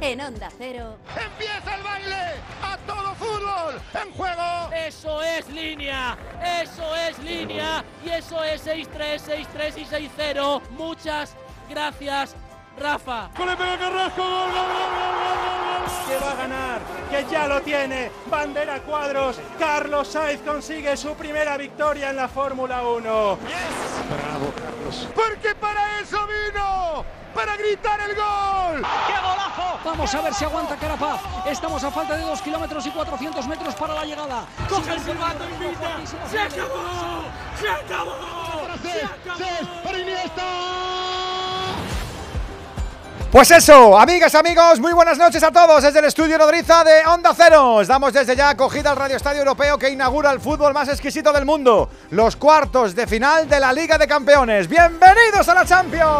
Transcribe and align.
en 0.00 0.20
Onda 0.20 0.48
Cero. 0.56 0.96
¡Empieza 1.08 1.74
el 1.76 1.82
baile! 1.82 2.34
¡A 2.62 2.76
todo 2.86 3.14
fútbol! 3.14 3.80
¡En 3.94 4.12
juego! 4.12 4.70
Eso 4.74 5.22
es 5.22 5.48
línea, 5.48 6.16
eso 6.62 6.96
es 6.96 7.18
línea 7.18 7.84
y 8.04 8.08
eso 8.08 8.42
es 8.42 8.66
6-3, 8.66 9.46
6-3 9.54 9.78
y 9.78 9.84
6-0. 9.84 10.62
Muchas 10.70 11.36
gracias, 11.68 12.34
Rafa. 12.78 13.30
¡Que 16.10 16.16
va 16.16 16.32
a 16.32 16.34
ganar! 16.34 16.80
¡Que 17.08 17.24
ya 17.30 17.46
lo 17.46 17.62
tiene! 17.62 18.10
Bandera 18.26 18.80
cuadros. 18.80 19.36
Carlos 19.60 20.08
Sainz 20.08 20.42
consigue 20.42 20.96
su 20.96 21.14
primera 21.14 21.56
victoria 21.56 22.10
en 22.10 22.16
la 22.16 22.26
Fórmula 22.26 22.82
1. 22.82 22.98
¡Bravo, 22.98 23.38
Carlos! 24.56 25.08
¡Porque 25.14 25.54
para 25.54 26.00
eso 26.00 26.18
vino! 26.26 27.04
¡Para 27.32 27.56
gritar 27.56 28.00
el 28.00 28.16
gol! 28.16 28.84
¡Qué 29.06 29.12
golazo! 29.22 29.78
Vamos 29.84 30.12
a 30.12 30.20
ver 30.22 30.34
si 30.34 30.44
aguanta 30.44 30.74
Carapaz. 30.74 31.20
Estamos 31.46 31.84
a 31.84 31.92
falta 31.92 32.16
de 32.16 32.22
2 32.22 32.42
kilómetros 32.42 32.84
y 32.86 32.90
400 32.90 33.46
metros 33.46 33.76
para 33.76 33.94
la 33.94 34.04
llegada. 34.04 34.46
Coge 34.68 34.90
el 34.90 34.98
silbato 34.98 35.44
y 35.48 35.64
grita. 35.64 35.96
¡Se 36.28 36.40
acabó! 36.40 37.22
¡Se 37.60 37.68
acabó! 37.68 38.16
¡Se 38.82 39.04
acabó! 39.04 39.82
¡Para 39.84 39.98
Iniesta! 40.00 41.19
Pues 43.30 43.48
eso, 43.52 43.96
amigas, 43.96 44.34
amigos, 44.34 44.80
muy 44.80 44.92
buenas 44.92 45.16
noches 45.16 45.40
a 45.44 45.52
todos 45.52 45.84
desde 45.84 46.00
el 46.00 46.06
estudio 46.06 46.36
Nodriza 46.36 46.82
de 46.82 47.06
Onda 47.06 47.32
Cero. 47.32 47.80
Damos 47.86 48.12
desde 48.12 48.34
ya 48.34 48.48
acogida 48.48 48.90
al 48.90 48.96
Radio 48.96 49.16
Estadio 49.16 49.38
Europeo 49.38 49.78
que 49.78 49.88
inaugura 49.88 50.32
el 50.32 50.40
fútbol 50.40 50.74
más 50.74 50.88
exquisito 50.88 51.32
del 51.32 51.44
mundo, 51.44 51.88
los 52.10 52.34
cuartos 52.34 52.92
de 52.96 53.06
final 53.06 53.48
de 53.48 53.60
la 53.60 53.72
Liga 53.72 53.98
de 53.98 54.08
Campeones. 54.08 54.66
¡Bienvenidos 54.66 55.48
a 55.48 55.54
la 55.54 55.64
Champions! 55.64 56.10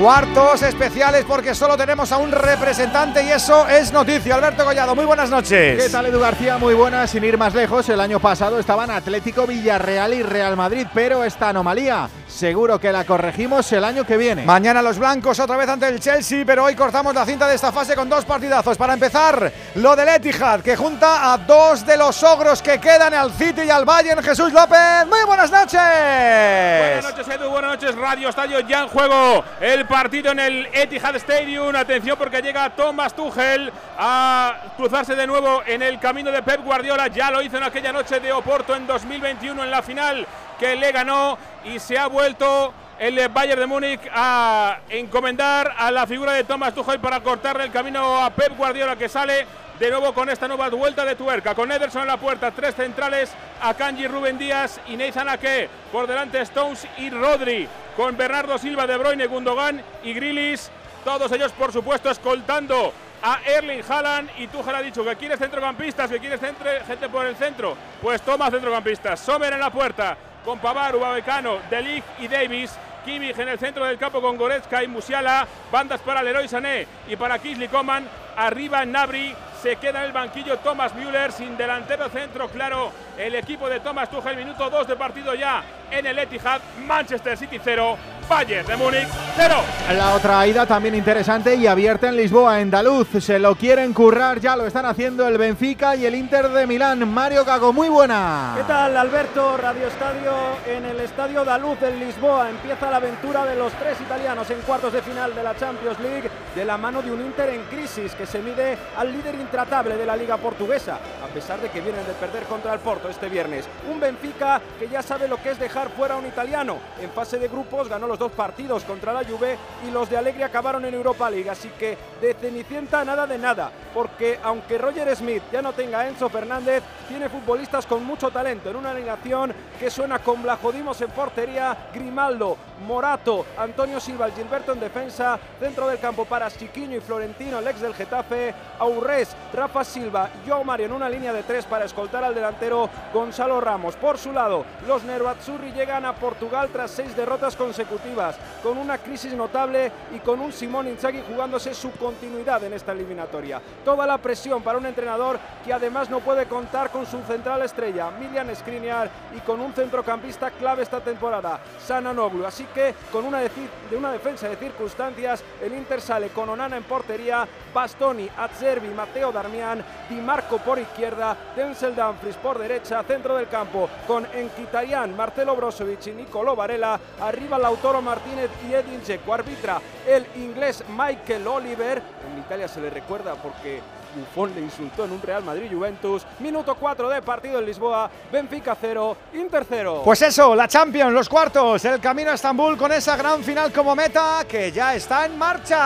Cuartos 0.00 0.62
especiales 0.62 1.26
porque 1.28 1.54
solo 1.54 1.76
tenemos 1.76 2.10
a 2.12 2.16
un 2.16 2.32
representante 2.32 3.22
y 3.22 3.30
eso 3.30 3.68
es 3.68 3.92
noticia. 3.92 4.36
Alberto 4.36 4.64
Collado, 4.64 4.94
muy 4.94 5.04
buenas 5.04 5.28
noches. 5.28 5.82
¿Qué 5.82 5.90
tal 5.90 6.06
Edu 6.06 6.20
García? 6.20 6.56
Muy 6.56 6.72
buenas, 6.72 7.10
sin 7.10 7.24
ir 7.24 7.36
más 7.36 7.54
lejos. 7.54 7.86
El 7.90 8.00
año 8.00 8.20
pasado 8.20 8.58
estaban 8.58 8.90
Atlético, 8.90 9.46
Villarreal 9.46 10.14
y 10.14 10.22
Real 10.22 10.56
Madrid, 10.56 10.86
pero 10.94 11.24
esta 11.24 11.50
anomalía 11.50 12.08
seguro 12.26 12.78
que 12.78 12.92
la 12.92 13.04
corregimos 13.04 13.70
el 13.72 13.84
año 13.84 14.04
que 14.04 14.16
viene. 14.16 14.44
Mañana 14.44 14.82
los 14.82 14.98
blancos 14.98 15.38
otra 15.38 15.56
vez 15.56 15.68
ante 15.68 15.88
el 15.88 16.00
Chelsea, 16.00 16.44
pero 16.44 16.64
hoy 16.64 16.74
cortamos 16.74 17.14
la 17.14 17.24
cinta 17.24 17.46
de 17.48 17.54
esta 17.54 17.72
fase 17.72 17.94
con 17.94 18.08
dos 18.08 18.24
partidazos. 18.24 18.76
Para 18.76 18.94
empezar, 18.94 19.52
lo 19.76 19.96
del 19.96 20.08
Etihad, 20.08 20.60
que 20.60 20.76
junta 20.76 21.32
a 21.32 21.38
dos 21.38 21.86
de 21.86 21.96
los 21.96 22.22
ogros 22.22 22.62
que 22.62 22.78
quedan 22.78 23.14
al 23.14 23.32
City 23.32 23.62
y 23.62 23.70
al 23.70 23.84
Bayern. 23.84 24.22
Jesús 24.22 24.52
López, 24.52 25.06
muy 25.08 25.24
buenas 25.26 25.50
noches. 25.50 25.80
Buenas 25.80 27.04
noches, 27.04 27.28
Edu. 27.28 27.50
Buenas 27.50 27.70
noches, 27.72 27.94
Radio 27.94 28.28
Estadio. 28.28 28.60
Ya 28.60 28.82
en 28.82 28.88
juego 28.88 29.44
el 29.60 29.86
partido 29.86 30.32
en 30.32 30.40
el 30.40 30.66
Etihad 30.72 31.16
Stadium. 31.16 31.74
Atención 31.74 32.16
porque 32.18 32.42
llega 32.42 32.70
Thomas 32.70 33.14
Tuchel 33.14 33.72
a 33.98 34.72
cruzarse 34.76 35.14
de 35.14 35.26
nuevo 35.26 35.62
en 35.66 35.82
el 35.82 35.98
camino 35.98 36.30
de 36.30 36.42
Pep 36.42 36.64
Guardiola. 36.64 37.08
Ya 37.08 37.30
lo 37.30 37.42
hizo 37.42 37.56
en 37.56 37.62
aquella 37.62 37.92
noche 37.92 38.20
de 38.20 38.32
Oporto 38.32 38.74
en 38.74 38.86
2021 38.86 39.64
en 39.64 39.70
la 39.70 39.82
final 39.82 40.26
que 40.58 40.76
le 40.76 40.92
ganó 40.92 41.38
y 41.64 41.78
se 41.78 41.98
ha 41.98 42.06
vuelto 42.06 42.72
el 42.98 43.28
Bayern 43.28 43.60
de 43.60 43.66
Múnich 43.66 44.00
a 44.12 44.78
encomendar 44.88 45.74
a 45.76 45.90
la 45.90 46.06
figura 46.06 46.32
de 46.32 46.44
Thomas 46.44 46.74
Tuchel 46.74 46.98
para 46.98 47.20
cortarle 47.20 47.64
el 47.64 47.70
camino 47.70 48.22
a 48.22 48.30
Pep 48.30 48.56
Guardiola 48.56 48.96
que 48.96 49.08
sale 49.08 49.46
de 49.78 49.90
nuevo 49.90 50.14
con 50.14 50.30
esta 50.30 50.48
nueva 50.48 50.70
vuelta 50.70 51.04
de 51.04 51.16
tuerca, 51.16 51.54
con 51.54 51.70
Ederson 51.70 52.02
en 52.02 52.08
la 52.08 52.16
puerta, 52.16 52.50
tres 52.50 52.74
centrales, 52.74 53.30
Akanji, 53.60 54.08
Rubén 54.08 54.38
Díaz 54.38 54.80
y 54.88 54.96
Nathan 54.96 55.28
Ake, 55.28 55.68
por 55.92 56.06
delante 56.06 56.40
Stones 56.40 56.86
y 56.96 57.10
Rodri, 57.10 57.68
con 57.94 58.16
Bernardo 58.16 58.56
Silva, 58.56 58.86
De 58.86 58.96
Bruyne, 58.96 59.26
Gundogan 59.26 59.82
y 60.02 60.14
Grilis, 60.14 60.70
todos 61.04 61.30
ellos 61.32 61.52
por 61.52 61.72
supuesto 61.72 62.10
escoltando 62.10 62.92
a 63.22 63.40
Erling 63.44 63.82
Haaland. 63.86 64.30
Y 64.38 64.46
Tuchel 64.46 64.74
ha 64.74 64.82
dicho 64.82 65.04
que 65.04 65.16
quieres 65.16 65.38
centrocampistas, 65.38 66.10
que 66.10 66.38
centre, 66.38 66.84
gente 66.86 67.08
por 67.08 67.26
el 67.26 67.36
centro, 67.36 67.76
pues 68.00 68.22
toma 68.22 68.50
centrocampistas, 68.50 69.20
Sommer 69.20 69.52
en 69.52 69.60
la 69.60 69.70
puerta, 69.70 70.16
con 70.46 70.60
Pavar, 70.60 70.94
Ubavecano, 70.96 71.58
Delig 71.68 72.04
y 72.20 72.28
Davis. 72.28 72.72
Kimmich 73.04 73.38
en 73.38 73.48
el 73.48 73.58
centro 73.58 73.84
del 73.84 73.98
campo 73.98 74.22
con 74.22 74.36
Goretzka 74.36 74.82
y 74.82 74.88
Musiala. 74.88 75.46
Bandas 75.70 76.00
para 76.00 76.22
Leroy 76.22 76.48
Sané 76.48 76.86
y 77.08 77.16
para 77.16 77.38
Kisly 77.38 77.68
Coman. 77.68 78.08
Arriba 78.36 78.84
Nabri. 78.86 79.34
Se 79.60 79.76
queda 79.76 80.00
en 80.00 80.06
el 80.06 80.12
banquillo 80.12 80.58
Thomas 80.58 80.94
Müller 80.94 81.32
sin 81.32 81.56
delantero 81.56 82.08
centro 82.08 82.48
claro. 82.48 82.92
El 83.18 83.34
equipo 83.34 83.68
de 83.68 83.80
Thomas 83.80 84.08
Tuchel, 84.08 84.36
minuto 84.36 84.70
2 84.70 84.86
de 84.86 84.96
partido 84.96 85.34
ya 85.34 85.62
en 85.90 86.06
el 86.06 86.18
Etihad. 86.18 86.60
Manchester 86.86 87.36
City 87.36 87.58
0, 87.62 87.96
Bayern 88.28 88.66
de 88.66 88.76
Múnich 88.76 89.08
0. 89.36 89.54
La 89.96 90.14
otra 90.14 90.46
ida 90.46 90.66
también 90.66 90.94
interesante 90.94 91.54
y 91.54 91.66
abierta 91.66 92.08
en 92.08 92.16
Lisboa, 92.16 92.60
en 92.60 92.70
Daluz. 92.70 93.08
Se 93.20 93.38
lo 93.38 93.54
quieren 93.54 93.92
currar, 93.92 94.40
ya 94.40 94.56
lo 94.56 94.66
están 94.66 94.86
haciendo 94.86 95.26
el 95.26 95.38
Benfica 95.38 95.96
y 95.96 96.06
el 96.06 96.14
Inter 96.14 96.48
de 96.48 96.66
Milán. 96.66 97.08
Mario 97.12 97.44
Cago, 97.44 97.72
muy 97.72 97.88
buena. 97.88 98.54
¿Qué 98.56 98.64
tal, 98.64 98.96
Alberto? 98.96 99.56
Radio 99.56 99.88
Estadio 99.88 100.32
en 100.66 100.84
el 100.84 101.00
Estadio 101.00 101.44
Daluz 101.44 101.82
en 101.82 101.98
Lisboa. 101.98 102.50
Empieza 102.50 102.90
la 102.90 102.96
aventura 102.96 103.44
de 103.44 103.56
los 103.56 103.72
tres 103.74 104.00
italianos 104.00 104.50
en 104.50 104.60
cuartos 104.62 104.92
de 104.92 105.02
final 105.02 105.34
de 105.34 105.42
la 105.42 105.56
Champions 105.56 105.98
League 106.00 106.30
de 106.54 106.64
la 106.64 106.76
mano 106.76 107.02
de 107.02 107.10
un 107.10 107.20
Inter 107.20 107.50
en 107.50 107.62
crisis 107.64 108.14
que 108.14 108.26
se 108.26 108.38
mide 108.38 108.78
al 108.96 109.12
líder 109.12 109.34
intratable 109.34 109.96
de 109.96 110.06
la 110.06 110.16
Liga 110.16 110.36
Portuguesa, 110.36 110.98
a 111.22 111.26
pesar 111.32 111.60
de 111.60 111.68
que 111.68 111.80
vienen 111.80 112.06
de 112.06 112.12
perder 112.14 112.44
contra 112.44 112.72
el 112.72 112.80
Porto 112.80 113.08
este 113.08 113.28
viernes. 113.28 113.66
Un 113.90 114.00
Benfica 114.00 114.60
que 114.78 114.88
ya 114.88 115.02
sabe 115.02 115.28
lo 115.28 115.36
que 115.42 115.50
es 115.50 115.58
dejar 115.58 115.75
fuera 115.84 116.16
un 116.16 116.26
italiano. 116.26 116.78
En 117.00 117.10
fase 117.10 117.38
de 117.38 117.48
grupos 117.48 117.88
ganó 117.88 118.06
los 118.06 118.18
dos 118.18 118.32
partidos 118.32 118.84
contra 118.84 119.12
la 119.12 119.24
Juve 119.24 119.58
y 119.86 119.90
los 119.90 120.08
de 120.08 120.16
Alegre 120.16 120.44
acabaron 120.44 120.84
en 120.84 120.94
Europa 120.94 121.28
League, 121.28 121.50
así 121.50 121.68
que 121.78 121.98
de 122.20 122.34
Cenicienta 122.34 123.04
nada 123.04 123.26
de 123.26 123.36
nada, 123.36 123.70
porque 123.92 124.38
aunque 124.42 124.78
Roger 124.78 125.14
Smith 125.14 125.42
ya 125.52 125.60
no 125.60 125.72
tenga 125.72 126.08
Enzo 126.08 126.28
Fernández, 126.30 126.82
tiene 127.08 127.28
futbolistas 127.28 127.86
con 127.86 128.04
mucho 128.04 128.30
talento 128.30 128.70
en 128.70 128.76
una 128.76 128.90
alineación 128.90 129.52
que 129.78 129.90
suena 129.90 130.18
con 130.18 130.42
Blajodimos 130.42 131.00
en 131.02 131.10
portería, 131.10 131.76
Grimaldo, 131.92 132.56
Morato, 132.86 133.44
Antonio 133.58 134.00
Silva, 134.00 134.30
Gilberto 134.30 134.72
en 134.72 134.80
defensa, 134.80 135.38
centro 135.60 135.86
del 135.88 135.98
campo 135.98 136.24
para 136.24 136.50
Chiquiño 136.50 136.96
y 136.96 137.00
Florentino, 137.00 137.58
el 137.58 137.66
ex 137.68 137.80
del 137.80 137.94
Getafe, 137.94 138.54
Aurres, 138.78 139.36
Rafa 139.52 139.84
Silva, 139.84 140.30
Joe 140.46 140.64
Mario 140.64 140.86
en 140.86 140.92
una 140.92 141.08
línea 141.08 141.32
de 141.32 141.42
tres 141.42 141.64
para 141.66 141.84
escoltar 141.84 142.24
al 142.24 142.34
delantero 142.34 142.88
Gonzalo 143.12 143.60
Ramos. 143.60 143.96
Por 143.96 144.18
su 144.18 144.32
lado, 144.32 144.64
los 144.86 145.04
Nervazzurri 145.04 145.65
llegan 145.72 146.04
a 146.04 146.14
Portugal 146.14 146.68
tras 146.72 146.90
seis 146.90 147.16
derrotas 147.16 147.56
consecutivas, 147.56 148.36
con 148.62 148.78
una 148.78 148.98
crisis 148.98 149.32
notable 149.32 149.90
y 150.14 150.18
con 150.20 150.40
un 150.40 150.52
Simón 150.52 150.88
Inzaghi 150.88 151.22
jugándose 151.28 151.74
su 151.74 151.90
continuidad 151.92 152.62
en 152.64 152.72
esta 152.72 152.92
eliminatoria. 152.92 153.60
Toda 153.84 154.06
la 154.06 154.18
presión 154.18 154.62
para 154.62 154.78
un 154.78 154.86
entrenador 154.86 155.38
que 155.64 155.72
además 155.72 156.10
no 156.10 156.20
puede 156.20 156.46
contar 156.46 156.90
con 156.90 157.06
su 157.06 157.20
central 157.22 157.62
estrella, 157.62 158.10
Milian 158.10 158.54
Skriniar, 158.54 159.10
y 159.36 159.40
con 159.40 159.60
un 159.60 159.72
centrocampista 159.72 160.50
clave 160.50 160.82
esta 160.82 161.00
temporada, 161.00 161.60
Sananoglu. 161.84 162.44
Así 162.46 162.64
que 162.74 162.94
con 163.10 163.24
una, 163.24 163.40
de 163.40 163.96
una 163.96 164.12
defensa 164.12 164.48
de 164.48 164.56
circunstancias, 164.56 165.42
el 165.62 165.74
Inter 165.74 166.00
sale 166.00 166.28
con 166.28 166.48
Onana 166.48 166.76
en 166.76 166.84
portería, 166.84 167.46
Bastoni, 167.74 168.28
Azzerbi, 168.36 168.88
Mateo 168.88 169.32
Darmian, 169.32 169.84
Di 170.08 170.16
Marco 170.16 170.58
por 170.58 170.78
izquierda, 170.78 171.36
Denzel 171.54 171.94
Dumfries 171.94 172.36
por 172.36 172.58
derecha, 172.58 173.02
centro 173.02 173.36
del 173.36 173.48
campo 173.48 173.88
con 174.06 174.26
Enquitarian, 174.32 175.16
Marcelo 175.16 175.55
Brozovic 175.56 176.06
y 176.06 176.12
Nicolo 176.12 176.54
Varela, 176.54 177.00
arriba 177.20 177.58
Lautaro 177.58 178.00
Martínez 178.00 178.50
y 178.68 178.74
Edin 178.74 179.00
Dzeko, 179.00 179.34
arbitra 179.34 179.80
el 180.06 180.26
inglés 180.36 180.84
Michael 180.96 181.46
Oliver, 181.46 182.02
en 182.30 182.38
Italia 182.38 182.68
se 182.68 182.80
le 182.80 182.90
recuerda 182.90 183.34
porque 183.34 183.80
Buffon 184.16 184.54
le 184.54 184.62
insultó 184.62 185.04
en 185.04 185.12
un 185.12 185.22
Real 185.22 185.44
Madrid 185.44 185.70
Juventus. 185.70 186.26
Minuto 186.38 186.74
4 186.74 187.08
de 187.08 187.22
partido 187.22 187.58
en 187.58 187.66
Lisboa. 187.66 188.10
Benfica 188.32 188.76
0, 188.80 189.16
Inter 189.34 189.66
0. 189.68 190.02
Pues 190.04 190.22
eso, 190.22 190.54
la 190.54 190.66
Champions, 190.66 191.12
los 191.12 191.28
cuartos, 191.28 191.84
el 191.84 192.00
camino 192.00 192.30
a 192.30 192.34
Estambul 192.34 192.76
con 192.76 192.92
esa 192.92 193.16
gran 193.16 193.42
final 193.42 193.72
como 193.72 193.94
meta 193.94 194.44
que 194.48 194.72
ya 194.72 194.94
está 194.94 195.26
en 195.26 195.36
marcha. 195.36 195.76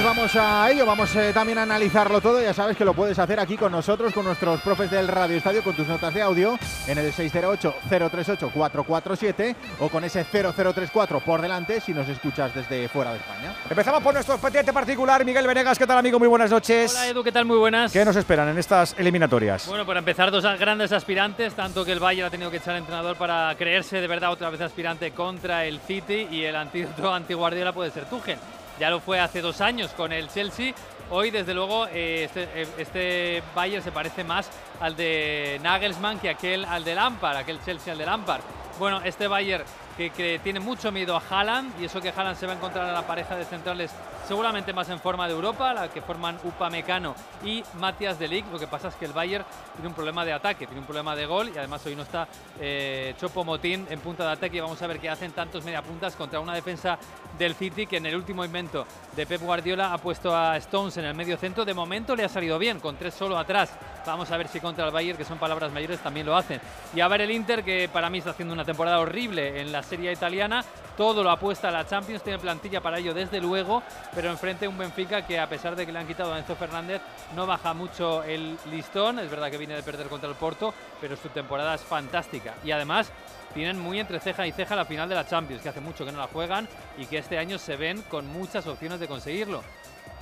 Pues 0.00 0.16
vamos 0.16 0.34
a 0.34 0.70
ello, 0.70 0.86
vamos 0.86 1.14
eh, 1.14 1.30
también 1.34 1.58
a 1.58 1.64
analizarlo 1.64 2.22
todo. 2.22 2.40
Ya 2.40 2.54
sabes 2.54 2.74
que 2.74 2.86
lo 2.86 2.94
puedes 2.94 3.18
hacer 3.18 3.38
aquí 3.38 3.58
con 3.58 3.70
nosotros, 3.70 4.14
con 4.14 4.24
nuestros 4.24 4.62
profes 4.62 4.90
del 4.90 5.06
Radio 5.06 5.36
Estadio, 5.36 5.62
con 5.62 5.76
tus 5.76 5.86
notas 5.86 6.14
de 6.14 6.22
audio 6.22 6.58
en 6.86 6.96
el 6.96 7.12
608-038-447 7.12 9.54
o 9.78 9.90
con 9.90 10.02
ese 10.02 10.24
0034 10.24 11.20
por 11.20 11.42
delante 11.42 11.82
si 11.82 11.92
nos 11.92 12.08
escuchas 12.08 12.54
desde 12.54 12.88
fuera 12.88 13.12
de 13.12 13.18
España. 13.18 13.54
Empezamos 13.68 14.02
por 14.02 14.14
nuestro 14.14 14.36
expediente 14.36 14.72
particular. 14.72 15.22
Miguel 15.22 15.46
Venegas, 15.46 15.78
¿qué 15.78 15.86
tal, 15.86 15.98
amigo? 15.98 16.18
Muy 16.18 16.28
buenas 16.28 16.50
noches. 16.50 16.92
Hola, 16.92 17.08
Edu, 17.08 17.22
¿qué 17.22 17.32
tal? 17.32 17.44
Muy 17.44 17.58
buenas. 17.58 17.92
¿Qué 17.92 18.02
nos 18.02 18.16
esperan 18.16 18.48
en 18.48 18.56
estas 18.56 18.94
eliminatorias? 18.96 19.66
Bueno, 19.66 19.84
para 19.84 19.98
empezar, 19.98 20.30
dos 20.30 20.44
grandes 20.58 20.92
aspirantes, 20.92 21.52
tanto 21.52 21.84
que 21.84 21.92
el 21.92 22.00
Bayern 22.00 22.28
ha 22.28 22.30
tenido 22.30 22.50
que 22.50 22.56
echar 22.56 22.72
al 22.72 22.80
entrenador 22.80 23.16
para 23.16 23.54
creerse 23.54 24.00
de 24.00 24.06
verdad 24.06 24.32
otra 24.32 24.48
vez 24.48 24.62
aspirante 24.62 25.10
contra 25.10 25.66
el 25.66 25.78
City 25.80 26.26
y 26.30 26.44
el 26.44 26.56
antídoto 26.56 27.12
anti-Guardiola 27.20 27.74
puede 27.74 27.90
ser 27.90 28.06
Tuchel 28.06 28.38
ya 28.80 28.88
lo 28.88 28.98
fue 28.98 29.20
hace 29.20 29.42
dos 29.42 29.60
años 29.60 29.90
con 29.90 30.10
el 30.10 30.28
Chelsea. 30.28 30.72
Hoy, 31.10 31.30
desde 31.30 31.52
luego, 31.52 31.86
eh, 31.88 32.24
este, 32.24 32.48
eh, 32.54 32.66
este, 32.78 33.42
Bayern 33.54 33.84
se 33.84 33.92
parece 33.92 34.24
más 34.24 34.50
al 34.80 34.96
de 34.96 35.60
Nagelsmann 35.62 36.18
que 36.18 36.30
aquel 36.30 36.64
al 36.64 36.82
de 36.82 36.94
Lampard, 36.94 37.36
aquel 37.36 37.62
Chelsea 37.62 37.92
al 37.92 37.98
de 37.98 38.06
Lampard. 38.06 38.40
Bueno, 38.78 39.02
este 39.04 39.28
Bayern 39.28 39.64
que, 39.98 40.40
tiene 40.42 40.60
mucho 40.60 40.90
miedo 40.90 41.14
a 41.14 41.22
Haaland 41.28 41.78
y 41.78 41.84
eso 41.84 42.00
que 42.00 42.08
Haaland 42.08 42.38
se 42.38 42.46
va 42.46 42.52
a 42.52 42.56
encontrar 42.56 42.88
a 42.88 42.92
la 42.92 43.06
pareja 43.06 43.36
de 43.36 43.44
centrales 43.44 43.90
seguramente 44.30 44.72
más 44.72 44.88
en 44.88 45.00
forma 45.00 45.26
de 45.26 45.34
Europa, 45.34 45.74
la 45.74 45.88
que 45.88 46.00
forman 46.02 46.38
Upamecano 46.44 47.16
y 47.44 47.64
Matías 47.80 48.16
Delic. 48.16 48.46
Lo 48.52 48.60
que 48.60 48.68
pasa 48.68 48.86
es 48.86 48.94
que 48.94 49.06
el 49.06 49.12
Bayern 49.12 49.44
tiene 49.74 49.88
un 49.88 49.94
problema 49.94 50.24
de 50.24 50.32
ataque, 50.32 50.66
tiene 50.66 50.78
un 50.78 50.86
problema 50.86 51.16
de 51.16 51.26
gol 51.26 51.50
y 51.52 51.58
además 51.58 51.84
hoy 51.84 51.96
no 51.96 52.02
está 52.02 52.28
eh, 52.60 53.12
Chopo 53.18 53.42
Motín 53.42 53.88
en 53.90 53.98
punta 53.98 54.24
de 54.24 54.30
ataque. 54.30 54.60
Vamos 54.60 54.80
a 54.80 54.86
ver 54.86 55.00
qué 55.00 55.10
hacen 55.10 55.32
tantos 55.32 55.64
mediapuntas 55.64 56.14
contra 56.14 56.38
una 56.38 56.54
defensa 56.54 56.96
del 57.36 57.56
City 57.56 57.88
que 57.88 57.96
en 57.96 58.06
el 58.06 58.14
último 58.14 58.44
invento 58.44 58.86
de 59.16 59.26
Pep 59.26 59.40
Guardiola 59.40 59.92
ha 59.92 59.98
puesto 59.98 60.32
a 60.32 60.56
Stones 60.58 60.96
en 60.98 61.06
el 61.06 61.14
medio 61.16 61.36
centro. 61.36 61.64
De 61.64 61.74
momento 61.74 62.14
le 62.14 62.22
ha 62.22 62.28
salido 62.28 62.56
bien, 62.56 62.78
con 62.78 62.94
tres 62.96 63.14
solo 63.14 63.36
atrás. 63.36 63.72
Vamos 64.06 64.30
a 64.30 64.36
ver 64.36 64.46
si 64.46 64.60
contra 64.60 64.86
el 64.86 64.92
Bayern, 64.92 65.18
que 65.18 65.24
son 65.24 65.38
palabras 65.38 65.72
mayores, 65.72 65.98
también 65.98 66.26
lo 66.26 66.36
hacen. 66.36 66.60
Y 66.94 67.00
a 67.00 67.08
ver 67.08 67.22
el 67.22 67.32
Inter, 67.32 67.64
que 67.64 67.90
para 67.92 68.08
mí 68.08 68.18
está 68.18 68.30
haciendo 68.30 68.54
una 68.54 68.64
temporada 68.64 69.00
horrible 69.00 69.60
en 69.60 69.72
las 69.72 69.86
Serie 69.86 70.12
Italiana. 70.12 70.64
Todo 70.96 71.24
lo 71.24 71.30
apuesta 71.30 71.68
a 71.68 71.70
la 71.70 71.86
Champions, 71.86 72.22
tiene 72.22 72.38
plantilla 72.38 72.82
para 72.82 72.98
ello 72.98 73.14
desde 73.14 73.40
luego, 73.40 73.82
enfrente 74.28 74.68
un 74.68 74.76
Benfica 74.76 75.24
que 75.24 75.38
a 75.38 75.48
pesar 75.48 75.76
de 75.76 75.86
que 75.86 75.92
le 75.92 75.98
han 75.98 76.06
quitado 76.06 76.34
a 76.34 76.38
Enzo 76.38 76.56
Fernández 76.56 77.00
no 77.34 77.46
baja 77.46 77.72
mucho 77.72 78.22
el 78.24 78.58
listón. 78.70 79.18
Es 79.18 79.30
verdad 79.30 79.50
que 79.50 79.56
viene 79.56 79.74
de 79.74 79.82
perder 79.82 80.08
contra 80.08 80.28
el 80.28 80.34
Porto, 80.34 80.74
pero 81.00 81.16
su 81.16 81.28
temporada 81.28 81.74
es 81.74 81.80
fantástica. 81.80 82.54
Y 82.64 82.72
además 82.72 83.10
tienen 83.54 83.78
muy 83.78 83.98
entre 83.98 84.20
ceja 84.20 84.46
y 84.46 84.52
ceja 84.52 84.76
la 84.76 84.84
final 84.84 85.08
de 85.08 85.14
la 85.14 85.26
Champions, 85.26 85.62
que 85.62 85.68
hace 85.68 85.80
mucho 85.80 86.04
que 86.04 86.12
no 86.12 86.18
la 86.18 86.26
juegan 86.26 86.68
y 86.98 87.06
que 87.06 87.18
este 87.18 87.38
año 87.38 87.58
se 87.58 87.76
ven 87.76 88.02
con 88.02 88.26
muchas 88.26 88.66
opciones 88.66 89.00
de 89.00 89.08
conseguirlo. 89.08 89.62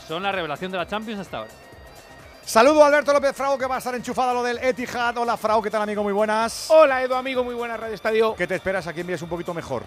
Son 0.07 0.23
la 0.23 0.33
revelación 0.33 0.71
de 0.71 0.79
la 0.79 0.87
Champions 0.87 1.21
hasta 1.21 1.39
ahora. 1.39 1.51
Saludo 2.45 2.83
a 2.83 2.87
Alberto 2.87 3.13
López 3.13 3.37
Frau, 3.37 3.59
que 3.59 3.67
va 3.67 3.75
a 3.75 3.79
estar 3.79 3.95
enchufado 3.95 4.31
a 4.31 4.35
lo 4.35 4.43
del 4.43 4.57
Etihad. 4.59 5.19
Hola, 5.19 5.37
Frau, 5.37 5.61
¿qué 5.61 5.71
tal, 5.71 5.83
amigo? 5.83 6.03
Muy 6.03 6.15
buenas. 6.15 6.71
Hola, 6.71 7.03
Edu, 7.03 7.15
amigo, 7.15 7.45
muy 7.45 7.55
buenas, 7.55 7.79
Radio 7.79 7.95
Estadio. 7.95 8.35
¿Qué 8.35 8.47
te 8.47 8.55
esperas? 8.55 8.87
Aquí 8.87 9.03
envías 9.03 9.21
un 9.21 9.29
poquito 9.29 9.53
mejor. 9.53 9.83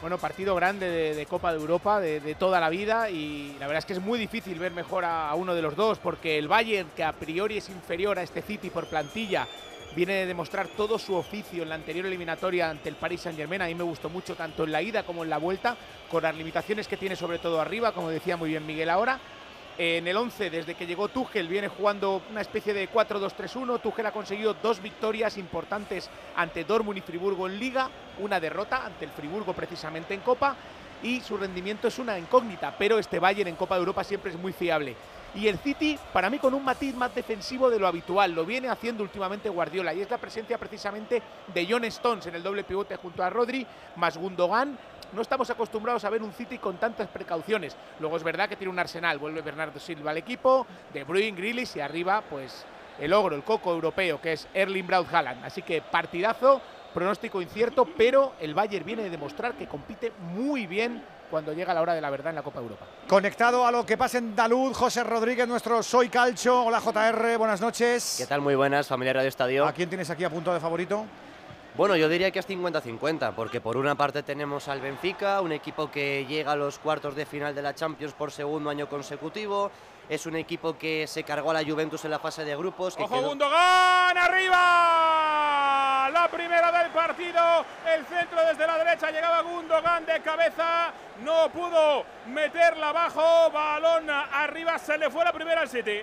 Bueno, 0.00 0.16
partido 0.16 0.54
grande 0.54 1.14
de, 1.14 1.26
Copa 1.26 1.52
de 1.52 1.60
Europa, 1.60 2.00
de, 2.00 2.34
toda 2.36 2.58
la 2.58 2.70
vida, 2.70 3.10
y 3.10 3.54
la 3.60 3.66
verdad 3.66 3.80
es 3.80 3.84
que 3.84 3.92
es 3.92 4.00
muy 4.00 4.18
difícil 4.18 4.58
ver 4.58 4.72
mejor 4.72 5.04
a, 5.04 5.34
uno 5.34 5.54
de 5.54 5.60
los 5.60 5.76
dos, 5.76 5.98
porque 5.98 6.38
el 6.38 6.48
Bayern, 6.48 6.88
que 6.96 7.04
a 7.04 7.12
priori 7.12 7.58
es 7.58 7.68
inferior 7.68 8.18
a 8.18 8.22
este 8.22 8.40
City 8.40 8.70
por 8.70 8.86
plantilla, 8.86 9.46
viene 9.94 10.14
de 10.14 10.26
demostrar 10.26 10.68
todo 10.68 10.98
su 10.98 11.14
oficio 11.14 11.62
en 11.62 11.68
la 11.68 11.74
anterior 11.74 12.06
eliminatoria 12.06 12.70
ante 12.70 12.88
el 12.88 12.94
Paris 12.94 13.20
Saint-Germain. 13.20 13.60
A 13.60 13.66
mí 13.66 13.74
me 13.74 13.84
gustó 13.84 14.08
mucho 14.08 14.34
tanto 14.34 14.64
en 14.64 14.72
la 14.72 14.80
ida 14.80 15.02
como 15.02 15.22
en 15.22 15.28
la 15.28 15.36
vuelta, 15.36 15.76
con 16.10 16.22
las 16.22 16.34
limitaciones 16.34 16.88
que 16.88 16.96
tiene 16.96 17.14
sobre 17.14 17.38
todo 17.38 17.60
arriba, 17.60 17.92
como 17.92 18.08
decía 18.08 18.38
muy 18.38 18.48
bien 18.48 18.66
Miguel 18.66 18.88
ahora 18.88 19.20
en 19.82 20.06
el 20.06 20.14
11, 20.14 20.50
desde 20.50 20.74
que 20.74 20.86
llegó 20.86 21.08
Tuchel, 21.08 21.48
viene 21.48 21.68
jugando 21.68 22.20
una 22.30 22.42
especie 22.42 22.74
de 22.74 22.90
4-2-3-1. 22.90 23.80
Tuchel 23.80 24.04
ha 24.04 24.12
conseguido 24.12 24.52
dos 24.52 24.82
victorias 24.82 25.38
importantes 25.38 26.10
ante 26.36 26.64
Dortmund 26.64 26.98
y 26.98 27.00
Friburgo 27.00 27.46
en 27.46 27.58
Liga, 27.58 27.88
una 28.18 28.38
derrota 28.38 28.84
ante 28.84 29.06
el 29.06 29.10
Friburgo 29.10 29.54
precisamente 29.54 30.12
en 30.12 30.20
Copa 30.20 30.54
y 31.02 31.22
su 31.22 31.38
rendimiento 31.38 31.88
es 31.88 31.98
una 31.98 32.18
incógnita, 32.18 32.74
pero 32.78 32.98
este 32.98 33.18
Bayern 33.18 33.48
en 33.48 33.56
Copa 33.56 33.76
de 33.76 33.78
Europa 33.78 34.04
siempre 34.04 34.30
es 34.30 34.36
muy 34.36 34.52
fiable. 34.52 34.94
Y 35.34 35.48
el 35.48 35.56
City, 35.58 35.98
para 36.12 36.28
mí, 36.28 36.38
con 36.38 36.52
un 36.52 36.62
matiz 36.62 36.94
más 36.94 37.14
defensivo 37.14 37.70
de 37.70 37.78
lo 37.78 37.86
habitual, 37.86 38.32
lo 38.32 38.44
viene 38.44 38.68
haciendo 38.68 39.02
últimamente 39.02 39.48
Guardiola, 39.48 39.94
y 39.94 40.02
es 40.02 40.10
la 40.10 40.18
presencia 40.18 40.58
precisamente 40.58 41.22
de 41.54 41.66
John 41.66 41.84
Stones 41.84 42.26
en 42.26 42.34
el 42.34 42.42
doble 42.42 42.64
pivote 42.64 42.96
junto 42.96 43.22
a 43.22 43.30
Rodri, 43.30 43.66
más 43.96 44.18
Gundogan, 44.18 44.76
no 45.12 45.22
estamos 45.22 45.50
acostumbrados 45.50 46.04
a 46.04 46.10
ver 46.10 46.22
un 46.22 46.32
City 46.32 46.58
con 46.58 46.78
tantas 46.78 47.08
precauciones. 47.08 47.76
Luego 47.98 48.16
es 48.16 48.22
verdad 48.22 48.48
que 48.48 48.56
tiene 48.56 48.72
un 48.72 48.78
arsenal, 48.78 49.18
vuelve 49.18 49.42
Bernardo 49.42 49.78
Silva 49.78 50.10
al 50.10 50.18
equipo, 50.18 50.66
De 50.92 51.04
Bruyne, 51.04 51.36
Grealish 51.36 51.76
y 51.76 51.80
arriba 51.80 52.22
pues 52.28 52.64
el 52.98 53.12
ogro, 53.12 53.34
el 53.34 53.42
coco 53.42 53.72
europeo 53.72 54.20
que 54.20 54.32
es 54.32 54.48
Erling 54.54 54.86
Braut 54.86 55.12
Haaland. 55.12 55.44
Así 55.44 55.62
que 55.62 55.82
partidazo, 55.82 56.60
pronóstico 56.92 57.40
incierto, 57.40 57.86
pero 57.96 58.34
el 58.40 58.54
Bayern 58.54 58.84
viene 58.84 59.02
de 59.02 59.10
demostrar 59.10 59.54
que 59.54 59.66
compite 59.66 60.12
muy 60.20 60.66
bien 60.66 61.02
cuando 61.30 61.52
llega 61.52 61.72
la 61.72 61.80
hora 61.80 61.94
de 61.94 62.00
la 62.00 62.10
verdad 62.10 62.30
en 62.30 62.36
la 62.36 62.42
Copa 62.42 62.58
Europa. 62.58 62.84
Conectado 63.06 63.64
a 63.64 63.70
lo 63.70 63.86
que 63.86 63.96
pasa 63.96 64.18
en 64.18 64.34
Dalud, 64.34 64.72
José 64.72 65.04
Rodríguez, 65.04 65.46
nuestro 65.46 65.82
Soy 65.82 66.08
Calcho. 66.08 66.64
Hola 66.64 66.80
JR, 66.80 67.38
buenas 67.38 67.60
noches. 67.60 68.16
¿Qué 68.18 68.26
tal? 68.26 68.40
Muy 68.40 68.56
buenas, 68.56 68.88
familia 68.88 69.12
Radio 69.12 69.28
Estadio. 69.28 69.64
¿A 69.64 69.72
quién 69.72 69.88
tienes 69.88 70.10
aquí 70.10 70.24
a 70.24 70.30
punto 70.30 70.52
de 70.52 70.58
favorito? 70.58 71.06
Bueno, 71.80 71.96
yo 71.96 72.10
diría 72.10 72.30
que 72.30 72.40
es 72.40 72.46
50-50, 72.46 73.32
porque 73.32 73.62
por 73.62 73.78
una 73.78 73.94
parte 73.94 74.22
tenemos 74.22 74.68
al 74.68 74.82
Benfica, 74.82 75.40
un 75.40 75.50
equipo 75.50 75.90
que 75.90 76.26
llega 76.26 76.52
a 76.52 76.54
los 76.54 76.78
cuartos 76.78 77.14
de 77.14 77.24
final 77.24 77.54
de 77.54 77.62
la 77.62 77.74
Champions 77.74 78.12
por 78.12 78.32
segundo 78.32 78.68
año 78.68 78.86
consecutivo. 78.86 79.70
Es 80.06 80.26
un 80.26 80.36
equipo 80.36 80.76
que 80.76 81.06
se 81.06 81.24
cargó 81.24 81.52
a 81.52 81.54
la 81.54 81.64
Juventus 81.64 82.04
en 82.04 82.10
la 82.10 82.18
fase 82.18 82.44
de 82.44 82.54
grupos. 82.54 82.94
Que 82.96 83.04
¡Ojo, 83.04 83.22
Gundogan! 83.22 84.18
¡Arriba! 84.18 86.10
La 86.12 86.28
primera 86.30 86.70
del 86.70 86.90
partido. 86.90 87.64
El 87.86 88.04
centro 88.04 88.44
desde 88.46 88.66
la 88.66 88.76
derecha 88.76 89.10
llegaba 89.10 89.40
Gundogan 89.40 90.04
de 90.04 90.20
cabeza. 90.20 90.92
No 91.24 91.48
pudo 91.48 92.04
meterla 92.26 92.90
abajo. 92.90 93.50
Balón 93.52 94.10
arriba. 94.10 94.78
Se 94.78 94.98
le 94.98 95.08
fue 95.08 95.24
la 95.24 95.32
primera 95.32 95.62
al 95.62 95.68
City. 95.70 96.02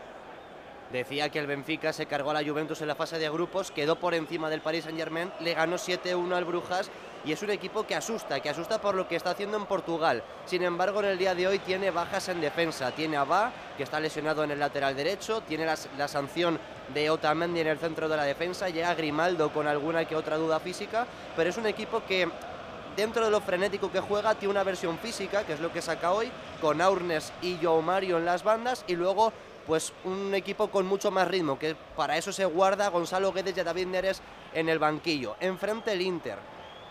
Decía 0.92 1.28
que 1.30 1.39
el 1.39 1.48
Benfica 1.48 1.92
se 1.92 2.06
cargó 2.06 2.31
a 2.31 2.34
la 2.34 2.48
Juventus 2.48 2.80
en 2.81 2.88
la 2.88 2.95
fase 2.95 3.19
de 3.19 3.30
grupos, 3.30 3.72
quedó 3.72 3.98
por 3.98 4.13
encima 4.13 4.50
del 4.50 4.62
Paris 4.62 4.86
Saint-Germain, 4.86 5.31
le 5.42 5.54
ganó 5.54 5.75
7-1 5.75 6.34
al 6.34 6.45
Brujas 6.45 6.89
y 7.25 7.34
es 7.34 7.42
un 7.42 7.50
equipo 7.50 7.86
que 7.86 7.94
asusta, 7.94 8.39
que 8.39 8.50
asusta 8.50 8.80
por 8.80 8.95
lo 8.95 9.06
que 9.06 9.18
está 9.18 9.31
haciendo 9.31 9.57
en 9.57 9.66
Portugal. 9.66 10.24
Sin 10.45 10.63
embargo, 10.63 11.01
en 11.01 11.07
el 11.07 11.18
día 11.18 11.36
de 11.36 11.45
hoy 11.45 11.60
tiene 11.60 11.92
bajas 11.92 12.30
en 12.30 12.39
defensa. 12.39 12.92
Tiene 12.92 13.18
a 13.18 13.25
Ba, 13.25 13.51
que 13.75 13.84
está 13.84 14.00
lesionado 14.00 14.45
en 14.45 14.51
el 14.51 14.60
lateral 14.60 14.95
derecho, 14.95 15.42
tiene 15.42 15.66
la, 15.66 16.07
sanción 16.07 16.57
de 16.94 17.10
Otamendi 17.10 17.60
en 17.60 17.68
el 17.68 17.80
centro 17.80 18.07
de 18.07 18.16
la 18.16 18.24
defensa, 18.24 18.69
llega 18.69 18.95
Grimaldo 18.95 19.51
con 19.51 19.68
alguna 19.68 20.06
que 20.06 20.16
otra 20.16 20.38
duda 20.38 20.62
física, 20.62 21.06
pero 21.36 21.50
es 21.50 21.57
un 21.57 21.68
equipo 21.68 22.01
que 22.07 22.30
dentro 22.95 23.25
de 23.25 23.31
lo 23.31 23.42
frenético 23.42 23.92
que 23.92 24.00
juega, 24.00 24.36
tiene 24.36 24.54
una 24.54 24.63
versión 24.63 24.98
física, 24.98 25.44
que 25.44 25.54
es 25.54 25.60
lo 25.60 25.72
que 25.72 25.81
saca 25.81 26.13
hoy, 26.13 26.31
con 26.62 26.81
Aurnes 26.81 27.34
y 27.42 27.57
Joe 27.62 27.81
Mario 27.81 28.18
en 28.18 28.25
las 28.25 28.44
bandas, 28.44 28.86
y 28.88 28.95
luego 28.95 29.34
pues 29.68 29.92
un 30.06 30.34
equipo 30.34 30.69
con 30.69 30.88
mucho 30.88 31.12
más 31.12 31.28
ritmo, 31.28 31.60
que 31.60 31.75
para 31.96 32.18
eso 32.18 32.31
se 32.31 32.46
guarda 32.46 32.88
Gonzalo 32.88 33.34
Guedes 33.34 33.58
y 33.58 33.62
David 33.62 33.88
Neres 33.88 34.22
en 34.54 34.69
el 34.69 34.80
banquillo. 34.80 35.36
Enfrente 35.42 35.92
el 35.92 36.02
Inter. 36.02 36.38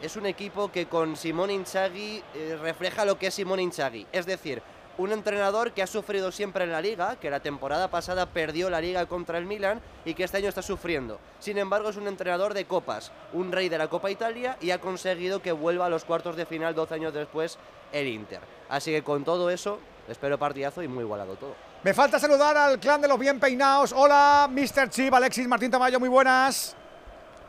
Es 0.03 0.15
un 0.17 0.27
equipo 0.27 0.71
que 0.71 0.87
con 0.87 1.17
Simón 1.17 1.51
Inzaghi 1.51 2.23
eh, 2.35 2.59
refleja 2.61 3.07
lo 3.07 3.19
que 3.19 3.29
es 3.29 3.35
Simón 3.35 3.61
Inzaghi. 3.61 4.07
Es 4.13 4.27
decir, 4.27 4.63
un 4.99 5.13
entrenador 5.13 5.73
que 5.73 5.83
ha 5.83 5.87
sufrido 5.87 6.31
siempre 6.33 6.65
en 6.65 6.73
la 6.73 6.81
liga, 6.81 7.17
que 7.17 7.31
la 7.31 7.41
temporada 7.41 7.89
pasada 7.89 8.27
perdió 8.27 8.69
la 8.69 8.81
liga 8.81 9.07
contra 9.07 9.39
el 9.39 9.47
Milan 9.47 9.81
y 10.05 10.15
que 10.15 10.25
este 10.25 10.37
año 10.37 10.49
está 10.49 10.63
sufriendo. 10.63 11.19
Sin 11.39 11.57
embargo, 11.57 11.89
es 11.89 11.97
un 11.97 12.09
entrenador 12.09 12.53
de 12.53 12.67
copas, 12.67 13.11
un 13.33 13.53
rey 13.53 13.71
de 13.71 13.79
la 13.79 13.89
Copa 13.89 14.11
Italia 14.11 14.59
y 14.61 14.71
ha 14.71 14.81
conseguido 14.81 15.41
que 15.41 15.53
vuelva 15.53 15.87
a 15.87 15.91
los 15.91 16.05
cuartos 16.05 16.37
de 16.37 16.47
final 16.47 16.75
12 16.75 16.95
años 16.95 17.15
después 17.15 17.59
el 17.93 18.07
Inter. 18.09 18.41
Así 18.69 18.91
que 18.91 19.03
con 19.03 19.25
todo 19.25 19.51
eso, 19.51 19.79
espero 20.09 20.39
partidazo 20.39 20.83
y 20.83 20.89
muy 20.89 21.05
igualado 21.05 21.37
todo. 21.37 21.55
Me 21.87 21.95
falta 21.95 22.19
saludar 22.19 22.57
al 22.57 22.81
clan 22.81 23.01
de 23.01 23.07
los 23.07 23.17
bien 23.17 23.39
peinados. 23.39 23.93
Hola, 23.93 24.51
Mr. 24.51 24.91
Chip, 24.91 25.15
Alexis 25.15 25.47
Martín 25.47 25.71
Tamayo, 25.71 26.01
muy 26.01 26.09
buenas. 26.09 26.77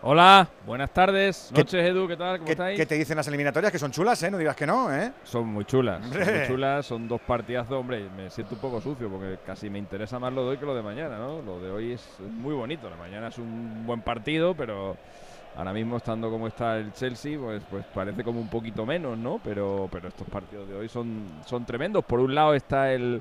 Hola, 0.03 0.47
buenas 0.63 0.91
tardes. 0.91 1.51
Noches, 1.51 1.83
Edu, 1.83 2.07
¿qué 2.07 2.15
tal? 2.15 2.37
¿Cómo 2.37 2.51
estáis? 2.51 2.77
¿Qué 2.77 2.85
te 2.85 2.93
dicen 2.93 3.17
las 3.17 3.27
eliminatorias? 3.27 3.71
Que 3.71 3.79
son 3.79 3.89
chulas, 3.89 4.21
¿eh? 4.21 4.29
No 4.29 4.37
digas 4.37 4.55
que 4.55 4.67
no, 4.67 4.95
¿eh? 4.95 5.11
Son 5.23 5.47
muy 5.47 5.65
chulas. 5.65 6.03
Son 6.05 6.19
muy 6.19 6.47
chulas, 6.47 6.85
son 6.85 7.07
dos 7.07 7.19
partidazos. 7.21 7.71
Hombre, 7.71 8.07
me 8.15 8.29
siento 8.29 8.53
un 8.53 8.61
poco 8.61 8.79
sucio 8.79 9.09
porque 9.09 9.39
casi 9.43 9.71
me 9.71 9.79
interesa 9.79 10.19
más 10.19 10.31
lo 10.31 10.43
de 10.43 10.49
hoy 10.49 10.57
que 10.59 10.67
lo 10.67 10.75
de 10.75 10.83
mañana, 10.83 11.17
¿no? 11.17 11.41
Lo 11.41 11.59
de 11.59 11.71
hoy 11.71 11.93
es 11.93 12.07
muy 12.19 12.53
bonito. 12.53 12.91
La 12.91 12.95
mañana 12.95 13.29
es 13.29 13.39
un 13.39 13.87
buen 13.87 14.01
partido, 14.01 14.53
pero 14.53 14.97
ahora 15.55 15.73
mismo 15.73 15.97
estando 15.97 16.29
como 16.29 16.45
está 16.45 16.77
el 16.77 16.93
Chelsea, 16.93 17.39
pues, 17.39 17.63
pues 17.71 17.83
parece 17.91 18.23
como 18.23 18.39
un 18.39 18.51
poquito 18.51 18.85
menos, 18.85 19.17
¿no? 19.17 19.41
Pero, 19.43 19.89
pero 19.91 20.09
estos 20.09 20.27
partidos 20.29 20.69
de 20.69 20.75
hoy 20.75 20.89
son, 20.89 21.41
son 21.43 21.65
tremendos. 21.65 22.05
Por 22.05 22.19
un 22.19 22.35
lado 22.35 22.53
está 22.53 22.93
el 22.93 23.19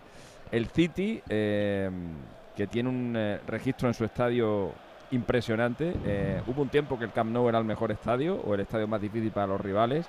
el 0.51 0.67
City, 0.67 1.23
eh, 1.29 1.91
que 2.55 2.67
tiene 2.67 2.89
un 2.89 3.15
eh, 3.17 3.41
registro 3.47 3.89
en 3.89 3.95
su 3.95 4.05
estadio 4.05 4.73
impresionante. 5.11 5.95
Eh, 6.05 6.43
hubo 6.47 6.63
un 6.63 6.69
tiempo 6.69 6.99
que 6.99 7.05
el 7.05 7.13
Camp 7.13 7.31
Nou 7.31 7.49
era 7.49 7.59
el 7.59 7.65
mejor 7.65 7.93
estadio 7.93 8.37
o 8.37 8.55
el 8.55 8.61
estadio 8.61 8.89
más 8.89 9.01
difícil 9.01 9.31
para 9.31 9.47
los 9.47 9.61
rivales. 9.61 10.07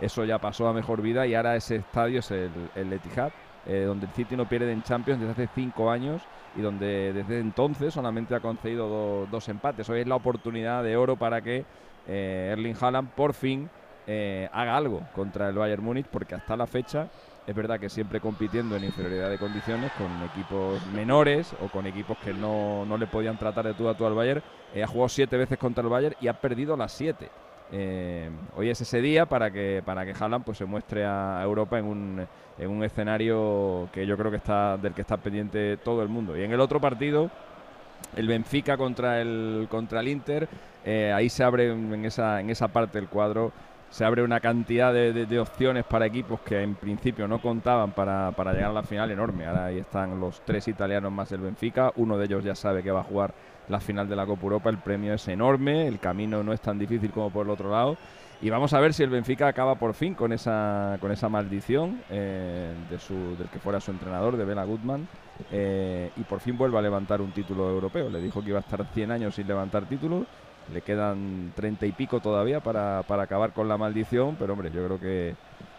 Eso 0.00 0.24
ya 0.24 0.38
pasó 0.38 0.68
a 0.68 0.72
mejor 0.72 1.00
vida 1.00 1.26
y 1.26 1.34
ahora 1.34 1.56
ese 1.56 1.76
estadio 1.76 2.20
es 2.20 2.30
el, 2.30 2.50
el 2.74 2.92
Etihad, 2.92 3.30
donde 3.64 4.06
el 4.06 4.12
City 4.12 4.36
no 4.36 4.46
pierde 4.46 4.70
en 4.70 4.82
Champions 4.82 5.18
desde 5.18 5.32
hace 5.32 5.48
cinco 5.54 5.90
años 5.90 6.20
y 6.54 6.60
donde 6.60 7.14
desde 7.14 7.40
entonces 7.40 7.94
solamente 7.94 8.34
ha 8.34 8.40
concedido 8.40 9.26
dos 9.30 9.48
empates. 9.48 9.88
Hoy 9.88 10.00
es 10.00 10.06
la 10.06 10.16
oportunidad 10.16 10.84
de 10.84 10.98
oro 10.98 11.16
para 11.16 11.40
que 11.40 11.64
Erling 12.06 12.76
Haaland 12.78 13.08
por 13.12 13.32
fin 13.32 13.70
haga 14.06 14.76
algo 14.76 15.00
contra 15.14 15.48
el 15.48 15.56
Bayern 15.56 15.82
Múnich, 15.82 16.06
porque 16.06 16.34
hasta 16.34 16.58
la 16.58 16.66
fecha 16.66 17.08
es 17.46 17.54
verdad 17.54 17.78
que 17.78 17.88
siempre 17.88 18.20
compitiendo 18.20 18.76
en 18.76 18.84
inferioridad 18.84 19.30
de 19.30 19.38
condiciones 19.38 19.92
con 19.92 20.08
equipos 20.24 20.84
menores 20.88 21.54
o 21.62 21.68
con 21.68 21.86
equipos 21.86 22.18
que 22.18 22.34
no, 22.34 22.84
le 22.98 23.06
podían 23.06 23.38
tratar 23.38 23.66
de 23.66 23.74
tú 23.74 23.88
a 23.88 23.96
tú 23.96 24.04
al 24.04 24.14
Bayern. 24.14 24.42
Eh, 24.74 24.82
ha 24.82 24.86
jugado 24.86 25.08
siete 25.08 25.36
veces 25.36 25.56
contra 25.56 25.82
el 25.82 25.88
Bayern 25.88 26.16
y 26.20 26.26
ha 26.26 26.34
perdido 26.34 26.76
las 26.76 26.92
siete. 26.92 27.30
Eh, 27.70 28.30
hoy 28.56 28.70
es 28.70 28.80
ese 28.80 29.00
día 29.00 29.26
para 29.26 29.50
que 29.50 29.82
para 29.84 30.04
que 30.04 30.12
Haaland 30.12 30.44
pues 30.44 30.58
se 30.58 30.64
muestre 30.64 31.04
a 31.04 31.40
Europa 31.42 31.78
en 31.78 31.84
un, 31.84 32.26
en 32.58 32.70
un 32.70 32.84
escenario 32.84 33.88
que 33.92 34.06
yo 34.06 34.16
creo 34.16 34.30
que 34.30 34.36
está 34.36 34.76
del 34.76 34.94
que 34.94 35.00
está 35.02 35.16
pendiente 35.16 35.76
todo 35.76 36.02
el 36.02 36.08
mundo. 36.08 36.36
Y 36.36 36.42
en 36.42 36.52
el 36.52 36.60
otro 36.60 36.80
partido, 36.80 37.30
el 38.16 38.26
Benfica 38.26 38.76
contra 38.76 39.20
el 39.20 39.68
contra 39.70 40.00
el 40.00 40.08
Inter, 40.08 40.48
eh, 40.84 41.12
ahí 41.12 41.28
se 41.28 41.44
abre 41.44 41.70
en 41.72 42.04
esa, 42.04 42.40
en 42.40 42.50
esa 42.50 42.68
parte 42.68 42.98
del 42.98 43.08
cuadro 43.08 43.52
se 43.96 44.04
abre 44.04 44.22
una 44.22 44.40
cantidad 44.40 44.92
de, 44.92 45.40
opciones 45.40 45.86
para 45.86 46.04
equipos 46.04 46.40
que 46.40 46.60
en 46.60 46.74
principio 46.74 47.26
no 47.26 47.40
contaban 47.40 47.92
para, 47.92 48.30
para 48.32 48.52
llegar 48.52 48.68
a 48.68 48.74
la 48.74 48.82
final 48.82 49.10
enorme. 49.10 49.46
Ahora 49.46 49.64
ahí 49.64 49.78
están 49.78 50.20
los 50.20 50.42
tres 50.44 50.68
italianos 50.68 51.10
más 51.10 51.32
el 51.32 51.40
Benfica. 51.40 51.90
Uno 51.96 52.18
de 52.18 52.26
ellos 52.26 52.44
ya 52.44 52.54
sabe 52.54 52.82
que 52.82 52.90
va 52.90 53.00
a 53.00 53.04
jugar 53.04 53.32
la 53.68 53.80
final 53.80 54.06
de 54.06 54.14
la 54.14 54.26
Copa 54.26 54.42
Europa. 54.42 54.68
El 54.68 54.76
premio 54.76 55.14
es 55.14 55.26
enorme, 55.28 55.88
el 55.88 55.98
camino 55.98 56.42
no 56.42 56.52
es 56.52 56.60
tan 56.60 56.78
difícil 56.78 57.10
como 57.10 57.30
por 57.30 57.46
el 57.46 57.50
otro 57.52 57.70
lado. 57.70 57.96
Y 58.42 58.50
vamos 58.50 58.74
a 58.74 58.80
ver 58.80 58.92
si 58.92 59.02
el 59.02 59.08
Benfica 59.08 59.48
acaba 59.48 59.76
por 59.76 59.94
fin 59.94 60.12
con 60.12 60.30
esa, 60.30 60.98
con 61.00 61.10
esa 61.10 61.30
maldición 61.30 62.02
eh, 62.10 62.74
de 62.90 62.98
su, 62.98 63.14
del 63.38 63.48
que 63.48 63.60
fuera 63.60 63.80
su 63.80 63.92
entrenador, 63.92 64.36
de 64.36 64.44
Bela 64.44 64.64
Gutmann, 64.64 65.08
eh, 65.50 66.10
y 66.18 66.20
por 66.24 66.40
fin 66.40 66.58
vuelve 66.58 66.76
a 66.76 66.82
levantar 66.82 67.22
un 67.22 67.30
título 67.30 67.70
europeo. 67.70 68.10
Le 68.10 68.20
dijo 68.20 68.42
que 68.42 68.50
iba 68.50 68.58
a 68.58 68.60
estar 68.60 68.84
100 68.92 69.10
años 69.10 69.34
sin 69.34 69.46
levantar 69.46 69.86
títulos, 69.86 70.26
le 70.72 70.80
quedan 70.82 71.52
30 71.54 71.86
y 71.86 71.92
pico 71.92 72.20
todavía 72.20 72.60
para, 72.60 73.02
para 73.06 73.24
acabar 73.24 73.52
con 73.52 73.68
la 73.68 73.78
maldición, 73.78 74.36
pero 74.38 74.52
hombre, 74.52 74.70
yo 74.70 74.84
creo 74.84 75.00
que 75.00 75.34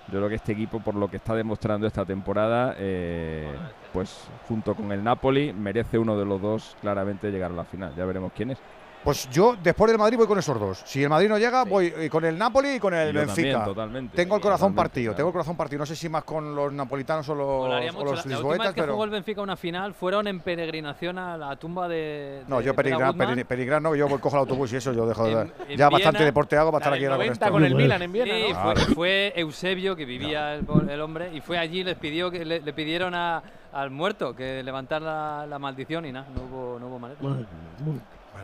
yo 0.10 0.20
creo 0.20 0.30
que 0.30 0.36
este 0.36 0.54
equipo, 0.54 0.80
por 0.80 0.96
lo 0.96 1.10
que 1.10 1.18
está 1.18 1.36
demostrando 1.36 1.86
esta 1.86 2.06
temporada, 2.06 2.76
eh, 2.78 3.54
pues 3.92 4.30
junto 4.48 4.74
con 4.74 4.94
el 4.94 5.04
Napoli, 5.04 5.52
merece 5.52 5.98
uno 5.98 6.18
de 6.18 6.24
los 6.24 6.42
dos 6.42 6.78
claramente 6.80 7.30
llegar 7.30 7.52
a 7.52 7.56
la 7.56 7.66
final. 7.66 7.94
Ya 7.94 8.06
veremos 8.06 8.32
quién 8.34 8.52
es. 8.52 8.60
Pues 9.04 9.30
yo, 9.30 9.56
después 9.64 9.90
del 9.90 9.98
Madrid, 9.98 10.18
voy 10.18 10.28
con 10.28 10.38
esos 10.38 10.60
dos. 10.60 10.82
Si 10.86 11.02
el 11.02 11.10
Madrid 11.10 11.30
no 11.30 11.38
llega, 11.38 11.64
voy 11.64 12.10
con 12.10 12.26
el 12.26 12.38
Napoli 12.38 12.72
y 12.76 12.80
con 12.80 12.94
el 12.94 13.14
yo 13.14 13.20
Benfica. 13.22 13.52
también, 13.54 13.64
totalmente. 13.66 14.16
Tengo 14.18 14.36
el 14.36 14.42
corazón 14.42 14.74
Totalmente, 14.74 14.82
partido, 14.90 15.06
claro. 15.12 15.16
tengo 15.18 15.30
el 15.30 15.34
corazón 15.34 15.56
partido. 15.56 15.80
No 15.80 15.86
sé 15.86 15.96
si 15.96 16.10
más 16.10 16.24
con 16.26 16.54
los 16.54 16.74
napolitanos 16.74 17.30
o 17.30 17.36
los, 17.36 17.48
o 17.48 17.68
mucho. 17.68 17.72
los 17.72 17.94
La, 17.96 18.02
la 18.04 18.12
última 18.16 18.36
lisboetas, 18.36 18.66
vez 18.68 18.76
que 18.76 18.82
pero. 18.82 18.94
jugó 18.94 19.04
el 19.06 19.10
Benfica 19.12 19.42
una 19.42 19.56
final 19.56 19.94
fueron 19.94 20.28
en 20.28 20.42
peregrinación 20.42 21.18
a 21.20 21.38
la 21.38 21.56
tumba 21.56 21.88
de. 21.88 22.44
No, 22.48 22.60
yo 22.60 22.74
peregrinar, 22.76 23.82
no, 23.82 23.96
yo 23.96 24.10
voy, 24.10 24.20
cojo 24.20 24.36
el 24.36 24.40
autobús 24.42 24.74
y 24.74 24.76
eso, 24.76 24.92
yo 24.92 25.08
dejo 25.08 25.24
de 25.26 25.32
En- 25.32 25.54
en 25.70 25.78
Ya 25.78 25.90
bastante 25.90 26.26
deporte 26.26 26.58
hago 26.58 26.72
para 26.74 26.80
la 26.80 26.84
estar 26.88 26.94
aquí 26.96 27.04
del 27.04 27.12
ahora 27.14 27.18
con 27.24 27.28
90 27.28 27.46
esto. 27.46 27.54
con 27.54 27.64
el 27.64 27.76
Milan 27.76 28.02
en 28.02 28.12
Viena, 28.12 28.34
Sí, 28.34 28.54
¿no? 28.90 28.96
fue, 28.96 29.32
Eusebio 29.38 29.96
que 29.96 30.04
vivía 30.04 30.56
el, 30.56 31.02
hombre 31.02 31.30
y 31.34 31.40
fue 31.40 31.58
allí 31.58 31.84
les 31.86 31.96
pidió 31.98 32.30
que 32.30 32.44
le, 32.44 32.60
le 32.60 32.74
pidieron 32.74 33.16
a- 33.16 33.42
al 33.72 33.90
muerto 33.92 34.36
que 34.36 34.64
levantara 34.64 35.06
la, 35.06 35.46
la 35.48 35.60
maldición 35.60 36.06
y 36.06 36.12
nada, 36.12 36.28
no 36.36 36.42
hubo, 36.44 36.80
no 36.80 36.88
hubo 36.88 37.00
manera. 37.00 37.20
Bueno, 37.22 37.46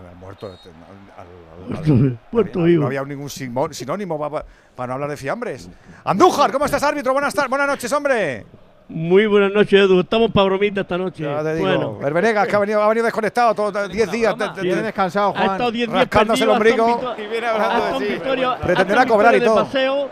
el 0.10 0.16
muerto. 0.18 0.54
este, 0.54 0.70
no, 0.70 0.86
al- 1.18 1.78
al- 1.78 1.78
al- 1.78 2.20
muerto 2.32 2.60
no, 2.60 2.66
vivo. 2.66 2.82
no 2.82 2.88
había 2.88 3.04
ningún 3.04 3.30
sinónimo 3.30 4.18
para, 4.20 4.46
para 4.76 4.88
no 4.88 4.94
hablar 4.94 5.10
de 5.10 5.18
fiambres. 5.18 5.70
Andújar, 6.04 6.52
¿cómo 6.52 6.66
estás, 6.66 6.84
árbitro? 6.84 7.14
Buenas, 7.14 7.34
buenas 7.50 7.68
noches, 7.68 7.92
hombre. 7.94 8.46
Muy 8.90 9.26
buenas 9.28 9.52
noches, 9.54 9.74
Edu. 9.80 10.02
Estamos 10.02 10.30
para 10.32 10.46
bromita 10.46 10.82
esta 10.82 10.98
noche. 10.98 11.24
Ya 11.24 11.42
te 11.42 11.56
digo. 11.56 11.68
Bueno, 11.68 12.00
El 12.08 12.14
Venegas, 12.14 12.48
que 12.48 12.56
ha 12.56 12.60
venido, 12.60 12.84
ha 12.84 12.88
venido 12.90 13.06
desconectado 13.06 13.56
todos 13.56 13.90
10 13.90 14.12
días. 14.12 14.36
te- 14.38 14.62
te- 14.62 14.76
descansado, 14.82 15.30
ha 15.30 15.34
Juan. 15.34 15.52
estado 15.52 15.72
10 15.72 15.88
días 15.90 16.00
rascándose 16.02 16.44
el 16.44 16.50
perdido, 16.58 16.86
ombligo. 16.86 17.14
Y 17.18 17.28
viene 17.28 17.48
hablando 17.48 18.00
de 18.00 18.08
sí. 18.08 18.22
Pretenderá 18.62 19.06
cobrar 19.06 19.36
y 19.36 19.40
todo. 19.42 19.64
paseo, 19.64 20.10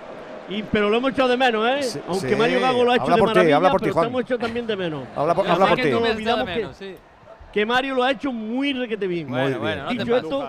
y, 0.50 0.64
pero 0.64 0.90
lo 0.90 0.98
hemos 0.98 1.12
echado 1.12 1.28
de 1.30 1.38
menos, 1.38 1.68
¿eh? 1.70 1.84
Sí, 1.84 2.00
Aunque 2.08 2.30
sí. 2.30 2.36
Mario 2.36 2.62
Gago 2.62 2.84
lo 2.86 2.92
ha 2.92 2.96
hecho 2.96 3.04
Habla 3.04 3.16
de 3.16 3.20
por 3.20 3.30
ti, 3.30 3.34
maravilla, 3.36 3.56
habla 3.58 3.72
por 3.72 3.80
ti, 3.82 3.84
pero 3.86 3.94
Juan. 3.94 4.04
te 4.06 4.10
hemos 4.10 4.22
hecho 4.22 4.38
también 4.40 4.68
de 4.68 4.76
menos. 4.78 5.04
Habla 5.16 5.36
por, 5.36 5.48
habla 5.48 5.68
por 5.68 5.76
que 5.76 5.84
ti. 5.84 6.96
No 7.52 7.54
que- 7.54 7.66
Mario 7.66 7.96
lo 7.96 8.04
ha 8.04 8.12
hecho 8.12 8.32
muy 8.32 8.74
requete 8.74 9.08
bien. 9.08 9.28
Bueno, 9.28 9.48
bien. 9.48 9.60
bueno, 9.60 9.84
no 9.84 9.90
te 9.90 9.96
Dicho 9.96 10.16
esto. 10.18 10.42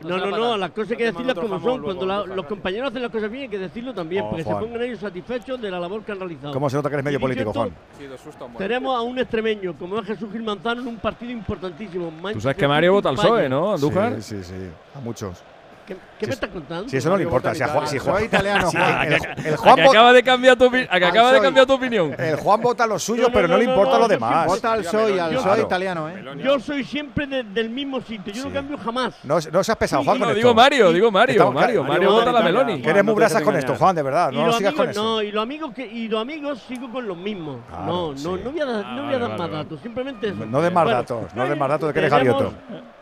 No, 0.00 0.08
se 0.18 0.20
no, 0.20 0.26
no, 0.26 0.30
patar. 0.36 0.58
las 0.58 0.70
cosas 0.72 0.90
hay 0.90 0.96
que 0.98 1.04
decirlas 1.06 1.34
como 1.38 1.60
son. 1.60 1.82
Cuando 1.82 2.04
la- 2.04 2.26
los 2.26 2.44
compañeros 2.44 2.90
hacen 2.90 3.00
las 3.00 3.10
cosas 3.10 3.30
bien 3.30 3.44
hay 3.44 3.48
que 3.48 3.58
decirlo 3.58 3.94
también, 3.94 4.22
Oh, 4.24 4.30
porque 4.30 4.44
Juan. 4.44 4.56
se 4.56 4.62
pongan 4.66 4.82
ellos 4.82 4.98
satisfechos 4.98 5.58
de 5.62 5.70
la 5.70 5.80
labor 5.80 6.02
que 6.02 6.12
han 6.12 6.18
realizado. 6.18 6.52
¿Cómo 6.52 6.68
se 6.68 6.76
nota 6.76 6.90
que 6.90 6.96
eres 6.96 7.04
medio 7.06 7.20
político, 7.20 7.48
esto, 7.50 7.60
Juan? 7.60 7.74
Sí, 7.98 8.04
susto. 8.22 8.50
Tenemos 8.58 8.94
a 8.94 9.00
un 9.00 9.18
extremeño 9.18 9.74
como 9.78 9.98
es 9.98 10.06
Jesús 10.06 10.30
Gil 10.30 10.42
Manzano 10.42 10.82
en 10.82 10.88
un 10.88 10.96
partido 10.98 11.32
importantísimo. 11.32 12.12
Tú 12.34 12.40
sabes 12.40 12.56
que 12.56 12.68
Mario 12.68 12.92
vota 12.92 13.08
al 13.08 13.14
PSOE, 13.16 13.48
¿no, 13.48 13.72
Andújar? 13.72 14.20
Sí, 14.20 14.36
sí, 14.36 14.44
sí. 14.44 14.68
A 14.94 15.00
muchos. 15.00 15.42
¿Qué, 15.86 15.96
qué 16.18 16.26
me 16.26 16.32
estás 16.32 16.48
contando? 16.50 16.88
Si 16.88 16.96
eso 16.96 17.10
no 17.10 17.16
le 17.18 17.24
importa. 17.24 17.54
Si 17.54 17.62
a 17.62 17.68
Juan, 17.68 17.86
si 17.86 17.98
Juan- 17.98 18.16
Soy 18.16 18.24
italiano, 18.24 18.70
si 18.70 18.76
el, 18.78 19.56
Juan 19.56 19.76
que 19.76 19.82
acaba 19.82 20.12
de 20.14 20.22
cambiar 20.22 20.56
tu, 20.56 20.70
que 20.70 20.88
acaba 20.90 21.28
de 21.30 21.36
soy. 21.38 21.44
cambiar 21.44 21.66
tu 21.66 21.72
opinión. 21.74 22.14
el 22.18 22.36
Juan 22.36 22.60
vota 22.62 22.86
lo 22.86 22.98
suyo, 22.98 23.22
No, 23.24 23.28
no, 23.28 23.34
pero 23.34 23.48
no, 23.48 23.54
no, 23.54 23.58
le 23.58 23.64
importa 23.66 23.98
lo 23.98 24.08
demás. 24.08 24.46
Vota 24.46 24.72
al 24.72 24.80
PSOE, 24.82 25.20
al 25.20 25.36
Claro. 25.36 25.62
italiano, 25.62 26.08
¿eh? 26.08 26.24
Yo 26.42 26.58
soy 26.58 26.84
siempre 26.84 27.26
de- 27.26 27.42
del 27.44 27.68
mismo 27.68 28.00
sitio, 28.00 28.32
yo 28.32 28.42
Sí. 28.42 28.48
no 28.48 28.54
cambio 28.54 28.78
jamás. 28.78 29.14
No, 29.24 29.38
no 29.52 29.64
seas 29.64 29.76
pesado, 29.76 30.02
Juan, 30.04 30.16
con 30.18 30.28
No, 30.28 30.30
esto. 30.30 30.36
digo 30.38 30.54
Mario, 30.54 30.92
digo 30.92 31.10
Mario, 31.10 31.32
Estamos- 31.34 31.54
Mario, 31.54 31.84
Mario, 31.84 32.10
vota 32.12 32.32
la 32.32 32.40
Meloni. 32.40 32.80
Que 32.80 32.90
eres 32.90 33.04
muy 33.04 33.14
brasas 33.14 33.42
con 33.42 33.54
esto. 33.56 33.74
Juan, 33.76 33.94
de 33.94 34.02
verdad. 34.02 34.30
y, 34.32 34.36
No 34.36 34.52
sigas 34.54 34.72
con 34.74 34.88
eso. 34.88 35.02
no, 35.02 35.22
y 35.22 35.30
los 35.32 35.42
amigos 35.42 35.72
que 35.74 35.86
y 35.86 36.08
los 36.08 36.20
amigos 36.22 36.62
sigo 36.66 36.90
con 36.90 37.06
los 37.06 37.16
mismos. 37.16 37.58
No, 37.86 38.14
no, 38.14 38.36
no 38.38 38.50
voy 38.50 38.60
a 38.60 38.64
dar, 38.64 38.84
Ah, 38.86 39.36
más 39.36 39.50
datos, 39.50 39.80
simplemente 39.82 40.28
eso. 40.28 40.46
No 40.46 40.62
des 40.62 40.72
más 40.72 40.86
datos, 40.86 41.34
no 41.34 41.46
des 41.46 41.58
más 41.58 41.68
datos 41.68 41.88
de 41.88 41.92
que 41.92 41.98
eres 42.00 42.10
tenemos- 42.10 42.42
Javioto. 42.42 42.93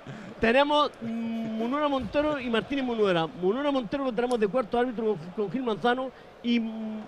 Tenemos 0.42 0.90
mm, 1.00 1.06
Munura 1.56 1.86
Montero 1.86 2.40
y 2.40 2.50
Martínez 2.50 2.84
Munuera. 2.84 3.28
Munura 3.28 3.70
Montero 3.70 4.02
lo 4.02 4.12
tenemos 4.12 4.40
de 4.40 4.48
cuarto 4.48 4.76
árbitro 4.76 5.04
con, 5.14 5.18
con 5.36 5.52
Gil 5.52 5.62
Manzano 5.62 6.10
y, 6.42 6.58
mm, 6.58 7.00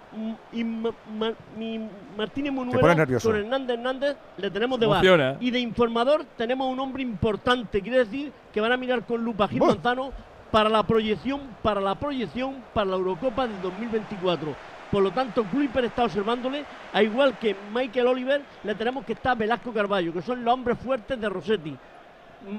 y 0.53 0.63
Ma- 0.63 0.91
Ma- 1.19 1.33
mi 1.59 1.81
Martínez 2.17 2.53
nervioso. 2.53 3.29
con 3.29 3.37
Hernández 3.37 3.77
Hernández 3.77 4.17
le 4.37 4.51
tenemos 4.53 4.79
de 4.79 4.87
bar. 4.87 5.03
Y 5.41 5.51
de 5.51 5.59
informador 5.59 6.25
tenemos 6.37 6.69
un 6.73 6.79
hombre 6.79 7.03
importante, 7.03 7.81
quiere 7.83 7.99
decir 7.99 8.31
que 8.53 8.61
van 8.61 8.71
a 8.71 8.77
mirar 8.77 9.05
con 9.05 9.25
lupa 9.25 9.47
a 9.47 9.49
Gil. 9.49 9.59
Manzano 9.75 10.13
para 10.53 10.69
la 10.69 10.85
proyección, 10.85 11.41
para 11.61 11.81
la 11.81 11.97
proyección 11.97 12.63
para 12.73 12.87
la 12.91 12.97
Eurocopa 12.97 13.49
del 13.49 13.61
2024. 13.61 14.55
Por 14.93 15.03
lo 15.03 15.11
tanto, 15.11 15.43
Kuiper 15.51 15.87
está 15.87 16.05
observándole, 16.05 16.65
a 16.93 17.03
igual 17.03 17.37
que 17.41 17.57
Michael 17.75 18.07
Oliver, 18.07 18.43
le 18.63 18.77
tenemos 18.77 19.05
que 19.05 19.15
estar 19.15 19.37
Velasco 19.37 19.73
Carballo, 19.73 20.13
que 20.13 20.23
son 20.23 20.45
los 20.45 20.55
hombres 20.55 20.79
fuertes 20.79 21.21
de 21.21 21.29
Rossetti. 21.29 21.77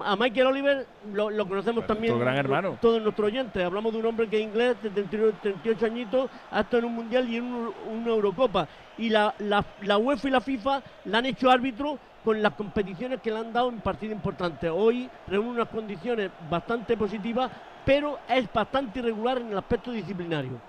A 0.02 0.16
Michael 0.16 0.48
Oliver 0.48 0.90
lo, 1.04 1.30
lo 1.30 1.48
conocemos 1.48 1.86
también 1.86 2.18
gran 2.18 2.36
hermano. 2.38 2.78
todos 2.82 3.02
nuestros 3.02 3.28
oyentes. 3.28 3.64
Hablamos 3.64 3.94
de 3.94 4.00
un 4.00 4.06
hombre 4.06 4.28
que 4.28 4.38
es 4.38 4.44
inglés, 4.44 4.82
de 4.82 4.90
38 4.90 5.38
38 5.40 5.86
añitos, 5.86 6.32
ha 6.50 6.62
estado 6.62 6.80
en 6.80 6.86
un 6.86 6.96
mundial 6.96 7.30
y 7.30 7.36
en 7.36 7.44
un- 7.44 7.74
una 7.86 8.10
Eurocopa. 8.12 8.68
Y 8.98 9.10
la, 9.10 9.36
la, 9.38 9.66
la 9.82 9.98
UEFA 9.98 10.28
y 10.28 10.32
la 10.32 10.42
FIFA 10.42 10.84
la 11.04 11.20
han 11.20 11.26
hecho 11.28 11.52
árbitro 11.52 12.00
con 12.24 12.42
las 12.42 12.54
competiciones 12.56 13.22
que 13.22 13.30
le 13.30 13.38
han 13.38 13.54
dado 13.54 13.70
en 13.70 13.82
partidos 13.82 14.16
importantes. 14.16 14.72
Hoy 14.74 15.12
reúne 15.28 15.50
unas 15.52 15.70
condiciones 15.70 16.32
bastante 16.40 16.98
positivas, 16.98 17.52
pero 17.84 18.20
es 18.28 18.52
bastante 18.52 19.00
irregular 19.00 19.38
en 19.38 19.52
el 19.52 19.58
aspecto 19.58 19.92
disciplinario. 19.92 20.64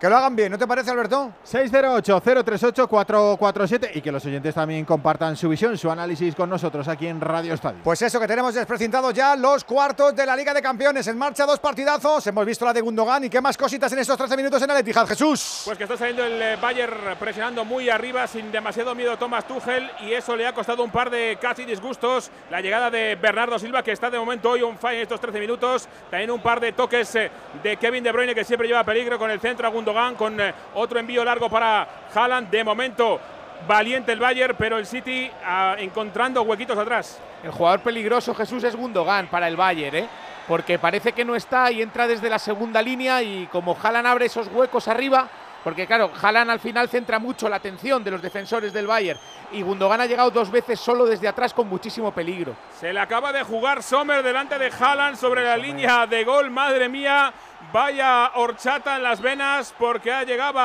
Que 0.00 0.08
lo 0.08 0.16
hagan 0.16 0.34
bien, 0.34 0.50
¿no 0.50 0.56
te 0.56 0.66
parece, 0.66 0.90
Alberto? 0.90 1.30
608-038-447 1.44 3.90
y 3.96 4.00
que 4.00 4.10
los 4.10 4.24
oyentes 4.24 4.54
también 4.54 4.86
compartan 4.86 5.36
su 5.36 5.50
visión, 5.50 5.76
su 5.76 5.90
análisis 5.90 6.34
con 6.34 6.48
nosotros 6.48 6.88
aquí 6.88 7.06
en 7.06 7.20
Radio 7.20 7.52
Estadio. 7.52 7.80
Pues 7.84 8.00
eso, 8.00 8.18
que 8.18 8.26
tenemos 8.26 8.54
desprecintados 8.54 9.12
ya 9.12 9.36
los 9.36 9.62
cuartos 9.62 10.16
de 10.16 10.24
la 10.24 10.34
Liga 10.34 10.54
de 10.54 10.62
Campeones. 10.62 11.06
En 11.06 11.18
marcha 11.18 11.44
dos 11.44 11.60
partidazos. 11.60 12.26
Hemos 12.26 12.46
visto 12.46 12.64
la 12.64 12.72
de 12.72 12.80
Gundogan 12.80 13.24
y 13.24 13.28
qué 13.28 13.42
más 13.42 13.58
cositas 13.58 13.92
en 13.92 13.98
estos 13.98 14.16
13 14.16 14.38
minutos 14.38 14.62
en 14.62 14.70
el 14.70 14.78
Etihad. 14.78 15.06
Jesús. 15.06 15.64
Pues 15.66 15.76
que 15.76 15.84
está 15.84 15.98
saliendo 15.98 16.24
el 16.24 16.40
eh, 16.40 16.56
Bayern 16.56 17.18
presionando 17.18 17.66
muy 17.66 17.90
arriba 17.90 18.26
sin 18.26 18.50
demasiado 18.50 18.94
miedo 18.94 19.18
Thomas 19.18 19.46
Tuchel 19.46 19.90
y 20.00 20.14
eso 20.14 20.34
le 20.34 20.46
ha 20.46 20.54
costado 20.54 20.82
un 20.82 20.90
par 20.90 21.10
de 21.10 21.36
casi 21.38 21.66
disgustos. 21.66 22.30
La 22.50 22.62
llegada 22.62 22.90
de 22.90 23.16
Bernardo 23.16 23.58
Silva 23.58 23.82
que 23.82 23.92
está 23.92 24.08
de 24.08 24.18
momento 24.18 24.48
hoy 24.48 24.62
on 24.62 24.78
fire 24.78 24.96
en 24.96 25.02
estos 25.02 25.20
13 25.20 25.40
minutos. 25.40 25.86
También 26.10 26.30
un 26.30 26.40
par 26.40 26.58
de 26.58 26.72
toques 26.72 27.14
eh, 27.16 27.30
de 27.62 27.76
Kevin 27.76 28.02
De 28.02 28.12
Bruyne 28.12 28.34
que 28.34 28.44
siempre 28.44 28.66
lleva 28.66 28.82
peligro 28.82 29.18
con 29.18 29.30
el 29.30 29.40
centro 29.40 29.66
a 29.66 29.70
Gundogan 29.70 29.89
con 30.16 30.40
eh, 30.40 30.54
otro 30.74 30.98
envío 30.98 31.24
largo 31.24 31.48
para 31.48 31.86
Haaland. 32.14 32.50
De 32.50 32.64
momento 32.64 33.20
valiente 33.66 34.12
el 34.12 34.20
Bayern 34.20 34.54
pero 34.58 34.78
el 34.78 34.86
City 34.86 35.30
ah, 35.44 35.76
encontrando 35.78 36.42
huequitos 36.42 36.78
atrás. 36.78 37.18
El 37.42 37.50
jugador 37.50 37.80
peligroso, 37.80 38.34
Jesús, 38.34 38.64
es 38.64 38.76
Gundogan 38.76 39.28
para 39.28 39.48
el 39.48 39.56
Bayern, 39.56 39.96
¿eh? 39.96 40.08
Porque 40.46 40.78
parece 40.78 41.12
que 41.12 41.24
no 41.24 41.36
está 41.36 41.70
y 41.70 41.80
entra 41.80 42.06
desde 42.06 42.28
la 42.28 42.38
segunda 42.38 42.82
línea 42.82 43.22
y 43.22 43.46
como 43.46 43.76
Haaland 43.80 44.06
abre 44.06 44.26
esos 44.26 44.48
huecos 44.48 44.88
arriba, 44.88 45.28
porque 45.62 45.86
claro, 45.86 46.10
Haaland 46.20 46.50
al 46.50 46.60
final 46.60 46.88
centra 46.88 47.18
mucho 47.18 47.48
la 47.48 47.56
atención 47.56 48.02
de 48.02 48.10
los 48.10 48.22
defensores 48.22 48.72
del 48.72 48.86
Bayern 48.86 49.20
y 49.52 49.62
Gundogan 49.62 50.00
ha 50.00 50.06
llegado 50.06 50.30
dos 50.30 50.50
veces 50.50 50.80
solo 50.80 51.06
desde 51.06 51.28
atrás 51.28 51.52
con 51.54 51.68
muchísimo 51.68 52.12
peligro. 52.12 52.54
Se 52.78 52.92
le 52.92 53.00
acaba 53.00 53.32
de 53.32 53.42
jugar 53.42 53.82
Sommer 53.82 54.22
delante 54.22 54.58
de 54.58 54.70
Haaland 54.70 55.16
sobre 55.16 55.44
la 55.44 55.56
línea 55.56 56.06
de 56.06 56.24
gol. 56.24 56.50
Madre 56.50 56.88
mía, 56.88 57.32
vaya 57.72 58.32
horchata 58.34 58.96
en 58.96 59.02
las 59.02 59.20
venas 59.20 59.74
porque 59.78 60.12
ha 60.12 60.24
llegado 60.24 60.58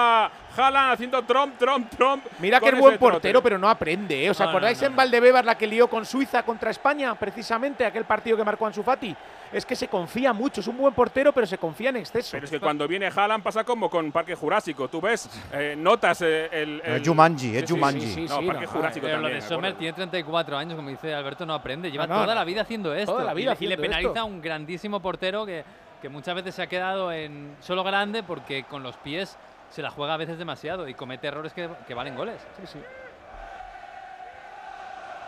Haaland 0.58 0.94
haciendo 0.94 1.22
tromp, 1.24 1.58
tromp, 1.58 1.90
tromp. 1.96 2.24
Mira 2.40 2.60
que 2.60 2.70
es 2.70 2.80
buen 2.80 2.98
trote. 2.98 3.12
portero, 3.12 3.44
pero 3.44 3.58
no 3.58 3.70
aprende. 3.70 4.26
¿eh? 4.26 4.30
¿Os 4.30 4.40
No, 4.40 4.46
no, 4.46 4.50
acordáis 4.52 4.80
no, 4.82 4.88
en 4.88 4.96
Valdebebas 4.96 5.44
la 5.46 5.58
que 5.58 5.68
lió 5.68 5.90
con 5.90 6.06
Suiza 6.06 6.44
contra 6.44 6.72
España? 6.72 7.14
Precisamente 7.16 7.86
aquel 7.86 8.06
partido 8.06 8.38
que 8.38 8.44
marcó 8.44 8.66
Ansu 8.66 8.82
Fati. 8.82 9.14
Es 9.52 9.66
que 9.66 9.76
se 9.76 9.88
confía 9.88 10.34
mucho. 10.34 10.62
Es 10.62 10.68
un 10.68 10.78
buen 10.78 10.94
portero, 10.94 11.32
pero 11.34 11.46
se 11.46 11.58
confía 11.58 11.90
en 11.90 11.98
exceso. 11.98 12.30
Pero 12.32 12.46
es 12.46 12.52
que 12.52 12.60
cuando 12.60 12.88
viene 12.88 13.08
Haaland 13.14 13.44
pasa 13.44 13.64
como 13.64 13.90
con 13.90 14.12
Parque 14.12 14.34
Jurásico. 14.36 14.88
Tú 14.88 15.02
ves, 15.02 15.30
eh, 15.54 15.76
notas 15.78 16.22
eh, 16.22 16.50
el, 16.52 16.82
el- 16.84 16.96
Es 17.02 17.08
Jumanji, 17.08 17.56
es 17.58 17.70
Jumanji. 17.70 18.02
sí, 18.02 18.08
sí, 18.08 18.14
Sí, 18.28 18.34
no, 18.34 18.40
sí, 18.40 18.46
Parque 18.48 18.66
no, 18.66 18.72
Jurásico 18.72 19.06
Pero 19.06 19.18
lo 19.18 19.24
también. 19.24 19.40
de 19.42 19.46
me 19.46 19.56
Sommer 19.56 19.74
tiene 19.76 19.94
34 19.94 20.58
años, 20.58 20.76
como 20.76 20.90
dice 20.90 21.14
Alberto, 21.14 21.46
no 21.46 21.54
aprende. 21.54 21.92
Lleva 21.92 22.08
No, 22.08 22.16
no, 22.16 22.22
toda 22.24 22.34
no. 22.34 22.40
la 22.40 22.46
vida 22.46 22.62
haciendo 22.62 22.94
esto. 22.96 23.12
Toda 23.12 23.24
la 23.26 23.34
vida 23.34 23.56
y, 23.60 23.60
le- 23.60 23.66
y 23.66 23.68
le 23.68 23.74
haciendo 23.76 23.82
penaliza 23.82 24.10
esto. 24.10 24.20
a 24.22 24.24
un 24.24 24.42
grandísimo 24.42 25.00
portero 25.02 25.46
que, 25.46 25.64
que 26.02 26.10
muchas 26.10 26.36
veces 26.36 26.56
se 26.56 26.62
ha 26.62 26.68
quedado 26.68 27.12
en 27.12 27.56
solo 27.62 27.84
grande 27.84 28.24
porque 28.24 28.64
con 28.64 28.84
los 28.84 28.98
pies 28.98 29.38
se 29.70 29.82
la 29.82 29.90
juega 29.90 30.14
a 30.14 30.18
veces 30.18 30.38
demasiado 30.38 30.88
y 30.88 30.94
comete 30.94 31.28
errores 31.28 31.54
que, 31.54 31.70
que 31.88 31.94
valen 31.94 32.16
goles. 32.16 32.40
Sí, 32.60 32.68
sí. 32.68 32.80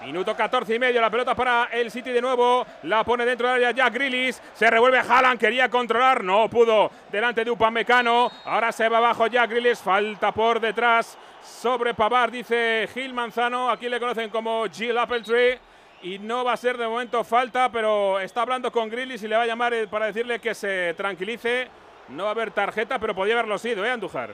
Minuto 0.05 0.35
14 0.35 0.75
y 0.75 0.79
medio, 0.79 1.01
la 1.01 1.09
pelota 1.09 1.33
para 1.33 1.65
el 1.65 1.89
City 1.89 2.11
de 2.11 2.21
nuevo, 2.21 2.65
la 2.83 3.03
pone 3.03 3.25
dentro 3.25 3.47
del 3.47 3.55
área 3.55 3.71
Jack 3.71 3.93
Grealish, 3.93 4.35
se 4.53 4.69
revuelve 4.69 4.99
Haaland, 4.99 5.39
quería 5.39 5.69
controlar, 5.69 6.23
no 6.23 6.47
pudo, 6.49 6.91
delante 7.11 7.43
de 7.43 7.49
Upamecano, 7.49 8.31
ahora 8.45 8.71
se 8.71 8.87
va 8.89 8.99
abajo 8.99 9.25
Jack 9.25 9.49
Grealish, 9.49 9.77
falta 9.77 10.31
por 10.31 10.59
detrás 10.59 11.17
sobre 11.41 11.95
Pavard, 11.95 12.31
dice 12.31 12.87
Gil 12.93 13.13
Manzano, 13.13 13.71
aquí 13.71 13.89
le 13.89 13.99
conocen 13.99 14.29
como 14.29 14.65
Jill 14.67 14.97
Appletree, 14.97 15.59
y 16.01 16.19
no 16.19 16.43
va 16.43 16.53
a 16.53 16.57
ser 16.57 16.77
de 16.77 16.87
momento 16.87 17.23
falta, 17.23 17.71
pero 17.71 18.19
está 18.19 18.41
hablando 18.41 18.71
con 18.71 18.89
Grealish 18.89 19.23
y 19.23 19.27
le 19.27 19.35
va 19.35 19.43
a 19.43 19.47
llamar 19.47 19.73
eh, 19.73 19.87
para 19.87 20.07
decirle 20.07 20.39
que 20.39 20.53
se 20.53 20.93
tranquilice, 20.95 21.67
no 22.09 22.23
va 22.23 22.29
a 22.29 22.33
haber 22.33 22.51
tarjeta, 22.51 22.99
pero 22.99 23.15
podía 23.15 23.33
haberlo 23.33 23.57
sido, 23.57 23.83
¿eh, 23.85 23.91
Andújar? 23.91 24.33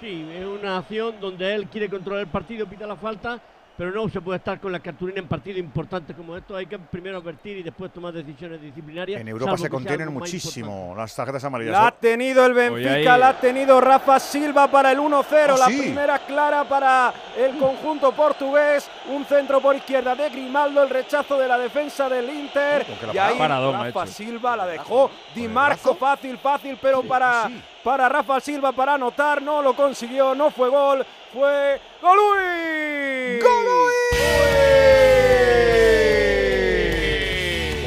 Sí, 0.00 0.28
es 0.34 0.44
una 0.44 0.78
acción 0.78 1.20
donde 1.20 1.54
él 1.54 1.68
quiere 1.68 1.88
controlar 1.88 2.22
el 2.22 2.28
partido, 2.28 2.66
pita 2.66 2.86
la 2.86 2.96
falta, 2.96 3.40
pero 3.76 3.90
no 3.90 4.08
se 4.08 4.20
puede 4.20 4.38
estar 4.38 4.60
con 4.60 4.70
la 4.72 4.80
cartulina 4.80 5.18
en 5.20 5.28
partidos 5.28 5.58
importantes 5.58 6.14
como 6.16 6.36
estos. 6.36 6.56
Hay 6.56 6.66
que 6.66 6.78
primero 6.78 7.18
advertir 7.18 7.58
y 7.58 7.62
después 7.62 7.92
tomar 7.92 8.12
decisiones 8.12 8.60
disciplinarias. 8.60 9.20
En 9.20 9.28
Europa 9.28 9.56
se 9.56 9.70
contienen 9.70 10.12
muchísimo 10.12 10.94
las 10.96 11.14
tarjetas 11.14 11.42
amarillas. 11.44 11.72
La 11.72 11.86
ha 11.88 11.90
tenido 11.92 12.44
el 12.46 12.54
Benfica, 12.54 13.14
ahí- 13.14 13.20
la 13.20 13.28
ha 13.28 13.40
tenido 13.40 13.80
Rafa 13.80 14.18
Silva 14.20 14.68
para 14.68 14.92
el 14.92 14.98
1-0. 14.98 15.54
Ah, 15.54 15.58
la 15.58 15.66
sí. 15.66 15.78
primera 15.78 16.18
clara 16.20 16.64
para 16.64 17.12
el 17.36 17.56
conjunto 17.58 18.12
portugués. 18.12 18.90
Un 19.08 19.24
centro 19.24 19.60
por 19.60 19.74
izquierda 19.74 20.14
de 20.14 20.28
Grimaldo, 20.30 20.82
el 20.82 20.90
rechazo 20.90 21.38
de 21.38 21.48
la 21.48 21.58
defensa 21.58 22.08
del 22.08 22.28
Inter. 22.30 22.86
Y 23.12 23.18
ahí 23.18 23.38
Rafa. 23.38 24.06
Silva 24.06 24.56
la 24.56 24.66
dejó. 24.66 25.10
Di 25.34 25.48
Marco, 25.48 25.94
fácil, 25.94 26.38
fácil, 26.38 26.78
pero 26.80 27.02
para, 27.02 27.50
para 27.82 28.08
Rafa 28.08 28.40
Silva 28.40 28.72
para 28.72 28.94
anotar. 28.94 29.42
No 29.42 29.62
lo 29.62 29.74
consiguió, 29.74 30.34
no 30.34 30.50
fue 30.50 30.68
gol. 30.68 31.04
Fue 31.32 31.80
Golui. 32.02 33.40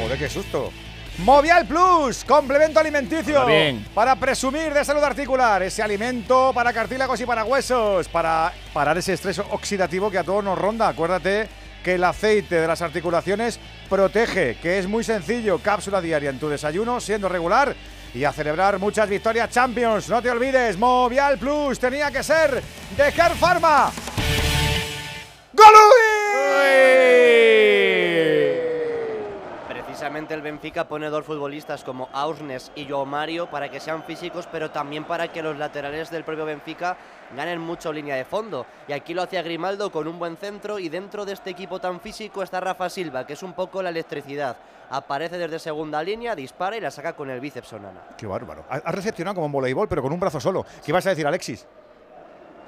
Joder, 0.00 0.18
qué 0.18 0.28
susto. 0.28 0.72
Movial 1.18 1.64
Plus, 1.64 2.24
complemento 2.24 2.80
alimenticio. 2.80 3.46
Bien. 3.46 3.86
Para 3.94 4.16
presumir 4.16 4.74
de 4.74 4.84
salud 4.84 5.02
articular, 5.02 5.62
ese 5.62 5.80
alimento 5.80 6.50
para 6.52 6.72
cartílagos 6.72 7.20
y 7.20 7.26
para 7.26 7.44
huesos, 7.44 8.08
para 8.08 8.52
parar 8.72 8.98
ese 8.98 9.12
estrés 9.12 9.38
oxidativo 9.38 10.10
que 10.10 10.18
a 10.18 10.24
todos 10.24 10.42
nos 10.42 10.58
ronda. 10.58 10.88
Acuérdate 10.88 11.48
que 11.84 11.94
el 11.94 12.04
aceite 12.04 12.56
de 12.56 12.66
las 12.66 12.82
articulaciones 12.82 13.60
protege, 13.88 14.56
que 14.56 14.80
es 14.80 14.88
muy 14.88 15.04
sencillo. 15.04 15.60
Cápsula 15.60 16.00
diaria 16.00 16.30
en 16.30 16.40
tu 16.40 16.48
desayuno, 16.48 17.00
siendo 17.00 17.28
regular. 17.28 17.76
Y 18.16 18.24
a 18.24 18.32
celebrar 18.32 18.78
muchas 18.78 19.10
victorias 19.10 19.50
Champions. 19.50 20.08
No 20.08 20.22
te 20.22 20.30
olvides, 20.30 20.78
Movial 20.78 21.36
Plus 21.36 21.78
tenía 21.78 22.10
que 22.10 22.22
ser 22.22 22.62
de 22.96 23.12
Care 23.12 23.34
Pharma. 23.34 23.92
Precisamente 30.06 30.34
el 30.34 30.42
Benfica 30.42 30.84
pone 30.84 31.10
dos 31.10 31.24
futbolistas 31.24 31.82
como 31.82 32.08
Ausnes 32.12 32.70
y 32.76 32.88
Joao 32.88 33.04
Mario 33.04 33.50
para 33.50 33.68
que 33.68 33.80
sean 33.80 34.04
físicos, 34.04 34.46
pero 34.52 34.70
también 34.70 35.02
para 35.02 35.26
que 35.32 35.42
los 35.42 35.58
laterales 35.58 36.10
del 36.10 36.22
propio 36.22 36.44
Benfica 36.44 36.96
ganen 37.36 37.60
mucho 37.60 37.92
línea 37.92 38.14
de 38.14 38.24
fondo. 38.24 38.66
Y 38.86 38.92
aquí 38.92 39.14
lo 39.14 39.22
hacía 39.22 39.42
Grimaldo 39.42 39.90
con 39.90 40.06
un 40.06 40.16
buen 40.16 40.36
centro 40.36 40.78
y 40.78 40.88
dentro 40.88 41.24
de 41.24 41.32
este 41.32 41.50
equipo 41.50 41.80
tan 41.80 41.98
físico 41.98 42.44
está 42.44 42.60
Rafa 42.60 42.88
Silva, 42.88 43.26
que 43.26 43.32
es 43.32 43.42
un 43.42 43.52
poco 43.52 43.82
la 43.82 43.88
electricidad. 43.88 44.56
Aparece 44.90 45.38
desde 45.38 45.58
segunda 45.58 46.00
línea, 46.04 46.36
dispara 46.36 46.76
y 46.76 46.80
la 46.80 46.92
saca 46.92 47.14
con 47.14 47.28
el 47.28 47.40
bíceps 47.40 47.72
Onana. 47.72 48.02
Qué 48.16 48.28
bárbaro. 48.28 48.64
Ha 48.70 48.92
recepcionado 48.92 49.34
como 49.34 49.46
en 49.46 49.52
voleibol, 49.52 49.88
pero 49.88 50.02
con 50.02 50.12
un 50.12 50.20
brazo 50.20 50.38
solo. 50.38 50.64
¿Qué 50.84 50.92
ibas 50.92 51.04
a 51.06 51.10
decir, 51.10 51.26
Alexis? 51.26 51.66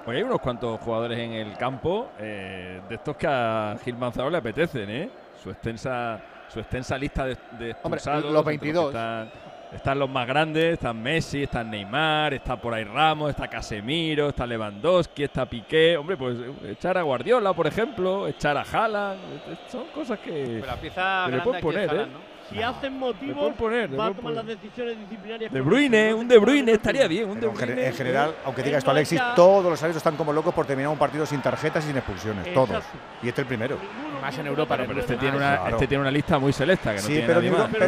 Pues 0.04 0.16
hay 0.16 0.24
unos 0.24 0.40
cuantos 0.40 0.80
jugadores 0.80 1.16
en 1.20 1.34
el 1.34 1.56
campo 1.56 2.08
eh, 2.18 2.80
de 2.88 2.96
estos 2.96 3.16
que 3.16 3.28
a 3.28 3.76
Gil 3.84 3.96
Manzano 3.96 4.28
le 4.28 4.38
apetecen, 4.38 4.90
¿eh? 4.90 5.10
Su 5.40 5.50
extensa, 5.50 6.20
su 6.48 6.60
extensa 6.60 6.96
lista 6.98 7.24
de, 7.24 7.34
de 7.58 7.76
Hombre, 7.82 7.98
expulsados. 7.98 8.24
los 8.24 8.40
entre 8.40 8.58
que 8.58 8.64
22. 8.66 8.86
Están, 8.94 9.30
están 9.72 9.98
los 9.98 10.08
más 10.08 10.26
grandes, 10.26 10.72
están 10.74 11.02
Messi, 11.02 11.42
está 11.42 11.62
Neymar, 11.62 12.32
está 12.34 12.56
por 12.56 12.72
ahí 12.72 12.84
Ramos, 12.84 13.30
está 13.30 13.48
Casemiro, 13.48 14.28
está 14.30 14.46
Lewandowski, 14.46 15.24
está 15.24 15.44
Piqué. 15.46 15.96
Hombre, 15.98 16.16
pues 16.16 16.38
eh, 16.38 16.70
echar 16.72 16.96
a 16.96 17.02
Guardiola, 17.02 17.52
por 17.52 17.66
ejemplo, 17.66 18.26
echar 18.26 18.56
a 18.56 18.62
Haaland. 18.62 19.20
eh, 19.48 19.58
Son 19.70 19.84
cosas 19.94 20.18
que, 20.20 20.30
Pero 20.60 20.66
la 20.66 20.76
pieza 20.76 21.22
que 21.26 21.30
le 21.32 21.36
grande 21.38 21.44
pueden 21.44 21.58
es 21.58 21.62
poner, 21.62 21.90
Haaland, 21.90 22.10
¿eh? 22.10 22.12
¿no? 22.14 22.38
Si 22.48 22.62
hacen 22.62 22.98
motivos, 22.98 23.52
poner, 23.56 24.00
va 24.00 24.06
a 24.06 24.10
tomar 24.14 24.32
las 24.32 24.46
decisiones 24.46 24.98
disciplinarias. 25.00 25.52
De 25.52 25.60
Bruyne, 25.60 26.14
un 26.14 26.26
De 26.26 26.38
Bruyne 26.38 26.72
estaría 26.72 27.06
bien, 27.06 27.28
un 27.28 27.38
De 27.38 27.46
Bruyne. 27.46 27.88
en 27.88 27.92
general, 27.92 28.34
aunque 28.46 28.62
diga 28.62 28.78
esto 28.78 28.90
Alexis, 28.90 29.20
todos 29.36 29.64
los 29.66 29.82
árbitros 29.82 29.98
están 29.98 30.16
como 30.16 30.32
locos 30.32 30.54
por 30.54 30.64
terminar 30.64 30.90
un 30.90 30.96
partido 30.96 31.26
sin 31.26 31.42
tarjetas 31.42 31.84
y 31.84 31.88
sin 31.88 31.98
expulsiones. 31.98 32.54
Todos. 32.54 32.82
Y 33.22 33.28
este 33.28 33.42
el 33.42 33.46
primero. 33.46 33.76
Más 34.20 34.38
en 34.38 34.46
Europa. 34.46 34.76
Pero, 34.76 35.00
este, 35.00 35.16
tiene 35.16 35.36
una, 35.36 35.56
Claro. 35.58 35.70
este 35.76 35.86
tiene 35.86 36.00
una 36.02 36.10
lista 36.10 36.38
muy 36.38 36.52
selecta, 36.52 36.90
que 36.90 36.96
no 36.96 37.02
Sí, 37.02 37.08
tiene 37.08 37.26
pero, 37.26 37.34
nadie 37.40 37.50
digo- 37.50 37.62
más. 37.62 37.70
Pero 37.72 37.78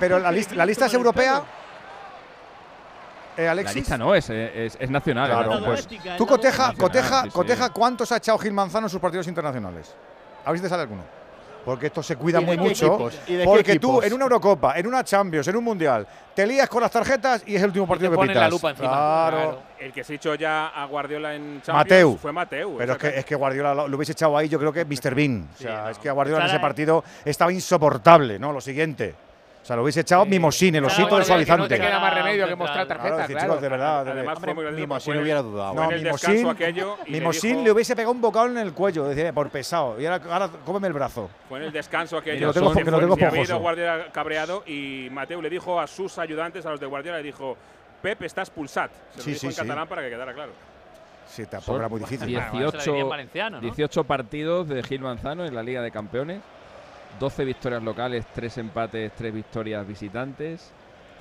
pero, 0.00 0.18
la 0.18 0.32
lista 0.32 0.54
la, 0.54 0.66
lista, 0.66 0.84
la 0.84 0.86
es 0.88 0.94
europea. 0.94 1.42
Eh, 3.36 3.44
La 3.44 3.52
Alexis. 3.52 3.76
lista 3.76 3.96
no 3.96 4.14
es, 4.14 4.28
es, 4.28 4.76
es 4.78 4.90
nacional. 4.90 5.30
Claro, 5.30 5.64
pues. 5.64 5.86
Tú 5.86 6.24
la 6.24 6.26
coteja, 6.26 6.74
coteja, 6.76 7.28
coteja 7.32 7.70
cuántos 7.70 8.10
ha 8.12 8.16
echado 8.16 8.36
Gil 8.38 8.52
Manzano 8.52 8.86
en 8.86 8.90
sus 8.90 9.00
partidos 9.00 9.26
internacionales. 9.28 9.94
A 10.44 10.50
ver 10.50 10.58
si 10.58 10.62
te 10.64 10.68
sale 10.68 10.82
alguno. 10.82 11.02
Porque 11.64 11.86
esto 11.86 12.02
se 12.02 12.16
cuida 12.16 12.40
¿Y 12.40 12.44
de 12.44 12.46
muy 12.46 12.68
mucho. 12.68 13.10
Porque 13.44 13.78
tú 13.78 14.00
en 14.02 14.12
una 14.12 14.24
Eurocopa, 14.24 14.78
en 14.78 14.86
una 14.86 15.04
Champions, 15.04 15.46
en 15.48 15.56
un 15.56 15.64
Mundial, 15.64 16.06
te 16.34 16.46
lías 16.46 16.68
con 16.68 16.82
las 16.82 16.90
tarjetas 16.90 17.42
y 17.46 17.54
es 17.54 17.62
el 17.62 17.68
último 17.68 17.86
partido 17.86 18.10
te 18.10 18.14
que 18.14 18.16
ponen 18.16 18.30
pitas. 18.30 18.42
la 18.42 18.48
lupa 18.48 18.70
encima. 18.70 18.88
Claro. 18.88 19.36
Claro. 19.36 19.62
El 19.78 19.92
que 19.92 20.04
se 20.04 20.14
echó 20.14 20.34
ya 20.34 20.68
a 20.68 20.84
Guardiola 20.86 21.34
en 21.34 21.62
Champions 21.62 21.74
Mateu. 21.74 22.18
fue 22.18 22.32
Mateu. 22.32 22.76
Pero 22.78 22.92
o 22.92 22.96
es 22.96 23.00
que, 23.00 23.18
es 23.18 23.24
que 23.24 23.34
Guardiola 23.34 23.74
lo, 23.74 23.88
lo 23.88 23.96
hubiese 23.96 24.12
echado 24.12 24.36
ahí, 24.36 24.48
yo 24.48 24.58
creo 24.58 24.72
que 24.72 24.84
Mr. 24.84 25.14
Bean. 25.14 25.48
O 25.54 25.58
sea, 25.58 25.82
no. 25.82 25.88
es 25.90 25.98
que 25.98 26.08
a 26.08 26.12
Guardiola 26.12 26.44
en 26.44 26.50
ese 26.50 26.60
partido 26.60 27.04
estaba 27.24 27.52
insoportable, 27.52 28.38
¿no? 28.38 28.52
Lo 28.52 28.60
siguiente. 28.60 29.14
Sea, 29.70 29.76
lo 29.76 29.84
hubiese 29.84 30.00
echado 30.00 30.26
mimosín, 30.26 30.74
el 30.74 30.84
osito 30.84 31.04
de 31.04 31.10
Guardiola, 31.10 31.26
que 31.26 31.28
no 31.30 31.36
suavizante. 31.46 31.74
te 31.76 31.80
queda 31.80 32.00
más 32.00 32.12
remedio 32.12 32.48
que 32.48 32.56
mostrar 32.56 32.86
tarjeta, 32.88 33.26
claro. 33.26 33.40
chicos, 33.40 33.60
de 33.62 33.68
verdad. 33.68 34.72
Mimosín 34.72 35.16
hubiera 35.18 35.42
dudado. 35.42 35.74
No, 35.74 35.90
el 35.92 36.02
Mimosín, 37.06 37.62
le 37.62 37.70
hubiese 37.70 37.94
pegado 37.94 38.10
un 38.12 38.20
bocado 38.20 38.46
en 38.46 38.58
el 38.58 38.72
cuello, 38.72 39.04
decía, 39.04 39.32
por 39.32 39.48
pesado. 39.50 40.00
Y 40.00 40.06
ahora, 40.06 40.24
ahora 40.28 40.50
cómeme 40.66 40.88
el 40.88 40.92
brazo. 40.92 41.30
Fue 41.48 41.58
en 41.60 41.66
el 41.66 41.72
descanso 41.72 42.16
aquello. 42.18 42.38
Que 42.40 42.46
lo 42.46 42.52
tengo- 42.52 42.72
que 42.74 42.82
que 42.84 42.90
lo 42.90 42.98
tengo. 43.46 43.58
Guardiola 43.60 44.06
cabreado 44.10 44.64
y 44.66 45.06
Mateu 45.12 45.40
le 45.40 45.48
dijo 45.48 45.80
a 45.80 45.86
sus 45.86 46.18
ayudantes, 46.18 46.66
a 46.66 46.70
los 46.70 46.80
de 46.80 46.86
Guardiola, 46.86 47.18
le 47.18 47.22
dijo, 47.24 47.56
Pep 48.02 48.22
está 48.22 48.40
expulsat. 48.42 48.90
Se 49.12 49.18
lo 49.18 49.22
Sí, 49.22 49.30
dijo 49.30 49.40
sí, 49.42 49.46
en 49.46 49.52
sí. 49.52 49.58
catalán 49.60 49.86
para 49.86 50.02
que 50.02 50.10
quedara 50.10 50.34
claro. 50.34 50.50
Sí, 51.28 51.46
tampoco 51.46 51.78
era 51.78 51.88
muy 51.88 52.00
difícil. 52.00 52.36
Ah, 52.36 52.48
bueno, 52.52 52.70
se 52.72 52.76
la 52.76 52.82
diría 52.82 52.90
en 52.90 52.94
18, 52.96 53.08
valenciano, 53.08 53.56
¿no? 53.58 53.62
18 53.62 54.02
partidos 54.02 54.68
de 54.68 54.82
Gil 54.82 55.00
Manzano 55.00 55.44
en 55.44 55.54
la 55.54 55.62
Liga 55.62 55.80
de 55.80 55.92
Campeones, 55.92 56.40
12 57.20 57.44
victorias 57.44 57.82
locales, 57.82 58.24
3 58.34 58.58
empates, 58.58 59.12
3 59.14 59.32
victorias 59.32 59.86
visitantes, 59.86 60.72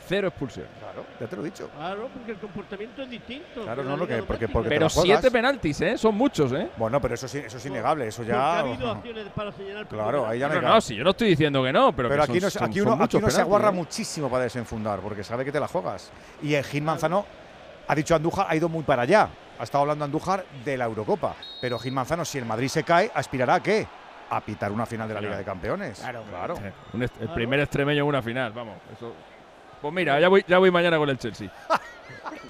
0 0.08 0.30
expulsiones. 0.30 0.72
Claro, 0.80 1.06
ya 1.20 1.28
te 1.28 1.36
lo 1.36 1.42
he 1.44 1.46
dicho. 1.46 1.70
Claro, 1.78 2.10
porque 2.12 2.32
el 2.32 2.38
comportamiento 2.40 3.04
es 3.04 3.10
distinto. 3.12 3.62
Claro, 3.64 3.84
no, 3.84 3.96
lo 3.98 4.08
que- 4.08 4.24
porque- 4.24 4.48
Pero. 4.48 4.90
7 4.90 5.30
penaltis, 5.30 5.82
¿eh? 5.82 5.98
Son 5.98 6.16
muchos, 6.16 6.52
¿eh? 6.54 6.70
Bueno, 6.78 7.00
pero 7.00 7.14
eso, 7.14 7.28
sí, 7.28 7.38
eso 7.40 7.58
es 7.58 7.66
innegable, 7.68 8.08
eso 8.08 8.24
Porque 8.24 8.32
ha 8.32 8.36
ya. 8.36 8.60
habido 8.60 8.90
acciones 8.92 9.28
para 9.36 9.52
señalar. 9.52 9.88
Claro, 9.88 10.26
ahí 10.26 10.40
ya 10.40 10.48
No, 10.48 10.62
no, 10.62 10.70
no, 10.70 10.82
si 10.82 10.96
yo 10.96 11.04
no 11.04 11.12
estoy 11.12 11.28
diciendo 11.30 11.62
que 11.64 11.72
no, 11.74 11.92
pero, 11.96 12.10
Pero 12.10 12.24
que 12.26 12.32
aquí, 12.32 12.40
son- 12.40 12.48
no, 12.48 12.50
son- 12.50 12.64
aquí 12.64 12.80
son 12.80 12.88
uno, 12.88 12.94
aquí 12.96 13.02
muchos 13.02 13.22
uno 13.22 13.30
se 13.30 13.42
aguarra 13.42 13.70
¿eh? 13.70 13.74
muchísimo 13.74 14.30
para 14.30 14.44
desenfundar, 14.46 15.00
porque 15.02 15.24
sabe 15.24 15.46
que 15.46 15.52
te 15.52 15.60
la 15.60 15.68
juegas. 15.68 16.12
Y 16.42 16.54
el 16.56 16.64
Gil 16.64 16.82
Manzano, 16.82 17.26
ha 17.88 17.94
dicho 17.94 18.16
Andújar, 18.16 18.48
ha 18.50 18.56
ido 18.56 18.68
muy 18.70 18.84
para 18.84 19.04
allá. 19.04 19.30
Ha 19.60 19.64
estado 19.64 19.82
hablando 19.82 20.06
Andújar 20.06 20.46
de 20.64 20.78
la 20.78 20.86
Eurocopa. 20.86 21.36
Pero 21.62 21.78
Gil 21.78 21.92
Manzano, 21.92 22.24
si 22.24 22.38
el 22.38 22.46
Madrid 22.46 22.70
se 22.70 22.84
cae, 22.84 23.12
aspirará 23.14 23.56
a 23.56 23.62
qué? 23.62 23.86
A 24.32 24.42
pitar 24.42 24.72
una 24.72 24.86
final 24.86 25.08
de 25.08 25.14
la 25.16 25.22
Liga 25.22 25.38
de 25.38 25.44
Campeones. 25.44 26.00
Claro, 26.00 26.24
claro. 26.30 26.54
Eh, 26.64 26.72
un 26.94 27.04
est- 27.04 27.22
el 27.22 27.30
primer 27.30 27.60
extremeño 27.62 28.04
en 28.04 28.08
una 28.10 28.22
final, 28.22 28.52
vamos. 28.54 28.76
Eso. 28.96 29.14
Pues 29.82 29.94
mira, 29.94 30.20
ya 30.20 30.28
voy, 30.30 30.44
ya 30.48 30.58
voy 30.60 30.70
mañana 30.72 30.98
con 30.98 31.10
el 31.10 31.18
Chelsea. 31.18 31.50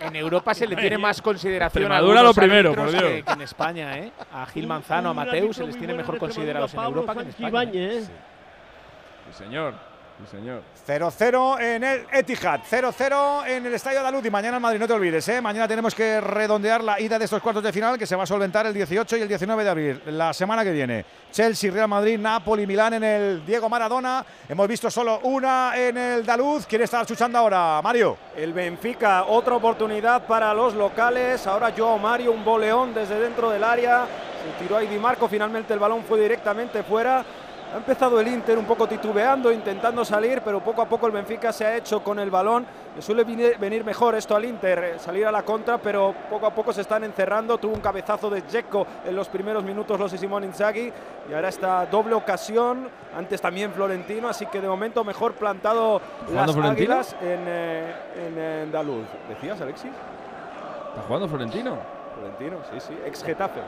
En 0.02 0.16
Europa 0.16 0.54
se 0.54 0.66
le 0.66 0.78
tiene 0.78 0.98
más 0.98 1.22
consideración 1.22 1.84
a 1.92 1.98
Extremadura 1.98 2.20
algunos 2.22 2.36
lo 2.38 2.42
primero, 2.42 2.74
por 2.74 2.90
Dios. 2.90 3.04
que, 3.04 3.24
que 3.24 3.32
en 3.34 3.42
España, 3.42 3.98
¿eh? 3.98 4.12
A 4.32 4.46
Gil 4.46 4.66
Manzano, 4.66 5.10
a 5.10 5.12
un 5.12 5.18
Mateu 5.18 5.34
árbitro 5.34 5.54
se 5.54 5.66
les 5.66 5.78
tiene 5.78 5.94
mejor 5.94 6.18
considerados 6.18 6.74
en 6.74 6.80
Europa 6.80 7.14
que 7.16 7.20
en 7.22 7.28
España. 7.28 7.72
¿eh? 7.74 8.02
Sí, 8.04 9.44
señor. 9.44 9.74
Sí, 10.20 10.38
señor. 10.38 10.62
0-0 10.86 11.62
en 11.62 11.84
el 11.84 12.06
Etihad, 12.12 12.60
0-0 12.70 13.48
en 13.48 13.66
el 13.66 13.74
Estadio 13.74 14.04
Daluz 14.04 14.26
y 14.26 14.30
mañana 14.30 14.58
en 14.58 14.62
Madrid, 14.62 14.80
no 14.80 14.88
te 14.88 14.92
olvides, 14.92 15.26
¿eh? 15.30 15.40
mañana 15.40 15.66
tenemos 15.66 15.96
que 15.96 16.20
redondear 16.20 16.84
la 16.84 17.00
ida 17.00 17.18
de 17.18 17.24
estos 17.24 17.42
cuartos 17.42 17.64
de 17.64 17.72
final 17.72 17.98
que 17.98 18.06
se 18.06 18.18
va 18.18 18.24
a 18.24 18.26
solventar 18.26 18.66
el 18.66 18.74
18 18.74 19.16
y 19.16 19.22
el 19.22 19.28
19 19.30 19.64
de 19.64 19.70
abril, 19.70 20.02
la 20.08 20.34
semana 20.34 20.66
que 20.66 20.72
viene. 20.72 21.06
Chelsea, 21.32 21.72
Real 21.72 21.88
Madrid, 21.88 22.20
Napoli, 22.20 22.68
Milán 22.68 22.96
en 22.96 23.04
el 23.04 23.46
Diego 23.46 23.70
Maradona. 23.70 24.26
Hemos 24.50 24.68
visto 24.68 24.92
solo 24.92 25.20
una 25.24 25.74
en 25.78 25.96
el 25.98 26.26
Daluz. 26.26 26.66
¿Quién 26.66 26.82
está 26.82 27.02
escuchando 27.02 27.38
ahora, 27.38 27.80
Mario? 27.82 28.18
El 28.36 28.52
Benfica, 28.52 29.24
otra 29.24 29.56
oportunidad 29.56 30.26
para 30.26 30.54
los 30.54 30.74
locales. 30.74 31.48
Ahora 31.48 31.72
Joao 31.78 31.98
Mario, 31.98 32.34
un 32.34 32.44
boleón 32.44 32.94
desde 32.94 33.20
dentro 33.20 33.52
del 33.52 33.64
área. 33.64 34.06
Se 34.44 34.64
tiró 34.64 34.78
ahí 34.78 34.88
Di 34.88 34.98
Marco, 34.98 35.30
finalmente 35.30 35.72
el 35.74 35.80
balón 35.80 36.04
fue 36.04 36.20
directamente 36.20 36.84
fuera. 36.84 37.24
Ha 37.72 37.78
empezado 37.78 38.20
el 38.20 38.28
Inter 38.28 38.58
un 38.58 38.66
poco 38.66 38.88
titubeando, 38.88 39.52
intentando 39.52 40.04
salir, 40.04 40.42
pero 40.44 40.60
poco 40.60 40.82
a 40.82 40.86
poco 40.90 41.06
el 41.06 41.12
Benfica 41.12 41.54
se 41.54 41.66
ha 41.66 41.78
hecho 41.78 42.04
con 42.04 42.18
el 42.18 42.32
balón. 42.32 42.66
le 42.96 43.02
suele 43.02 43.24
venir 43.24 43.84
mejor 43.86 44.16
esto 44.16 44.36
al 44.36 44.44
Inter, 44.46 44.80
eh, 44.84 45.00
salir 45.00 45.28
a 45.28 45.32
la 45.32 45.44
contra, 45.44 45.78
pero 45.78 46.16
poco 46.32 46.48
a 46.48 46.50
poco 46.50 46.74
se 46.74 46.82
están 46.82 47.04
encerrando. 47.04 47.60
Tuvo 47.60 47.76
un 47.76 47.80
cabezazo 47.80 48.28
de 48.32 48.42
Dzeko 48.42 48.88
en 49.06 49.16
los 49.16 49.28
primeros 49.30 49.64
minutos 49.64 50.00
los 50.00 50.12
de 50.12 50.18
Simón 50.18 50.46
Inzaghi 50.46 50.92
y 51.30 51.34
ahora 51.34 51.50
esta 51.50 51.86
doble 51.86 52.16
ocasión, 52.16 52.90
antes 53.16 53.40
también 53.40 53.72
Florentino, 53.72 54.30
así 54.30 54.48
que 54.48 54.62
de 54.62 54.68
momento 54.68 55.04
mejor 55.04 55.34
plantado 55.34 56.02
las 56.22 56.30
¿Jugando 56.30 56.54
Florentino? 56.54 56.94
águilas 56.94 57.16
en, 57.22 57.44
eh, 57.48 57.96
en, 58.28 58.38
eh, 58.38 58.62
Andaluz. 58.64 59.06
¿Decías, 59.30 59.62
Alexis? 59.62 59.92
¿Está 59.92 61.02
jugando 61.06 61.28
Florentino? 61.28 61.78
Florentino, 62.16 62.58
sí, 62.72 62.80
sí, 62.80 62.98
ex 63.06 63.24
Getafe. 63.24 63.62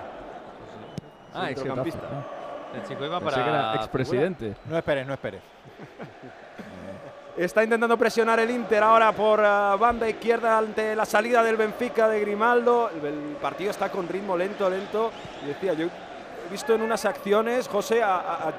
Ah, 1.36 1.52
ex. 1.52 1.62
Getafe. 1.62 1.92
El 2.73 2.84
chico 2.88 3.05
iba 3.05 3.19
Pensé 3.19 3.31
para 3.36 3.43
que 3.43 3.49
era 3.49 3.60
figura. 3.63 3.75
expresidente. 3.75 4.53
No 4.65 4.77
esperes, 4.77 5.07
no 5.07 5.13
esperes. 5.13 5.41
Está 7.38 7.63
intentando 7.63 7.97
presionar 7.97 8.39
el 8.39 8.51
Inter 8.51 8.84
ahora 8.84 9.12
por 9.13 9.39
ah, 9.43 9.75
banda 9.79 10.07
izquierda 10.07 10.57
ante 10.57 10.95
la 10.95 11.05
salida 11.05 11.41
del 11.43 11.55
Benfica 11.55 12.07
de 12.07 12.19
Grimaldo. 12.19 12.89
El, 12.89 13.05
el 13.05 13.36
partido 13.41 13.71
está 13.71 13.89
con 13.89 14.07
ritmo 14.07 14.36
lento, 14.38 14.69
lento. 14.69 15.12
Y 15.43 15.47
decía, 15.47 15.73
yo 15.73 15.88
he 15.88 16.51
visto 16.51 16.75
en 16.75 16.81
unas 16.81 17.05
acciones, 17.05 17.67
José, 17.69 18.03
a, 18.03 18.47
a, 18.47 18.53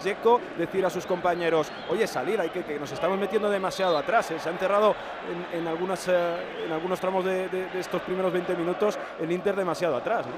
decir 0.59 0.85
a 0.87 0.91
sus 0.91 1.05
compañeros, 1.05 1.71
oye, 1.91 2.07
salir, 2.07 2.41
hay 2.41 2.49
que, 2.49 2.65
que 2.65 2.79
nos 2.81 2.91
estamos 2.91 3.19
metiendo 3.19 3.51
demasiado 3.51 3.97
atrás. 3.99 4.31
eh". 4.31 4.39
Se 4.41 4.49
ha 4.49 4.53
enterrado 4.53 4.97
en, 5.53 5.61
en 5.61 5.69
algunas, 5.69 6.09
eh, 6.09 6.65
en 6.67 6.73
algunos 6.73 6.99
tramos 6.99 7.25
de, 7.27 7.49
de- 7.51 7.67
de 7.69 7.79
estos 7.81 8.01
primeros 8.03 8.33
20 8.33 8.55
minutos 8.57 8.99
el 9.21 9.31
Inter 9.31 9.55
demasiado 9.55 9.97
atrás. 9.97 10.25
¿no? 10.27 10.33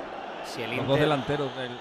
Si 0.44 0.60
el 0.60 0.70
Los 0.70 0.74
Inter, 0.80 0.88
dos 0.88 0.98
delanteros 1.00 1.56
del... 1.56 1.78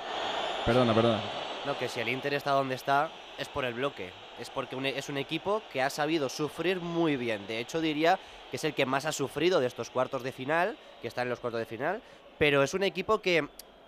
Perdona, 0.66 0.94
perdona. 0.94 1.20
No, 1.66 1.78
que 1.78 1.88
si 1.88 2.00
el 2.02 2.10
Inter 2.10 2.34
está 2.34 2.52
donde 2.52 2.76
está 2.76 3.10
es 3.38 3.48
por 3.48 3.64
el 3.66 3.74
bloque. 3.74 4.12
Es 4.40 4.50
porque 4.50 4.76
un- 4.76 4.86
e, 4.86 4.98
es 4.98 5.08
un 5.10 5.18
equipo 5.18 5.62
que 5.72 5.82
ha 5.82 5.90
sabido 5.90 6.28
sufrir 6.28 6.82
muy 6.82 7.16
bien. 7.16 7.48
De 7.48 7.60
hecho, 7.60 7.80
diría 7.80 8.20
que 8.50 8.58
es 8.58 8.64
el 8.64 8.74
que 8.74 8.86
más 8.86 9.06
ha 9.06 9.12
sufrido 9.12 9.60
de 9.60 9.68
estos 9.68 9.90
cuartos 9.90 10.24
de 10.24 10.32
final, 10.32 10.78
que 11.02 11.08
está 11.08 11.22
en 11.22 11.30
los 11.30 11.40
cuartos 11.40 11.60
de 11.60 11.66
final. 11.66 12.02
Pero 12.38 12.64
es 12.64 12.74
un 12.74 12.84
equipo 12.84 13.22
que, 13.22 13.48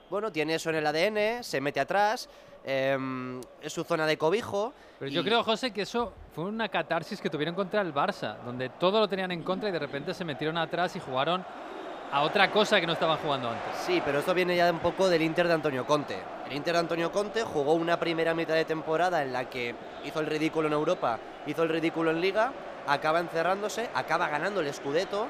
bueno, 0.10 0.32
tiene 0.32 0.56
eso 0.56 0.70
en 0.70 0.78
el 0.78 0.88
ADN, 0.88 1.44
se 1.44 1.60
mete 1.60 1.80
atrás, 1.82 2.30
em, 2.64 3.42
es 3.62 3.74
su 3.74 3.84
zona 3.84 4.06
de 4.06 4.18
cobijo. 4.18 4.74
Pero 5.00 5.12
yo 5.12 5.24
creo, 5.24 5.44
José, 5.44 5.72
que 5.74 5.82
eso 5.82 6.14
fue 6.34 6.46
una 6.46 6.70
catarsis 6.70 7.20
que 7.20 7.30
tuvieron 7.30 7.56
contra 7.56 7.82
el 7.82 7.94
Barça, 7.94 8.38
donde 8.46 8.70
todo 8.70 9.00
lo 9.02 9.08
tenían 9.10 9.32
en 9.32 9.44
contra 9.44 9.68
y 9.68 9.72
de 9.72 9.80
repente 9.80 10.14
se 10.14 10.24
metieron 10.24 10.58
atrás 10.58 10.96
y 10.96 11.00
jugaron 11.00 11.46
a 12.16 12.22
otra 12.22 12.50
cosa 12.50 12.80
que 12.80 12.88
no 12.88 12.94
estaban 12.94 13.18
jugando 13.18 13.50
antes. 13.50 13.76
Sí, 13.86 14.02
pero 14.06 14.20
esto 14.20 14.34
viene 14.34 14.56
ya 14.56 14.72
un 14.72 14.80
poco 14.80 15.10
del 15.10 15.22
Inter 15.22 15.50
de 15.50 15.54
Antonio 15.54 15.86
Conte. 15.86 16.18
El 16.46 16.54
Inter 16.54 16.76
de 16.76 16.80
Antonio 16.80 17.12
Conte 17.12 17.44
jugó 17.44 17.74
una 17.74 18.00
primera 18.00 18.34
mitad 18.34 18.54
de 18.54 18.64
temporada 18.64 19.22
en 19.22 19.34
la 19.34 19.50
que 19.50 19.76
hizo 20.06 20.22
el 20.22 20.28
ridículo 20.28 20.70
en 20.70 20.74
Europa, 20.76 21.20
hizo 21.46 21.64
el 21.64 21.68
ridículo 21.68 22.12
en 22.12 22.22
Liga, 22.22 22.54
acaba 22.88 23.20
encerrándose, 23.20 23.90
acaba 23.94 24.30
ganando 24.30 24.62
el 24.62 24.74
Scudetto 24.74 25.28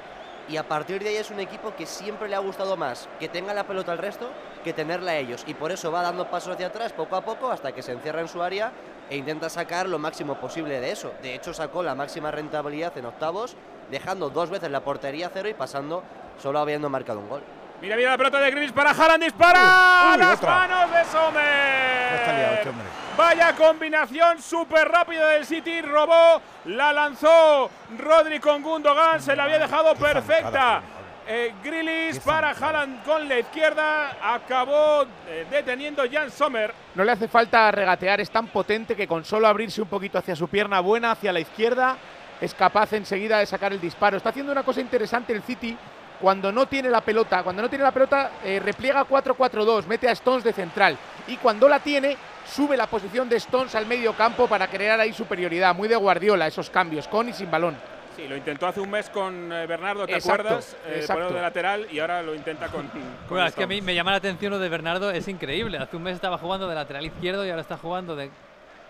y 0.47 0.57
a 0.57 0.67
partir 0.67 1.01
de 1.01 1.09
ahí 1.09 1.15
es 1.15 1.31
un 1.31 1.39
equipo 1.39 1.73
que 1.75 1.87
siempre 1.87 2.29
le 2.29 2.35
ha 2.35 2.39
gustado 2.39 2.77
más 2.77 3.09
que 3.19 3.29
tenga 3.29 3.55
la 3.55 3.63
pelota 3.63 3.91
al 3.91 3.97
resto 3.97 4.29
que 4.65 4.73
tenerla 4.73 5.11
a 5.11 5.15
ellos 5.17 5.43
y 5.45 5.53
por 5.53 5.71
eso 5.71 5.91
va 5.91 6.01
dando 6.01 6.27
pasos 6.27 6.55
hacia 6.55 6.67
atrás 6.67 6.91
poco 6.91 7.15
a 7.15 7.21
poco 7.21 7.51
hasta 7.51 7.71
que 7.71 7.83
se 7.83 7.91
encierra 7.91 8.21
en 8.21 8.27
su 8.27 8.41
área 8.41 8.71
e 9.11 9.15
intenta 9.15 9.47
sacar 9.47 9.87
lo 9.87 9.99
máximo 9.99 10.35
posible 10.39 10.81
de 10.81 10.91
eso. 10.91 11.13
De 11.21 11.35
hecho 11.35 11.53
sacó 11.53 11.83
la 11.83 11.93
máxima 11.93 12.31
rentabilidad 12.31 12.97
en 12.97 13.05
octavos, 13.05 13.55
dejando 13.91 14.31
dos 14.31 14.49
veces 14.49 14.71
la 14.71 14.81
portería 14.81 15.27
a 15.27 15.29
cero 15.29 15.47
y 15.47 15.53
pasando 15.53 16.03
solo 16.41 16.57
habiendo 16.57 16.89
marcado 16.89 17.19
un 17.19 17.29
gol. 17.29 17.43
Mira, 17.79 17.95
mira 17.95 18.09
la 18.11 18.17
pelota 18.17 18.39
de 18.39 18.49
Grealish 18.49 18.73
para 18.73 18.89
Haaland, 18.89 19.23
dispara 19.23 20.13
Uy, 20.13 20.17
las 20.17 20.37
otra. 20.37 20.49
manos 20.67 20.89
de 20.89 20.95
liado 20.95 20.95
este 20.95 22.63
Sommer. 22.63 22.67
hombre. 22.69 22.87
Vaya 23.15 23.55
combinación 23.55 24.41
súper 24.41 24.87
rápida 24.87 25.29
del 25.29 25.45
City, 25.45 25.81
robó, 25.81 26.41
la 26.65 26.91
lanzó 26.91 27.69
Rodri 27.99 28.39
con 28.39 28.63
Gundogan, 28.63 29.21
se 29.21 29.35
la 29.35 29.43
había 29.43 29.59
dejado 29.59 29.93
perfecta. 29.95 30.81
Eh, 31.27 31.53
Grealish 31.63 32.19
para 32.19 32.51
Haaland 32.51 33.03
con 33.03 33.27
la 33.27 33.39
izquierda, 33.39 34.15
acabó 34.21 35.05
eh, 35.27 35.47
deteniendo 35.49 36.03
Jan 36.09 36.29
Sommer. 36.29 36.71
No 36.93 37.03
le 37.03 37.13
hace 37.13 37.27
falta 37.27 37.71
regatear, 37.71 38.21
es 38.21 38.29
tan 38.29 38.47
potente 38.47 38.95
que 38.95 39.07
con 39.07 39.25
solo 39.25 39.47
abrirse 39.47 39.81
un 39.81 39.87
poquito 39.87 40.19
hacia 40.19 40.35
su 40.35 40.47
pierna 40.47 40.81
buena, 40.81 41.11
hacia 41.11 41.33
la 41.33 41.39
izquierda, 41.39 41.97
es 42.39 42.53
capaz 42.53 42.93
enseguida 42.93 43.39
de 43.39 43.47
sacar 43.47 43.73
el 43.73 43.81
disparo. 43.81 44.17
Está 44.17 44.29
haciendo 44.29 44.51
una 44.51 44.61
cosa 44.61 44.81
interesante 44.81 45.33
el 45.33 45.41
City 45.41 45.75
cuando 46.21 46.51
no 46.51 46.67
tiene 46.67 46.89
la 46.89 47.01
pelota. 47.01 47.41
Cuando 47.41 47.63
no 47.63 47.69
tiene 47.69 47.83
la 47.83 47.91
pelota, 47.91 48.33
eh, 48.43 48.61
repliega 48.63 49.03
4-4-2, 49.03 49.87
mete 49.87 50.07
a 50.07 50.11
Stones 50.11 50.43
de 50.43 50.53
central. 50.53 50.95
Y 51.27 51.37
cuando 51.37 51.67
la 51.67 51.79
tiene, 51.79 52.17
sube 52.45 52.77
la 52.77 52.85
posición 52.85 53.27
de 53.29 53.37
Stones 53.37 53.73
al 53.73 53.87
medio 53.87 54.13
campo 54.13 54.47
para 54.47 54.67
crear 54.67 54.99
ahí 54.99 55.11
superioridad. 55.11 55.73
Muy 55.73 55.87
de 55.87 55.95
Guardiola 55.95 56.45
esos 56.45 56.69
cambios, 56.69 57.07
con 57.07 57.29
y 57.29 57.33
sin 57.33 57.49
balón. 57.49 57.94
Sí, 58.15 58.27
lo 58.27 58.37
intentó 58.37 58.67
hace 58.67 58.79
un 58.79 58.89
mes 58.89 59.09
con 59.09 59.51
eh, 59.51 59.67
Bernardo, 59.67 60.05
¿te 60.05 60.13
Exacto, 60.13 60.43
acuerdas? 60.43 60.77
Eh, 60.85 61.05
de 61.33 61.41
lateral 61.41 61.87
y 61.91 61.99
ahora 61.99 62.21
lo 62.21 62.33
intenta 62.33 62.69
con. 62.69 62.87
con 62.87 63.01
Bueno, 63.29 63.45
es 63.45 63.55
que 63.55 63.63
a 63.63 63.67
mí 63.67 63.81
me 63.81 63.93
llama 63.93 64.11
la 64.11 64.17
atención 64.17 64.51
lo 64.51 64.59
de 64.59 64.69
Bernardo, 64.69 65.11
es 65.11 65.27
increíble. 65.27 65.77
Hace 65.77 65.97
un 65.97 66.03
mes 66.03 66.15
estaba 66.15 66.37
jugando 66.37 66.67
de 66.69 66.75
lateral 66.75 67.05
izquierdo 67.05 67.45
y 67.45 67.49
ahora 67.49 67.61
está 67.61 67.77
jugando 67.77 68.15
de 68.15 68.29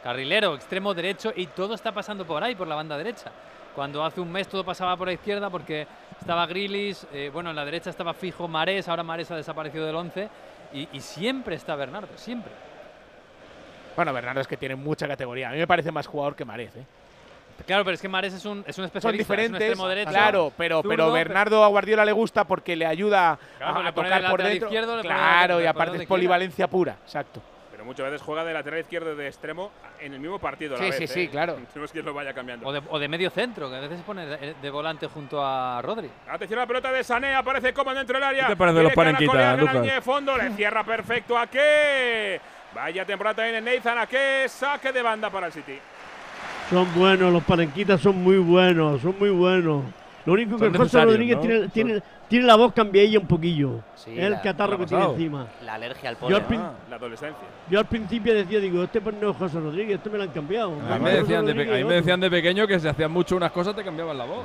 carrilero, 0.03 0.53
extremo 0.53 0.93
derecho 0.93 1.33
y 1.35 1.47
todo 1.47 1.73
está 1.73 1.91
pasando 1.91 2.25
por 2.25 2.43
ahí, 2.43 2.53
por 2.53 2.67
la 2.67 2.75
banda 2.75 2.97
derecha. 2.97 3.31
Cuando 3.73 4.05
hace 4.05 4.21
un 4.21 4.31
mes 4.31 4.47
todo 4.47 4.63
pasaba 4.63 4.95
por 4.95 5.07
la 5.07 5.13
izquierda 5.13 5.49
porque 5.49 5.87
estaba 6.19 6.45
Grilis, 6.45 7.07
eh, 7.11 7.31
bueno, 7.33 7.49
en 7.49 7.55
la 7.55 7.65
derecha 7.65 7.89
estaba 7.89 8.13
fijo 8.13 8.47
Marés, 8.47 8.87
ahora 8.87 9.01
Marés 9.01 9.31
ha 9.31 9.35
desaparecido 9.35 9.87
del 9.87 9.95
11 9.95 10.29
y, 10.73 10.87
y 10.93 10.99
siempre 11.01 11.55
está 11.55 11.75
Bernardo, 11.75 12.15
siempre. 12.15 12.51
Bueno, 13.95 14.13
Bernardo 14.13 14.41
es 14.41 14.47
que 14.47 14.57
tiene 14.57 14.75
mucha 14.75 15.07
categoría. 15.07 15.49
A 15.49 15.51
mí 15.51 15.57
me 15.57 15.67
parece 15.67 15.91
más 15.91 16.05
jugador 16.05 16.35
que 16.35 16.45
Marez. 16.45 16.75
¿eh? 16.75 16.85
Claro, 17.65 17.83
pero 17.83 17.95
es 17.95 18.01
que 18.01 18.07
Marés 18.09 18.33
es 18.33 18.45
un, 18.45 18.59
es 18.67 18.77
un 18.77 18.83
Son 18.83 18.85
especialista, 18.85 18.99
es 18.99 19.05
un 19.05 19.17
diferentes, 19.17 19.61
extremo 19.61 19.87
derecho. 19.87 20.09
claro, 20.11 20.53
pero, 20.57 20.83
pero 20.83 21.11
Bernardo 21.11 21.63
a 21.63 21.67
Guardiola 21.67 22.05
le 22.05 22.11
gusta 22.11 22.43
porque 22.43 22.75
le 22.75 22.85
ayuda 22.85 23.39
Claro, 23.57 23.79
a, 23.79 23.83
le 23.83 23.91
tocar 23.93 24.05
el 24.05 24.11
por 24.29 24.39
lateral 24.39 24.51
dentro. 24.51 24.67
izquierdo, 24.67 24.95
el 24.95 25.01
claro, 25.01 25.61
y 25.61 25.65
aparte 25.65 25.91
es 25.93 25.97
quiera. 25.99 26.09
polivalencia 26.09 26.67
pura, 26.67 26.97
exacto. 27.03 27.41
Pero 27.71 27.83
muchas 27.85 28.05
veces 28.05 28.21
juega 28.21 28.43
de 28.45 28.53
lateral 28.53 28.79
izquierdo 28.81 29.15
de 29.15 29.27
extremo 29.27 29.71
en 29.99 30.13
el 30.13 30.19
mismo 30.19 30.37
partido 30.39 30.75
a 30.75 30.79
la 30.79 30.83
Sí, 30.85 30.89
vez. 30.91 30.97
sí, 30.97 31.07
sí, 31.07 31.21
¿eh? 31.23 31.29
claro. 31.29 31.57
No 31.75 31.83
es 31.85 31.91
que 31.91 32.01
lo 32.03 32.13
vaya 32.13 32.33
cambiando. 32.33 32.67
O 32.67 32.71
de, 32.71 32.81
o 32.89 32.99
de 32.99 33.07
medio 33.07 33.29
centro, 33.29 33.69
que 33.69 33.75
a 33.77 33.79
veces 33.81 33.97
se 33.97 34.03
pone 34.03 34.25
de, 34.25 34.53
de 34.61 34.69
volante 34.69 35.07
junto 35.07 35.43
a 35.43 35.81
Rodri. 35.81 36.09
Atención 36.29 36.59
a 36.59 36.63
la 36.63 36.67
pelota 36.67 36.91
de 36.91 37.03
Sané, 37.03 37.33
aparece 37.35 37.73
Coman 37.73 37.95
dentro 37.95 38.15
del 38.15 38.23
área. 38.23 38.43
¿Qué 38.47 38.53
te 38.53 38.57
parece 38.57 38.83
los 38.83 38.93
panenquitas, 38.93 39.59
Lucas? 39.59 39.81
de 39.83 40.01
fondo, 40.01 40.37
le 40.37 40.49
cierra 40.55 40.83
perfecto 40.83 41.37
a 41.37 41.47
qué. 41.47 42.39
Vaya 42.73 43.05
temporada 43.05 43.35
también 43.37 43.55
en 43.55 43.75
Nathan 43.75 43.97
a 43.97 44.07
qué. 44.07 44.45
Saque 44.49 44.91
de 44.91 45.01
banda 45.01 45.29
para 45.29 45.47
el 45.47 45.53
City. 45.53 45.79
Son 46.69 46.87
buenos, 46.95 47.31
los 47.31 47.43
palenquitas 47.43 48.01
son 48.01 48.23
muy 48.23 48.37
buenos, 48.37 49.01
son 49.01 49.15
muy 49.19 49.29
buenos. 49.29 49.83
Lo 50.25 50.33
único 50.33 50.57
que 50.57 50.71
José 50.75 51.05
Rodríguez 51.05 51.35
¿no? 51.37 51.41
tiene, 51.43 51.67
tiene, 51.69 52.01
tiene 52.27 52.45
la 52.47 52.55
voz 52.55 52.73
cambiadilla 52.73 53.19
un 53.19 53.27
poquillo. 53.27 53.81
Sí, 53.93 54.11
es 54.17 54.25
el 54.25 54.31
la- 54.31 54.41
catarro 54.41 54.77
¿qué 54.79 54.83
que 54.85 54.89
tiene 54.89 55.03
encima. 55.05 55.47
La 55.63 55.75
alergia 55.75 56.09
al 56.09 56.17
al, 56.33 56.47
prin- 56.47 56.61
La 56.89 56.95
adolescencia. 56.95 57.43
yo 57.69 57.77
al 57.79 57.85
principio 57.85 58.33
decía, 58.33 58.59
digo, 58.59 58.83
este 58.83 59.01
pues 59.01 59.15
no 59.21 59.29
es 59.29 59.37
José 59.37 59.59
Rodríguez, 59.59 59.97
este 59.97 60.09
me 60.09 60.17
lo 60.17 60.23
han 60.23 60.31
cambiado. 60.31 60.73
A 60.89 60.95
mí 60.97 61.03
me 61.03 61.11
decían 61.11 61.45
de, 61.45 61.51
a 61.51 61.55
mí 61.55 61.83
me 61.83 61.93
decían 61.93 62.19
de 62.19 62.31
pequeño 62.31 62.65
que 62.65 62.79
si 62.79 62.87
hacían 62.87 63.11
mucho 63.11 63.35
unas 63.35 63.51
cosas 63.51 63.75
te 63.75 63.83
cambiaban 63.83 64.17
la 64.17 64.25
voz. 64.25 64.43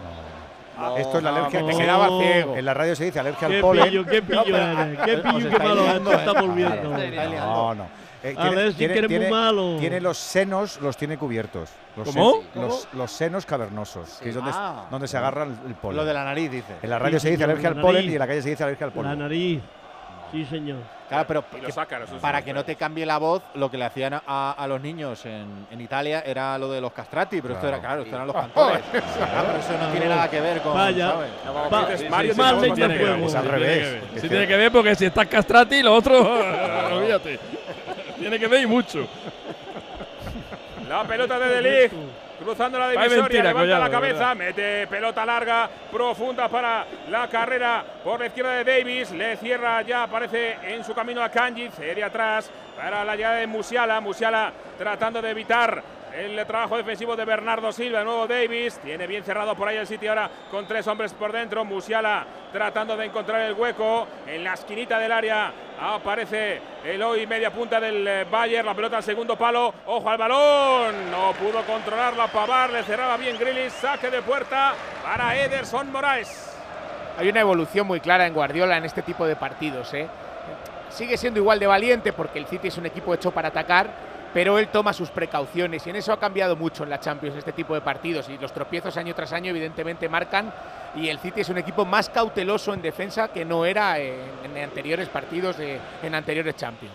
Esto 0.98 1.16
es 1.18 1.24
la 1.24 1.30
alergia. 1.30 1.60
vamos. 1.60 1.76
Te 1.76 1.82
quedaba 1.82 2.08
ciego. 2.20 2.56
En 2.56 2.64
la 2.66 2.74
radio 2.74 2.96
se 2.96 3.04
dice 3.06 3.20
alergia 3.20 3.48
Qué 3.48 3.54
al 3.56 3.60
polen. 3.62 3.84
pillo, 3.88 4.04
qué 4.04 4.22
pillo 4.22 4.56
eres, 4.56 4.98
qué 5.04 5.14
Os 5.14 5.20
pillo, 5.34 5.50
qué 5.50 5.58
malo 5.58 5.82
¿eh? 5.86 6.00
estamos 6.16 6.54
viendo. 6.54 6.96
Liando. 6.98 7.46
No, 7.46 7.74
no. 7.74 7.86
Eh, 8.22 8.34
A 8.36 8.50
ver 8.50 8.72
si 8.72 8.78
que 8.78 8.84
eres 8.98 9.10
muy 9.10 9.30
malo. 9.30 9.76
Tiene 9.78 10.00
los 10.00 10.18
senos, 10.18 10.80
los 10.80 10.96
tiene 10.96 11.16
cubiertos. 11.16 11.70
Los 11.96 12.08
¿Cómo? 12.14 12.42
sen- 12.42 12.44
Los, 12.54 12.88
los 12.92 13.10
senos 13.10 13.46
cavernosos, 13.46 14.18
que 14.22 14.28
es 14.28 14.34
donde, 14.34 14.50
Ah. 14.54 14.86
donde 14.90 15.08
se 15.08 15.16
agarra 15.16 15.44
el, 15.44 15.56
el 15.66 15.74
polen. 15.74 15.96
Lo 15.96 16.04
de 16.04 16.12
la 16.14 16.24
nariz, 16.24 16.50
dice. 16.50 16.74
En 16.82 16.90
la 16.90 16.98
radio 16.98 17.18
Sí, 17.18 17.22
se 17.22 17.28
dice 17.30 17.38
señor, 17.38 17.50
alergia 17.50 17.70
la 17.70 17.76
al 17.76 17.82
polen 17.82 18.04
y 18.10 18.12
en 18.12 18.18
la 18.18 18.26
calle 18.26 18.42
se 18.42 18.50
dice 18.50 18.62
alergia 18.64 18.84
al 18.86 18.90
La 18.90 18.94
polen. 18.94 19.18
nariz. 19.18 19.60
Sí, 20.32 20.44
señor. 20.44 20.78
Claro, 21.08 21.24
pero 21.26 21.44
que- 21.50 21.80
ácaros. 21.80 22.08
para 22.20 22.40
que 22.42 22.52
no 22.52 22.64
te 22.64 22.76
cambie 22.76 23.04
la 23.04 23.18
voz, 23.18 23.42
lo 23.54 23.68
que 23.68 23.76
le 23.76 23.84
hacían 23.84 24.14
a, 24.24 24.52
a 24.56 24.66
los 24.68 24.80
niños 24.80 25.26
en, 25.26 25.66
en 25.68 25.80
Italia 25.80 26.22
era 26.24 26.56
lo 26.56 26.70
de 26.70 26.80
los 26.80 26.92
castrati, 26.92 27.42
pero 27.42 27.54
esto 27.54 27.66
era 27.66 27.80
Claro. 27.80 28.04
claro, 28.04 28.04
esto 28.04 28.14
eran 28.14 28.26
los 28.28 28.36
cantores. 28.54 28.82
Claro, 28.92 29.48
pero 29.48 29.58
eso 29.58 29.72
no 29.76 29.90
tiene 29.90 30.06
nada 30.08 30.30
que 30.30 30.40
ver 30.40 30.60
con. 30.62 30.72
Vaya. 30.74 31.10
¿sabes? 31.10 31.30
Va- 31.72 31.90
Dices, 31.90 32.10
Mario, 32.10 32.34
más 32.36 32.60
tenemos 32.60 32.78
leña 32.78 32.88
más 32.88 32.94
al 32.94 32.96
que 32.96 33.04
ver. 33.04 33.10
al 33.10 33.18
Tiene 33.26 33.50
revés. 33.50 33.78
que 33.88 33.90
ver. 33.92 34.02
Es 34.14 34.22
Sí 34.22 34.28
tiene 34.28 34.46
que 34.46 34.56
ver 34.56 34.70
porque 34.70 34.94
si 34.94 35.06
estás 35.06 35.26
castrati, 35.26 35.82
lo 35.82 35.94
otro, 35.96 36.20
olvídate. 36.94 37.40
Tiene 38.20 38.38
que 38.38 38.46
ver 38.46 38.60
y 38.60 38.66
mucho. 38.66 39.08
La 40.88 41.04
pelota 41.04 41.38
de 41.38 41.48
De 41.48 41.62
Ligt, 41.62 41.94
cruzando 42.42 42.78
la 42.78 42.90
divisoria, 42.90 43.22
mentira, 43.22 43.44
levanta 43.44 43.60
Collado, 43.60 43.84
la 43.84 43.90
cabeza, 43.90 44.34
mete 44.34 44.86
pelota 44.88 45.24
larga, 45.24 45.70
profunda 45.90 46.48
para 46.48 46.84
la 47.08 47.28
carrera 47.28 47.82
por 48.04 48.20
la 48.20 48.26
izquierda 48.26 48.52
de 48.54 48.64
Davis, 48.64 49.10
le 49.12 49.36
cierra 49.36 49.80
ya, 49.82 50.02
aparece 50.02 50.56
en 50.64 50.84
su 50.84 50.92
camino 50.92 51.22
a 51.22 51.30
Kanji, 51.30 51.70
cede 51.70 52.04
atrás 52.04 52.50
para 52.76 53.04
la 53.04 53.16
llegada 53.16 53.36
de 53.36 53.46
Musiala, 53.46 54.00
Musiala 54.00 54.52
tratando 54.76 55.22
de 55.22 55.30
evitar 55.30 55.82
el 56.14 56.46
trabajo 56.46 56.76
defensivo 56.76 57.16
de 57.16 57.24
Bernardo 57.24 57.72
Silva, 57.72 58.04
nuevo 58.04 58.26
Davis, 58.26 58.78
tiene 58.78 59.06
bien 59.06 59.24
cerrado 59.24 59.54
por 59.54 59.68
ahí 59.68 59.76
el 59.76 59.86
sitio 59.86 60.10
ahora 60.10 60.30
con 60.50 60.66
tres 60.66 60.86
hombres 60.86 61.12
por 61.12 61.32
dentro, 61.32 61.64
Musiala 61.64 62.26
tratando 62.52 62.96
de 62.96 63.06
encontrar 63.06 63.42
el 63.42 63.54
hueco 63.54 64.06
en 64.26 64.44
la 64.44 64.54
esquinita 64.54 64.98
del 64.98 65.12
área, 65.12 65.52
Aparece 65.82 66.60
el 66.84 67.02
hoy 67.02 67.26
media 67.26 67.50
punta 67.50 67.80
del 67.80 68.06
eh, 68.06 68.26
Bayern. 68.30 68.66
La 68.66 68.74
pelota 68.74 68.98
al 68.98 69.02
segundo 69.02 69.34
palo. 69.34 69.72
Ojo 69.86 70.10
al 70.10 70.18
balón. 70.18 71.10
No 71.10 71.32
pudo 71.32 71.64
controlarla. 71.64 72.26
Pavar 72.26 72.70
le 72.70 72.82
cerraba 72.82 73.16
bien 73.16 73.38
Grillis. 73.38 73.72
Saque 73.72 74.10
de 74.10 74.20
puerta 74.20 74.74
para 75.02 75.34
Ederson 75.42 75.90
Moraes. 75.90 76.54
Hay 77.16 77.30
una 77.30 77.40
evolución 77.40 77.86
muy 77.86 77.98
clara 78.00 78.26
en 78.26 78.34
Guardiola 78.34 78.76
en 78.76 78.84
este 78.84 79.00
tipo 79.00 79.26
de 79.26 79.36
partidos. 79.36 79.94
¿eh? 79.94 80.06
Sigue 80.90 81.16
siendo 81.16 81.40
igual 81.40 81.58
de 81.58 81.66
valiente 81.66 82.12
porque 82.12 82.38
el 82.38 82.46
City 82.46 82.68
es 82.68 82.76
un 82.76 82.84
equipo 82.84 83.14
hecho 83.14 83.30
para 83.30 83.48
atacar, 83.48 83.88
pero 84.32 84.58
él 84.58 84.68
toma 84.68 84.92
sus 84.92 85.10
precauciones 85.10 85.86
y 85.86 85.90
en 85.90 85.96
eso 85.96 86.12
ha 86.12 86.20
cambiado 86.20 86.56
mucho 86.56 86.84
en 86.84 86.90
la 86.90 87.00
Champions 87.00 87.36
este 87.36 87.52
tipo 87.52 87.74
de 87.74 87.80
partidos 87.80 88.28
y 88.28 88.38
los 88.38 88.52
tropiezos 88.52 88.96
año 88.96 89.14
tras 89.14 89.32
año 89.32 89.50
evidentemente 89.50 90.08
marcan 90.08 90.52
y 90.94 91.08
el 91.08 91.18
City 91.18 91.40
es 91.40 91.48
un 91.48 91.58
equipo 91.58 91.84
más 91.84 92.08
cauteloso 92.08 92.74
en 92.74 92.82
defensa 92.82 93.28
que 93.28 93.44
no 93.44 93.64
era 93.64 93.98
en, 93.98 94.20
en 94.44 94.62
anteriores 94.62 95.08
partidos, 95.08 95.56
de, 95.56 95.78
en 96.02 96.14
anteriores 96.14 96.56
Champions. 96.56 96.94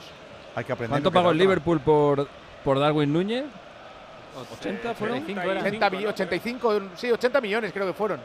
Hay 0.56 0.64
que 0.64 0.72
aprender. 0.72 0.92
¿Cuánto 0.92 1.12
pagó 1.12 1.32
el 1.32 1.38
Liverpool 1.38 1.80
por, 1.80 2.28
por 2.64 2.80
Darwin 2.80 3.12
Núñez? 3.12 3.46
80 4.60 4.94
fueron 4.96 5.24
80, 5.24 5.88
85, 6.10 6.82
sí, 6.96 7.12
80 7.12 7.42
millones 7.42 7.72
creo 7.72 7.88
que 7.88 7.94
fueron. 7.94 8.20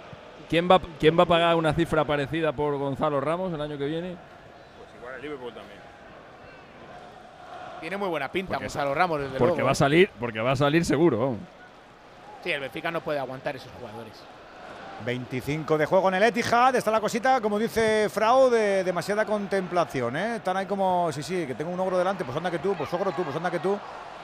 ¿Quién 0.49 0.69
va, 0.69 0.81
¿Quién 0.99 1.17
va 1.17 1.23
a 1.23 1.27
pagar 1.27 1.55
una 1.55 1.73
cifra 1.73 2.05
parecida 2.05 2.53
por 2.53 2.77
Gonzalo 2.77 3.21
Ramos 3.21 3.53
el 3.53 3.61
año 3.61 3.79
que 3.79 3.87
viene? 3.87 4.17
Pues 4.79 4.89
igual 4.99 5.15
el 5.15 5.23
Liverpool 5.23 5.55
también. 5.55 5.80
Tiene 7.81 7.97
muy 7.97 8.09
buena 8.09 8.31
pinta 8.31 8.55
Porque- 8.55 8.65
Gonzalo 8.67 8.95
Ramos, 8.95 9.21
desde 9.21 9.39
Porque 9.39 9.53
luego, 9.53 9.65
va 9.65 9.71
a 9.71 9.73
¿eh? 9.73 9.77
salir, 9.77 10.11
porque 10.21 10.41
va 10.41 10.53
a 10.53 10.57
salir 10.57 10.85
seguro. 10.85 11.37
Sí, 12.45 12.51
el 12.53 12.61
Benfica 12.61 12.91
no 12.91 13.01
puede 13.01 13.19
aguantar 13.19 13.57
esos 13.57 13.71
jugadores. 13.79 14.13
25 15.05 15.79
de 15.79 15.87
juego 15.87 16.09
en 16.09 16.15
el 16.17 16.23
Etihad, 16.25 16.75
está 16.77 16.91
la 16.91 17.01
cosita, 17.01 17.41
como 17.41 17.59
dice 17.59 18.09
Frau, 18.11 18.51
de 18.51 18.85
demasiada 18.85 19.25
contemplación, 19.25 20.15
¿eh? 20.17 20.37
Están 20.37 20.59
ahí 20.59 20.67
como, 20.67 21.11
sí, 21.11 21.23
sí, 21.23 21.47
que 21.47 21.55
tengo 21.55 21.71
un 21.71 21.81
ogro 21.81 21.97
delante, 21.97 22.23
pues 22.23 22.37
anda 22.37 22.51
que 22.51 22.59
tú, 22.59 22.75
pues 22.77 22.93
ogro 22.93 23.11
tú, 23.13 23.23
pues 23.25 23.35
anda 23.35 23.51
que 23.51 23.61
tú, 23.61 23.79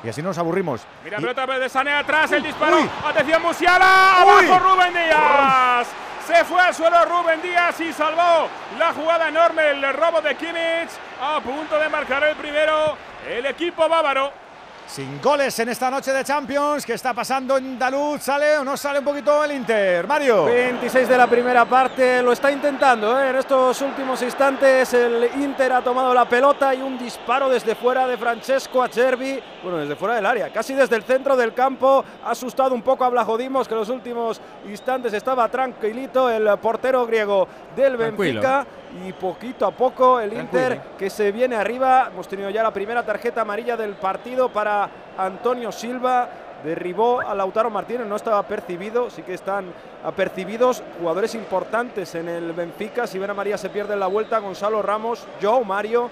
y 0.04 0.08
así 0.10 0.20
nos 0.22 0.36
aburrimos. 0.36 0.82
Mira, 1.02 1.16
Y- 1.18 1.22
pelota 1.22 1.46
de 1.58 1.68
Sané 1.70 1.92
atrás, 1.94 2.30
el 2.32 2.42
disparo. 2.42 2.76
Uy. 2.76 2.90
Atención, 3.06 3.40
Musiala. 3.40 4.24
Uy. 4.26 4.46
Abajo 4.50 4.74
Rubén 4.74 4.92
Díaz. 4.92 5.88
Se 6.26 6.44
fue 6.44 6.60
al 6.60 6.74
suelo 6.74 6.96
Rubén 7.06 7.40
Díaz 7.40 7.80
y 7.80 7.92
salvó 7.94 8.48
la 8.78 8.92
jugada 8.92 9.28
enorme, 9.28 9.70
el 9.70 9.92
robo 9.94 10.20
de 10.20 10.34
Kimmich. 10.34 10.90
A 11.22 11.40
punto 11.40 11.78
de 11.78 11.88
marcar 11.88 12.22
el 12.24 12.36
primero 12.36 12.96
el 13.28 13.46
equipo 13.46 13.88
bávaro. 13.88 14.45
Sin 14.86 15.20
goles 15.20 15.58
en 15.58 15.68
esta 15.68 15.90
noche 15.90 16.12
de 16.12 16.22
Champions, 16.22 16.86
¿qué 16.86 16.94
está 16.94 17.12
pasando 17.12 17.58
en 17.58 17.76
Daluz? 17.76 18.22
¿Sale 18.22 18.58
o 18.58 18.64
no 18.64 18.76
sale 18.76 19.00
un 19.00 19.04
poquito 19.04 19.42
el 19.44 19.52
Inter? 19.52 20.06
Mario. 20.06 20.44
26 20.44 21.08
de 21.08 21.18
la 21.18 21.26
primera 21.26 21.64
parte, 21.64 22.22
lo 22.22 22.30
está 22.32 22.52
intentando 22.52 23.20
¿eh? 23.20 23.30
en 23.30 23.36
estos 23.36 23.82
últimos 23.82 24.22
instantes. 24.22 24.94
El 24.94 25.28
Inter 25.42 25.72
ha 25.72 25.82
tomado 25.82 26.14
la 26.14 26.26
pelota 26.26 26.72
y 26.72 26.80
un 26.80 26.96
disparo 26.96 27.48
desde 27.48 27.74
fuera 27.74 28.06
de 28.06 28.16
Francesco 28.16 28.80
Acerbi, 28.80 29.40
bueno, 29.62 29.78
desde 29.78 29.96
fuera 29.96 30.14
del 30.14 30.24
área, 30.24 30.52
casi 30.52 30.72
desde 30.72 30.94
el 30.94 31.02
centro 31.02 31.36
del 31.36 31.52
campo. 31.52 32.04
Ha 32.24 32.30
asustado 32.30 32.72
un 32.72 32.82
poco 32.82 33.04
a 33.04 33.08
Blajodimos, 33.08 33.66
que 33.66 33.74
en 33.74 33.80
los 33.80 33.88
últimos 33.90 34.40
instantes 34.68 35.12
estaba 35.12 35.48
tranquilito 35.48 36.30
el 36.30 36.46
portero 36.58 37.04
griego 37.06 37.48
del 37.74 37.96
Tranquilo. 37.96 38.40
Benfica. 38.40 38.66
Y 39.04 39.12
poquito 39.12 39.66
a 39.66 39.72
poco 39.72 40.20
el 40.20 40.30
Tranquilo. 40.30 40.62
Inter 40.62 40.80
que 40.96 41.10
se 41.10 41.32
viene 41.32 41.56
arriba. 41.56 42.08
Hemos 42.10 42.28
tenido 42.28 42.48
ya 42.50 42.62
la 42.62 42.72
primera 42.72 43.04
tarjeta 43.04 43.42
amarilla 43.42 43.76
del 43.76 43.94
partido 43.94 44.48
para 44.48 44.75
Antonio 45.16 45.72
Silva. 45.72 46.28
Derribó 46.64 47.20
a 47.20 47.34
Lautaro 47.34 47.70
Martínez, 47.70 48.06
no 48.06 48.16
estaba 48.16 48.42
percibido, 48.42 49.10
sí 49.10 49.22
que 49.22 49.34
están 49.34 49.66
apercibidos 50.02 50.82
jugadores 50.98 51.34
importantes 51.34 52.14
en 52.14 52.28
el 52.28 52.52
Benfica. 52.54 53.06
Si 53.06 53.18
ven 53.18 53.30
a 53.30 53.34
María 53.34 53.58
se 53.58 53.68
pierde 53.68 53.92
en 53.92 54.00
la 54.00 54.06
vuelta, 54.06 54.38
Gonzalo 54.38 54.80
Ramos, 54.82 55.28
Joe 55.40 55.64
Mario 55.64 56.10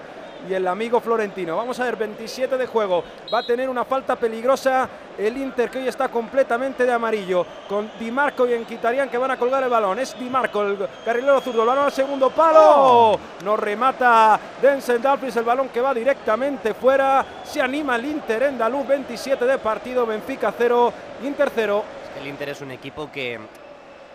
y 0.49 0.53
el 0.53 0.67
amigo 0.67 0.99
Florentino. 0.99 1.57
Vamos 1.57 1.79
a 1.79 1.85
ver, 1.85 1.95
27 1.95 2.57
de 2.57 2.67
juego. 2.67 3.03
Va 3.33 3.39
a 3.39 3.45
tener 3.45 3.69
una 3.69 3.85
falta 3.85 4.15
peligrosa 4.15 4.87
el 5.17 5.37
Inter 5.37 5.69
que 5.69 5.79
hoy 5.79 5.87
está 5.87 6.09
completamente 6.09 6.85
de 6.85 6.91
amarillo. 6.91 7.45
Con 7.67 7.91
Di 7.99 8.11
Marco 8.11 8.47
y 8.47 8.53
Enquitarian 8.53 9.09
que 9.09 9.17
van 9.17 9.31
a 9.31 9.37
colgar 9.37 9.63
el 9.63 9.69
balón. 9.69 9.99
Es 9.99 10.17
Di 10.17 10.29
Marco, 10.29 10.61
el 10.61 10.77
carrilero 11.03 11.41
zurdo. 11.41 11.61
El 11.61 11.67
balón 11.67 11.85
al 11.85 11.91
segundo 11.91 12.29
palo. 12.29 13.19
Nos 13.43 13.59
remata 13.59 14.39
Denzel 14.61 15.01
Dumfries. 15.01 15.35
El 15.37 15.43
balón 15.43 15.69
que 15.69 15.81
va 15.81 15.93
directamente 15.93 16.73
fuera. 16.73 17.25
Se 17.43 17.61
anima 17.61 17.95
el 17.95 18.05
Inter 18.05 18.43
en 18.43 18.57
Dalú. 18.57 18.85
27 18.85 19.45
de 19.45 19.57
partido. 19.57 20.05
Benfica 20.05 20.53
0. 20.57 20.93
Inter 21.23 21.51
0. 21.53 21.83
Es 22.03 22.09
que 22.09 22.19
el 22.19 22.27
Inter 22.27 22.49
es 22.49 22.61
un 22.61 22.71
equipo 22.71 23.11
que 23.11 23.39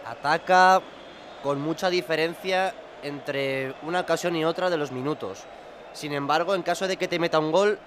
ataca 0.06 0.80
con 1.42 1.60
mucha 1.60 1.88
diferencia 1.88 2.74
entre 3.02 3.74
una 3.82 4.00
ocasión 4.00 4.36
y 4.36 4.44
otra 4.44 4.68
de 4.68 4.76
los 4.76 4.92
minutos. 4.92 5.44
Sin 5.92 6.12
embargo, 6.12 6.54
en 6.54 6.62
caso 6.62 6.86
de 6.88 6.96
que 6.96 7.08
te 7.08 7.18
meta 7.18 7.38
un 7.38 7.52
gol, 7.52 7.78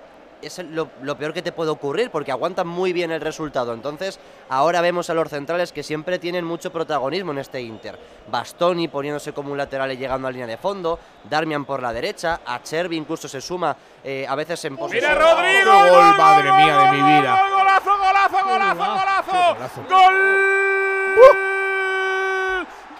es 0.41 0.57
lo, 0.59 0.89
lo 1.01 1.17
peor 1.17 1.33
que 1.33 1.41
te 1.41 1.51
puede 1.51 1.71
ocurrir 1.71 2.11
porque 2.11 2.31
aguantan 2.31 2.67
muy 2.67 2.93
bien 2.93 3.11
el 3.11 3.21
resultado. 3.21 3.73
Entonces, 3.73 4.19
ahora 4.49 4.81
vemos 4.81 5.09
a 5.09 5.13
los 5.13 5.29
centrales 5.29 5.71
que 5.71 5.83
siempre 5.83 6.19
tienen 6.19 6.43
mucho 6.45 6.71
protagonismo 6.71 7.31
en 7.31 7.37
este 7.39 7.61
Inter. 7.61 7.97
Bastoni 8.29 8.87
poniéndose 8.87 9.33
como 9.33 9.51
un 9.51 9.57
lateral 9.57 9.91
y 9.91 9.97
llegando 9.97 10.27
a 10.27 10.31
línea 10.31 10.47
de 10.47 10.57
fondo, 10.57 10.99
Darmian 11.29 11.65
por 11.65 11.81
la 11.81 11.93
derecha, 11.93 12.41
Acerbi 12.45 12.97
incluso 12.97 13.27
se 13.27 13.41
suma 13.41 13.75
eh, 14.03 14.25
a 14.27 14.35
veces 14.35 14.63
en 14.65 14.77
posesión. 14.77 15.11
Mira 15.13 15.33
Rodrigo. 15.33 15.71
¡Qué 15.71 15.89
gol, 15.89 15.89
gol, 15.89 16.17
madre 16.17 16.49
gol, 16.49 16.57
mía 16.57 16.77
de 16.77 16.91
mi 16.91 17.19
vida! 17.19 17.41
gol, 17.41 17.51
Golazo, 17.51 17.97
golazo, 17.97 18.45
golazo, 18.45 18.75
golazo. 18.75 19.53
golazo. 19.53 19.81
Gol 19.89 21.42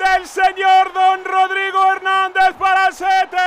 del 0.03 0.27
señor 0.27 0.91
Don 0.93 1.23
Rodrigo 1.23 1.93
Hernández 1.93 2.53
para 2.59 2.87
el 2.87 2.93
7. 2.93 3.37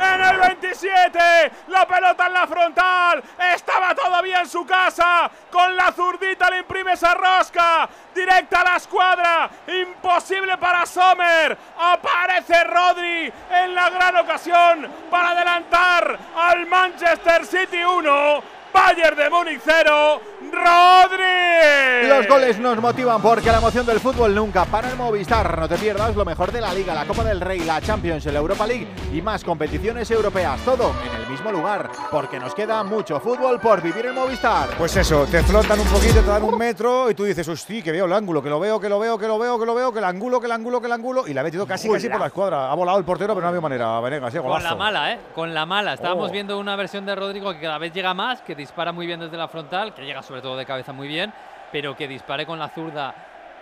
En 0.00 0.22
el 0.22 0.36
27, 0.38 1.18
la 1.68 1.86
pelota 1.86 2.26
en 2.26 2.32
la 2.32 2.46
frontal. 2.46 3.22
Estaba 3.54 3.94
todavía 3.94 4.40
en 4.40 4.48
su 4.48 4.64
casa. 4.64 5.30
Con 5.50 5.76
la 5.76 5.92
zurdita 5.92 6.48
le 6.50 6.58
imprime 6.58 6.92
esa 6.92 7.14
rosca. 7.14 7.88
Directa 8.14 8.60
a 8.60 8.64
la 8.64 8.76
escuadra. 8.76 9.50
Imposible 9.66 10.56
para 10.58 10.86
Sommer. 10.86 11.58
Aparece 11.78 12.64
Rodri 12.64 13.32
en 13.50 13.74
la 13.74 13.90
gran 13.90 14.16
ocasión 14.16 14.88
para 15.10 15.30
adelantar 15.30 16.18
al 16.36 16.66
Manchester 16.66 17.44
City 17.44 17.82
1. 17.82 18.57
Bayern 18.72 19.16
de 19.16 19.30
Múnich 19.30 19.60
0. 19.64 20.20
Rodri. 20.50 22.08
Los 22.08 22.26
goles 22.26 22.58
nos 22.58 22.80
motivan 22.80 23.20
porque 23.20 23.50
la 23.50 23.58
emoción 23.58 23.84
del 23.84 24.00
fútbol 24.00 24.34
nunca 24.34 24.64
para 24.64 24.88
el 24.88 24.96
Movistar. 24.96 25.58
No 25.58 25.68
te 25.68 25.76
pierdas 25.76 26.14
lo 26.16 26.24
mejor 26.24 26.52
de 26.52 26.60
la 26.60 26.72
Liga, 26.72 26.94
la 26.94 27.04
Copa 27.04 27.22
del 27.24 27.40
Rey, 27.40 27.60
la 27.60 27.80
Champions, 27.80 28.24
la 28.26 28.38
Europa 28.38 28.66
League 28.66 28.86
y 29.12 29.20
más 29.20 29.44
competiciones 29.44 30.10
europeas. 30.10 30.60
Todo 30.64 30.92
en 31.06 31.20
el 31.22 31.28
mismo 31.28 31.52
lugar, 31.52 31.90
porque 32.10 32.38
nos 32.38 32.54
queda 32.54 32.82
mucho 32.84 33.20
fútbol 33.20 33.60
por 33.60 33.82
vivir 33.82 34.06
en 34.06 34.14
Movistar. 34.14 34.68
Pues 34.78 34.96
eso, 34.96 35.26
te 35.26 35.42
flotan 35.42 35.78
un 35.80 35.86
poquito, 35.88 36.20
te 36.20 36.26
dan 36.26 36.42
un 36.42 36.56
metro 36.56 37.10
y 37.10 37.14
tú 37.14 37.24
dices, 37.24 37.46
hostia, 37.48 37.82
que 37.82 37.92
veo 37.92 38.06
el 38.06 38.12
ángulo, 38.12 38.42
que 38.42 38.48
lo 38.48 38.58
veo, 38.60 38.80
que 38.80 38.88
lo 38.88 38.98
veo, 38.98 39.18
que 39.18 39.26
lo 39.26 39.38
veo, 39.38 39.58
que 39.58 39.66
lo 39.66 39.74
veo, 39.74 39.92
que 39.92 39.98
el 39.98 40.04
ángulo, 40.04 40.40
que 40.40 40.46
el 40.46 40.52
ángulo, 40.52 40.80
que 40.80 40.86
el 40.86 40.92
ángulo. 40.92 41.26
Y 41.28 41.34
la 41.34 41.40
ha 41.42 41.44
metido 41.44 41.66
casi, 41.66 41.90
casi 41.90 42.08
por 42.08 42.20
la 42.20 42.26
escuadra. 42.26 42.70
Ha 42.70 42.74
volado 42.74 42.98
el 42.98 43.04
portero, 43.04 43.34
pero 43.34 43.42
no 43.42 43.48
había 43.48 43.60
manera. 43.60 44.00
Venegas, 44.00 44.34
eh, 44.34 44.40
Con 44.40 44.62
la 44.62 44.74
mala, 44.74 45.12
¿eh? 45.12 45.18
Con 45.34 45.52
la 45.52 45.66
mala. 45.66 45.94
Estábamos 45.94 46.28
Oh. 46.30 46.32
viendo 46.32 46.58
una 46.58 46.74
versión 46.76 47.04
de 47.06 47.14
Rodrigo 47.14 47.52
que 47.52 47.60
cada 47.60 47.78
vez 47.78 47.92
llega 47.92 48.14
más, 48.14 48.40
que 48.42 48.54
dispara 48.58 48.92
muy 48.92 49.06
bien 49.06 49.20
desde 49.20 49.36
la 49.38 49.48
frontal, 49.48 49.94
que 49.94 50.04
llega 50.04 50.22
sobre 50.22 50.42
todo 50.42 50.56
de 50.58 50.66
cabeza 50.66 50.92
muy 50.92 51.08
bien, 51.08 51.32
pero 51.72 51.96
que 51.96 52.06
dispare 52.06 52.44
con 52.44 52.58
la 52.58 52.68
zurda, 52.68 53.14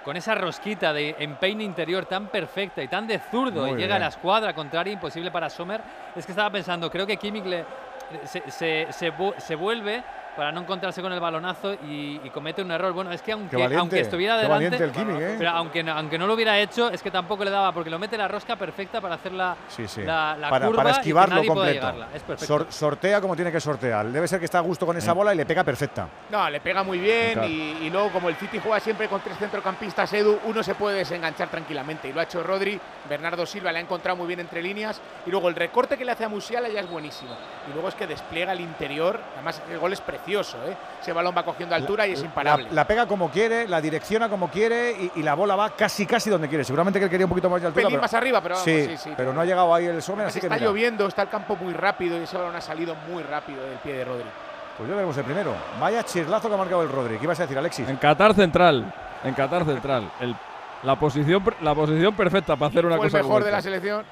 con 0.05 0.17
esa 0.17 0.35
rosquita 0.35 0.93
de 0.93 1.15
empeine 1.19 1.63
interior 1.65 2.07
tan 2.07 2.27
perfecta 2.29 2.83
y 2.83 2.89
tan 2.89 3.07
de 3.07 3.19
zurdo, 3.19 3.63
Muy 3.63 3.71
y 3.71 3.75
llega 3.75 3.87
bien. 3.87 3.93
a 3.93 3.99
la 4.01 4.09
escuadra 4.09 4.53
contraria, 4.55 4.93
imposible 4.93 5.31
para 5.31 5.49
Sommer. 5.51 5.81
Es 6.17 6.27
que 6.27 6.33
estaba 6.33 6.51
pensando, 6.51 6.91
creo 6.91 7.07
que 7.07 7.17
Kimmich 7.17 7.45
le- 7.45 7.65
se, 8.25 8.49
se- 8.51 8.87
se 8.91 9.11
vu- 9.13 9.35
se 9.39 9.55
vuelve 9.57 10.03
para 10.37 10.53
no 10.53 10.61
encontrarse 10.61 11.01
con 11.03 11.13
el 11.13 11.21
balonazo 11.21 11.73
y, 11.75 12.21
y 12.23 12.31
comete 12.31 12.63
un 12.63 12.71
error. 12.71 12.93
Bueno, 12.93 13.11
es 13.13 13.23
que 13.23 13.33
aunque, 13.33 13.57
valiente, 13.57 13.79
aunque 13.79 14.01
estuviera 14.01 14.37
delante, 14.37 14.53
valiente 14.55 14.85
el 14.85 14.93
Kimmich, 14.93 15.21
¿eh? 15.21 15.35
pero 15.39 15.51
aunque, 15.51 15.83
no- 15.83 15.93
aunque 15.93 16.19
no 16.19 16.27
lo 16.27 16.35
hubiera 16.35 16.59
hecho, 16.59 16.91
es 16.91 17.03
que 17.03 17.11
tampoco 17.11 17.45
le 17.45 17.51
daba, 17.51 17.73
porque 17.73 17.91
lo 17.91 17.99
mete 17.99 18.17
la 18.19 18.29
rosca 18.29 18.57
perfecta 18.57 19.01
para 19.01 19.15
hacer 19.17 19.33
la, 19.33 19.57
Sí, 19.69 19.89
sí. 19.89 20.03
la, 20.03 20.37
la 20.37 20.51
para, 20.51 20.67
curva 20.67 20.77
para 20.83 20.91
y 20.91 20.93
que 20.95 21.01
esquivarlo 21.01 21.35
nadie 21.37 21.49
completo. 21.49 21.89
Es 22.15 22.23
perfecto. 22.23 22.47
Sor- 22.47 22.67
sortea 22.71 23.21
como 23.21 23.35
tiene 23.35 23.51
que 23.51 23.61
sortear. 23.61 24.07
Debe 24.07 24.29
ser 24.29 24.39
que 24.39 24.45
está 24.45 24.59
a 24.59 24.63
gusto 24.63 24.85
con 24.87 24.97
esa 24.97 25.13
bola 25.13 25.33
y 25.33 25.37
le 25.37 25.47
pega 25.47 25.65
perfecta. 25.65 26.09
No, 26.31 26.49
le 26.51 26.61
pega 26.61 26.83
muy 26.83 26.99
bien 26.99 27.33
Claro. 27.35 27.49
y, 27.49 27.79
y 27.83 27.91
luego 27.91 28.11
como 28.11 28.29
el 28.29 28.37
City 28.37 28.59
juega 28.63 28.79
siempre 28.81 29.09
con 29.09 29.21
tres 29.21 29.39
centrocampistas, 29.39 30.13
Edu, 30.13 30.39
uno 30.45 30.63
se 30.63 30.75
puede 30.75 30.99
desenganchar 30.99 31.49
tranquilamente 31.49 32.09
y 32.09 32.13
lo 32.13 32.21
ha 32.21 32.25
hecho 32.25 32.43
Rodri, 32.43 32.79
Bernardo 33.09 33.47
Silva 33.47 33.73
le 33.73 33.79
ha 33.79 33.83
encontrado 33.83 34.17
muy 34.17 34.27
bien 34.27 34.41
entre 34.41 34.61
líneas 34.63 35.01
y 35.25 35.31
luego 35.31 35.49
el 35.49 35.55
recorte 35.55 35.97
que 35.97 36.05
le 36.05 36.13
hace 36.13 36.25
a 36.25 36.29
Musiala 36.29 36.69
ya 36.69 36.81
es 36.81 36.91
buenísimo. 36.91 37.31
Y 37.69 37.73
luego 37.73 37.89
es 37.89 37.95
que 37.95 38.07
despliega 38.07 38.53
el 38.53 38.61
interior, 38.61 39.19
además 39.35 39.63
el 39.71 39.79
gol 39.79 39.93
es 39.93 40.01
precioso, 40.01 40.26
¿eh? 40.27 40.77
ese 41.01 41.13
balón 41.13 41.35
va 41.37 41.45
cogiendo 41.45 41.75
altura 41.75 42.07
y 42.07 42.13
es 42.13 42.23
imparable. 42.23 42.67
La, 42.69 42.73
la 42.75 42.87
pega 42.87 43.07
como 43.07 43.31
quiere, 43.31 43.67
la 43.69 43.81
direcciona 43.81 44.29
como 44.29 44.49
quiere 44.51 44.91
y, 44.93 45.13
y 45.21 45.23
la 45.23 45.35
bola 45.35 45.55
va 45.57 45.71
casi, 45.71 46.05
casi 46.07 46.29
donde 46.31 46.49
quiere. 46.49 46.65
Seguramente 46.65 46.99
que 46.99 47.05
él 47.05 47.11
quería 47.11 47.27
un 47.27 47.31
poquito 47.31 47.49
más 47.51 47.61
de 47.61 47.69
altura. 47.69 47.83
pelín 47.85 47.97
pero- 47.99 48.03
más 48.03 48.15
arriba, 48.15 48.41
pero 48.41 48.55
vamos, 48.57 48.65
sí, 48.65 48.87
sí, 48.91 48.97
sí, 48.97 49.13
pero 49.17 49.33
no 49.33 49.41
ha 49.41 49.45
llegado 49.45 49.75
ahí 49.75 49.87
el 49.87 50.03
Sommer, 50.03 50.21
Además 50.27 50.33
así 50.33 50.41
que 50.41 50.47
está 50.47 50.57
mira, 50.57 50.67
lloviendo, 50.69 51.07
está 51.07 51.23
el 51.23 51.29
campo 51.29 51.57
muy 51.57 51.73
rápido 51.75 52.19
y 52.19 52.25
ese 52.25 52.37
balón 52.37 52.57
ha 52.57 52.61
salido 52.61 52.95
muy 53.09 53.23
rápido 53.23 53.63
del 53.63 53.79
pie 53.79 53.93
de 53.95 54.05
Rodri. 54.05 54.25
Pues 54.77 54.89
ya 54.89 54.95
veremos 54.95 55.17
el 55.17 55.25
primero. 55.25 55.55
Vaya 55.81 56.03
chirlazo 56.03 56.49
que 56.49 56.55
ha 56.55 56.59
marcado 56.59 56.83
el 56.83 56.89
Rodri. 56.91 57.17
¿Qué 57.19 57.25
ibas 57.25 57.39
a 57.41 57.45
decir, 57.45 57.57
Alexis? 57.57 57.89
En 57.89 57.97
Qatar 57.97 58.35
Central. 58.35 58.93
En 59.25 59.33
Qatar 59.35 59.65
Central. 59.65 60.11
El- 60.21 60.37
la, 60.83 60.97
posición, 60.97 61.43
la 61.63 61.75
posición 61.75 62.15
perfecta 62.15 62.55
para 62.57 62.69
hacer 62.69 62.85
una 62.85 62.97
Fue 62.97 63.07
el 63.07 63.11
cosa 63.13 63.19
mejor 63.23 63.33
como 63.41 63.45
de 63.47 63.51
la 63.53 63.59
esta. 63.59 63.71
selección. 63.71 64.05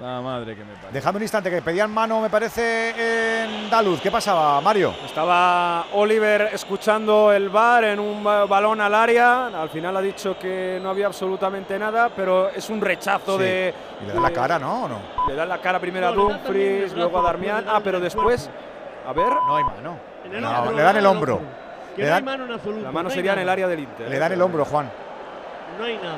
La 0.00 0.20
madre 0.20 0.54
que 0.54 0.64
me 0.64 0.74
parió. 0.74 0.90
Déjame 0.92 1.16
un 1.16 1.22
instante, 1.22 1.50
que 1.50 1.62
pedían 1.62 1.90
mano, 1.90 2.20
me 2.20 2.28
parece, 2.28 3.42
en 3.44 3.70
Daluz. 3.70 4.00
¿Qué 4.00 4.10
pasaba, 4.10 4.60
Mario? 4.60 4.94
Estaba 5.04 5.86
Oliver 5.94 6.50
escuchando 6.52 7.32
el 7.32 7.48
bar 7.48 7.84
en 7.84 8.00
un 8.00 8.22
ba- 8.22 8.44
balón 8.44 8.80
al 8.80 8.94
área. 8.94 9.46
Al 9.46 9.70
final 9.70 9.96
ha 9.96 10.00
dicho 10.02 10.36
que 10.38 10.78
no 10.82 10.90
había 10.90 11.06
absolutamente 11.06 11.78
nada, 11.78 12.10
pero 12.14 12.50
es 12.50 12.68
un 12.68 12.80
rechazo 12.80 13.38
Sí. 13.38 13.44
de. 13.44 13.74
Y 14.02 14.06
le 14.06 14.12
da 14.14 14.20
la 14.20 14.30
cara, 14.30 14.58
¿no? 14.58 14.84
¿O 14.84 14.88
no? 14.88 14.98
Le 15.28 15.34
dan 15.34 15.48
la 15.48 15.58
cara 15.58 15.78
primero 15.80 16.08
a 16.08 16.12
Dumfries, 16.12 16.92
luego 16.94 17.18
a 17.20 17.22
Darmian. 17.22 17.64
dan 17.64 17.76
Ah, 17.76 17.80
pero 17.82 17.98
después. 18.00 18.50
A 19.06 19.12
ver. 19.12 19.28
No 19.46 19.56
hay 19.56 19.64
mano. 19.64 19.96
No, 20.30 20.72
le 20.72 20.82
dan 20.82 20.96
el 20.96 21.06
hombro. 21.06 21.40
Que 21.94 22.02
Le 22.02 22.08
no 22.08 22.14
hay 22.14 22.20
dan- 22.20 22.24
mano 22.24 22.44
en 22.46 22.52
absoluto. 22.52 22.82
La 22.82 22.90
mano 22.92 23.08
no 23.08 23.14
sería 23.14 23.32
en 23.34 23.38
el 23.38 23.48
área 23.48 23.68
del 23.68 23.80
Inter. 23.80 24.08
Le 24.10 24.18
dan 24.18 24.32
el 24.32 24.42
hombro, 24.42 24.64
Juan. 24.64 24.90
No 25.78 25.84
hay 25.84 25.96
nada. 25.96 26.16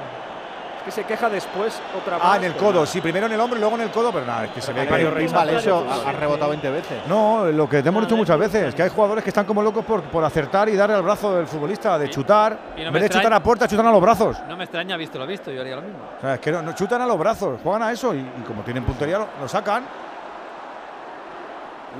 Es 0.86 0.94
que 0.94 1.02
se 1.02 1.04
queja 1.08 1.28
después 1.28 1.80
otra 2.00 2.16
Ah, 2.20 2.28
más, 2.28 2.36
en 2.38 2.44
el 2.44 2.54
codo, 2.54 2.74
nada. 2.74 2.86
sí, 2.86 3.00
primero 3.00 3.26
en 3.26 3.32
el 3.32 3.40
hombro 3.40 3.56
y 3.56 3.60
luego 3.60 3.74
en 3.74 3.82
el 3.82 3.90
codo, 3.90 4.12
pero 4.12 4.24
nada, 4.24 4.44
es 4.44 4.50
que 4.52 4.60
se 4.60 4.72
ve 4.72 4.86
que. 4.86 5.26
Vale, 5.28 5.56
eso 5.56 5.84
ha, 6.06 6.12
rebotado 6.12 6.50
20 6.50 6.70
veces. 6.70 6.98
No, 7.08 7.46
lo 7.46 7.68
que 7.68 7.82
te 7.82 7.88
hemos 7.88 8.02
dicho 8.04 8.16
muchas 8.16 8.34
es 8.34 8.52
veces, 8.52 8.72
que 8.74 8.84
hay 8.84 8.90
jugadores 8.90 9.24
que 9.24 9.30
están 9.30 9.46
como 9.46 9.62
locos 9.62 9.84
por, 9.84 10.02
por 10.02 10.22
acertar 10.22 10.68
y 10.68 10.76
darle 10.76 10.94
al 10.94 11.02
brazo 11.02 11.34
del 11.34 11.48
futbolista, 11.48 11.98
de 11.98 12.08
chutar. 12.08 12.56
y 12.76 12.82
no 12.82 12.86
en 12.86 12.92
me 12.92 13.00
vez 13.00 13.02
de 13.02 13.06
extraña- 13.06 13.22
chutar 13.24 13.32
a 13.32 13.42
puerta, 13.42 13.66
chutan 13.66 13.86
a 13.86 13.90
los 13.90 14.00
brazos. 14.00 14.36
No 14.48 14.56
me 14.56 14.62
extraña, 14.62 14.96
visto 14.96 15.18
lo 15.18 15.26
visto, 15.26 15.50
yo 15.50 15.60
haría 15.60 15.74
lo 15.74 15.82
mismo. 15.82 15.98
O 16.18 16.20
sea, 16.20 16.34
es 16.34 16.40
que 16.40 16.52
no, 16.52 16.62
no 16.62 16.72
chutan 16.72 17.02
a 17.02 17.06
los 17.06 17.18
brazos, 17.18 17.58
juegan 17.64 17.82
a 17.82 17.90
eso 17.90 18.14
y, 18.14 18.18
y 18.18 18.42
como 18.46 18.62
tienen 18.62 18.84
puntería 18.84 19.18
lo, 19.18 19.26
lo 19.40 19.48
sacan. 19.48 19.82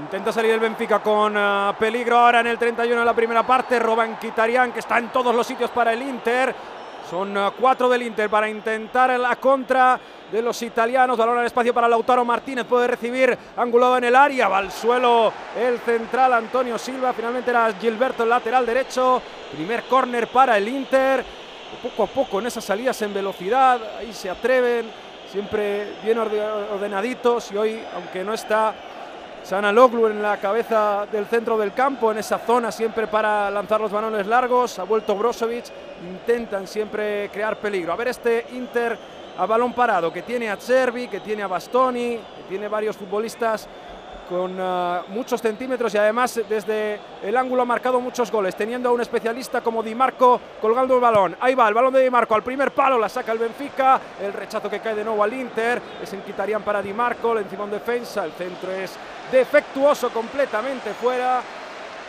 Intenta 0.01 0.31
salir 0.31 0.51
el 0.53 0.61
Benfica 0.61 0.99
con 0.99 1.35
ah, 1.37 1.75
peligro 1.79 2.19
ahora 2.19 2.41
en 2.41 2.49
el 2.49 2.59
31 2.59 3.01
de 3.01 3.05
la 3.07 3.15
primera 3.15 3.43
parte. 3.45 3.79
Roban 3.79 4.17
Kitarian, 4.19 4.71
que 4.71 4.81
está 4.81 4.99
en 4.99 5.09
todos 5.09 5.35
los 5.35 5.47
sitios 5.47 5.71
para 5.71 5.93
el 5.95 6.03
Inter. 6.03 6.55
Son 7.11 7.37
ah, 7.39 7.53
cuatro 7.59 7.89
del 7.89 8.03
Inter 8.03 8.29
para 8.29 8.49
intentar 8.49 9.11
la 9.19 9.37
contra 9.37 9.99
de 10.33 10.43
los 10.43 10.61
italianos. 10.63 11.17
Balón 11.17 11.39
al 11.39 11.47
espacio 11.47 11.73
para 11.73 11.89
Lautaro 11.89 12.25
Martínez. 12.25 12.65
Puede 12.65 12.89
recibir 12.89 13.37
angulado 13.57 13.97
en 13.99 14.05
el 14.05 14.17
área. 14.17 14.49
Va 14.49 14.59
al 14.59 14.73
suelo 14.73 15.33
el 15.57 15.79
central 15.81 16.33
Antonio 16.33 16.77
Silva. 16.79 17.13
Finalmente 17.13 17.51
era 17.51 17.73
Gilberto 17.81 18.25
el 18.25 18.29
lateral 18.31 18.67
derecho. 18.67 19.23
Primer 19.53 19.85
córner 19.85 20.27
para 20.29 20.57
el 20.57 20.67
Inter. 20.67 21.25
Poco 21.83 22.03
a 22.05 22.07
poco 22.07 22.41
en 22.41 22.47
esas 22.47 22.65
salidas 22.65 23.01
en 23.03 23.15
velocidad. 23.15 23.81
Ahí 23.99 24.13
se 24.13 24.29
atreven. 24.29 24.91
Siempre 25.31 25.95
bien 26.03 26.19
orde- 26.19 26.43
ordenaditos. 26.73 27.53
Y 27.53 27.57
hoy, 27.57 27.81
aunque 27.95 28.25
no 28.25 28.35
está 28.35 28.75
Sana 29.47 29.71
Loglu 29.71 30.09
en 30.09 30.21
la 30.21 30.39
cabeza 30.39 31.07
del 31.07 31.27
centro 31.27 31.57
del 31.57 31.73
campo, 31.73 32.11
en 32.11 32.19
esa 32.19 32.37
zona 32.37 32.73
siempre 32.73 33.07
para 33.07 33.49
lanzar 33.49 33.81
los 33.81 33.93
balones 33.93 34.27
largos. 34.27 34.77
Ha 34.81 34.83
vuelto 34.83 35.15
Brozovic, 35.15 35.67
intentan 36.03 36.67
siempre 36.67 37.31
crear 37.33 37.57
peligro. 37.57 37.93
A 37.93 37.97
ver 37.97 38.09
este 38.09 38.45
Inter 38.55 38.99
a 39.39 39.47
balón 39.47 39.73
parado, 39.73 40.13
que 40.13 40.23
tiene 40.23 40.51
a 40.51 40.57
Cervi, 40.57 41.07
que 41.07 41.21
tiene 41.21 41.45
a 41.45 41.47
Bastoni, 41.47 42.17
que 42.17 42.43
tiene 42.49 42.67
varios 42.67 42.97
futbolistas 42.97 43.69
con 44.29 44.57
ah, 44.59 45.05
muchos 45.11 45.41
centímetros 45.41 45.95
y 45.95 45.99
además 45.99 46.41
desde 46.49 46.99
el 47.23 47.37
ángulo 47.37 47.63
ha 47.63 47.67
marcado 47.67 48.01
muchos 48.01 48.33
goles, 48.33 48.57
teniendo 48.57 48.89
a 48.89 48.93
un 48.93 49.01
especialista 49.01 49.61
como 49.61 49.81
Di 49.81 49.95
Marco 49.95 50.41
colgando 50.61 50.97
el 50.97 51.01
balón. 51.01 51.37
Ahí 51.39 51.55
va 51.55 51.69
el 51.69 51.75
balón 51.75 51.95
de 51.95 52.03
Di 52.03 52.11
Marco 52.11 52.35
al 52.35 52.43
primer 52.43 52.73
palo, 52.73 52.99
la 52.99 53.09
saca 53.09 53.31
el 53.31 53.39
Benfica, 53.39 54.01
el 54.21 54.33
rechazo 54.33 54.69
que 54.69 54.81
cae 54.81 54.97
de 54.97 55.05
nuevo 55.05 55.23
al 55.23 55.33
Inter, 55.33 55.81
es 56.03 56.13
en 56.13 56.23
quitarían 56.23 56.63
para 56.63 56.83
Di 56.83 56.93
Marco, 56.93 57.33
le 57.33 57.43
encima 57.43 57.63
en 57.63 57.71
defensa, 57.71 58.25
el 58.25 58.33
centro 58.33 58.73
es 58.73 58.99
defectuoso 59.31 60.11
completamente 60.11 60.93
fuera. 60.95 61.43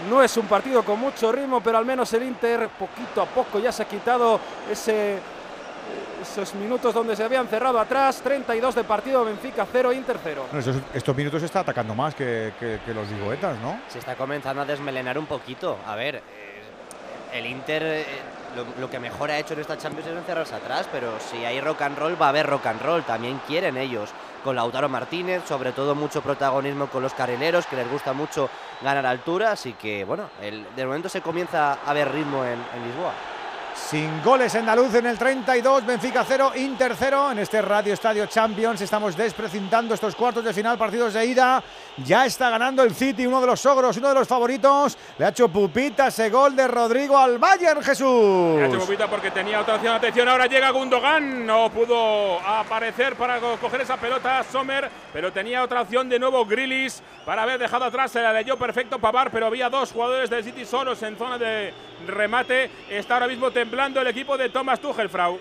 No 0.10 0.22
es 0.22 0.38
un 0.38 0.46
partido 0.46 0.84
con 0.84 1.00
mucho 1.00 1.32
ritmo, 1.32 1.60
pero 1.62 1.78
al 1.80 1.86
menos 1.86 2.12
el 2.14 2.24
Inter 2.24 2.70
poquito 2.70 3.22
a 3.22 3.26
poco 3.26 3.58
ya 3.60 3.72
se 3.72 3.82
ha 3.82 3.88
quitado 3.88 4.40
ese, 4.72 5.18
esos 6.22 6.54
minutos 6.54 6.94
donde 6.94 7.16
se 7.16 7.24
habían 7.24 7.48
cerrado 7.48 7.80
atrás. 7.80 8.22
32 8.24 8.76
de 8.76 8.84
partido, 8.84 9.26
Benfica 9.26 9.66
0, 9.72 9.92
Inter 9.94 10.20
0. 10.24 10.44
Bueno, 10.52 10.60
estos, 10.60 10.76
estos 10.94 11.16
minutos 11.16 11.42
está 11.42 11.62
atacando 11.62 11.96
más 11.96 12.14
que, 12.14 12.54
que- 12.60 12.80
que 12.86 12.94
los 12.94 13.10
digoetas, 13.10 13.58
¿no? 13.60 13.80
Se 13.90 13.98
está 13.98 14.16
comenzando 14.16 14.62
a 14.62 14.66
desmelenar 14.66 15.18
un 15.18 15.26
poquito. 15.26 15.78
A 15.88 15.96
ver, 15.96 16.18
eh, 16.18 16.22
el 17.34 17.48
Inter 17.48 17.82
eh, 17.84 18.06
lo, 18.56 18.66
lo 18.80 18.90
que 18.92 19.00
mejor 19.00 19.32
ha 19.32 19.40
hecho 19.40 19.56
en 19.56 19.62
esta 19.62 19.80
Champions 19.80 20.08
es 20.10 20.16
encerrarse 20.16 20.54
atrás, 20.54 20.88
pero 20.92 21.14
si 21.20 21.44
hay 21.44 21.60
rock 21.60 21.82
and 21.82 21.98
roll, 21.98 22.22
va 22.22 22.28
a 22.28 22.30
haber 22.30 22.46
rock 22.46 22.68
and 22.68 22.82
roll. 22.84 23.02
También 23.04 23.42
quieren 23.48 23.78
ellos. 23.78 24.12
Con 24.44 24.56
Lautaro 24.56 24.88
Martínez, 24.88 25.44
sobre 25.48 25.72
todo 25.74 25.94
mucho 25.96 26.22
protagonismo 26.22 26.88
con 26.88 27.04
los 27.04 27.14
carrileros, 27.14 27.66
que 27.66 27.76
les 27.76 27.90
gusta 27.92 28.14
mucho 28.14 28.50
ganar 28.82 29.06
altura. 29.06 29.52
Así 29.52 29.74
que, 29.74 30.06
bueno, 30.06 30.30
el- 30.42 30.66
de 30.76 30.86
momento 30.86 31.10
se 31.10 31.22
comienza 31.22 31.74
a 31.86 31.94
ver 31.94 32.12
ritmo 32.12 32.46
en, 32.46 32.60
Lisboa. 32.86 33.12
Sin 33.76 34.24
goles 34.24 34.56
en 34.56 34.66
Daluz 34.66 34.94
en 34.96 35.06
el 35.06 35.18
32, 35.20 35.86
Benfica 35.86 36.24
0, 36.28 36.54
Inter 36.56 36.96
0. 36.98 37.32
En 37.32 37.40
este 37.40 37.62
Radio 37.62 37.94
Estadio 37.94 38.26
Champions 38.26 38.82
estamos 38.82 39.16
desprecintando 39.16 39.94
estos 39.94 40.16
cuartos 40.16 40.44
de 40.44 40.52
final, 40.54 40.78
partidos 40.80 41.14
de 41.14 41.26
ida. 41.26 41.62
Ya 42.06 42.28
está 42.28 42.52
ganando 42.52 42.84
el 42.84 42.94
City, 42.94 43.26
uno 43.26 43.42
de 43.42 43.48
los 43.48 43.66
ogros, 43.66 43.98
uno 43.98 44.10
de 44.10 44.14
los 44.14 44.28
favoritos. 44.28 44.96
Le 45.18 45.26
ha 45.26 45.30
hecho 45.30 45.50
pupita 45.50 46.08
ese 46.08 46.30
gol 46.30 46.56
de 46.56 46.68
Rodrigo 46.68 47.18
al 47.18 47.40
Bayern, 47.40 47.82
Jesús. 47.82 48.56
Le 48.58 48.64
ha 48.66 48.68
hecho 48.68 48.80
pupita 48.80 49.08
porque 49.10 49.32
tenía 49.32 49.60
otra 49.62 49.76
opción. 49.76 49.96
Atención, 49.96 50.30
ahora 50.30 50.46
llega 50.46 50.70
Gundogan. 50.70 51.46
No 51.46 51.72
pudo 51.72 52.40
aparecer 52.40 53.16
para 53.16 53.40
co- 53.40 53.58
coger 53.60 53.82
esa 53.82 53.98
pelota 53.98 54.44
Sommer, 54.44 54.90
pero 55.12 55.34
tenía 55.34 55.64
otra 55.64 55.82
opción 55.82 56.08
de 56.08 56.20
nuevo 56.20 56.46
Grillis 56.46 57.02
para 57.26 57.42
haber 57.42 57.58
dejado 57.58 57.86
atrás. 57.86 58.12
Se 58.12 58.22
la 58.22 58.32
leyó 58.32 58.58
perfecto 58.58 59.00
Pavar, 59.00 59.32
pero 59.32 59.48
había 59.48 59.68
dos 59.70 59.92
jugadores 59.92 60.30
del 60.30 60.44
City 60.44 60.66
solos 60.66 61.02
en 61.02 61.18
zona 61.18 61.40
de 61.40 61.74
remate. 62.06 62.70
Está 62.92 63.16
ahora 63.16 63.28
mismo 63.28 63.50
temblando 63.50 64.00
el 64.00 64.08
equipo 64.08 64.38
de 64.38 64.50
Thomas 64.50 64.80
Tuchel, 64.80 65.10
Frau. 65.10 65.40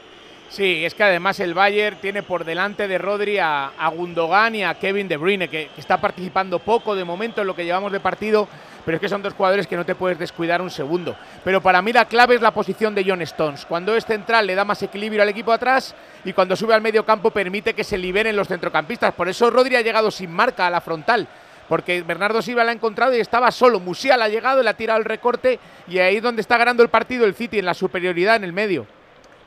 Sí, 0.49 0.85
es 0.85 0.95
que 0.95 1.03
además 1.03 1.41
el 1.41 1.55
Bayern 1.55 1.99
tiene 2.01 2.23
por 2.23 2.45
delante 2.45 2.87
de 2.87 2.99
Rodri 2.99 3.39
a, 3.39 3.73
Gundogan 3.93 4.55
y 4.55 4.65
a 4.65 4.75
Kevin 4.75 5.09
De 5.09 5.17
Bruyne, 5.17 5.49
que, 5.49 5.69
que 5.75 5.81
está 5.81 6.01
participando 6.01 6.61
poco 6.61 6.95
de 6.95 7.05
momento 7.05 7.41
en 7.41 7.47
lo 7.47 7.57
que 7.57 7.65
llevamos 7.65 7.91
de 7.91 8.01
partido, 8.01 8.49
pero 8.87 8.97
es 8.97 9.01
que 9.01 9.09
son 9.09 9.21
dos 9.21 9.35
jugadores 9.35 9.67
que 9.67 9.77
no 9.77 9.85
te 9.85 9.97
puedes 9.97 10.17
descuidar 10.17 10.63
un 10.63 10.71
segundo. 10.71 11.17
Pero 11.43 11.61
para 11.61 11.83
mí 11.83 11.93
la 11.93 12.05
clave 12.05 12.37
es 12.37 12.41
la 12.41 12.53
posición 12.53 12.95
de 12.95 13.05
John 13.05 13.21
Stones. 13.23 13.67
Cuando 13.67 13.97
es 13.97 14.07
central 14.07 14.47
le 14.47 14.55
da 14.55 14.65
más 14.65 14.81
equilibrio 14.81 15.23
al 15.23 15.29
equipo 15.29 15.51
atrás 15.53 15.95
y 16.25 16.33
cuando 16.33 16.55
sube 16.55 16.73
al 16.73 16.81
medio 16.81 17.05
campo 17.05 17.33
permite 17.33 17.75
que 17.75 17.83
se 17.83 17.99
liberen 17.99 18.37
los 18.37 18.47
centrocampistas. 18.47 19.13
Por 19.15 19.29
eso 19.29 19.51
Rodri 19.51 19.75
ha 19.75 19.83
llegado 19.83 20.13
sin 20.13 20.31
marca 20.31 20.69
a 20.69 20.71
la 20.71 20.81
frontal. 20.81 21.27
Porque 21.69 22.03
Bernardo 22.03 22.41
Silva 22.43 22.63
la 22.63 22.71
ha 22.71 22.75
encontrado 22.75 23.17
y 23.17 23.19
estaba 23.19 23.51
solo. 23.51 23.81
Musial 23.81 24.23
ha 24.23 24.29
llegado, 24.29 24.63
le 24.63 24.71
ha 24.71 24.75
tirado 24.75 25.01
el 25.01 25.05
recorte 25.05 25.59
y 25.89 25.99
ahí 25.99 26.19
es 26.19 26.23
donde 26.23 26.41
está 26.41 26.57
ganando 26.57 26.85
el 26.85 26.89
partido 26.89 27.25
el 27.27 27.35
City, 27.35 27.59
en 27.59 27.65
la 27.65 27.75
superioridad 27.75 28.37
en 28.37 28.45
el 28.45 28.53
medio. 28.53 28.87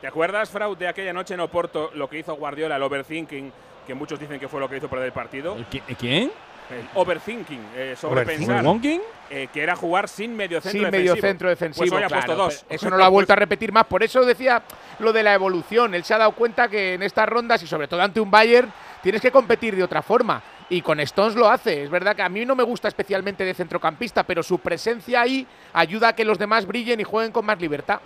¿Te 0.01 0.07
acuerdas, 0.07 0.49
Frau, 0.49 0.75
de 0.75 0.87
aquella 0.87 1.11
noche 1.11 1.33
en 1.33 1.41
Oporto, 1.41 1.91
lo 1.93 2.09
que 2.09 2.19
hizo 2.19 2.33
Guardiola, 2.35 2.77
el 2.77 2.83
overthinking, 2.83 3.51
que 3.85 3.93
muchos 3.93 4.19
dicen 4.19 4.39
que 4.39 4.47
fue 4.47 4.59
lo 4.59 4.69
que 4.69 4.77
hizo 4.77 4.87
perder 4.87 5.07
el 5.07 5.11
partido? 5.11 5.57
¿Quién? 5.97 6.31
El 6.69 6.87
overthinking, 6.93 7.65
eh, 7.75 7.95
sobrepensar. 7.97 8.63
¿Overthinking? 8.65 9.01
eh, 9.31 9.47
que 9.51 9.61
era 9.61 9.75
jugar 9.75 10.07
sin 10.07 10.35
medio 10.35 10.61
centro 10.61 10.71
Sin 10.71 10.81
defensivo. 10.83 11.13
medio 11.15 11.21
centro 11.21 11.49
defensivo. 11.49 11.81
Pues 11.87 11.91
hoy 11.91 12.03
ha 12.03 12.07
claro, 12.07 12.25
puesto 12.25 12.43
dos. 12.43 12.65
Eso 12.69 12.89
no 12.89 12.97
lo 12.97 13.03
ha 13.03 13.09
vuelto 13.09 13.33
a 13.33 13.35
repetir 13.35 13.71
más. 13.71 13.85
Por 13.87 14.03
eso 14.03 14.23
decía 14.23 14.61
lo 14.99 15.11
de 15.11 15.23
la 15.23 15.33
evolución. 15.33 15.95
Él 15.95 16.03
se 16.03 16.13
ha 16.13 16.19
dado 16.19 16.31
cuenta 16.33 16.67
que 16.67 16.93
en 16.93 17.03
estas 17.03 17.27
rondas 17.27 17.61
y 17.63 17.67
sobre 17.67 17.87
todo 17.87 18.01
ante 18.01 18.19
un 18.21 18.29
Bayern 18.29 18.71
tienes 19.01 19.21
que 19.21 19.31
competir 19.31 19.75
de 19.75 19.83
otra 19.83 20.01
forma. 20.03 20.41
Y 20.69 20.81
con 20.83 20.99
Stones 20.99 21.35
lo 21.35 21.49
hace. 21.49 21.83
Es 21.83 21.89
verdad 21.89 22.15
que 22.15 22.21
a 22.21 22.29
mí 22.29 22.45
no 22.45 22.55
me 22.55 22.63
gusta 22.63 22.87
especialmente 22.87 23.43
de 23.43 23.55
centrocampista, 23.55 24.23
pero 24.23 24.43
su 24.43 24.59
presencia 24.59 25.21
ahí 25.21 25.47
ayuda 25.73 26.09
a 26.09 26.13
que 26.15 26.23
los 26.23 26.37
demás 26.37 26.67
brillen 26.67 26.99
y 26.99 27.03
jueguen 27.03 27.31
con 27.31 27.45
más 27.45 27.59
libertad. 27.59 27.99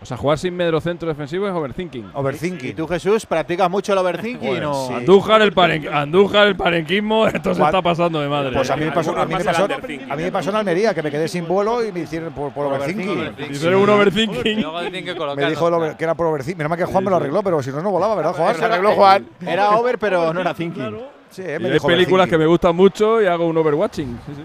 O 0.00 0.06
sea, 0.06 0.16
jugar 0.16 0.38
sin 0.38 0.54
medio 0.56 0.80
centro 0.80 1.08
defensivo 1.08 1.48
es 1.48 1.52
overthinking. 1.52 2.10
Overthinking. 2.14 2.70
¿Y 2.70 2.72
tú, 2.74 2.86
Jesús, 2.86 3.26
practicas 3.26 3.68
mucho 3.68 3.92
el 3.92 3.98
overthinking 3.98 4.48
Bueno, 4.48 4.70
o...? 4.70 4.94
Andújar 4.96 5.42
el, 5.42 5.52
paren- 5.52 5.92
Andújar 5.92 6.46
el 6.46 6.54
parenquismo, 6.56 7.26
esto 7.26 7.52
se 7.54 7.62
está 7.62 7.82
pasando 7.82 8.20
de 8.20 8.28
madre. 8.28 8.52
Pues 8.54 8.70
a 8.70 8.76
mí 8.76 8.84
me 8.84 8.92
pasó, 8.92 9.10
a 9.16 9.24
mí 9.26 9.34
me 9.34 9.42
más 9.42 9.44
pasó, 9.44 9.64
a 9.64 10.16
mí 10.16 10.22
me 10.22 10.30
pasó 10.32 10.50
en 10.50 10.56
Almería, 10.56 10.94
que 10.94 11.02
me 11.02 11.10
quedé 11.10 11.26
sin 11.26 11.48
vuelo 11.48 11.84
y 11.84 11.90
me 11.90 12.00
hicieron 12.00 12.32
por, 12.32 12.52
por 12.52 12.66
overthinking. 12.66 13.34
Dice 13.48 13.74
un 13.74 13.88
overthinking. 13.90 14.64
Me 15.36 15.48
dijo 15.50 15.66
over- 15.66 15.96
que 15.96 16.04
era 16.04 16.14
por 16.14 16.26
overthinking. 16.26 16.58
Menos 16.58 16.70
mal 16.70 16.78
que 16.78 16.84
Juan 16.84 17.02
me 17.04 17.10
lo 17.10 17.16
arregló, 17.16 17.42
pero 17.42 17.60
si 17.62 17.70
no, 17.70 17.82
no 17.82 17.90
volaba, 17.90 18.14
¿verdad, 18.14 18.34
Juan? 18.34 18.54
Se 18.54 18.64
arregló 18.64 18.92
Juan. 18.92 19.26
Era 19.44 19.70
over, 19.70 19.98
pero 19.98 20.32
no 20.32 20.40
era 20.40 20.54
thinking. 20.54 20.96
Sí, 21.30 21.42
Y 21.42 21.46
hay 21.66 21.78
películas 21.80 22.26
que 22.26 22.38
me 22.38 22.46
gustan 22.46 22.74
mucho 22.74 23.20
y 23.20 23.26
hago 23.26 23.46
un 23.46 23.56
overwatching. 23.58 24.18
Sí, 24.26 24.32
sí. 24.34 24.42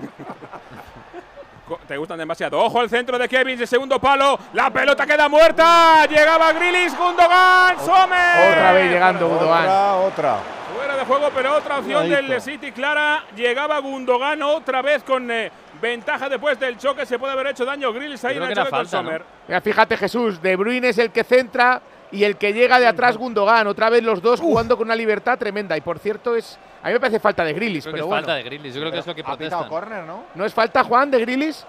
Te 1.94 1.98
gustan 1.98 2.18
demasiado. 2.18 2.60
Ojo 2.60 2.80
al 2.80 2.90
centro 2.90 3.20
de 3.20 3.30
Kevin, 3.30 3.56
de 3.56 3.68
segundo 3.68 4.00
palo. 4.00 4.40
La 4.54 4.72
pelota 4.72 5.06
queda 5.06 5.30
muerta. 5.30 6.08
Llegaba 6.08 6.52
Grilis, 6.52 6.98
Gundogan, 6.98 7.78
Sommer. 7.86 8.52
Otra 8.52 8.72
vez 8.74 8.92
llegando 8.92 9.28
Gundogan. 9.30 9.62
Otra, 9.62 9.96
otra. 9.98 10.38
Fuera 10.76 10.98
de 10.98 11.06
juego, 11.06 11.30
pero 11.36 11.56
otra 11.56 11.78
opción 11.78 12.02
Cuidadito. 12.02 12.32
del 12.32 12.42
City 12.42 12.72
clara. 12.72 13.26
Llegaba 13.36 13.78
Gundogan 13.78 14.42
otra 14.42 14.82
vez 14.82 15.04
con 15.04 15.30
eh, 15.30 15.52
ventaja 15.80 16.28
después 16.30 16.60
del 16.60 16.80
choque. 16.80 17.06
Se 17.06 17.20
puede 17.20 17.34
haber 17.34 17.46
hecho 17.46 17.64
daño 17.64 17.94
Grilis 17.94 18.26
ahí 18.26 18.38
en 18.38 18.42
el 18.42 18.50
que 18.50 18.56
choque 18.56 18.70
con 18.72 18.80
falta, 18.80 18.98
¿no? 18.98 19.04
Sommer. 19.10 19.26
Mira, 19.48 19.62
fíjate 19.62 19.96
Jesús, 19.96 20.42
De 20.42 20.56
Bruyne 20.56 20.90
es 20.90 20.98
el 20.98 21.12
que 21.12 21.24
centra 21.24 21.80
y 22.12 22.24
el 22.24 22.38
que 22.38 22.54
llega 22.54 22.80
de 22.80 22.88
atrás 22.88 23.18
Gundogan. 23.18 23.68
Otra 23.68 23.92
vez 23.92 24.02
los 24.02 24.20
dos 24.20 24.42
jugando 24.42 24.78
con 24.78 24.88
una 24.88 24.96
libertad 24.96 25.38
tremenda. 25.38 25.78
Y 25.78 25.82
por 25.82 26.00
cierto, 26.00 26.36
es 26.36 26.58
a 26.84 26.88
mí 26.88 26.94
me 26.94 27.00
parece 27.00 27.20
falta 27.22 27.46
de 27.46 27.54
Grilis, 27.54 27.86
Creo 27.86 27.94
que 27.94 27.96
pero 27.98 28.04
es 28.04 28.08
bueno. 28.10 28.22
falta 28.28 28.36
de 28.36 28.44
Grilis, 28.44 28.74
yo 28.74 28.82
creo 28.82 28.92
que 28.92 29.00
es 29.00 29.08
lo 29.08 29.16
que 29.16 29.24
córner, 29.70 30.04
¿no? 30.04 30.26
¿No 30.36 30.44
es 30.44 30.54
falta, 30.54 30.84
Juan, 30.84 31.10
de 31.10 31.20
Grilis? 31.22 31.66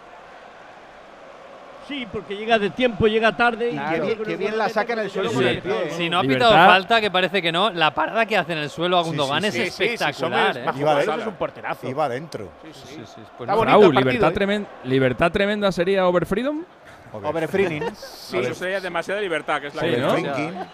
Sí, 1.87 2.07
porque 2.11 2.37
llega 2.37 2.59
de 2.59 2.70
tiempo, 2.70 3.07
llega 3.07 3.37
tarde. 3.37 3.70
Y 3.70 3.78
qué 3.78 4.01
bien- 4.01 4.18
qué 4.24 4.37
bien 4.37 4.57
la 4.59 4.68
saca 4.68 4.95
en 4.95 5.01
el 5.01 5.11
suelo 5.11 5.32
con 5.32 5.45
el 5.47 5.61
pie. 5.61 5.91
Si 5.91 6.09
no 6.09 6.18
ha 6.18 6.22
Libertad. 6.22 6.49
pitado 6.51 6.66
falta, 6.66 7.01
que 7.01 7.11
parece 7.11 7.43
que 7.43 7.53
no, 7.53 7.70
la 7.70 7.93
parada 7.95 8.24
que 8.26 8.37
hace 8.37 8.53
en 8.53 8.59
el 8.59 8.70
suelo 8.70 8.99
a 8.99 9.03
Sí, 9.05 9.11
Gundogan 9.11 9.43
sí, 9.43 9.49
es 9.49 9.55
sí, 9.55 9.61
sí, 9.64 9.70
sí, 9.70 9.85
espectacular. 9.85 10.57
Es 10.57 10.66
¿eh? 10.66 10.70
Iba 10.78 10.95
dentro. 10.97 11.14
es 11.20 11.26
un 11.26 11.35
porterazo. 11.35 11.89
Iba 11.89 12.05
adentro. 12.07 12.49
Sí, 12.62 12.70
sí, 12.72 12.95
pues 13.05 13.09
Está 13.41 13.47
no. 13.53 13.57
bonito 13.57 13.64
Raúl, 13.80 13.95
partido, 13.95 14.11
libertad, 14.12 14.30
¿eh? 14.30 14.35
tremen- 14.47 14.66
libertad 14.85 15.32
tremenda 15.32 15.72
sería 15.72 16.07
Over 16.07 16.26
Freedom. 16.26 16.64
Overfreening. 17.12 17.85
Sí, 17.95 18.39
eso 18.39 18.55
sería 18.55 18.80
demasiada 18.80 19.20
libertad, 19.20 19.61
que 19.61 19.68
es 19.68 19.74
la 19.74 19.82
Sí, 19.82 19.89
que 19.91 19.97
¿no? 19.99 20.66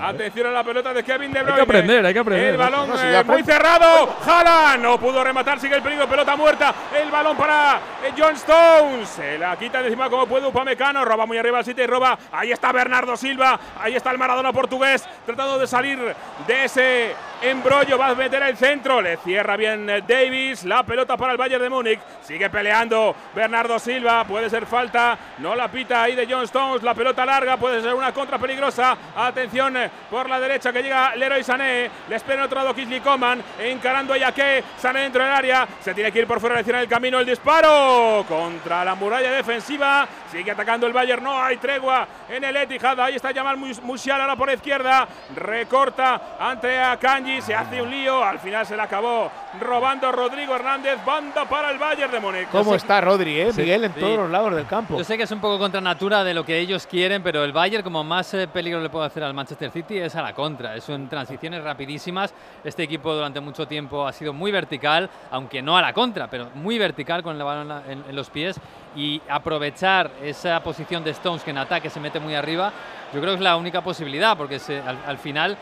Atención 0.00 0.48
a 0.48 0.50
la 0.50 0.64
pelota 0.64 0.92
de 0.92 1.04
Kevin 1.04 1.32
De 1.32 1.38
Hay 1.38 1.44
Bruyne. 1.44 1.56
que 1.56 1.62
aprender, 1.62 2.06
hay 2.06 2.12
que 2.12 2.18
aprender. 2.18 2.46
El 2.52 2.56
balón 2.56 2.88
No, 2.88 2.96
si 2.98 3.06
eh, 3.06 3.22
muy 3.24 3.42
cerrado. 3.44 4.14
Jala. 4.24 4.76
No 4.76 4.98
pudo 4.98 5.22
rematar. 5.22 5.60
Sigue 5.60 5.76
el 5.76 5.82
peligro. 5.82 6.08
Pelota 6.08 6.34
muerta. 6.34 6.74
El 7.00 7.10
balón 7.10 7.36
para 7.36 7.76
eh, 8.04 8.12
John 8.18 8.34
Stones. 8.34 9.08
Se 9.08 9.38
la 9.38 9.56
quita 9.56 9.80
de 9.80 9.88
encima 9.88 10.10
como 10.10 10.26
puede 10.26 10.46
Upamecano. 10.46 11.04
Roba 11.04 11.26
muy 11.26 11.38
arriba 11.38 11.58
al 11.58 11.64
sitio 11.64 11.84
y 11.84 11.86
roba. 11.86 12.18
Ahí 12.32 12.50
está 12.50 12.72
Bernardo 12.72 13.16
Silva. 13.16 13.58
Ahí 13.80 13.94
está 13.94 14.10
el 14.10 14.18
Maradona 14.18 14.52
portugués. 14.52 15.04
Tratando 15.24 15.58
de 15.58 15.66
salir 15.68 15.98
de 16.46 16.64
ese 16.64 17.14
embrollo. 17.42 17.98
Va 17.98 18.08
a 18.08 18.14
meter 18.14 18.42
el 18.42 18.56
centro. 18.56 19.00
Le 19.00 19.16
cierra 19.18 19.56
bien 19.56 19.86
Davis. 20.06 20.64
La 20.64 20.82
pelota 20.82 21.16
para 21.16 21.32
el 21.32 21.38
Bayern 21.38 21.62
de 21.62 21.70
Múnich. 21.70 22.00
Sigue 22.22 22.50
peleando 22.50 23.14
Bernardo 23.34 23.78
Silva. 23.78 24.24
Puede 24.24 24.48
ser 24.50 24.66
falta. 24.66 25.16
No 25.38 25.54
la 25.54 25.68
pita 25.68 26.02
ahí 26.02 26.14
de 26.14 26.26
John 26.28 26.44
Stones. 26.44 26.82
La 26.82 26.94
pelota 26.94 27.24
larga. 27.26 27.56
Puede 27.56 27.80
ser 27.82 27.94
una 27.94 28.12
contra 28.12 28.38
peligrosa. 28.38 28.96
Atención 29.16 29.74
por 30.10 30.28
la 30.28 30.38
derecha 30.40 30.72
que 30.72 30.82
llega 30.82 31.14
Leroy 31.16 31.42
Sané. 31.44 31.90
Le 32.08 32.16
espera 32.16 32.44
otro 32.44 32.58
lado 32.60 32.74
Kingsley 32.74 33.00
Coman. 33.00 33.42
Encarando 33.60 34.12
a 34.14 34.16
Yaque. 34.18 34.62
Sané 34.78 35.00
dentro 35.00 35.22
del 35.24 35.32
área. 35.32 35.66
Se 35.80 35.94
tiene 35.94 36.10
que 36.12 36.20
ir 36.20 36.26
por 36.26 36.40
fuera. 36.40 36.56
Le 36.56 36.64
cierra 36.64 36.80
el 36.80 36.88
camino. 36.88 37.18
El 37.20 37.26
disparo 37.26 38.24
contra 38.28 38.84
la 38.84 38.94
muralla 38.94 39.30
defensiva. 39.32 40.06
Sigue 40.30 40.50
atacando 40.50 40.86
el 40.86 40.92
Bayern. 40.92 41.22
No 41.22 41.42
hay 41.42 41.56
tregua 41.58 42.06
en 42.28 42.44
el 42.44 42.56
Etihad. 42.56 42.98
Ahí 43.00 43.16
está 43.16 43.32
Jamal 43.34 43.56
Mus- 43.56 43.80
Musiala 43.82 44.24
ahora 44.24 44.36
por 44.36 44.50
izquierda. 44.50 45.06
Recorta 45.34 46.36
ante 46.38 46.78
Akanji. 47.24 47.40
Se 47.42 47.54
hace 47.54 47.80
un 47.82 47.90
lío. 47.90 48.22
Al 48.22 48.38
final 48.38 48.66
se 48.66 48.76
le 48.76 48.82
acabó 48.82 49.30
robando 49.60 50.10
Rodrigo 50.12 50.54
Hernández. 50.54 50.98
Banda 51.04 51.44
para 51.46 51.70
el 51.70 51.78
Bayern 51.78 52.12
de 52.12 52.20
Múnich. 52.20 52.48
¿Cómo 52.50 52.74
está 52.74 53.00
Rodri, 53.00 53.40
eh? 53.40 53.52
Sí, 53.52 53.60
Miguel, 53.62 53.84
en 53.84 53.94
sí. 53.94 54.00
todos 54.00 54.16
los 54.18 54.30
lados 54.30 54.54
del 54.54 54.66
campo. 54.66 54.96
Yo 54.98 55.04
sé 55.04 55.16
que 55.16 55.24
es 55.24 55.30
un 55.30 55.40
poco 55.40 55.58
contra 55.58 55.80
natura 55.80 56.24
de 56.24 56.34
lo 56.34 56.44
que 56.44 56.58
ellos 56.58 56.86
quieren, 56.86 57.22
pero 57.22 57.44
el 57.44 57.52
Bayern 57.52 57.82
como 57.82 58.04
más 58.04 58.32
eh, 58.34 58.46
peligro 58.48 58.80
le 58.80 58.88
puede 58.90 59.06
hacer 59.06 59.24
al 59.24 59.34
Manchester 59.34 59.70
City 59.70 59.98
es 59.98 60.14
a 60.16 60.22
la 60.22 60.34
contra. 60.34 60.76
Es 60.76 60.88
en 60.88 61.08
transiciones 61.08 61.62
rapidísimas. 61.64 62.34
Este 62.62 62.82
equipo 62.82 63.14
durante 63.14 63.40
mucho 63.40 63.66
tiempo 63.66 64.06
ha 64.06 64.12
sido 64.12 64.32
muy 64.32 64.50
vertical, 64.52 65.08
aunque 65.30 65.62
no 65.62 65.76
a 65.76 65.82
la 65.82 65.92
contra, 65.92 66.28
pero 66.28 66.48
muy 66.54 66.78
vertical 66.78 67.22
con 67.22 67.36
el 67.36 67.42
balón 67.42 67.62
en, 67.62 67.68
la- 67.68 67.82
en- 67.92 68.04
en 68.08 68.16
los 68.16 68.30
pies 68.30 68.60
y 68.96 69.20
aprovechar 69.28 70.10
esa 70.22 70.62
posición 70.62 71.02
de 71.02 71.10
Stones 71.10 71.42
que 71.42 71.50
en 71.50 71.58
ataque 71.58 71.90
se 71.90 71.98
mete 72.00 72.20
muy 72.20 72.34
arriba, 72.34 72.72
yo 73.12 73.20
creo 73.20 73.32
que 73.32 73.38
es 73.38 73.40
la 73.40 73.56
única 73.56 73.80
posibilidad, 73.80 74.36
porque 74.36 74.58
se- 74.58 74.80
al, 74.80 74.98
al 75.06 75.18
final 75.18 75.56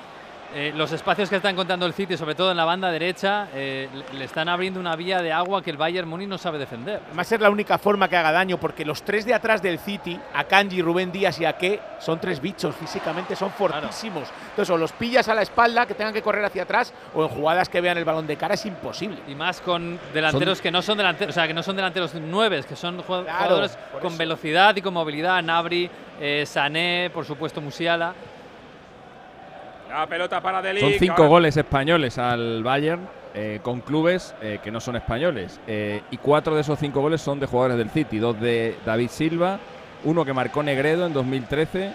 eh, 0.55 0.73
los 0.77 0.93
espacios 0.93 1.29
que 1.31 1.37
está 1.37 1.51
encontrando 1.51 1.87
el 1.87 1.93
City, 1.95 2.17
sobre 2.17 2.35
todo 2.35 2.51
en 2.51 2.57
la 2.57 2.65
banda 2.65 2.91
derecha, 2.91 3.49
eh, 3.55 3.89
le- 4.13 4.25
están 4.25 4.49
abriendo 4.49 4.79
una 4.81 4.95
vía 4.97 5.23
de 5.23 5.33
agua 5.33 5.63
que 5.63 5.71
el 5.71 5.77
Bayern 5.77 6.09
Múnich 6.09 6.29
no 6.29 6.39
sabe 6.39 6.59
defender. 6.59 7.01
Va 7.17 7.23
a 7.23 7.25
ser 7.25 7.41
la 7.41 7.51
única 7.51 7.79
forma 7.79 8.09
que 8.09 8.17
haga 8.17 8.33
daño, 8.33 8.59
porque 8.59 8.85
los 8.85 9.03
tres 9.03 9.25
de 9.25 9.35
atrás 9.35 9.63
del 9.63 9.79
City, 9.79 10.19
Akanji, 10.35 10.83
Rubén 10.83 11.11
Díaz 11.13 11.41
y 11.41 11.45
Ake, 11.45 11.81
son 11.99 12.21
tres 12.21 12.41
bichos, 12.41 12.75
físicamente 12.77 13.35
son 13.37 13.51
fortísimos. 13.51 14.29
Entonces, 14.51 14.71
o 14.71 14.77
los 14.77 14.93
pillas 14.93 15.29
a 15.29 15.35
la 15.35 15.43
espalda, 15.43 15.87
que 15.87 15.95
tengan 15.95 16.13
que 16.13 16.23
correr 16.23 16.45
hacia 16.45 16.65
atrás, 16.65 16.93
o 17.15 17.23
en 17.23 17.29
jugadas 17.29 17.69
que 17.69 17.81
vean 17.81 17.97
el 17.99 18.05
balón 18.05 18.27
de 18.27 18.37
cara, 18.37 18.55
es 18.55 18.67
imposible. 18.67 19.19
Y 19.29 19.35
más 19.35 19.61
con 19.61 19.99
delanteros 20.13 20.61
que 20.61 20.71
no 20.71 20.83
son 20.83 20.99
delanteros, 20.99 21.35
o 21.35 21.39
sea, 21.39 21.47
que 21.47 21.55
no 21.55 21.63
son 21.63 21.77
delanteros 21.77 22.15
nueves, 22.15 22.67
que 22.67 22.77
son 22.77 23.03
Claro, 23.03 23.25
jugadores 23.25 23.79
con 24.01 24.17
velocidad 24.19 24.77
y 24.77 24.83
con 24.83 24.93
movilidad. 24.95 25.43
Nabri, 25.43 25.89
eh, 26.21 26.45
Sané, 26.47 27.11
por 27.13 27.25
supuesto 27.25 27.61
Musiala. 27.61 28.13
La 29.93 30.07
pelota 30.07 30.40
para 30.40 30.62
Delic. 30.62 30.82
Son 30.82 30.93
cinco 30.99 31.14
ahora- 31.18 31.28
goles 31.28 31.57
españoles 31.57 32.18
al 32.18 32.62
Bayern 32.62 33.07
eh, 33.34 33.61
con 33.62 33.80
clubes 33.80 34.34
eh, 34.43 34.59
que 34.62 34.70
no 34.70 34.80
son 34.80 34.97
españoles. 34.97 35.61
Eh, 35.66 36.03
y 36.11 36.16
cuatro 36.18 36.55
de 36.55 36.61
esos 36.62 36.78
cinco 36.78 37.01
goles 37.01 37.20
son 37.20 37.38
de 37.40 37.47
jugadores 37.47 37.76
del 37.78 37.90
City. 37.90 38.18
Dos 38.18 38.40
de 38.40 38.76
David 38.86 39.09
Silva, 39.11 39.59
uno 40.05 40.24
que 40.24 40.32
marcó 40.32 40.62
Negredo 40.62 41.07
en 41.07 41.12
2013, 41.12 41.93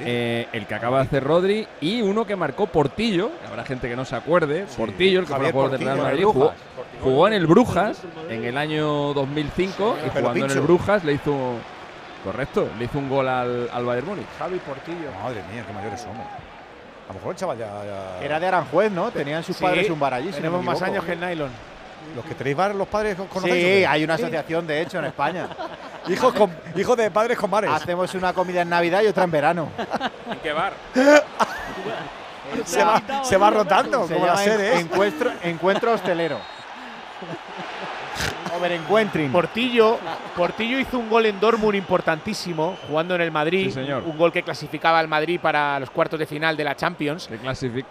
eh, 0.00 0.46
el 0.52 0.66
que 0.66 0.74
acaba 0.74 0.98
de 0.98 1.04
hacer 1.04 1.24
Rodri, 1.24 1.66
y 1.80 2.02
uno 2.02 2.26
que 2.26 2.36
marcó 2.36 2.66
Portillo. 2.66 3.30
que 3.40 3.46
Habrá 3.48 3.64
gente 3.64 3.88
que 3.88 3.96
no 3.96 4.04
se 4.04 4.14
acuerde. 4.16 4.66
Portillo, 4.76 5.20
el 5.20 5.26
que 5.26 5.32
Javier 5.32 5.52
fue 5.52 5.62
jugador 5.62 5.78
del 5.78 5.86
Real 5.88 5.98
Madrid, 5.98 6.24
jugó, 6.24 6.40
Brujas. 6.40 6.56
jugó 7.02 7.26
en 7.28 7.32
el 7.32 7.46
Brujas 7.46 8.02
en 8.28 8.44
el 8.44 8.56
año 8.58 9.14
2005 9.14 9.96
Sí, 10.00 10.06
y 10.06 10.18
jugando 10.20 10.44
en 10.44 10.50
el. 10.50 10.60
Brujas 10.60 11.04
le 11.04 11.14
hizo. 11.14 11.54
Correcto, 12.24 12.68
le 12.78 12.84
hizo 12.86 12.98
un 12.98 13.08
gol 13.08 13.28
al, 13.28 13.68
al 13.72 13.84
Bayern 13.84 14.06
Múnich. 14.08 14.26
Javi 14.38 14.58
Portillo. 14.58 15.08
Madre 15.22 15.40
mía, 15.52 15.64
qué 15.66 15.72
mayores 15.72 16.00
somos. 16.00 16.26
A 17.08 17.12
lo 17.12 17.14
mejor 17.14 17.30
el 17.32 17.36
chaval 17.36 17.58
ya. 17.58 17.66
ya- 17.66 18.24
Era 18.24 18.38
de 18.40 18.46
Aranjuez, 18.46 18.92
¿no? 18.92 19.10
Tenían 19.10 19.42
sus 19.42 19.56
Sí, 19.56 19.64
padres 19.64 19.88
un 19.90 19.98
bar 19.98 20.14
allí. 20.14 20.26
si 20.26 20.32
no 20.32 20.36
Tenemos 20.36 20.62
más 20.64 20.82
años 20.82 21.04
que 21.04 21.12
el 21.12 21.20
nylon. 21.20 21.50
Los 22.14 22.24
que 22.24 22.34
tenéis 22.34 22.56
bar, 22.56 22.74
los 22.74 22.88
padres 22.88 23.16
conocéis. 23.30 23.54
Sí, 23.78 23.84
hay 23.84 24.04
una 24.04 24.14
asociación, 24.14 24.66
de 24.66 24.80
hecho, 24.82 24.98
en 24.98 25.06
España. 25.06 25.48
Hijos, 26.08 26.32
con, 26.32 26.50
hijos 26.74 26.96
de 26.96 27.10
padres 27.10 27.36
con 27.36 27.50
bares. 27.50 27.70
Hacemos 27.70 28.14
una 28.14 28.32
comida 28.32 28.62
en 28.62 28.70
Navidad 28.70 29.02
y 29.02 29.06
otra 29.08 29.24
en 29.24 29.30
verano. 29.30 29.68
¿En 30.30 30.38
qué 30.38 30.52
bar? 30.52 30.72
se, 32.64 32.82
va, 32.84 33.02
se 33.24 33.36
va 33.36 33.50
rotando, 33.50 34.06
Se 34.08 34.14
como 34.14 34.26
la 34.26 34.32
llama 34.32 34.44
sede. 34.44 34.74
¿eh? 34.76 34.80
encuentro, 34.80 35.32
encuentro 35.42 35.92
hostelero. 35.92 36.38
Overencuentring. 38.56 39.30
Portillo, 39.30 39.98
Portillo 40.36 40.78
hizo 40.78 40.98
un 40.98 41.08
gol 41.08 41.26
en 41.26 41.38
Dortmund 41.38 41.74
importantísimo, 41.76 42.76
jugando 42.88 43.14
en 43.14 43.20
el 43.20 43.30
Madrid. 43.30 43.66
Sí, 43.66 43.72
señor. 43.72 44.02
Un 44.06 44.16
gol 44.16 44.32
que 44.32 44.42
clasificaba 44.42 44.98
al 44.98 45.06
Madrid 45.08 45.38
para 45.40 45.78
los 45.78 45.90
cuartos 45.90 46.18
de 46.18 46.26
final 46.26 46.56
de 46.56 46.64
la 46.64 46.74
Champions. 46.74 47.28
Que 47.28 47.36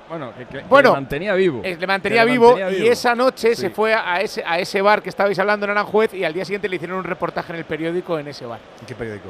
bueno, 0.09 0.33
que, 0.37 0.45
que- 0.45 0.57
que 0.59 0.63
Bueno, 0.65 0.89
le 0.89 0.95
mantenía 0.95 1.33
vivo. 1.35 1.61
Eh, 1.63 1.77
le 1.79 1.87
mantenía, 1.87 2.25
le 2.25 2.31
vivo, 2.31 2.47
mantenía 2.49 2.71
y 2.71 2.81
vivo. 2.81 2.91
esa 2.91 3.15
noche 3.15 3.55
se 3.55 3.69
fue 3.69 3.93
a 3.93 4.19
ese, 4.21 4.43
a 4.45 4.59
ese 4.59 4.81
bar 4.81 5.01
que 5.01 5.09
estabais 5.09 5.37
hablando 5.39 5.65
en 5.65 5.71
Aranjuez 5.71 6.13
y 6.13 6.23
al 6.23 6.33
día 6.33 6.43
siguiente 6.45 6.67
le 6.67 6.75
hicieron 6.77 6.97
un 6.97 7.03
reportaje 7.03 7.53
en 7.53 7.59
el 7.59 7.65
periódico 7.65 8.17
en 8.19 8.27
ese 8.27 8.45
bar. 8.45 8.59
¿En 8.81 8.85
qué 8.85 8.95
periódico? 8.95 9.29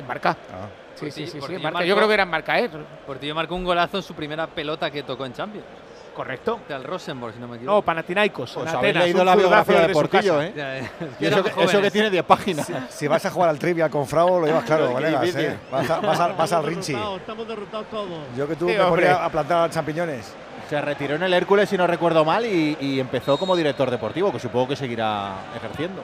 En 0.00 0.06
Marca. 0.06 0.36
Ah. 0.52 0.66
Sí, 0.94 1.10
sí, 1.10 1.26
sí, 1.26 1.32
sí, 1.32 1.38
Marca. 1.40 1.58
marcó- 1.58 1.84
Yo 1.84 1.94
creo 1.94 2.08
que 2.08 2.14
era 2.14 2.22
en 2.22 2.30
Marca, 2.30 2.58
¿eh? 2.58 2.70
Portillo 3.06 3.34
marcó 3.34 3.54
un 3.54 3.64
golazo 3.64 3.98
en 3.98 4.02
su 4.02 4.14
primera 4.14 4.46
pelota 4.46 4.90
que 4.90 5.02
tocó 5.02 5.26
en 5.26 5.32
Champions. 5.34 5.66
Correcto. 6.16 6.60
Al 6.70 6.82
Rosenborg, 6.82 7.34
si 7.34 7.40
no 7.40 7.46
me 7.46 7.56
equivoco. 7.56 7.76
No, 7.76 7.82
Panathinaikos. 7.82 8.52
Pues 8.54 8.70
en 8.70 8.76
habéis 8.76 8.96
leído 8.96 9.22
la 9.22 9.36
biografía 9.36 9.86
de 9.86 9.92
Portillo, 9.92 10.36
casa. 10.38 10.46
¿eh? 10.46 10.52
Ya, 10.56 10.80
ya. 10.80 10.90
Y 11.20 11.26
eso, 11.26 11.44
que- 11.44 11.62
eso 11.64 11.82
que 11.82 11.90
tiene 11.90 12.08
10 12.10 12.24
páginas. 12.24 12.66
Si 12.88 13.06
vas 13.06 13.26
a 13.26 13.30
jugar 13.30 13.50
al 13.50 13.58
trivia 13.58 13.90
con 13.90 14.06
Frau, 14.06 14.40
lo 14.40 14.46
llevas 14.46 14.64
claro, 14.66 14.88
difícil. 14.98 15.40
¿eh? 15.42 15.58
Vas, 15.70 15.90
a- 15.90 16.00
vas 16.00 16.18
al- 16.20 16.32
vas 16.32 16.40
al 16.52 16.60
Estamos 16.60 16.64
Rinchi. 16.66 16.92
derrotados, 16.94 17.20
Estamos 17.20 17.48
derrotados 17.48 17.86
todos. 17.90 18.18
Yo 18.34 18.48
que 18.48 18.56
tú 18.56 18.66
Sí, 18.68 18.74
me 18.78 18.84
ponía 18.84 19.22
a 19.24 19.28
plantar 19.28 19.70
champiñones. 19.70 20.32
Se 20.70 20.80
retiró 20.80 21.14
en 21.16 21.22
el 21.22 21.34
Hércules, 21.34 21.68
si 21.68 21.76
no 21.76 21.86
recuerdo 21.86 22.24
mal, 22.24 22.44
y, 22.46 22.76
y 22.80 22.98
empezó 22.98 23.36
como 23.38 23.54
director 23.54 23.90
deportivo, 23.90 24.32
que 24.32 24.38
supongo 24.40 24.68
que 24.68 24.76
seguirá 24.76 25.32
ejerciendo. 25.54 26.02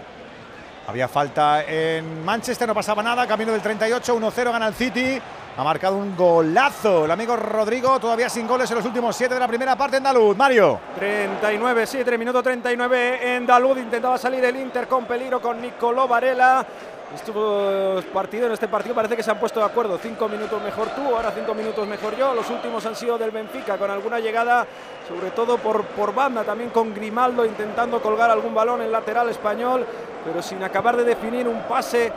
Había 0.86 1.06
falta 1.06 1.62
en 1.64 2.24
Manchester, 2.24 2.66
no 2.66 2.74
pasaba 2.74 3.02
nada. 3.02 3.26
Camino 3.26 3.52
del 3.52 3.62
38, 3.62 4.18
1-0 4.18 4.52
gana 4.52 4.66
el 4.66 4.74
City. 4.74 5.20
Ha 5.56 5.62
marcado 5.62 5.98
un 5.98 6.16
golazo 6.16 7.04
el 7.04 7.10
amigo 7.10 7.36
Rodrigo, 7.36 8.00
todavía 8.00 8.30
sin 8.30 8.48
goles 8.48 8.70
en 8.70 8.78
los 8.78 8.86
últimos 8.86 9.14
7 9.14 9.34
de 9.34 9.40
la 9.40 9.46
primera 9.46 9.76
parte 9.76 9.98
andaluz. 9.98 10.36
Mario. 10.36 10.80
39, 10.98 11.86
sí, 11.86 11.98
3 12.02 12.18
minutos 12.18 12.42
39 12.42 13.36
en 13.36 13.46
Dalud. 13.46 13.76
Intentaba 13.76 14.16
salir 14.16 14.42
el 14.44 14.56
Inter 14.56 14.88
con 14.88 15.04
peligro 15.04 15.40
con 15.40 15.60
Nicolò 15.60 16.08
Varela. 16.08 16.66
Estuvo 17.14 18.00
partido 18.12 18.46
en 18.46 18.52
este 18.52 18.68
partido, 18.68 18.94
parece 18.94 19.16
que 19.16 19.22
se 19.22 19.30
han 19.30 19.38
puesto 19.38 19.60
de 19.60 19.66
acuerdo. 19.66 19.98
Cinco 20.02 20.28
minutos 20.28 20.60
mejor 20.62 20.88
tú, 20.88 21.14
ahora 21.14 21.30
cinco 21.30 21.54
minutos 21.54 21.86
mejor 21.86 22.16
yo. 22.16 22.34
Los 22.34 22.48
últimos 22.50 22.84
han 22.86 22.96
sido 22.96 23.18
del 23.18 23.30
Benfica, 23.30 23.76
con 23.76 23.90
alguna 23.90 24.18
llegada, 24.18 24.66
sobre 25.06 25.30
todo 25.30 25.58
por, 25.58 25.84
por 25.84 26.14
banda, 26.14 26.42
también 26.42 26.70
con 26.70 26.94
Grimaldo 26.94 27.44
intentando 27.44 28.00
colgar 28.00 28.30
algún 28.30 28.54
balón 28.54 28.80
en 28.82 28.90
lateral 28.90 29.28
español, 29.28 29.86
pero 30.24 30.42
sin 30.42 30.62
acabar 30.62 30.96
de 30.96 31.04
definir 31.04 31.46
un 31.46 31.62
pase 31.62 32.10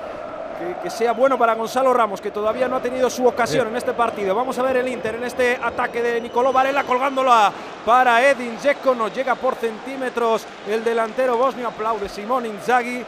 que, 0.58 0.84
que 0.84 0.90
sea 0.90 1.12
bueno 1.12 1.38
para 1.38 1.56
Gonzalo 1.56 1.94
Ramos, 1.94 2.22
que 2.22 2.32
todavía 2.32 2.70
no 2.70 2.78
ha 2.78 2.82
tenido 2.82 3.10
su 3.10 3.28
ocasión 3.28 3.68
en 3.68 3.76
este 3.76 3.94
partido. 3.94 4.34
Vamos 4.34 4.58
a 4.58 4.64
ver 4.64 4.78
el 4.78 4.88
Inter 4.88 5.16
en 5.16 5.26
este 5.26 5.60
ataque 5.62 6.02
de 6.02 6.22
Nicolò 6.22 6.54
Varela 6.54 6.84
colgándola 6.86 7.52
para 7.86 8.26
Edin 8.28 8.56
Dzeko. 8.58 8.96
No 8.96 9.10
llega 9.10 9.36
por 9.36 9.56
centímetros 9.56 10.46
el 10.70 10.84
delantero 10.86 11.36
bosnio. 11.36 11.68
Aplaude 11.68 12.08
Simón 12.08 12.46
Inzaghi. 12.46 13.04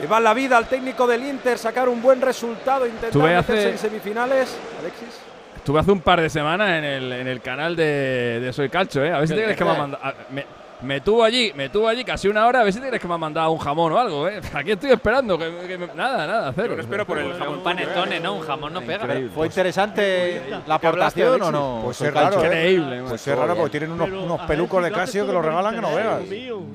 Le 0.00 0.06
va 0.06 0.18
la 0.20 0.34
vida 0.34 0.56
al 0.56 0.66
técnico 0.66 1.06
del 1.06 1.24
Inter 1.24 1.56
sacar 1.58 1.88
un 1.88 2.02
buen 2.02 2.20
resultado, 2.20 2.86
intentar 2.86 3.22
meterse 3.22 3.52
hace- 3.52 3.70
en 3.70 3.78
semifinales. 3.78 4.56
Alexis. 4.80 5.20
Estuve 5.56 5.80
hace 5.80 5.92
un 5.92 6.00
par 6.00 6.20
de 6.20 6.28
semanas 6.28 6.68
en 6.70 6.84
el, 6.84 7.12
en 7.12 7.26
el 7.28 7.40
canal 7.40 7.74
de, 7.76 8.38
de 8.42 8.52
Soy 8.52 8.68
Calcho, 8.68 9.02
¿eh? 9.04 9.12
A 9.12 9.18
ver 9.20 9.28
si 9.28 9.34
te 9.34 9.40
¿Qué 9.40 9.44
crees 9.44 9.58
que 9.58 9.64
me 9.64 9.70
ha 9.70 9.74
mandado. 9.74 10.02
Me, 10.30 10.44
me 10.84 11.00
tuvo 11.00 11.24
allí, 11.24 11.52
me 11.54 11.68
tuvo 11.68 11.88
allí 11.88 12.04
casi 12.04 12.28
una 12.28 12.46
hora, 12.46 12.60
a 12.60 12.64
ver 12.64 12.72
si 12.72 12.80
tienes 12.80 13.00
que 13.00 13.08
me 13.08 13.14
ha 13.14 13.18
mandado 13.18 13.50
un 13.50 13.58
jamón 13.58 13.92
o 13.92 13.98
algo, 13.98 14.28
¿eh? 14.28 14.40
Aquí 14.52 14.72
estoy 14.72 14.90
esperando, 14.92 15.38
que, 15.38 15.50
que 15.66 15.78
me- 15.78 15.86
nada, 15.94 16.26
nada, 16.26 16.52
cero. 16.54 16.74
Yo 16.76 16.80
espero 16.82 17.06
por 17.06 17.18
el 17.18 17.32
jamón. 17.34 17.54
un 17.58 17.62
panetone, 17.62 18.20
¿no? 18.20 18.34
Un 18.34 18.40
jamón 18.42 18.72
no 18.72 18.80
pega. 18.80 19.04
Increíble. 19.04 19.30
¿Fue 19.34 19.46
interesante 19.46 20.42
la 20.66 20.74
aportación 20.76 21.42
o 21.42 21.50
no? 21.52 21.80
Pues 21.84 22.00
es 22.00 22.12
raro? 22.14 22.40
¿eh? 22.42 22.44
Increíble, 22.46 23.02
Pues 23.08 23.26
es 23.26 23.36
raro 23.38 23.54
porque 23.56 23.78
tienen 23.78 24.00
unos, 24.00 24.40
pelucos 24.42 24.82
de 24.84 24.90
Casio 24.92 25.26
que 25.26 25.32
los 25.32 25.44
regalan 25.44 25.74
que 25.74 25.80
no 25.80 25.94
veas. 25.94 26.20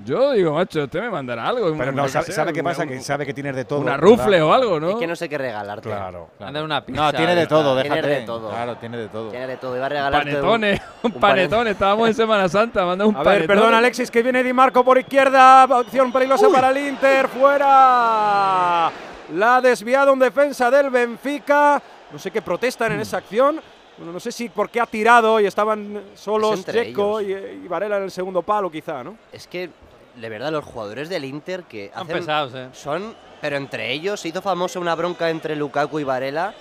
Yo 0.05 0.31
digo, 0.31 0.53
macho, 0.53 0.83
usted 0.83 1.01
me 1.01 1.09
mandará 1.09 1.47
algo. 1.47 1.73
Pero 1.77 1.91
no, 1.91 2.07
sabe, 2.07 2.53
qué 2.53 2.63
pasa, 2.63 2.85
que 2.85 2.99
sabe 3.01 3.25
que 3.25 3.33
tienes 3.33 3.55
de 3.55 3.65
todo. 3.65 3.79
Una 3.79 3.97
rufle 3.97 4.41
o 4.41 4.53
algo, 4.53 4.79
¿no? 4.79 4.89
Es 4.91 4.95
que 4.95 5.07
no 5.07 5.15
sé 5.15 5.29
qué 5.29 5.37
regalarte. 5.37 5.87
Claro. 5.89 6.29
Anda 6.39 6.63
una 6.63 6.85
pizza. 6.85 7.01
No, 7.01 7.13
tiene 7.13 7.35
de 7.35 7.47
todo, 7.47 7.79
Tiene 7.81 7.95
déjate. 7.95 8.15
de 8.19 8.21
todo. 8.25 8.49
Claro, 8.49 8.75
tiene 8.77 8.97
de 8.97 9.07
todo. 9.07 9.29
Tiene 9.29 9.47
de 9.47 9.57
todo. 9.57 9.75
Iba 9.75 9.85
a 9.85 9.89
regalarte 9.89 10.29
Panetones, 10.31 10.81
un, 11.03 11.13
un 11.13 11.19
panetone. 11.19 11.71
Estábamos 11.71 12.07
en 12.07 12.13
Semana 12.13 12.49
Santa, 12.49 12.85
manda 12.85 13.05
un 13.05 13.15
A 13.15 13.19
ver, 13.19 13.25
panetone. 13.25 13.47
perdón, 13.47 13.73
Alexis, 13.99 14.11
que 14.11 14.23
viene 14.23 14.41
Di 14.43 14.53
Marco 14.53 14.81
por 14.81 14.97
izquierda. 14.97 15.63
Acción 15.63 16.09
peligrosa 16.09 16.47
para 16.49 16.69
el 16.69 16.87
Inter. 16.87 17.27
Fuera. 17.27 18.89
La 19.33 19.57
ha 19.57 19.61
desviado 19.61 20.13
un 20.13 20.19
defensa 20.19 20.71
del 20.71 20.89
Benfica. 20.89 21.81
No 22.09 22.17
sé 22.17 22.31
qué 22.31 22.41
protestan 22.41 22.93
en 22.93 23.01
esa 23.01 23.17
acción. 23.17 23.59
Bueno, 23.97 24.13
no 24.13 24.19
sé 24.21 24.31
si 24.31 24.47
porque 24.47 24.79
ha 24.79 24.85
tirado 24.85 25.37
y 25.41 25.45
estaban 25.45 26.01
solos 26.13 26.63
Checo 26.65 27.19
y, 27.19 27.33
y 27.33 27.67
Varela 27.67 27.97
en 27.97 28.03
el 28.03 28.11
segundo 28.11 28.41
palo, 28.41 28.71
quizá, 28.71 29.03
¿no? 29.03 29.17
Es 29.33 29.45
que, 29.47 29.69
de 30.15 30.29
verdad, 30.29 30.51
los 30.51 30.65
jugadores 30.65 31.09
del 31.09 31.25
Inter 31.25 31.63
que 31.63 31.91
Son 31.93 32.03
hacen- 32.07 32.17
pesados, 32.19 32.53
¿eh? 32.55 32.67
son, 32.73 33.15
pero 33.41 33.55
entre 33.57 33.91
ellos 33.93 34.19
se 34.19 34.27
hizo 34.29 34.41
famosa 34.41 34.79
una 34.79 34.95
bronca 34.95 35.29
entre 35.29 35.55
Lukaku 35.55 35.99
y 35.99 36.03
Varela, 36.03 36.53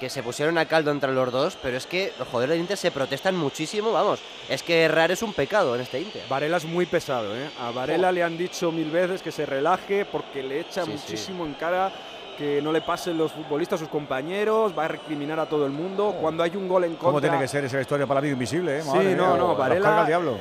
que 0.00 0.10
se 0.10 0.22
pusieron 0.22 0.58
a 0.58 0.66
caldo 0.66 0.90
entre 0.90 1.12
los 1.12 1.30
dos, 1.32 1.56
pero 1.62 1.76
es 1.76 1.86
que 1.86 2.12
los 2.18 2.26
jugadores 2.28 2.50
del 2.54 2.60
Inter 2.60 2.76
se 2.76 2.90
protestan 2.90 3.36
muchísimo, 3.36 3.92
vamos, 3.92 4.20
es 4.48 4.62
que 4.62 4.82
errar 4.82 5.10
es 5.12 5.22
un 5.22 5.32
pecado 5.32 5.74
en 5.74 5.82
este 5.82 6.00
Inter. 6.00 6.22
Varela 6.28 6.56
es 6.56 6.64
muy 6.64 6.86
pesado, 6.86 7.36
¿eh? 7.36 7.48
A 7.60 7.70
Varela 7.70 8.10
le 8.12 8.22
han 8.22 8.36
dicho 8.36 8.72
mil 8.72 8.90
veces 8.90 9.22
que 9.22 9.30
se 9.30 9.46
relaje 9.46 10.04
porque 10.04 10.42
le 10.42 10.60
echa 10.60 10.84
Sí, 10.84 10.92
sí. 10.92 10.96
muchísimo 10.98 11.46
en 11.46 11.54
cara 11.54 11.92
que 12.36 12.60
no 12.60 12.70
le 12.70 12.82
pasen 12.82 13.16
los 13.16 13.32
futbolistas 13.32 13.80
a 13.80 13.84
sus 13.84 13.88
compañeros, 13.88 14.76
va 14.78 14.84
a 14.84 14.88
recriminar 14.88 15.40
a 15.40 15.46
todo 15.46 15.64
el 15.64 15.72
mundo. 15.72 16.14
Cuando 16.20 16.42
hay 16.42 16.54
un 16.54 16.68
gol 16.68 16.84
en 16.84 16.90
contra. 16.90 17.06
¿Cómo 17.08 17.20
tiene 17.20 17.38
que 17.38 17.48
ser 17.48 17.64
esa 17.64 17.80
historia 17.80 18.06
para 18.06 18.20
vida 18.20 18.32
invisible, 18.34 18.78
eh? 18.78 18.82
Sí, 18.82 18.88
Madre 18.88 19.14
no, 19.14 19.26
mía, 19.28 19.36
no, 19.38 19.48
los 19.48 19.56
Varela- 19.58 19.82
carga 19.82 20.00
el 20.02 20.06
diablo. 20.06 20.38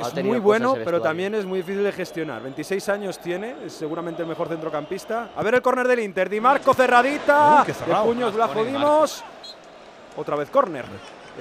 Es 0.00 0.14
muy 0.24 0.38
bueno, 0.40 0.72
pero 0.84 0.98
también 1.02 1.34
es 1.34 1.44
muy 1.46 1.58
difícil 1.58 1.82
de 1.84 1.92
gestionar. 1.92 2.42
26 2.42 2.88
años 2.88 3.18
tiene, 3.18 3.54
es 3.66 3.72
seguramente 3.72 4.22
el 4.22 4.28
mejor 4.28 4.48
centrocampista. 4.48 5.30
A 5.36 5.42
ver 5.42 5.54
el 5.54 5.62
córner 5.62 5.86
del 5.88 6.00
Inter, 6.00 6.28
Di 6.28 6.40
Marco 6.40 6.74
cerradita, 6.74 7.64
Uy, 7.66 7.72
de 7.72 7.94
puños 8.04 8.34
la 8.34 8.48
jodimos. 8.48 9.24
Otra 10.16 10.36
vez 10.36 10.50
córner, 10.50 10.84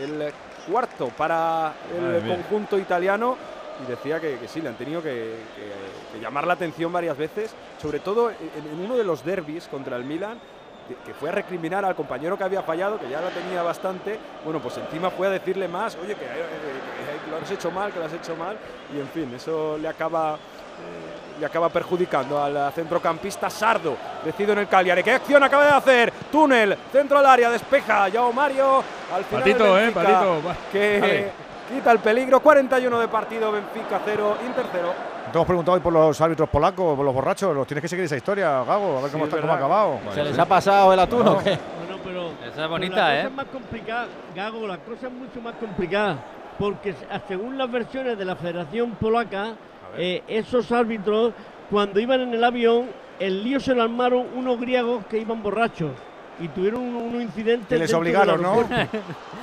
el 0.02 0.32
cuarto 0.70 1.08
para 1.10 1.74
el 1.98 2.28
conjunto 2.28 2.78
italiano. 2.78 3.38
Y 3.86 3.90
decía 3.92 4.22
que, 4.22 4.38
que 4.40 4.48
sí, 4.48 4.62
le 4.62 4.70
han 4.70 4.76
tenido 4.76 5.02
que, 5.04 5.10
que- 5.54 6.14
que 6.18 6.22
llamar 6.24 6.48
la 6.48 6.54
atención 6.54 6.94
varias 6.94 7.18
veces, 7.18 7.54
sobre 7.82 8.00
todo 8.00 8.30
en, 8.30 8.38
en 8.72 8.80
uno 8.86 8.96
de 8.96 9.04
los 9.04 9.26
derbis 9.26 9.68
contra 9.68 9.98
el 9.98 10.06
Milan, 10.06 10.40
que- 10.88 11.14
fue 11.14 11.30
a 11.30 11.32
recriminar 11.32 11.84
al 11.86 11.96
compañero 11.96 12.38
que 12.38 12.44
había 12.44 12.62
fallado, 12.62 13.00
que 13.00 13.10
ya 13.10 13.22
lo 13.22 13.30
tenía 13.30 13.62
bastante. 13.64 14.20
Bueno, 14.44 14.60
pues 14.60 14.78
encima 14.78 15.10
fue 15.10 15.28
a 15.28 15.30
decirle 15.32 15.68
más, 15.68 15.96
oye, 15.96 16.16
que, 16.16 16.26
eh, 16.26 16.28
que- 16.28 17.26
que 17.26 17.32
lo 17.32 17.38
has 17.38 17.50
hecho 17.52 17.72
mal, 17.72 17.92
que 17.92 18.00
lo 18.00 18.06
has 18.06 18.14
hecho 18.14 18.36
mal. 18.36 18.56
Y 18.96 19.00
en 19.00 19.08
fin, 19.10 19.34
eso 19.36 19.78
le 19.80 19.88
acaba, 19.88 20.34
eh, 20.36 21.40
le 21.40 21.46
acaba 21.46 21.70
perjudicando 21.70 22.42
al 22.42 22.72
centrocampista 22.74 23.50
Sardo, 23.50 23.96
decido 24.24 24.54
en 24.54 24.60
el 24.60 24.68
Cagliari. 24.68 25.04
¿Qué 25.04 25.12
acción 25.12 25.44
acaba 25.44 25.66
de 25.66 25.72
hacer? 25.72 26.14
Túnel, 26.32 26.78
centro 26.92 27.18
al 27.20 27.26
área, 27.26 27.50
despeja. 27.50 28.08
Yao 28.10 28.32
Mario, 28.32 28.84
al 29.14 29.24
final. 29.26 29.42
Patito, 29.44 29.80
eh, 29.80 29.92
patito. 29.92 30.42
Que 30.72 31.32
quita 31.74 31.92
el 31.92 32.00
peligro. 32.00 32.40
41 32.40 33.00
de 33.00 33.08
partido, 33.08 33.52
Benfica 33.52 34.00
0, 34.06 34.38
Inter 34.46 34.66
0. 34.72 34.94
Te 35.32 35.38
hemos 35.38 35.48
preguntado 35.48 35.76
hoy 35.76 35.82
por 35.82 35.92
los 35.92 36.20
árbitros 36.22 36.48
polacos, 36.50 36.96
por 36.96 37.04
los 37.06 37.14
borrachos. 37.14 37.54
Los 37.56 37.68
tienes 37.68 37.82
que 37.82 37.88
seguir 37.90 38.06
esa 38.06 38.16
historia, 38.16 38.64
Gago, 38.64 39.00
a 39.00 39.02
ver 39.02 39.06
Sí, 39.06 39.12
cómo, 39.14 39.26
es 39.26 39.30
está, 39.30 39.42
cómo 39.42 39.54
ha 39.54 39.56
acabado. 39.58 40.00
¿Se 40.14 40.24
les 40.24 40.40
ha 40.40 40.46
pasado 40.46 40.94
el 40.94 41.00
atún 41.00 41.28
o 41.28 41.38
qué? 41.40 41.58
Bueno, 41.78 42.02
pero. 42.04 42.28
Esa 42.30 42.48
es 42.48 42.54
pero 42.56 42.70
bonita, 42.70 42.96
la 42.96 43.14
¿eh? 43.16 43.18
cosa 43.24 43.28
es 43.28 43.34
más 43.36 43.46
complicada, 43.48 44.08
Gago, 44.36 44.68
la 44.68 44.78
cosa 44.78 45.08
es 45.08 45.14
mucho 45.14 45.42
más 45.42 45.56
complicada. 45.56 46.18
Porque 46.58 46.94
se- 46.94 47.06
según 47.28 47.58
las 47.58 47.70
versiones 47.70 48.18
de 48.18 48.24
la 48.24 48.36
Federación 48.38 48.92
Polaca, 48.92 49.54
eh, 49.98 50.24
esos 50.28 50.72
árbitros, 50.72 51.34
cuando 51.70 52.00
iban 52.00 52.22
en 52.22 52.34
el 52.34 52.44
avión, 52.44 52.86
el 53.20 53.44
lío 53.44 53.60
se 53.60 53.76
lo 53.76 53.84
armaron 53.84 54.28
unos 54.36 54.58
griegos 54.60 55.06
que 55.08 55.18
iban 55.18 55.44
borrachos. 55.44 55.92
Y 56.40 56.48
tuvieron 56.50 56.82
un- 56.82 56.96
unos 56.96 57.22
incidentes. 57.24 57.68
Que 57.68 57.78
les 57.78 57.94
obligaron, 57.94 58.42
¿no? 58.42 58.64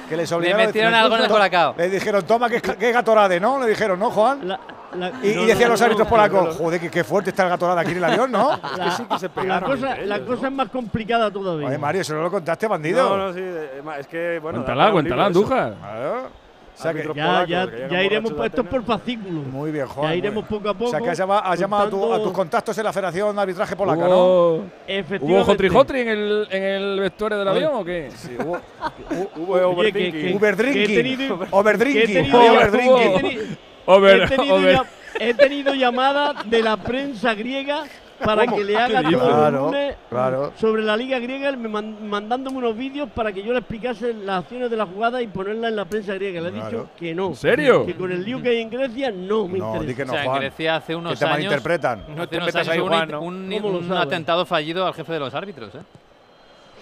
Que 0.09 0.17
les 0.17 0.31
Le 0.31 0.37
obligaron. 0.37 0.67
metieron 0.67 0.93
le- 0.93 0.99
algo 0.99 1.17
en 1.17 1.23
el 1.23 1.29
colacao. 1.29 1.75
Le 1.77 1.89
dijeron, 1.91 2.23
toma, 2.27 2.49
que, 2.49 2.93
gatorade, 2.93 3.41
¿no? 3.41 3.59
Le 3.59 3.67
dijeron, 3.69 3.99
¿no, 3.99 4.11
Juan? 4.11 4.47
La- 4.49 4.61
la- 4.97 5.13
Y, 5.23 5.31
y 5.31 5.35
no, 5.35 5.43
decían 5.43 5.63
no, 5.63 5.69
los 5.71 5.81
no, 5.81 5.87
árbitros 5.87 6.07
no, 6.07 6.11
polacos, 6.11 6.43
no, 6.43 6.49
no. 6.49 6.55
joder, 6.55 6.81
que 6.81 6.91
qué 6.91 7.05
fuerte 7.05 7.31
está 7.31 7.45
el 7.45 7.49
gatorade 7.51 7.81
aquí 7.81 7.91
en 7.93 7.97
el 7.99 8.05
avión, 8.05 8.31
¿no? 8.33 8.59
La, 8.77 8.91
sí 8.93 9.05
que 9.05 9.19
se 9.19 9.29
la 9.29 9.33
pegaron 9.35 9.71
cosa, 9.71 9.91
entre 9.91 10.07
la 10.07 10.17
ellos, 10.17 10.29
cosa 10.29 10.43
¿no? 10.43 10.49
es 10.49 10.55
más 10.55 10.69
complicada 10.69 11.31
todavía. 11.31 11.69
Oye, 11.69 11.79
Mario, 11.79 12.01
eso 12.03 12.15
no 12.15 12.23
lo 12.23 12.31
contaste, 12.31 12.67
bandido. 12.67 13.09
No, 13.09 13.27
no, 13.29 13.33
sí, 13.33 13.41
es 13.99 14.07
que 14.07 14.39
bueno. 14.41 14.59
Cuéntala, 14.59 14.93
cuéntala. 14.93 15.27
Andújar. 15.27 15.75
Claro. 15.81 16.43
O 16.75 16.83
sea 16.83 16.95
que- 16.95 17.03
ya, 17.03 17.13
polacos 17.13 17.49
ya, 17.49 17.71
que 17.71 17.89
ya 17.91 18.03
iremos 18.03 18.33
puestos 18.33 18.61
Atenas. 18.67 18.85
por 18.87 18.97
fascículos. 18.99 19.47
Muy 19.47 19.71
bien, 19.71 19.87
Juan. 19.87 20.09
Ya 20.09 20.17
iremos 20.17 20.45
poco 20.47 20.69
a 20.71 20.73
poco. 20.75 20.87
O 20.87 20.91
sea 20.91 21.01
que 21.01 21.11
has 21.11 21.19
llamado, 21.19 21.43
has 21.45 21.59
llamado 21.61 21.83
a, 21.85 21.91
tu- 21.91 22.13
a 22.15 22.23
tus 22.23 22.33
contactos 22.33 22.77
en 22.79 22.85
la 22.85 22.93
Federación 22.95 23.37
de 23.37 23.43
Arbitraje 23.43 23.77
Polaca, 23.77 24.09
¿no? 24.09 24.09
¿Hubo, 24.09 24.55
¿Hubo 24.57 24.65
Efectivamente. 24.87 25.45
Jotri 25.53 25.69
Jotri 25.69 26.01
en 26.01 26.09
el, 26.09 26.49
en 26.51 26.63
el 26.63 27.01
vestuario 27.01 27.39
del 27.39 27.49
avión 27.49 27.73
o 27.75 27.85
qué? 27.85 28.11
Sí, 28.15 28.37
hubo, 28.43 28.59
Hubo 29.37 29.83
que- 29.83 29.93
que- 29.93 29.95
Overdrinking. 29.95 30.13
que 30.13 30.37
Overdrinking. 30.37 32.07
que 32.07 32.21
he 32.21 32.51
overdrinking. 32.51 33.59
Over, 33.87 34.23
he 34.23 34.29
tenido 34.29 34.55
over. 34.57 34.73
ya- 34.75 34.85
he 35.21 35.35
tenido 35.35 35.75
llamadas 35.75 36.49
de 36.49 36.63
la 36.63 36.77
prensa 36.77 37.35
griega 37.35 37.85
para 38.25 38.45
¿Cómo? 38.45 38.57
que 38.57 38.65
le 38.65 38.77
haga 38.77 39.03
¿Qué 39.03 39.17
todo 39.17 39.27
el 39.29 39.33
Claro, 39.35 39.65
lunes 39.67 39.97
claro. 40.09 40.53
sobre 40.57 40.83
la 40.83 40.97
liga 40.97 41.19
griega, 41.19 41.51
me 41.53 41.69
man- 41.69 42.09
mandándome 42.09 42.59
unos 42.59 42.77
vídeos 42.77 43.09
para 43.13 43.33
que 43.33 43.43
yo 43.43 43.53
le 43.53 43.59
explicase 43.59 44.15
las 44.15 44.45
acciones 44.45 44.71
de 44.71 44.77
la 44.77 44.87
jugada 44.87 45.21
y 45.21 45.27
ponerla 45.27 45.69
en 45.69 45.75
la 45.77 45.85
prensa 45.87 46.15
griega. 46.15 46.41
Le 46.41 46.49
he 46.49 46.53
Claro. 46.53 46.69
dicho 46.71 46.89
que 46.97 47.15
no. 47.17 47.27
¿En 47.29 47.37
serio? 47.37 47.85
Que 47.85 47.95
con 47.97 48.13
el 48.13 48.25
lío 48.25 48.41
que 48.41 48.51
hay 48.51 48.61
en 48.61 48.71
Grecia 48.71 49.11
no 49.11 49.49
me 49.49 49.59
No, 49.59 49.75
interesa. 49.75 49.97
que 49.97 50.03
O 50.05 50.07
sea, 50.13 50.23
en 50.23 50.29
Juan. 50.29 50.41
Grecia 50.41 50.77
hace 50.77 50.87
Que 50.93 50.97
unos 50.97 51.19
te 51.19 51.25
años. 51.25 51.35
malinterpretan. 51.37 52.05
No 52.17 52.29
te 52.29 52.41
metas 52.41 52.69
ahí, 52.69 52.79
Juan, 52.79 53.15
un, 53.17 53.93
atentado 53.93 54.47
fallido 54.47 54.87
al 54.87 54.95
jefe 54.95 55.13
de 55.15 55.19
los 55.19 55.35
árbitros, 55.35 55.75
¿eh? 55.75 55.79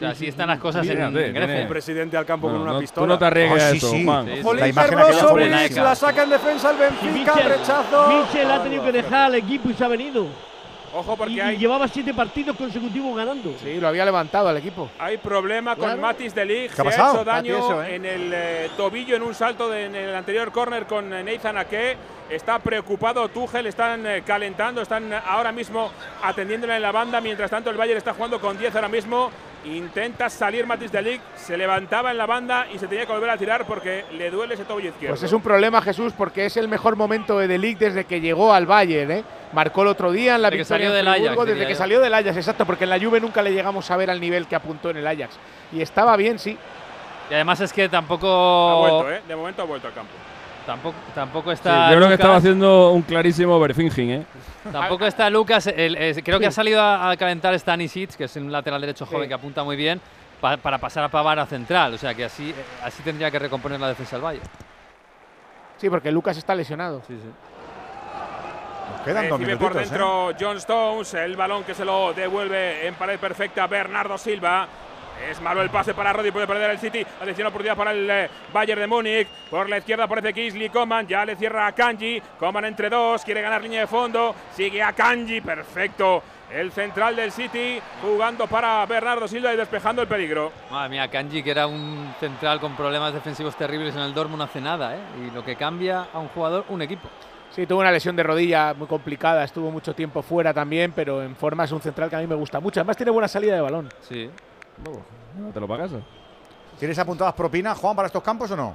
O 0.01 0.03
sea, 0.03 0.11
así 0.13 0.27
están 0.29 0.49
las 0.49 0.59
cosas 0.59 0.87
en, 0.87 0.97
Fíjate, 0.97 1.33
Grecia. 1.33 1.61
Un 1.63 1.69
presidente 1.69 2.17
al 2.17 2.25
campo 2.25 2.47
No, 2.49 2.55
con 2.55 2.63
una 2.63 2.73
no, 2.73 2.79
pistola. 2.81 3.05
Tú 3.07 3.09
no 3.13 3.19
te 3.19 3.25
arriesgues 3.27 3.63
a 3.63 3.71
sí, 3.73 3.77
eso, 3.77 3.91
sí. 3.91 4.05
Juan. 4.05 4.27
Sí, 4.27 4.41
imagen 4.71 4.99
Brozovic 4.99 5.77
la 5.77 5.95
saca 5.95 6.23
en 6.23 6.31
defensa 6.31 6.71
el 6.71 6.77
Benfica, 6.79 7.35
Michel, 7.35 7.49
rechazo. 7.51 8.09
Michel 8.09 8.51
ha 8.51 8.63
tenido 8.63 8.83
que 8.85 8.93
dejar 8.93 9.21
al 9.27 9.35
equipo 9.35 9.69
y 9.69 9.75
se 9.75 9.85
ha 9.85 9.89
venido. 9.89 10.27
Ojo 10.93 11.17
porque 11.17 11.35
Y, 11.35 11.37
y 11.37 11.41
hay, 11.41 11.57
llevaba 11.59 11.87
siete 11.87 12.13
partidos 12.15 12.57
consecutivos 12.57 13.15
ganando. 13.17 13.55
Sí, 13.63 13.79
lo 13.79 13.89
había 13.89 14.05
levantado 14.07 14.49
al 14.49 14.57
equipo. 14.57 14.89
hay 14.99 15.19
problema 15.19 15.77
con 15.77 15.85
Claro. 15.85 16.01
Matis 16.01 16.35
de 16.35 16.45
Ligt. 16.47 16.71
¿Qué 16.71 16.77
Se 16.77 16.81
ha 16.83 16.85
pasado? 16.85 17.15
hecho 17.17 17.25
daño 17.25 17.57
eso, 17.59 17.83
¿eh? 17.85 17.95
en 17.95 18.07
el 18.07 18.33
eh, 18.35 18.71
tobillo 18.77 19.15
en 19.15 19.23
un 19.23 19.35
salto 19.35 19.69
de- 19.69 19.85
en 19.85 19.95
el 19.95 20.15
anterior 20.15 20.51
córner 20.51 20.87
con 20.87 21.13
eh, 21.13 21.23
Nathan 21.23 21.59
Ake. 21.59 21.97
Está 22.31 22.59
preocupado 22.59 23.29
Tuchel, 23.29 23.67
están 23.67 24.05
eh, 24.07 24.23
calentando, 24.27 24.81
están 24.83 25.13
ahora 25.13 25.53
mismo 25.53 25.91
atendiéndole 26.25 26.75
en 26.77 26.83
la 26.83 26.91
banda. 26.93 27.21
Mientras 27.21 27.51
tanto, 27.51 27.71
el 27.71 27.77
Bayern 27.77 27.99
está 27.99 28.13
jugando 28.15 28.41
con 28.41 28.57
10 28.59 28.75
ahora 28.75 28.89
mismo. 28.89 29.31
Intenta 29.65 30.31
salir 30.31 30.67
Matis 30.67 30.91
de 30.91 31.03
Ligt, 31.03 31.23
se 31.37 31.55
levantaba 31.57 32.11
en 32.11 32.17
la 32.17 32.25
banda 32.25 32.67
y 32.73 32.79
se 32.79 32.87
tenía 32.87 33.05
que 33.05 33.13
volver 33.13 33.29
a 33.29 33.37
tirar 33.37 33.67
porque 33.67 34.07
le 34.13 34.31
duele 34.31 34.55
ese 34.55 34.65
tobillo 34.65 34.89
izquierdo. 34.89 35.13
Pues 35.15 35.23
es 35.23 35.33
un 35.35 35.43
problema, 35.43 35.83
Jesús, 35.83 36.15
porque 36.17 36.47
es 36.47 36.57
el 36.57 36.67
mejor 36.67 36.97
momento 36.97 37.39
de 37.39 37.47
Delic 37.47 37.79
desde 37.79 38.05
que 38.05 38.23
llegó 38.23 38.55
al 38.55 38.65
Bayern. 38.65 39.11
¿eh? 39.11 39.25
Marcó 39.53 39.83
el 39.83 39.89
otro 39.89 40.13
día 40.13 40.37
en 40.37 40.43
la 40.43 40.49
Desde 40.49 40.57
que 40.57 40.63
victoria 40.63 40.87
salió 40.89 40.97
del 40.97 41.09
Ajax, 41.29 41.47
desde 41.47 41.67
que 41.67 41.73
yo. 41.73 41.79
salió 41.79 42.01
del 42.01 42.15
Ajax, 42.15 42.37
exacto, 42.39 42.65
porque 42.65 42.85
en 42.85 42.91
la 42.91 42.99
Juve 42.99 43.21
nunca 43.21 43.43
le 43.43 43.53
llegamos 43.53 43.91
a 43.91 43.97
ver 43.99 44.09
al 44.11 44.19
nivel 44.21 44.47
que 44.47 44.57
apuntó 44.57 44.89
en 44.91 44.97
el 44.97 45.07
Ajax. 45.07 45.37
Y 45.73 45.83
estaba 45.83 46.17
bien, 46.17 46.39
sí. 46.39 46.57
Y 47.31 47.35
además 47.35 47.61
es 47.61 47.71
que 47.73 47.85
Ha 47.85 47.89
tampoco. 47.91 48.79
vuelto, 48.81 49.11
¿eh? 49.13 49.21
De 49.29 49.37
momento 49.37 49.61
ha 49.63 49.67
vuelto 49.67 49.89
al 49.89 49.93
campo. 49.95 50.13
Tampoco, 50.65 50.97
tampoco 51.15 51.51
Sí, 51.51 51.55
está. 51.55 51.91
yo 51.91 51.97
creo 51.97 52.09
que 52.09 52.15
estaba 52.15 52.37
haciendo 52.37 52.91
un 52.93 53.03
clarísimo 53.03 53.57
overthinking, 53.57 54.11
¿eh? 54.11 54.27
Tampoco 54.73 55.07
está 55.07 55.31
Lucas. 55.31 55.67
el- 55.69 55.97
el- 55.97 56.23
creo 56.23 56.39
que 56.39 56.47
ha 56.47 56.51
salido 56.51 56.81
a, 56.83 57.11
a 57.11 57.17
calentar 57.17 57.59
Stanisic, 57.59 58.15
que 58.17 58.25
es 58.25 58.37
un 58.37 58.51
lateral 58.53 58.81
derecho 58.81 59.07
joven 59.07 59.23
Sí. 59.23 59.29
que 59.29 59.35
apunta 59.35 59.65
muy 59.65 59.77
bien, 59.77 60.01
pa- 60.41 60.57
para 60.59 60.79
pasar 60.79 61.05
a 61.05 61.09
Pavar 61.09 61.39
a 61.39 61.47
central. 61.47 61.95
O 61.95 61.99
sea 61.99 62.15
que 62.15 62.25
así, 62.27 62.55
así 62.83 63.03
tendría 63.03 63.31
que 63.31 63.39
recomponer 63.39 63.81
la 63.81 63.89
defensa 63.89 64.17
del 64.17 64.25
Valle. 64.25 64.41
Sí, 65.79 65.89
porque 65.89 66.11
Lucas 66.13 66.37
está 66.37 66.55
lesionado. 66.55 67.01
Sí, 67.07 67.15
sí. 67.15 67.31
Nos 68.93 69.01
quedan 69.03 69.29
dos 69.29 69.39
por 69.59 69.77
¿eh? 69.77 69.81
dentro 69.81 70.33
John 70.39 70.57
Stones, 70.59 71.15
el 71.15 71.37
balón 71.37 71.65
que 71.65 71.75
se 71.75 71.85
lo 71.85 72.13
devuelve 72.13 72.87
en 72.87 72.95
pared 72.97 73.19
perfecta 73.19 73.67
Bernardo 73.67 74.19
Silva. 74.19 74.67
Es 75.29 75.41
malo 75.41 75.63
el 75.63 75.71
pase 75.71 75.95
para 75.95 76.13
Rodri, 76.13 76.31
puede 76.31 76.47
perder 76.47 76.71
el 76.71 76.79
City. 76.79 77.05
Atención 77.21 77.47
oportunidad 77.47 77.77
para 77.77 77.93
el 77.93 78.09
eh, 78.09 78.31
Bayern 78.53 78.81
de 78.81 78.87
Múnich. 78.87 79.29
Por 79.51 79.69
la 79.69 79.79
izquierda 79.79 80.05
aparece 80.05 80.33
Kisley 80.33 80.71
Coman, 80.71 81.07
ya 81.07 81.25
le 81.25 81.37
cierra 81.37 81.67
a 81.67 81.73
Kanji. 81.73 82.23
Coman 82.39 82.65
entre 82.65 82.89
dos, 82.89 83.25
quiere 83.25 83.43
ganar 83.43 83.63
línea 83.63 83.83
de 83.83 83.87
fondo. 83.87 84.35
Sigue 84.55 84.83
a 84.83 84.93
Kanji, 84.93 85.41
perfecto. 85.41 86.23
El 86.53 86.73
central 86.73 87.15
del 87.15 87.31
City 87.31 87.81
jugando 88.03 88.49
para 88.49 88.85
Bernardo 88.87 89.29
Silva 89.29 89.53
y 89.53 89.57
despejando 89.57 90.03
el 90.03 90.09
peligro. 90.09 90.51
Madre 90.71 90.89
mía, 90.89 91.09
Kanji, 91.09 91.45
que 91.45 91.51
era 91.53 91.69
un 91.69 92.13
central 92.19 92.59
con 92.59 92.75
problemas 92.75 93.15
defensivos 93.15 93.55
terribles 93.57 93.95
en 93.95 94.03
el 94.03 94.13
Dortmund, 94.13 94.39
no 94.39 94.45
hace 94.45 94.61
nada, 94.61 94.97
¿eh? 94.97 95.01
Y 95.21 95.31
lo 95.31 95.45
que 95.45 95.55
cambia 95.55 96.09
a 96.13 96.19
un 96.19 96.29
jugador, 96.29 96.65
un 96.69 96.83
equipo. 96.83 97.09
Sí, 97.51 97.67
tuvo 97.67 97.81
una 97.81 97.93
lesión 97.93 98.17
de 98.17 98.23
rodilla 98.23 98.75
muy 98.75 98.87
complicada, 98.87 99.45
estuvo 99.45 99.71
mucho 99.71 99.95
tiempo 99.95 100.23
fuera 100.23 100.55
también, 100.55 100.93
pero 100.93 101.23
en 101.23 101.37
forma 101.37 101.65
es 101.65 101.73
un 101.73 101.81
central 101.81 102.09
que 102.11 102.17
a 102.17 102.21
mí 102.21 102.27
me 102.27 102.37
gusta 102.37 102.59
mucho. 102.61 102.81
Además 102.81 102.97
tiene 102.97 103.11
buena 103.11 103.29
salida 103.29 103.55
de 103.55 103.61
balón. 103.61 103.89
Sí. 104.01 104.31
No, 104.85 105.51
¿Te 105.53 105.61
lo 105.61 105.69
pagas? 105.69 105.91
¿Tienes 106.79 106.99
apuntadas 106.99 107.35
propinas, 107.35 107.77
Juan, 107.79 107.95
para 107.95 108.07
estos 108.07 108.23
campos 108.23 108.51
o 108.51 108.57
no? 108.57 108.75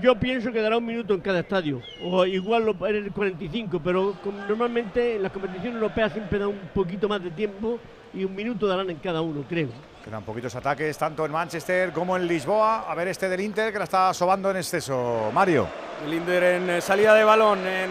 Yo 0.00 0.14
pienso 0.14 0.52
que 0.52 0.60
dará 0.62 0.76
un 0.78 0.86
minuto 0.86 1.14
en 1.14 1.20
cada 1.20 1.40
estadio, 1.40 1.80
o 2.04 2.24
igual 2.24 2.64
lo- 2.64 2.86
en 2.86 2.96
el 2.96 3.10
45, 3.12 3.80
pero 3.82 4.14
como 4.22 4.38
normalmente 4.46 5.16
en 5.16 5.22
las 5.22 5.32
competiciones 5.32 5.74
europeas 5.74 6.12
siempre 6.12 6.38
da 6.38 6.46
un 6.46 6.60
poquito 6.72 7.08
más 7.08 7.22
de 7.22 7.30
tiempo 7.32 7.78
y 8.14 8.22
un 8.24 8.34
minuto 8.34 8.68
darán 8.68 8.88
en 8.90 8.98
cada 8.98 9.20
uno, 9.20 9.44
creo. 9.48 9.68
Quedan 10.04 10.22
poquitos 10.22 10.54
ataques, 10.54 10.96
tanto 10.96 11.26
en 11.26 11.32
Manchester 11.32 11.90
como 11.92 12.16
en 12.16 12.26
Lisboa. 12.28 12.90
A 12.90 12.94
ver 12.94 13.08
este 13.08 13.28
del 13.28 13.40
Inter 13.40 13.72
que 13.72 13.78
la 13.78 13.84
está 13.84 14.14
sobando 14.14 14.50
en 14.50 14.58
exceso. 14.58 15.30
Mario. 15.34 15.66
El 16.06 16.14
Inter 16.14 16.42
en 16.42 16.70
eh, 16.70 16.80
salida 16.80 17.12
de 17.14 17.24
balón 17.24 17.58
en 17.66 17.90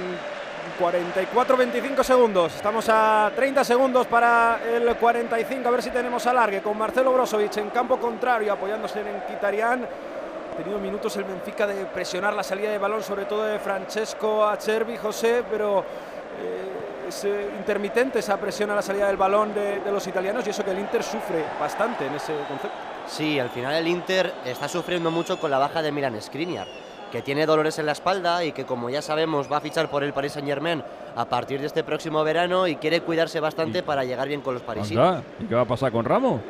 44-25 0.79 2.03
segundos. 2.03 2.55
Estamos 2.55 2.87
a 2.87 3.31
30 3.35 3.63
segundos 3.65 4.07
para 4.07 4.61
el 4.65 4.95
45. 4.95 5.67
A 5.67 5.71
ver 5.71 5.83
si 5.83 5.89
tenemos 5.89 6.25
alargue 6.25 6.61
con 6.61 6.77
Marcelo 6.77 7.11
Brozovic 7.11 7.57
en 7.57 7.69
campo 7.69 7.99
contrario 7.99 8.53
apoyándose 8.53 9.01
en 9.01 9.21
Kitarian. 9.27 9.83
Ha 9.83 10.57
tenido 10.57 10.79
minutos 10.79 11.15
el 11.17 11.25
Benfica 11.25 11.67
de 11.67 11.85
presionar 11.85 12.33
la 12.33 12.43
salida 12.43 12.71
de 12.71 12.77
balón, 12.77 13.03
sobre 13.03 13.25
todo 13.25 13.43
de 13.43 13.59
Francesco 13.59 14.45
Acerbi, 14.45 14.95
José, 14.95 15.43
pero 15.51 15.81
eh, 15.81 17.07
es 17.09 17.25
eh, 17.25 17.49
intermitente 17.57 18.19
esa 18.19 18.37
presión 18.37 18.71
a 18.71 18.75
la 18.75 18.81
salida 18.81 19.07
del 19.07 19.17
balón 19.17 19.53
de, 19.53 19.81
de 19.81 19.91
los 19.91 20.07
italianos 20.07 20.47
y 20.47 20.51
eso 20.51 20.63
que 20.63 20.71
el 20.71 20.79
Inter 20.79 21.03
sufre 21.03 21.43
bastante 21.59 22.05
en 22.05 22.15
ese 22.15 22.33
concepto. 22.47 22.77
Sí, 23.05 23.37
al 23.37 23.49
final 23.49 23.75
el 23.75 23.87
Inter 23.87 24.33
está 24.45 24.69
sufriendo 24.69 25.11
mucho 25.11 25.39
con 25.39 25.51
la 25.51 25.57
baja 25.57 25.81
de 25.81 25.91
Milan 25.91 26.21
Skriniar, 26.21 26.67
que 27.11 27.21
tiene 27.21 27.45
dolores 27.45 27.79
en 27.79 27.85
la 27.85 27.93
espalda 27.93 28.43
y 28.43 28.51
que 28.51 28.65
como 28.65 28.89
ya 28.89 29.01
sabemos 29.01 29.51
va 29.51 29.57
a 29.57 29.61
fichar 29.61 29.89
por 29.89 30.03
el 30.03 30.13
Paris 30.13 30.33
Saint 30.33 30.47
Germain 30.47 30.83
a 31.15 31.25
partir 31.25 31.59
de 31.59 31.67
este 31.67 31.83
próximo 31.83 32.23
verano 32.23 32.67
y 32.67 32.75
quiere 32.75 33.01
cuidarse 33.01 33.39
bastante 33.39 33.83
para 33.83 34.03
llegar 34.03 34.27
bien 34.27 34.41
con 34.41 34.53
los 34.53 34.63
parisinos. 34.63 35.07
Anda, 35.07 35.23
¿Y 35.39 35.45
qué 35.45 35.55
va 35.55 35.61
a 35.61 35.65
pasar 35.65 35.91
con 35.91 36.05
Ramos? 36.05 36.41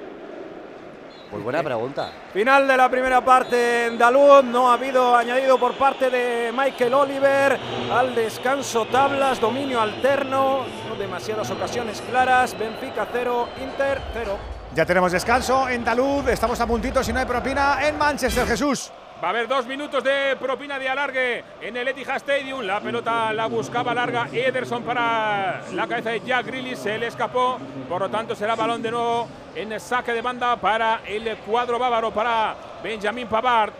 Pues 1.31 1.43
buena 1.43 1.61
pregunta. 1.61 2.11
Final 2.33 2.67
de 2.67 2.75
la 2.75 2.89
primera 2.89 3.23
parte 3.23 3.85
en 3.85 3.99
Dalud, 3.99 4.43
no 4.43 4.71
ha 4.71 4.73
habido 4.73 5.15
añadido 5.15 5.59
por 5.59 5.73
parte 5.73 6.09
de 6.09 6.51
Michael 6.51 6.93
Oliver 6.95 7.59
al 7.91 8.15
descanso 8.15 8.85
tablas, 8.85 9.39
dominio 9.39 9.79
alterno, 9.79 10.63
no 10.89 10.95
demasiadas 10.95 11.51
ocasiones 11.51 12.01
claras, 12.09 12.57
Benfica 12.57 13.07
0, 13.11 13.47
Inter 13.61 14.01
0. 14.13 14.37
Ya 14.73 14.85
tenemos 14.85 15.11
descanso 15.11 15.69
en 15.69 15.83
Dalud. 15.83 16.27
Estamos 16.29 16.59
a 16.61 16.65
puntito, 16.65 17.03
si 17.03 17.13
no 17.13 17.19
hay 17.19 17.25
propina, 17.25 17.87
en 17.87 17.97
Manchester, 17.97 18.47
Jesús. 18.47 18.91
Va 19.21 19.27
a 19.27 19.31
haber 19.31 19.49
dos 19.49 19.65
minutos 19.65 20.01
de 20.01 20.37
propina 20.39 20.79
de 20.79 20.87
alargue 20.87 21.43
en 21.59 21.75
el 21.75 21.89
Etihad 21.89 22.15
Stadium. 22.15 22.61
La 22.61 22.79
pelota 22.79 23.33
la 23.33 23.47
buscaba 23.47 23.93
larga 23.93 24.29
Ederson 24.31 24.81
para 24.83 25.61
la 25.73 25.87
cabeza 25.87 26.11
de 26.11 26.21
Jack 26.21 26.45
Grealish. 26.45 26.77
Se 26.77 26.97
le 26.97 27.07
escapó. 27.07 27.57
Por 27.89 27.99
lo 27.99 28.09
tanto, 28.09 28.33
será 28.33 28.55
balón 28.55 28.81
de 28.81 28.91
nuevo 28.91 29.27
en 29.55 29.77
saque 29.77 30.13
de 30.13 30.21
banda 30.21 30.55
para 30.55 31.01
el 31.05 31.35
cuadro 31.39 31.77
bávaro, 31.77 32.11
para 32.11 32.55
Benjamin 32.81 33.27
Pavard. 33.27 33.73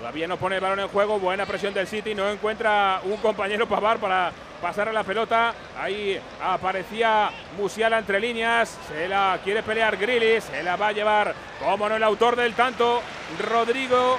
Todavía 0.00 0.26
no 0.26 0.38
pone 0.38 0.54
el 0.54 0.62
balón 0.62 0.80
en 0.80 0.88
juego. 0.88 1.18
Buena 1.18 1.44
presión 1.44 1.74
del 1.74 1.86
City. 1.86 2.14
No 2.14 2.26
encuentra 2.30 3.02
un 3.04 3.18
compañero 3.18 3.68
Pavard 3.68 4.00
para 4.00 4.32
pasarle 4.62 4.94
la 4.94 5.04
pelota. 5.04 5.52
Ahí 5.78 6.18
aparecía 6.42 7.28
Musiala 7.58 7.98
entre 7.98 8.18
líneas. 8.18 8.78
Se 8.88 9.06
la 9.06 9.38
quiere 9.44 9.62
pelear 9.62 9.98
Grealish. 9.98 10.44
Se 10.44 10.62
la 10.62 10.76
va 10.76 10.88
a 10.88 10.92
llevar, 10.92 11.34
como 11.62 11.86
no, 11.86 11.96
el 11.96 12.02
autor 12.02 12.34
del 12.34 12.54
tanto, 12.54 13.02
Rodrigo 13.46 14.16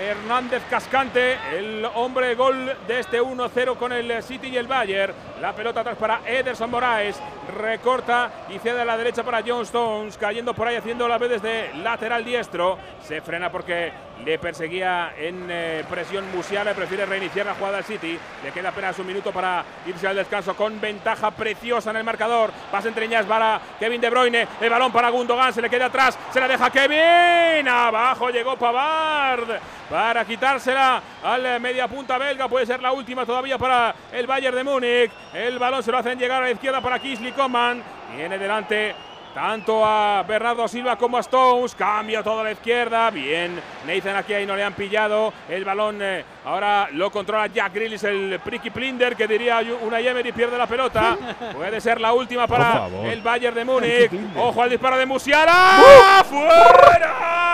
Hernández 0.00 0.62
Cascante, 0.70 1.36
el 1.52 1.86
hombre 1.94 2.34
gol 2.34 2.74
de 2.88 3.00
este 3.00 3.20
1-0 3.20 3.76
con 3.76 3.92
el 3.92 4.22
City 4.22 4.48
y 4.48 4.56
el 4.56 4.66
Bayern. 4.66 5.12
La 5.42 5.54
pelota 5.54 5.80
atrás 5.80 5.98
para 5.98 6.22
Ederson 6.24 6.70
Moraes. 6.70 7.20
Recorta 7.58 8.30
y 8.48 8.58
cede 8.58 8.80
a 8.80 8.84
la 8.86 8.96
derecha 8.96 9.22
para 9.22 9.42
John 9.46 9.64
Stones, 9.64 10.16
cayendo 10.16 10.54
por 10.54 10.66
ahí 10.66 10.76
haciendo 10.76 11.06
la 11.06 11.18
vez 11.18 11.42
desde 11.42 11.74
lateral 11.74 12.24
diestro. 12.24 12.78
Se 13.02 13.20
frena 13.20 13.52
porque 13.52 13.92
le 14.24 14.38
perseguía 14.38 15.14
en 15.18 15.46
eh, 15.50 15.84
presión 15.88 16.30
Musiala. 16.34 16.74
Prefiere 16.74 17.06
reiniciar 17.06 17.46
la 17.46 17.54
jugada 17.54 17.78
al 17.78 17.84
City. 17.84 18.18
Le 18.44 18.52
queda 18.52 18.70
apenas 18.70 18.98
un 18.98 19.06
minuto 19.06 19.32
para 19.32 19.64
irse 19.86 20.06
al 20.06 20.16
descanso 20.16 20.54
con 20.54 20.80
ventaja 20.80 21.30
preciosa 21.30 21.90
en 21.90 21.96
el 21.96 22.04
marcador. 22.04 22.50
Pasa 22.70 22.88
entre 22.88 23.04
líneas 23.04 23.26
para 23.26 23.60
Kevin 23.78 24.00
De 24.00 24.10
Bruyne. 24.10 24.48
El 24.60 24.70
balón 24.70 24.92
para 24.92 25.10
Gundogan. 25.10 25.52
Se 25.52 25.62
le 25.62 25.70
queda 25.70 25.86
atrás. 25.86 26.18
Se 26.32 26.40
la 26.40 26.48
deja 26.48 26.70
Kevin. 26.70 27.68
Abajo 27.68 28.30
llegó 28.30 28.56
Pavard 28.56 29.58
para 29.90 30.24
quitársela 30.24 31.02
al 31.22 31.60
media 31.60 31.88
punta 31.88 32.16
belga. 32.16 32.48
Puede 32.48 32.66
ser 32.66 32.80
la 32.80 32.92
última 32.92 33.26
todavía 33.26 33.58
para 33.58 33.94
el 34.12 34.26
Bayern 34.26 34.56
de 34.56 34.64
Múnich. 34.64 35.10
El 35.34 35.58
balón 35.58 35.82
se 35.82 35.90
lo 35.90 35.98
hacen 35.98 36.18
llegar 36.18 36.42
a 36.42 36.46
la 36.46 36.52
izquierda 36.52 36.80
para 36.80 36.98
Kingsley 36.98 37.32
Coman. 37.32 37.82
Viene 38.16 38.38
delante 38.38 38.94
tanto 39.34 39.84
a 39.84 40.22
Bernardo 40.26 40.66
Silva 40.68 40.96
como 40.96 41.16
a 41.16 41.20
Stones. 41.20 41.74
Cambia 41.74 42.22
todo 42.22 42.40
a 42.40 42.44
la 42.44 42.52
izquierda. 42.52 43.10
Bien. 43.10 43.60
Nathan 43.86 44.16
aquí 44.16 44.34
ahí 44.34 44.46
no 44.46 44.56
le 44.56 44.64
han 44.64 44.74
pillado. 44.74 45.32
El 45.48 45.64
balón 45.64 45.98
eh, 46.02 46.24
ahora 46.44 46.88
lo 46.92 47.10
controla 47.10 47.46
Jack 47.46 47.74
Grealish, 47.74 48.04
el 48.04 48.40
Pricky 48.40 48.70
Plinder, 48.70 49.16
que 49.16 49.26
diría 49.26 49.60
una 49.82 50.00
Emery 50.00 50.32
pierde 50.32 50.58
la 50.58 50.66
pelota. 50.66 51.16
Puede 51.54 51.80
ser 51.80 52.00
la 52.00 52.12
última 52.12 52.46
para 52.46 52.86
el 53.04 53.22
Bayern 53.22 53.54
de 53.54 53.64
Múnich. 53.64 54.10
Ojo 54.36 54.62
al 54.62 54.70
disparo 54.70 54.96
de 54.96 55.06
Musiala. 55.06 55.80
¡Fuera! 56.28 57.50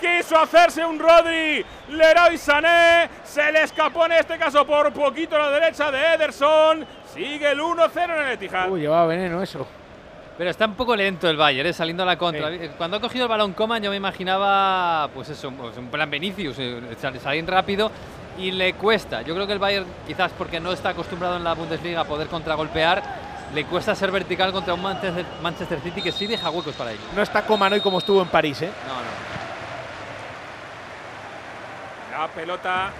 Quiso 0.00 0.38
hacerse 0.38 0.84
un 0.84 0.98
Rodri. 0.98 1.64
Leroy 1.88 2.36
Sané. 2.38 3.08
Se 3.24 3.50
le 3.50 3.62
escapó 3.62 4.06
en 4.06 4.12
este 4.12 4.38
caso 4.38 4.66
por 4.66 4.92
poquito 4.92 5.36
a 5.36 5.38
la 5.38 5.50
derecha 5.50 5.90
de 5.90 6.14
Ederson. 6.14 6.86
Sigue 7.12 7.50
el 7.50 7.60
1-0 7.60 8.04
en 8.04 8.10
el 8.10 8.32
Etihad. 8.32 8.70
Uy, 8.70 8.80
llevaba 8.82 9.06
veneno 9.06 9.42
eso. 9.42 9.66
Pero 10.38 10.50
está 10.50 10.66
un 10.66 10.74
poco 10.74 10.94
lento 10.94 11.28
el 11.30 11.36
Bayern, 11.36 11.68
¿eh? 11.68 11.72
saliendo 11.72 12.02
a 12.02 12.06
la 12.06 12.18
contra. 12.18 12.50
Cuando 12.76 12.98
ha 12.98 13.00
cogido 13.00 13.24
el 13.24 13.30
balón 13.30 13.54
Coman, 13.54 13.82
yo 13.82 13.90
me 13.90 13.96
imaginaba, 13.96 15.08
pues 15.14 15.30
eso, 15.30 15.50
pues 15.50 15.76
un 15.78 15.88
plan 15.88 16.10
Vinicius, 16.10 16.56
eh, 16.58 16.80
sal- 17.00 17.18
salir 17.20 17.46
rápido 17.48 17.90
y 18.38 18.50
le 18.50 18.74
cuesta. 18.74 19.22
Yo 19.22 19.34
creo 19.34 19.46
que 19.46 19.54
el 19.54 19.58
Bayern, 19.58 19.86
quizás 20.06 20.30
porque 20.36 20.60
no 20.60 20.72
está 20.72 20.90
acostumbrado 20.90 21.36
en 21.38 21.44
la 21.44 21.54
Bundesliga 21.54 22.02
a 22.02 22.04
poder 22.04 22.26
contragolpear, 22.28 23.02
le 23.54 23.64
cuesta 23.64 23.94
ser 23.94 24.10
vertical 24.10 24.52
contra 24.52 24.74
un 24.74 24.82
Manchester, 24.82 25.24
Manchester 25.42 25.80
City 25.80 26.02
que 26.02 26.12
sí 26.12 26.26
deja 26.26 26.50
huecos 26.50 26.74
para 26.74 26.92
ello. 26.92 27.00
No 27.14 27.22
está 27.22 27.46
Coman 27.46 27.72
hoy 27.72 27.80
como 27.80 27.98
estuvo 27.98 28.20
en 28.20 28.28
París, 28.28 28.60
¿eh? 28.60 28.70
No, 28.86 28.94
no. 28.94 29.00
La 32.20 32.28
pelota 32.28 32.90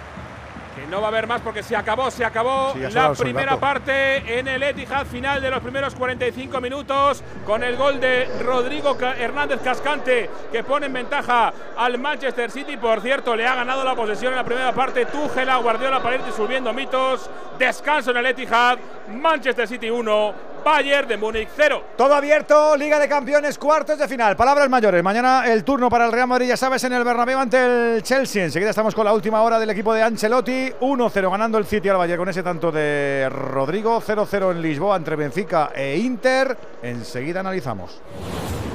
que 0.77 0.87
no 0.87 1.01
va 1.01 1.07
a 1.07 1.09
haber 1.09 1.25
más 1.27 1.41
porque 1.41 1.63
se 1.63 1.75
acabó, 1.75 2.11
se 2.11 2.23
acabó 2.23 2.73
Sí, 2.73 2.79
la 2.91 3.13
primera 3.13 3.57
parte 3.59 4.39
en 4.39 4.47
el 4.47 4.61
Etihad 4.61 5.05
final 5.07 5.41
de 5.41 5.49
los 5.49 5.61
primeros 5.61 5.95
45 5.95 6.61
minutos 6.61 7.23
con 7.45 7.63
el 7.63 7.75
gol 7.75 7.99
de 7.99 8.27
Rodrigo 8.43 8.95
Hernández 8.99 9.59
Cascante 9.63 10.29
que 10.51 10.63
pone 10.63 10.85
en 10.85 10.93
ventaja 10.93 11.51
al 11.75 11.97
Manchester 11.97 12.51
City. 12.51 12.77
Por 12.77 13.01
cierto, 13.01 13.35
le 13.35 13.47
ha 13.47 13.55
ganado 13.55 13.83
la 13.83 13.95
posesión 13.95 14.33
en 14.33 14.37
la 14.37 14.43
primera 14.43 14.71
parte 14.73 15.05
Tuchel 15.07 15.49
a 15.49 15.57
Guardiola 15.57 16.01
para 16.01 16.15
ir 16.15 16.23
disolviendo 16.23 16.71
mitos. 16.73 17.29
Descanso 17.57 18.11
en 18.11 18.17
el 18.17 18.25
Etihad, 18.27 18.77
Manchester 19.09 19.67
City 19.67 19.89
1, 19.89 20.33
Bayern 20.63 21.07
de 21.07 21.17
Múnich 21.17 21.49
0. 21.55 21.83
Todo 21.97 22.13
abierto, 22.13 22.75
Liga 22.77 22.99
de 22.99 23.07
Campeones, 23.07 23.57
cuartos 23.57 23.97
de 23.97 24.07
final. 24.07 24.35
Palabras 24.35 24.69
mayores. 24.69 25.01
Mañana 25.01 25.45
el 25.47 25.63
turno 25.63 25.89
para 25.89 26.05
el 26.05 26.11
Real 26.11 26.27
Madrid, 26.27 26.47
ya 26.47 26.57
sabes, 26.57 26.83
en 26.83 26.93
el 26.93 27.03
Bernabéu 27.03 27.39
ante 27.39 27.95
el 27.95 28.03
Chelsea. 28.03 28.43
Enseguida 28.43 28.69
estamos 28.69 28.93
con 28.93 29.05
la 29.05 29.13
última 29.13 29.41
hora 29.41 29.59
del 29.59 29.69
equipo 29.69 29.93
de 29.93 30.03
Ancelotti. 30.03 30.71
1-0 30.79 31.31
ganando 31.31 31.57
el 31.57 31.65
City 31.65 31.89
al 31.89 31.97
Valle 31.97 32.17
con 32.17 32.29
ese 32.29 32.43
tanto 32.43 32.71
de 32.71 33.27
Rodrigo. 33.31 34.01
0-0 34.01 34.51
en 34.51 34.61
Lisboa 34.61 34.97
entre 34.97 35.15
Benfica 35.15 35.71
e 35.73 35.97
Inter. 35.97 36.57
Enseguida 36.81 37.39
analizamos. 37.39 38.01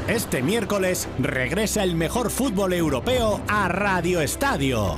Este 0.08 0.42
miércoles 0.42 1.08
regresa 1.18 1.84
el 1.84 1.94
mejor 1.94 2.30
fútbol 2.30 2.72
europeo 2.72 3.40
a 3.46 3.68
Radio 3.68 4.20
Estadio. 4.20 4.96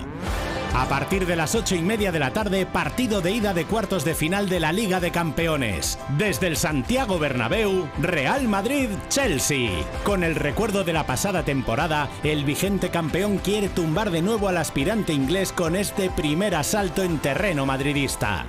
A 0.75 0.89
partir 0.89 1.25
de 1.25 1.37
las 1.37 1.55
ocho 1.55 1.77
y 1.77 1.83
media 1.83 2.11
de 2.11 2.19
la 2.19 2.33
tarde, 2.33 2.67
partido 2.67 3.21
de 3.21 3.31
ida 3.31 3.55
de 3.55 3.65
cuartos 3.65 4.05
de 4.05 4.17
final 4.17 4.49
de 4.49 4.59
la 4.59 4.73
Liga 4.73 4.99
de 4.99 5.13
Campeones. 5.13 6.01
Desde 6.19 6.49
el 6.49 6.57
Santiago 6.57 7.21
Bernabéu, 7.21 7.89
Real 8.01 8.49
Madrid-Chelsea. 8.49 9.71
Con 10.03 10.25
el 10.25 10.35
recuerdo 10.35 10.83
de 10.83 10.93
la 10.93 11.07
pasada 11.07 11.45
temporada, 11.45 12.09
el 12.25 12.45
vigente 12.45 12.91
campeón 12.91 13.39
quiere 13.39 13.69
tumbar 13.69 14.11
de 14.11 14.21
nuevo 14.21 14.49
al 14.49 14.57
aspirante 14.57 15.13
inglés 15.13 15.53
con 15.53 15.77
este 15.77 16.11
primer 16.11 16.57
asalto 16.57 17.05
en 17.05 17.19
terreno 17.21 17.67
madridista. 17.67 18.45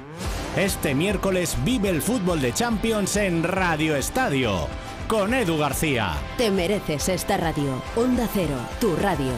Este 0.57 0.95
miércoles 0.95 1.55
vive 1.63 1.89
el 1.89 2.01
fútbol 2.01 2.41
de 2.41 2.53
Champions 2.53 3.17
en 3.17 3.43
Radio 3.43 3.95
Estadio. 3.95 4.67
Con 5.07 5.36
Edu 5.36 5.59
García. 5.59 6.13
Te 6.39 6.49
mereces 6.49 7.07
esta 7.07 7.38
radio. 7.38 7.84
Onda 7.95 8.28
Cero, 8.34 8.57
tu 8.82 8.95
radio. 8.95 9.32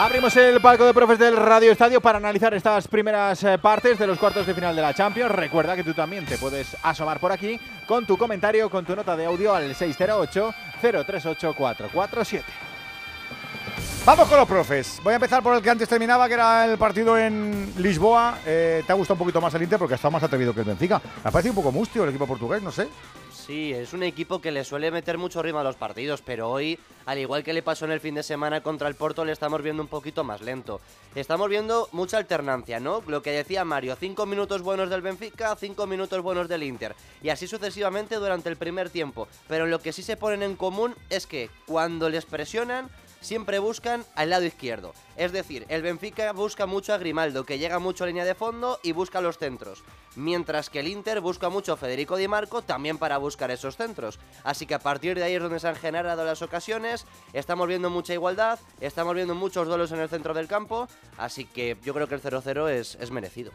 Abrimos 0.00 0.34
el 0.38 0.62
palco 0.62 0.86
de 0.86 0.94
profes 0.94 1.18
del 1.18 1.36
Radio 1.36 1.72
Estadio 1.72 2.00
para 2.00 2.16
analizar 2.16 2.54
estas 2.54 2.88
primeras 2.88 3.44
eh, 3.44 3.58
partes 3.58 3.98
de 3.98 4.06
los 4.06 4.18
cuartos 4.18 4.46
de 4.46 4.54
final 4.54 4.74
de 4.74 4.80
la 4.80 4.94
Champions. 4.94 5.30
Recuerda 5.30 5.76
que 5.76 5.84
tú 5.84 5.92
también 5.92 6.24
te 6.24 6.38
puedes 6.38 6.74
asomar 6.82 7.20
por 7.20 7.30
aquí 7.32 7.60
con 7.86 8.06
tu 8.06 8.16
comentario, 8.16 8.70
con 8.70 8.82
tu 8.86 8.96
nota 8.96 9.14
de 9.14 9.26
audio 9.26 9.54
al 9.54 9.74
608 9.74 10.54
038 10.80 11.54
447. 11.54 12.44
Vamos 14.06 14.26
con 14.26 14.38
los 14.38 14.48
profes. 14.48 15.02
Voy 15.04 15.12
a 15.12 15.16
empezar 15.16 15.42
por 15.42 15.54
el 15.54 15.62
que 15.62 15.68
antes 15.68 15.86
terminaba, 15.86 16.28
que 16.28 16.34
era 16.34 16.64
el 16.64 16.78
partido 16.78 17.18
en 17.18 17.70
Lisboa. 17.76 18.38
Eh, 18.46 18.82
¿Te 18.86 18.92
ha 18.92 18.96
gustado 18.96 19.16
un 19.16 19.26
poquito 19.26 19.42
más 19.42 19.52
el 19.52 19.64
Inter? 19.64 19.78
Porque 19.78 19.92
ha 19.92 19.96
estado 19.96 20.12
más 20.12 20.22
atrevido 20.22 20.54
que 20.54 20.60
el 20.60 20.66
Benfica. 20.66 20.98
Me 21.22 21.28
ha 21.28 21.30
parecido 21.30 21.52
un 21.52 21.56
poco 21.56 21.72
mustio 21.72 22.04
el 22.04 22.08
equipo 22.08 22.26
portugués, 22.26 22.62
no 22.62 22.72
sé. 22.72 22.88
Sí, 23.32 23.72
es 23.72 23.92
un 23.92 24.02
equipo 24.02 24.40
que 24.40 24.50
le 24.50 24.64
suele 24.64 24.90
meter 24.90 25.18
mucho 25.18 25.42
ritmo 25.42 25.60
a 25.60 25.64
los 25.64 25.76
partidos, 25.76 26.22
pero 26.22 26.50
hoy, 26.50 26.78
al 27.06 27.18
igual 27.18 27.42
que 27.42 27.52
le 27.52 27.62
pasó 27.62 27.84
en 27.84 27.92
el 27.92 28.00
fin 28.00 28.14
de 28.14 28.22
semana 28.22 28.62
contra 28.62 28.88
el 28.88 28.94
Porto, 28.94 29.24
le 29.24 29.32
estamos 29.32 29.62
viendo 29.62 29.82
un 29.82 29.88
poquito 29.88 30.24
más 30.24 30.40
lento. 30.40 30.80
Estamos 31.14 31.48
viendo 31.48 31.88
mucha 31.92 32.18
alternancia, 32.18 32.80
¿no? 32.80 33.02
Lo 33.06 33.22
que 33.22 33.30
decía 33.30 33.64
Mario, 33.64 33.96
cinco 33.98 34.26
minutos 34.26 34.62
buenos 34.62 34.90
del 34.90 35.02
Benfica, 35.02 35.56
cinco 35.56 35.86
minutos 35.86 36.22
buenos 36.22 36.48
del 36.48 36.62
Inter, 36.62 36.94
y 37.22 37.28
así 37.28 37.46
sucesivamente 37.46 38.16
durante 38.16 38.48
el 38.48 38.56
primer 38.56 38.90
tiempo. 38.90 39.28
Pero 39.48 39.66
lo 39.66 39.80
que 39.80 39.92
sí 39.92 40.02
se 40.02 40.16
ponen 40.16 40.42
en 40.42 40.56
común 40.56 40.94
es 41.08 41.26
que 41.26 41.50
cuando 41.66 42.08
les 42.08 42.26
presionan, 42.26 42.90
siempre 43.20 43.58
buscan 43.58 44.04
al 44.14 44.30
lado 44.30 44.44
izquierdo. 44.44 44.92
Es 45.16 45.32
decir, 45.32 45.66
el 45.68 45.82
Benfica 45.82 46.32
busca 46.32 46.66
mucho 46.66 46.94
a 46.94 46.98
Grimaldo, 46.98 47.44
que 47.44 47.58
llega 47.58 47.78
mucho 47.78 48.04
a 48.04 48.06
línea 48.06 48.24
de 48.24 48.34
fondo 48.34 48.80
y 48.82 48.92
busca 48.92 49.20
los 49.20 49.38
centros. 49.38 49.82
Mientras 50.16 50.70
que 50.70 50.80
el 50.80 50.88
Inter 50.88 51.20
busca 51.20 51.48
mucho 51.48 51.72
a 51.72 51.76
Federico 51.76 52.16
Di 52.16 52.26
Marco 52.26 52.62
también 52.62 52.98
para 52.98 53.18
buscar 53.18 53.50
esos 53.50 53.76
centros. 53.76 54.18
Así 54.42 54.66
que 54.66 54.74
a 54.74 54.80
partir 54.80 55.16
de 55.16 55.24
ahí 55.24 55.34
es 55.34 55.42
donde 55.42 55.60
se 55.60 55.68
han 55.68 55.76
generado 55.76 56.24
las 56.24 56.42
ocasiones. 56.42 57.06
Estamos 57.32 57.68
viendo 57.68 57.90
mucha 57.90 58.14
igualdad, 58.14 58.58
estamos 58.80 59.14
viendo 59.14 59.34
muchos 59.34 59.68
duelos 59.68 59.92
en 59.92 60.00
el 60.00 60.08
centro 60.08 60.34
del 60.34 60.48
campo. 60.48 60.88
Así 61.16 61.44
que 61.44 61.76
yo 61.84 61.94
creo 61.94 62.08
que 62.08 62.16
el 62.16 62.22
0-0 62.22 62.70
es, 62.70 62.96
es 63.00 63.10
merecido. 63.10 63.52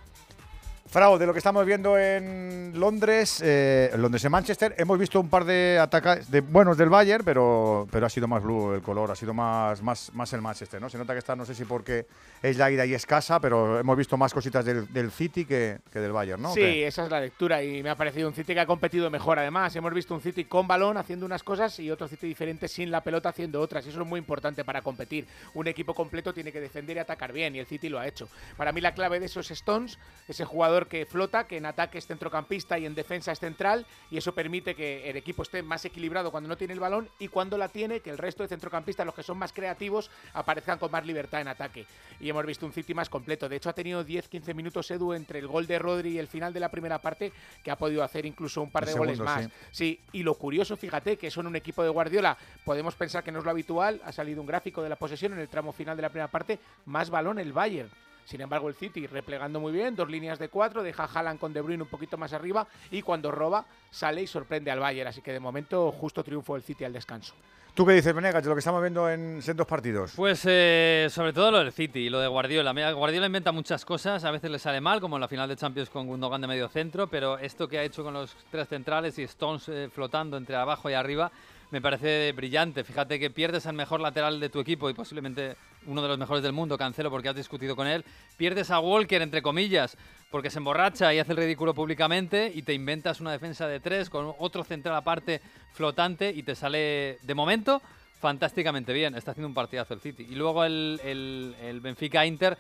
Frau, 0.88 1.18
de 1.18 1.26
lo 1.26 1.34
que 1.34 1.40
estamos 1.40 1.66
viendo 1.66 1.98
en 1.98 2.72
Londres, 2.80 3.42
eh, 3.44 3.90
en 3.92 4.02
Londres, 4.02 4.24
en 4.24 4.32
Manchester, 4.32 4.76
hemos 4.78 5.00
visto 5.00 5.20
un 5.20 5.30
par 5.30 5.44
de 5.44 5.80
ataques 5.82 6.30
de 6.30 6.42
buenos 6.42 6.78
del 6.78 6.90
Bayern, 6.90 7.26
pero, 7.26 7.88
pero 7.92 8.06
ha 8.06 8.10
sido 8.10 8.28
más 8.28 8.44
blue 8.44 8.76
el 8.76 8.84
color, 8.84 9.10
ha 9.10 9.16
sido 9.16 9.34
más, 9.34 9.82
más, 9.82 10.14
más 10.14 10.32
el 10.34 10.42
Manchester, 10.42 10.80
¿no? 10.80 10.88
Se 10.88 11.00
nota 11.00 11.14
que 11.14 11.20
está, 11.20 11.36
no 11.36 11.44
sé 11.44 11.56
si 11.56 11.66
porque 11.66 12.06
es 12.42 12.58
la 12.58 12.70
ida 12.70 12.86
y 12.86 12.94
escasa, 12.94 13.40
pero 13.40 13.80
hemos 13.80 13.98
visto 13.98 14.16
más 14.16 14.32
cositas 14.32 14.64
del, 14.64 14.92
del 14.94 15.10
City 15.12 15.46
que, 15.46 15.80
que, 15.92 16.00
del 16.00 16.12
Bayern, 16.12 16.42
¿no? 16.42 16.54
Sí, 16.54 16.84
esa 16.84 17.06
es 17.06 17.10
la 17.10 17.20
lectura 17.20 17.64
y 17.64 17.82
me 17.82 17.90
ha 17.90 17.96
parecido 17.96 18.28
un 18.28 18.36
City 18.36 18.54
que 18.54 18.60
ha 18.60 18.68
competido 18.68 19.10
mejor. 19.10 19.40
Además, 19.40 19.76
hemos 19.76 19.94
visto 19.94 20.14
un 20.14 20.22
City 20.22 20.46
con 20.46 20.68
balón 20.68 20.98
haciendo 20.98 21.26
unas 21.26 21.42
cosas 21.42 21.80
y 21.80 21.90
otro 21.90 22.08
City 22.08 22.28
diferente 22.28 22.68
sin 22.68 22.92
la 22.92 23.02
pelota 23.02 23.30
haciendo 23.30 23.60
otras. 23.60 23.86
Y 23.88 23.90
eso 23.90 24.02
es 24.02 24.08
muy 24.08 24.20
importante 24.20 24.64
para 24.64 24.84
competir. 24.84 25.26
Un 25.56 25.68
equipo 25.68 25.96
completo 25.96 26.32
tiene 26.32 26.52
que 26.52 26.62
defender 26.62 26.98
y 26.98 27.00
atacar 27.00 27.34
bien 27.34 27.56
y 27.56 27.60
el 27.60 27.66
City 27.66 27.90
lo 27.90 27.98
ha 27.98 28.08
hecho. 28.08 28.30
Para 28.56 28.72
mí 28.72 28.82
la 28.82 28.94
clave 28.94 29.20
de 29.20 29.26
eso 29.26 29.40
es 29.40 29.50
Stones, 29.50 29.98
ese 30.28 30.46
jugador 30.46 30.75
que 30.88 31.06
flota, 31.06 31.48
que 31.48 31.58
en 31.58 31.66
ataque 31.66 31.98
es 31.98 32.08
centrocampista 32.08 32.78
y 32.78 32.86
en 32.86 32.96
defensa 32.96 33.32
es 33.32 33.40
central 33.40 33.86
y 34.12 34.18
eso 34.18 34.34
permite 34.34 34.76
que 34.76 35.10
el 35.10 35.18
equipo 35.18 35.44
esté 35.44 35.64
más 35.64 35.86
equilibrado 35.86 36.32
cuando 36.32 36.50
no 36.50 36.58
tiene 36.58 36.74
el 36.74 36.80
balón 36.80 37.10
y 37.20 37.30
cuando 37.30 37.58
la 37.58 37.70
tiene, 37.70 38.02
que 38.02 38.10
el 38.10 38.18
resto 38.18 38.44
de 38.44 38.50
centrocampistas, 38.50 39.06
los 39.06 39.16
que 39.16 39.24
son 39.24 39.38
más 39.38 39.54
creativos, 39.54 40.12
aparezcan 40.34 40.78
con 40.78 40.92
más 40.92 41.06
libertad 41.06 41.42
en 41.42 41.48
ataque. 41.48 41.86
Y 42.20 42.30
hemos 42.30 42.46
visto 42.46 42.66
un 42.66 42.74
City 42.74 42.94
más 42.94 43.10
completo. 43.10 43.48
De 43.48 43.56
hecho, 43.56 43.70
ha 43.70 43.74
tenido 43.74 44.06
10-15 44.06 44.54
minutos 44.54 44.92
Edu 44.92 45.14
entre 45.14 45.40
el 45.40 45.48
gol 45.48 45.68
de 45.68 45.80
Rodri 45.80 46.12
y 46.12 46.20
el 46.20 46.28
final 46.28 46.54
de 46.54 46.60
la 46.60 46.70
primera 46.70 47.00
parte, 47.00 47.32
que 47.64 47.72
ha 47.72 47.78
podido 47.78 48.04
hacer 48.04 48.26
incluso 48.26 48.62
un 48.62 48.72
par 48.72 48.84
El 48.84 48.88
de 48.88 48.92
segundo, 48.94 49.14
goles 49.14 49.26
más. 49.26 49.44
sí. 49.72 49.86
Sí, 49.86 50.00
y 50.14 50.24
lo 50.24 50.34
curioso, 50.34 50.76
fíjate, 50.78 51.16
que 51.18 51.30
son 51.30 51.46
un 51.46 51.56
equipo 51.56 51.84
de 51.84 51.90
Guardiola. 51.90 52.38
Podemos 52.64 52.96
pensar 52.96 53.24
que 53.24 53.32
no 53.32 53.40
es 53.40 53.46
lo 53.46 53.52
habitual. 53.52 54.02
Ha 54.04 54.12
salido 54.12 54.42
un 54.42 54.48
gráfico 54.48 54.82
de 54.82 54.90
la 54.90 54.96
posesión 54.96 55.34
en 55.34 55.40
el 55.40 55.48
tramo 55.48 55.72
final 55.74 55.96
de 55.96 56.02
la 56.02 56.10
primera 56.10 56.28
parte. 56.32 56.58
Más 56.86 57.12
balón 57.12 57.38
el 57.38 57.54
Bayern. 57.54 57.90
Sin 58.26 58.42
embargo, 58.42 58.68
el 58.68 58.76
City 58.76 59.08
replegando 59.08 59.60
muy 59.60 59.72
bien, 59.72 59.96
dos 59.96 60.10
líneas 60.10 60.40
de 60.40 60.50
cuatro, 60.50 60.84
deja 60.84 61.04
a 61.04 61.08
Haaland 61.08 61.40
con 61.40 61.54
De 61.54 61.62
Bruyne 61.62 61.84
un 61.84 61.90
poquito 61.90 62.18
más 62.18 62.34
arriba 62.34 62.68
y 62.92 63.02
cuando 63.02 63.32
roba 63.32 63.66
sale 63.90 64.24
y 64.24 64.28
sorprende 64.28 64.72
al 64.72 64.80
Bayern. 64.80 65.08
Así 65.08 65.22
que 65.22 65.32
de 65.32 65.40
momento 65.40 65.92
justo 65.92 66.24
triunfo 66.24 66.56
del 66.56 66.64
City 66.64 66.84
al 66.84 66.94
descanso. 66.94 67.34
¿Tú 67.76 67.86
qué 67.86 67.92
dices, 67.92 68.16
Venegas, 68.16 68.42
de 68.42 68.48
lo 68.48 68.56
que 68.56 68.60
estamos 68.60 68.82
viendo 68.82 69.10
en, 69.10 69.42
en 69.46 69.58
dos 69.58 69.68
partidos? 69.68 70.14
Pues 70.16 70.44
eh, 70.46 71.08
sobre 71.10 71.34
todo 71.34 71.52
lo 71.52 71.58
del 71.60 71.74
City 71.74 72.00
y 72.00 72.10
lo 72.10 72.22
de 72.22 72.28
Guardiola. 72.28 72.72
Guardiola 72.94 73.26
inventa 73.26 73.52
muchas 73.52 73.84
cosas, 73.84 74.24
a 74.24 74.32
veces 74.32 74.50
le 74.50 74.60
sale 74.60 74.80
mal, 74.80 75.02
como 75.02 75.18
en 75.18 75.22
la 75.22 75.28
final 75.28 75.50
de 75.50 75.58
Champions 75.58 75.90
con 75.90 76.08
Gundogan 76.08 76.40
de 76.40 76.48
medio 76.48 76.70
centro, 76.70 77.08
pero 77.08 77.38
esto 77.38 77.68
que 77.68 77.78
ha 77.78 77.84
hecho 77.84 78.02
con 78.02 78.14
los 78.14 78.34
tres 78.50 78.70
centrales 78.70 79.20
y 79.20 79.24
Stones 79.24 79.68
eh, 79.68 79.90
flotando 79.94 80.38
entre 80.38 80.56
abajo 80.56 80.90
y 80.90 80.94
arriba 80.94 81.30
me 81.72 81.82
parece 81.82 82.32
brillante. 82.32 82.84
Fíjate 82.84 83.20
que 83.20 83.30
pierdes 83.30 83.66
al 83.66 83.76
mejor 83.76 84.00
lateral 84.00 84.40
de 84.40 84.50
tu 84.50 84.60
equipo 84.60 84.90
y 84.90 84.94
posiblemente 84.94 85.56
uno 85.88 86.02
de 86.02 86.08
los 86.08 86.18
mejores 86.18 86.44
del 86.44 86.54
mundo, 86.54 86.78
Cancelo, 86.78 87.10
porque 87.10 87.30
has 87.30 87.36
discutido 87.36 87.76
con 87.76 87.88
él. 87.88 88.04
Pierdes 88.38 88.72
a 88.72 88.80
Walker, 88.80 89.22
entre 89.22 89.42
comillas, 89.42 89.98
porque 90.32 90.50
se 90.50 90.60
emborracha 90.60 91.14
y 91.14 91.20
hace 91.20 91.32
el 91.32 91.38
ridículo 91.38 91.74
públicamente 91.74 92.52
y 92.54 92.62
te 92.64 92.74
inventas 92.74 93.22
una 93.22 93.32
defensa 93.32 93.68
de 93.68 93.80
tres 93.80 94.10
con 94.10 94.34
otro 94.40 94.64
central 94.64 94.96
aparte 94.96 95.42
flotante 95.74 96.30
y 96.30 96.44
te 96.44 96.56
sale, 96.56 97.20
de 97.22 97.36
momento, 97.36 97.82
fantásticamente 98.20 98.94
bien. 98.94 99.16
Está 99.16 99.32
haciendo 99.32 99.48
un 99.48 99.54
partidazo 99.54 99.94
el 99.94 100.02
City. 100.02 100.26
Y 100.30 100.36
luego 100.36 100.64
el, 100.64 101.00
el, 101.04 101.56
el 101.62 101.82
Benfica-Inter. 101.82 102.58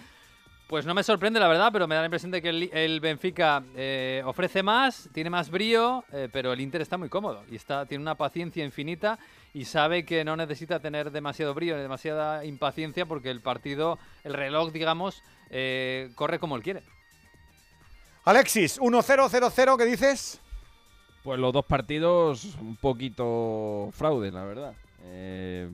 Pues 0.68 0.84
no 0.88 0.96
me 0.96 1.04
sorprende, 1.04 1.40
la 1.40 1.48
verdad, 1.48 1.70
pero 1.72 1.88
me 1.88 1.94
da 1.94 2.02
la 2.02 2.08
impresión 2.08 2.32
de 2.32 2.42
que 2.42 2.50
el, 2.50 2.70
el 2.74 3.00
Benfica 3.00 3.62
eh, 3.76 4.24
ofrece 4.26 4.64
más, 4.64 5.08
tiene 5.14 5.30
más 5.30 5.52
brío, 5.52 6.04
eh, 6.12 6.28
pero 6.34 6.54
el 6.54 6.60
Inter 6.60 6.82
está 6.82 6.98
muy 6.98 7.08
cómodo 7.08 7.44
y 7.52 7.56
está, 7.56 7.86
tiene 7.86 8.02
una 8.02 8.16
paciencia 8.16 8.66
infinita 8.66 9.20
y 9.54 9.66
sabe 9.66 10.06
que 10.06 10.26
no 10.26 10.36
necesita 10.36 10.80
tener 10.80 11.12
demasiado 11.12 11.54
brío 11.54 11.76
ni 11.76 11.84
demasiada 11.84 12.44
impaciencia 12.46 13.06
porque 13.06 13.30
el 13.30 13.42
partido, 13.42 14.00
el 14.24 14.34
reloj, 14.34 14.72
digamos, 14.72 15.22
eh, 15.52 16.10
corre 16.16 16.40
como 16.40 16.56
él 16.56 16.64
quiere. 16.64 16.82
Alexis, 18.24 18.80
1-0-0-0, 18.80 19.78
¿qué 19.78 19.86
dices? 19.86 20.42
Pues 21.24 21.40
los 21.40 21.54
dos 21.54 21.66
partidos 21.66 22.56
un 22.60 22.76
poquito 22.76 23.92
fraude, 23.94 24.32
la 24.32 24.44
verdad. 24.46 24.74
Eh, 25.04 25.70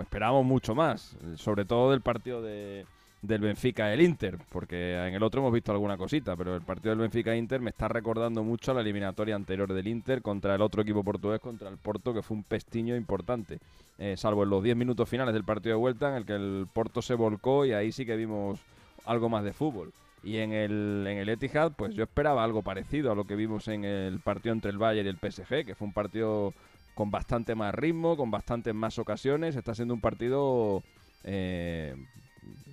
esperábamos 0.00 0.44
mucho 0.44 0.74
más, 0.74 1.16
sobre 1.36 1.64
todo 1.64 1.92
del 1.92 2.00
partido 2.00 2.42
de, 2.42 2.86
del 3.22 3.40
Benfica 3.40 3.92
el 3.92 4.00
Inter, 4.00 4.36
porque 4.48 4.94
en 4.94 5.14
el 5.14 5.22
otro 5.22 5.40
hemos 5.40 5.52
visto 5.52 5.70
alguna 5.70 5.96
cosita, 5.96 6.36
pero 6.36 6.56
el 6.56 6.62
partido 6.62 6.90
del 6.90 6.98
Benfica 6.98 7.34
Inter 7.36 7.60
me 7.60 7.70
está 7.70 7.86
recordando 7.86 8.42
mucho 8.42 8.72
a 8.72 8.74
la 8.74 8.80
eliminatoria 8.80 9.36
anterior 9.36 9.72
del 9.72 9.86
Inter 9.86 10.22
contra 10.22 10.56
el 10.56 10.60
otro 10.60 10.82
equipo 10.82 11.04
portugués, 11.04 11.40
contra 11.40 11.68
el 11.68 11.78
Porto, 11.78 12.12
que 12.12 12.22
fue 12.22 12.36
un 12.36 12.42
pestiño 12.42 12.96
importante, 12.96 13.60
eh, 13.98 14.16
salvo 14.16 14.42
en 14.42 14.50
los 14.50 14.62
10 14.62 14.76
minutos 14.76 15.08
finales 15.08 15.34
del 15.34 15.44
partido 15.44 15.76
de 15.76 15.80
vuelta 15.80 16.08
en 16.08 16.16
el 16.16 16.26
que 16.26 16.34
el 16.34 16.66
Porto 16.72 17.00
se 17.00 17.14
volcó 17.14 17.64
y 17.64 17.72
ahí 17.72 17.92
sí 17.92 18.04
que 18.04 18.16
vimos 18.16 18.58
algo 19.06 19.28
más 19.28 19.44
de 19.44 19.52
fútbol. 19.52 19.92
Y 20.24 20.38
en 20.38 20.52
el, 20.52 21.04
en 21.08 21.18
el 21.18 21.28
Etihad, 21.28 21.72
pues 21.72 21.94
yo 21.94 22.02
esperaba 22.04 22.42
algo 22.42 22.62
parecido 22.62 23.12
a 23.12 23.14
lo 23.14 23.24
que 23.24 23.36
vimos 23.36 23.68
en 23.68 23.84
el 23.84 24.18
partido 24.20 24.52
entre 24.52 24.70
el 24.70 24.78
Bayern 24.78 25.06
y 25.06 25.10
el 25.10 25.32
PSG, 25.32 25.64
que 25.64 25.74
fue 25.74 25.86
un 25.86 25.92
partido 25.92 26.54
con 26.94 27.10
bastante 27.10 27.54
más 27.54 27.74
ritmo, 27.74 28.16
con 28.16 28.30
bastantes 28.30 28.74
más 28.74 28.98
ocasiones. 28.98 29.56
Está 29.56 29.74
siendo 29.74 29.94
un 29.94 30.00
partido 30.00 30.82
eh, 31.24 31.96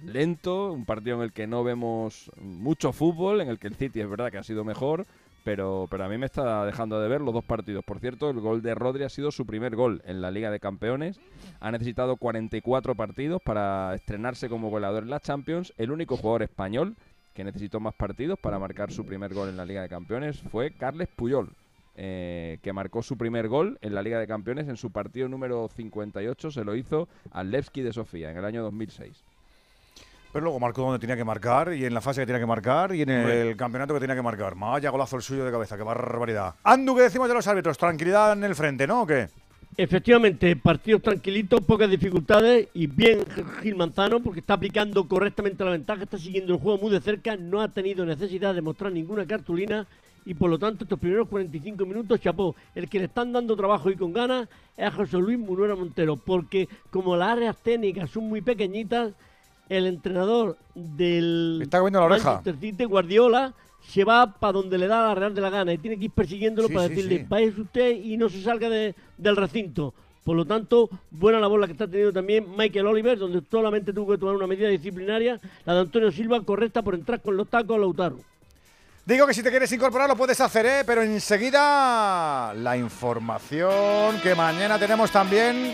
lento, 0.06 0.72
un 0.72 0.86
partido 0.86 1.18
en 1.18 1.24
el 1.24 1.34
que 1.34 1.48
no 1.48 1.64
vemos 1.64 2.32
mucho 2.42 2.92
fútbol, 2.92 3.42
en 3.42 3.50
el 3.50 3.60
que 3.60 3.68
el 3.68 3.76
City 3.76 4.02
es 4.02 4.10
verdad 4.10 4.32
que 4.32 4.38
ha 4.38 4.44
sido 4.44 4.64
mejor, 4.64 5.06
pero, 5.44 5.88
pero 5.90 6.04
a 6.04 6.10
mí 6.10 6.18
me 6.18 6.26
está 6.26 6.66
dejando 6.66 7.00
de 7.00 7.08
ver 7.08 7.22
los 7.22 7.34
dos 7.34 7.44
partidos. 7.44 7.84
Por 7.84 8.00
cierto, 8.00 8.30
el 8.30 8.40
gol 8.40 8.62
de 8.62 8.76
Rodri 8.76 9.04
ha 9.04 9.10
sido 9.10 9.32
su 9.32 9.46
primer 9.46 9.76
gol 9.76 10.02
en 10.06 10.22
la 10.22 10.32
Liga 10.32 10.52
de 10.52 10.60
Campeones. 10.60 11.20
Ha 11.60 11.72
necesitado 11.72 12.18
44 12.18 12.96
partidos 12.96 13.42
para 13.42 13.96
estrenarse 13.96 14.50
como 14.50 14.70
goleador 14.70 15.04
en 15.04 15.10
la 15.10 15.20
Champions. 15.20 15.74
El 15.78 15.92
único 15.92 16.18
jugador 16.18 16.44
español 16.44 16.96
que 17.34 17.44
necesitó 17.44 17.80
más 17.80 17.94
partidos 17.96 18.38
para 18.38 18.60
marcar 18.60 18.92
su 18.92 19.06
primer 19.06 19.34
gol 19.34 19.50
en 19.50 19.58
la 19.58 19.66
Liga 19.66 19.82
de 19.82 19.90
Campeones 19.90 20.42
fue 20.52 20.72
Carles 20.72 21.08
Puyol. 21.08 21.54
Eh, 22.02 22.60
que 22.62 22.72
marcó 22.72 23.02
su 23.02 23.18
primer 23.18 23.50
gol 23.50 23.78
en 23.82 23.94
la 23.94 24.02
Liga 24.02 24.20
de 24.20 24.28
Campeones 24.28 24.70
en 24.70 24.78
su 24.78 24.90
partido 24.90 25.28
número 25.28 25.68
58, 25.68 26.50
se 26.50 26.64
lo 26.64 26.74
hizo 26.76 27.10
al 27.32 27.52
Levski 27.52 27.82
de 27.82 27.92
Sofía 27.92 28.32
en 28.32 28.38
el 28.38 28.46
año 28.46 28.64
2006. 28.64 29.26
Pero 30.32 30.44
luego 30.44 30.60
marcó 30.60 30.84
donde 30.84 31.00
tenía 31.00 31.16
que 31.18 31.24
marcar 31.24 31.74
y 31.74 31.86
en 31.86 31.94
la 31.94 32.02
fase 32.02 32.22
que 32.22 32.28
tenía 32.28 32.40
que 32.40 32.46
marcar 32.46 32.94
y 32.94 33.02
en 33.02 33.10
el 33.10 33.58
campeonato 33.58 33.94
que 33.94 34.00
tenía 34.00 34.16
que 34.16 34.22
marcar. 34.22 34.56
Vaya 34.56 34.90
golazo 34.90 35.16
el 35.16 35.24
suyo 35.24 35.44
de 35.44 35.52
cabeza, 35.52 35.76
qué 35.76 35.84
barbaridad. 35.84 36.56
Andu, 36.64 36.96
¿qué 36.96 37.04
decimos 37.04 37.28
de 37.28 37.34
los 37.34 37.48
árbitros? 37.48 37.78
Tranquilidad 37.78 38.34
en 38.34 38.44
el 38.44 38.56
frente, 38.56 38.86
¿no? 38.86 39.02
¿O 39.02 39.08
qué? 39.08 39.28
Efectivamente, 39.78 40.56
partidos 40.58 41.02
tranquilitos, 41.02 41.62
pocas 41.62 41.90
dificultades 41.90 42.68
y 42.74 42.88
bien 42.88 43.24
Gil 43.62 43.76
Manzano 43.76 44.20
porque 44.20 44.42
está 44.42 44.56
aplicando 44.56 45.08
correctamente 45.08 45.64
la 45.64 45.72
ventaja, 45.72 46.04
está 46.04 46.18
siguiendo 46.18 46.54
el 46.54 46.60
juego 46.60 46.80
muy 46.80 46.92
de 46.92 47.00
cerca, 47.00 47.38
no 47.38 47.62
ha 47.62 47.70
tenido 47.70 48.06
necesidad 48.06 48.54
de 48.54 48.62
mostrar 48.62 48.92
ninguna 48.92 49.26
cartulina 49.26 49.88
y 50.26 50.34
por 50.34 50.50
lo 50.50 50.60
tanto 50.60 50.84
estos 50.84 51.00
primeros 51.00 51.30
45 51.30 51.86
minutos 51.86 52.20
chapó. 52.20 52.56
El 52.76 52.90
que 52.90 53.00
le 53.00 53.06
están 53.06 53.32
dando 53.32 53.56
trabajo 53.56 53.90
y 53.90 53.96
con 53.96 54.12
ganas 54.12 54.50
es 54.76 54.86
a 54.86 54.92
José 54.92 55.18
Luis 55.18 55.40
Munuera 55.40 55.76
Montero 55.76 56.18
porque 56.18 56.68
como 56.90 57.16
las 57.16 57.30
áreas 57.30 57.56
técnicas 57.58 58.10
son 58.10 58.26
muy 58.26 58.42
pequeñitas, 58.42 59.14
el 59.70 59.86
entrenador 59.88 60.58
del 60.76 61.60
Está 61.62 61.78
comiendo 61.80 62.00
la 62.00 62.06
oreja. 62.08 62.30
Manchester 62.36 62.60
City, 62.60 62.84
Guardiola, 62.86 63.54
se 63.88 64.04
va 64.04 64.34
para 64.34 64.54
donde 64.54 64.78
le 64.78 64.88
da 64.88 65.08
la 65.08 65.16
real 65.16 65.34
de 65.34 65.42
la 65.42 65.50
gana 65.50 65.74
y 65.74 65.78
tiene 65.78 65.98
que 65.98 66.06
ir 66.06 66.12
persiguiéndolo 66.12 66.68
Sí, 66.68 66.74
para 66.74 66.88
sí, 66.88 66.96
decirle, 66.96 67.18
sí. 67.20 67.26
váyase 67.30 67.62
usted 67.62 67.92
y 68.04 68.18
no 68.18 68.30
se 68.30 68.42
salga 68.42 68.70
de- 68.70 68.94
del 69.18 69.36
recinto. 69.36 69.94
Por 70.24 70.36
lo 70.36 70.46
tanto, 70.46 70.90
buena 71.12 71.40
labor 71.40 71.60
la 71.62 71.66
que 71.66 71.72
está 71.74 71.88
teniendo 71.88 72.12
también 72.14 72.46
Michael 72.56 72.86
Oliver, 72.88 73.18
donde 73.18 73.42
solamente 73.50 73.94
tuvo 73.94 74.12
que 74.12 74.18
tomar 74.20 74.36
una 74.36 74.46
medida 74.48 74.68
disciplinaria, 74.68 75.40
la 75.66 75.74
de 75.74 75.80
Antonio 75.80 76.12
Silva, 76.12 76.42
correcta 76.42 76.82
por 76.84 76.94
entrar 76.94 77.22
con 77.22 77.36
los 77.38 77.48
tacos 77.48 77.78
a 77.78 77.80
Lautaro. 77.80 78.18
Digo 79.06 79.26
que 79.26 79.34
si 79.34 79.42
te 79.42 79.50
quieres 79.50 79.72
incorporar 79.72 80.08
lo 80.08 80.16
puedes 80.16 80.40
hacer, 80.40 80.66
¿eh? 80.68 80.84
Pero 80.86 81.02
enseguida 81.02 82.54
la 82.54 82.78
información 82.78 84.20
que 84.22 84.36
mañana 84.36 84.78
tenemos 84.78 85.10
también 85.10 85.74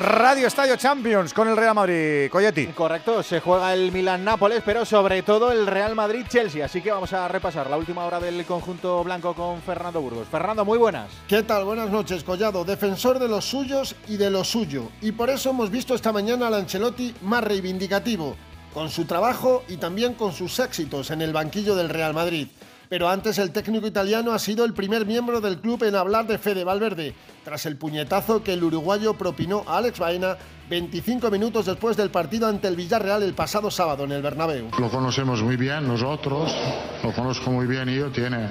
Radio 0.00 0.46
Estadio 0.46 0.76
Champions 0.76 1.34
con 1.34 1.48
el 1.48 1.56
Real 1.56 1.74
Madrid. 1.74 2.30
Coyetti. 2.30 2.68
Correcto, 2.68 3.20
se 3.24 3.40
juega 3.40 3.74
el 3.74 3.90
Milan-Nápoles, 3.90 4.62
pero 4.64 4.84
sobre 4.84 5.22
todo 5.22 5.50
el 5.50 5.66
Real 5.66 5.96
Madrid-Chelsea. 5.96 6.64
Así 6.64 6.80
que 6.80 6.92
vamos 6.92 7.12
a 7.12 7.26
repasar 7.26 7.68
la 7.68 7.76
última 7.76 8.04
hora 8.04 8.20
del 8.20 8.44
conjunto 8.44 9.02
blanco 9.02 9.34
con 9.34 9.60
Fernando 9.60 10.00
Burgos. 10.00 10.28
Fernando, 10.28 10.64
muy 10.64 10.78
buenas. 10.78 11.10
¿Qué 11.26 11.42
tal? 11.42 11.64
Buenas 11.64 11.90
noches, 11.90 12.22
Collado. 12.22 12.64
Defensor 12.64 13.18
de 13.18 13.26
los 13.26 13.44
suyos 13.44 13.96
y 14.06 14.16
de 14.16 14.30
lo 14.30 14.44
suyo. 14.44 14.88
Y 15.00 15.10
por 15.10 15.30
eso 15.30 15.50
hemos 15.50 15.68
visto 15.68 15.96
esta 15.96 16.12
mañana 16.12 16.46
al 16.46 16.54
Ancelotti 16.54 17.12
más 17.22 17.42
reivindicativo, 17.42 18.36
con 18.72 18.90
su 18.90 19.04
trabajo 19.04 19.64
y 19.66 19.78
también 19.78 20.14
con 20.14 20.32
sus 20.32 20.60
éxitos 20.60 21.10
en 21.10 21.22
el 21.22 21.32
banquillo 21.32 21.74
del 21.74 21.88
Real 21.88 22.14
Madrid. 22.14 22.46
Pero 22.88 23.08
antes 23.08 23.36
el 23.38 23.50
técnico 23.50 23.86
italiano 23.86 24.32
ha 24.32 24.38
sido 24.38 24.64
el 24.64 24.72
primer 24.72 25.04
miembro 25.04 25.40
del 25.40 25.58
club 25.58 25.82
en 25.82 25.94
hablar 25.94 26.26
de 26.26 26.38
Fede 26.38 26.64
Valverde, 26.64 27.14
tras 27.48 27.64
el 27.64 27.78
puñetazo 27.78 28.42
que 28.42 28.52
el 28.52 28.62
uruguayo 28.62 29.14
propinó 29.14 29.64
a 29.66 29.78
Alex 29.78 29.98
Baena 29.98 30.36
25 30.68 31.30
minutos 31.30 31.64
después 31.64 31.96
del 31.96 32.10
partido 32.10 32.46
ante 32.46 32.68
el 32.68 32.76
Villarreal 32.76 33.22
el 33.22 33.32
pasado 33.32 33.70
sábado 33.70 34.04
en 34.04 34.12
el 34.12 34.20
Bernabéu. 34.20 34.68
Lo 34.78 34.90
conocemos 34.90 35.42
muy 35.42 35.56
bien 35.56 35.88
nosotros, 35.88 36.54
lo 37.02 37.10
conozco 37.12 37.50
muy 37.50 37.66
bien 37.66 37.88
yo, 37.88 38.10
tiene, 38.10 38.50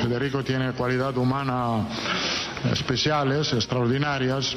Federico 0.00 0.44
tiene 0.44 0.70
cualidad 0.74 1.16
humana 1.16 1.88
especiales, 2.70 3.52
extraordinarias, 3.52 4.56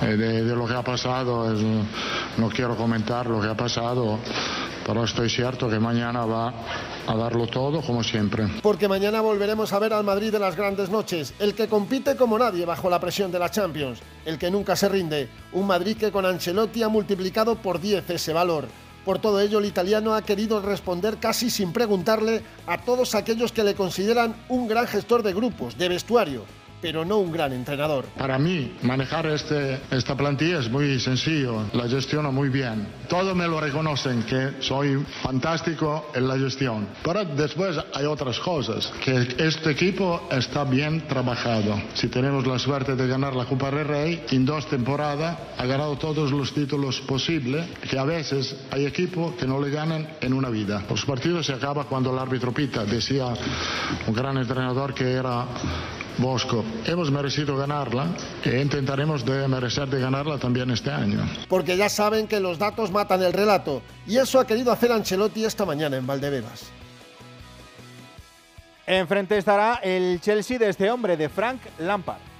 eh, 0.00 0.06
de, 0.16 0.42
de, 0.44 0.56
lo 0.56 0.66
que 0.66 0.72
ha 0.72 0.82
pasado, 0.82 1.52
es, 1.52 1.60
no 2.38 2.48
quiero 2.48 2.74
comentar 2.74 3.26
lo 3.26 3.38
que 3.42 3.48
ha 3.48 3.54
pasado, 3.54 4.18
pero 4.86 5.04
estoy 5.04 5.28
cierto 5.28 5.68
que 5.68 5.78
mañana 5.78 6.24
va 6.24 6.52
a 7.06 7.16
darlo 7.16 7.46
todo 7.46 7.80
como 7.82 8.02
siempre. 8.02 8.46
Porque 8.62 8.88
mañana 8.88 9.20
volveremos 9.20 9.72
a 9.72 9.78
ver 9.78 9.92
al 9.92 10.04
Madrid 10.04 10.32
de 10.32 10.38
las 10.38 10.56
grandes 10.56 10.90
noches, 10.90 11.34
el 11.38 11.54
que 11.54 11.68
compite 11.68 12.16
como 12.16 12.38
nadie 12.38 12.64
bajo 12.64 12.90
la 12.90 12.93
presión 13.00 13.30
de 13.32 13.38
la 13.38 13.50
Champions, 13.50 14.00
el 14.24 14.38
que 14.38 14.50
nunca 14.50 14.76
se 14.76 14.88
rinde, 14.88 15.28
un 15.52 15.66
Madrid 15.66 15.96
que 15.96 16.12
con 16.12 16.26
Ancelotti 16.26 16.82
ha 16.82 16.88
multiplicado 16.88 17.56
por 17.56 17.80
10 17.80 18.10
ese 18.10 18.32
valor. 18.32 18.66
Por 19.04 19.18
todo 19.18 19.40
ello, 19.40 19.58
el 19.58 19.66
italiano 19.66 20.14
ha 20.14 20.22
querido 20.22 20.60
responder 20.60 21.18
casi 21.18 21.50
sin 21.50 21.72
preguntarle 21.72 22.42
a 22.66 22.80
todos 22.80 23.14
aquellos 23.14 23.52
que 23.52 23.64
le 23.64 23.74
consideran 23.74 24.34
un 24.48 24.66
gran 24.66 24.86
gestor 24.86 25.22
de 25.22 25.34
grupos, 25.34 25.76
de 25.76 25.88
vestuario, 25.88 26.44
pero 26.84 27.02
no 27.02 27.16
un 27.16 27.32
gran 27.32 27.50
entrenador. 27.54 28.04
Para 28.14 28.38
mí, 28.38 28.74
manejar 28.82 29.24
este, 29.28 29.80
esta 29.90 30.14
plantilla 30.14 30.58
es 30.58 30.70
muy 30.70 31.00
sencillo, 31.00 31.62
la 31.72 31.88
gestiono 31.88 32.30
muy 32.30 32.50
bien. 32.50 32.86
Todos 33.08 33.34
me 33.34 33.48
lo 33.48 33.58
reconocen 33.58 34.22
que 34.24 34.60
soy 34.60 35.02
fantástico 35.22 36.10
en 36.14 36.28
la 36.28 36.36
gestión. 36.36 36.86
Pero 37.02 37.24
después 37.24 37.78
hay 37.94 38.04
otras 38.04 38.38
cosas, 38.38 38.92
que 39.02 39.34
este 39.38 39.70
equipo 39.70 40.28
está 40.30 40.64
bien 40.64 41.08
trabajado. 41.08 41.74
Si 41.94 42.08
tenemos 42.08 42.46
la 42.46 42.58
suerte 42.58 42.94
de 42.94 43.08
ganar 43.08 43.34
la 43.34 43.46
Copa 43.46 43.70
del 43.70 43.86
Rey, 43.86 44.22
en 44.30 44.44
dos 44.44 44.66
temporadas 44.66 45.38
ha 45.56 45.64
ganado 45.64 45.96
todos 45.96 46.32
los 46.32 46.52
títulos 46.52 47.00
posibles, 47.00 47.64
que 47.88 47.98
a 47.98 48.04
veces 48.04 48.56
hay 48.70 48.84
equipos 48.84 49.36
que 49.36 49.46
no 49.46 49.58
le 49.58 49.70
ganan 49.70 50.06
en 50.20 50.34
una 50.34 50.50
vida. 50.50 50.84
Los 50.90 51.06
partidos 51.06 51.46
se 51.46 51.54
acaban 51.54 51.86
cuando 51.88 52.12
el 52.12 52.18
árbitro 52.18 52.52
pita, 52.52 52.84
decía 52.84 53.28
un 54.06 54.12
gran 54.12 54.36
entrenador 54.36 54.92
que 54.92 55.12
era 55.12 55.46
Bosco. 56.18 56.64
Hemos 56.86 57.10
merecido 57.10 57.56
ganarla 57.56 58.06
e 58.44 58.60
intentaremos 58.60 59.24
de 59.24 59.48
merecer 59.48 59.88
de 59.88 60.00
ganarla 60.00 60.38
también 60.38 60.70
este 60.70 60.90
año. 60.90 61.20
Porque 61.48 61.76
ya 61.76 61.88
saben 61.88 62.26
que 62.26 62.40
los 62.40 62.58
datos 62.58 62.90
matan 62.90 63.22
el 63.22 63.32
relato 63.32 63.82
y 64.06 64.16
eso 64.16 64.38
ha 64.38 64.46
querido 64.46 64.72
hacer 64.72 64.92
Ancelotti 64.92 65.44
esta 65.44 65.64
mañana 65.64 65.96
en 65.96 66.06
Valdebebas. 66.06 66.70
Enfrente 68.86 69.38
estará 69.38 69.80
el 69.82 70.20
Chelsea 70.20 70.58
de 70.58 70.68
este 70.68 70.90
hombre, 70.90 71.16
de 71.16 71.28
Frank 71.28 71.60
Lampard. 71.78 72.33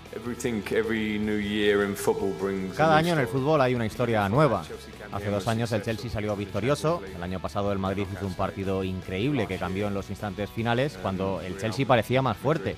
Cada 2.76 2.96
año 2.96 3.14
en 3.14 3.20
el 3.20 3.26
fútbol 3.26 3.60
hay 3.60 3.74
una 3.74 3.86
historia 3.86 4.28
nueva. 4.28 4.64
Hace 5.12 5.30
dos 5.30 5.46
años 5.48 5.70
el 5.72 5.82
Chelsea 5.82 6.10
salió 6.10 6.34
victorioso, 6.36 7.02
el 7.14 7.22
año 7.22 7.40
pasado 7.40 7.72
el 7.72 7.78
Madrid 7.78 8.06
hizo 8.12 8.26
un 8.26 8.34
partido 8.34 8.84
increíble 8.84 9.46
que 9.46 9.58
cambió 9.58 9.88
en 9.88 9.94
los 9.94 10.10
instantes 10.10 10.50
finales 10.50 10.98
cuando 11.00 11.40
el 11.40 11.58
Chelsea 11.58 11.86
parecía 11.86 12.22
más 12.22 12.36
fuerte. 12.36 12.76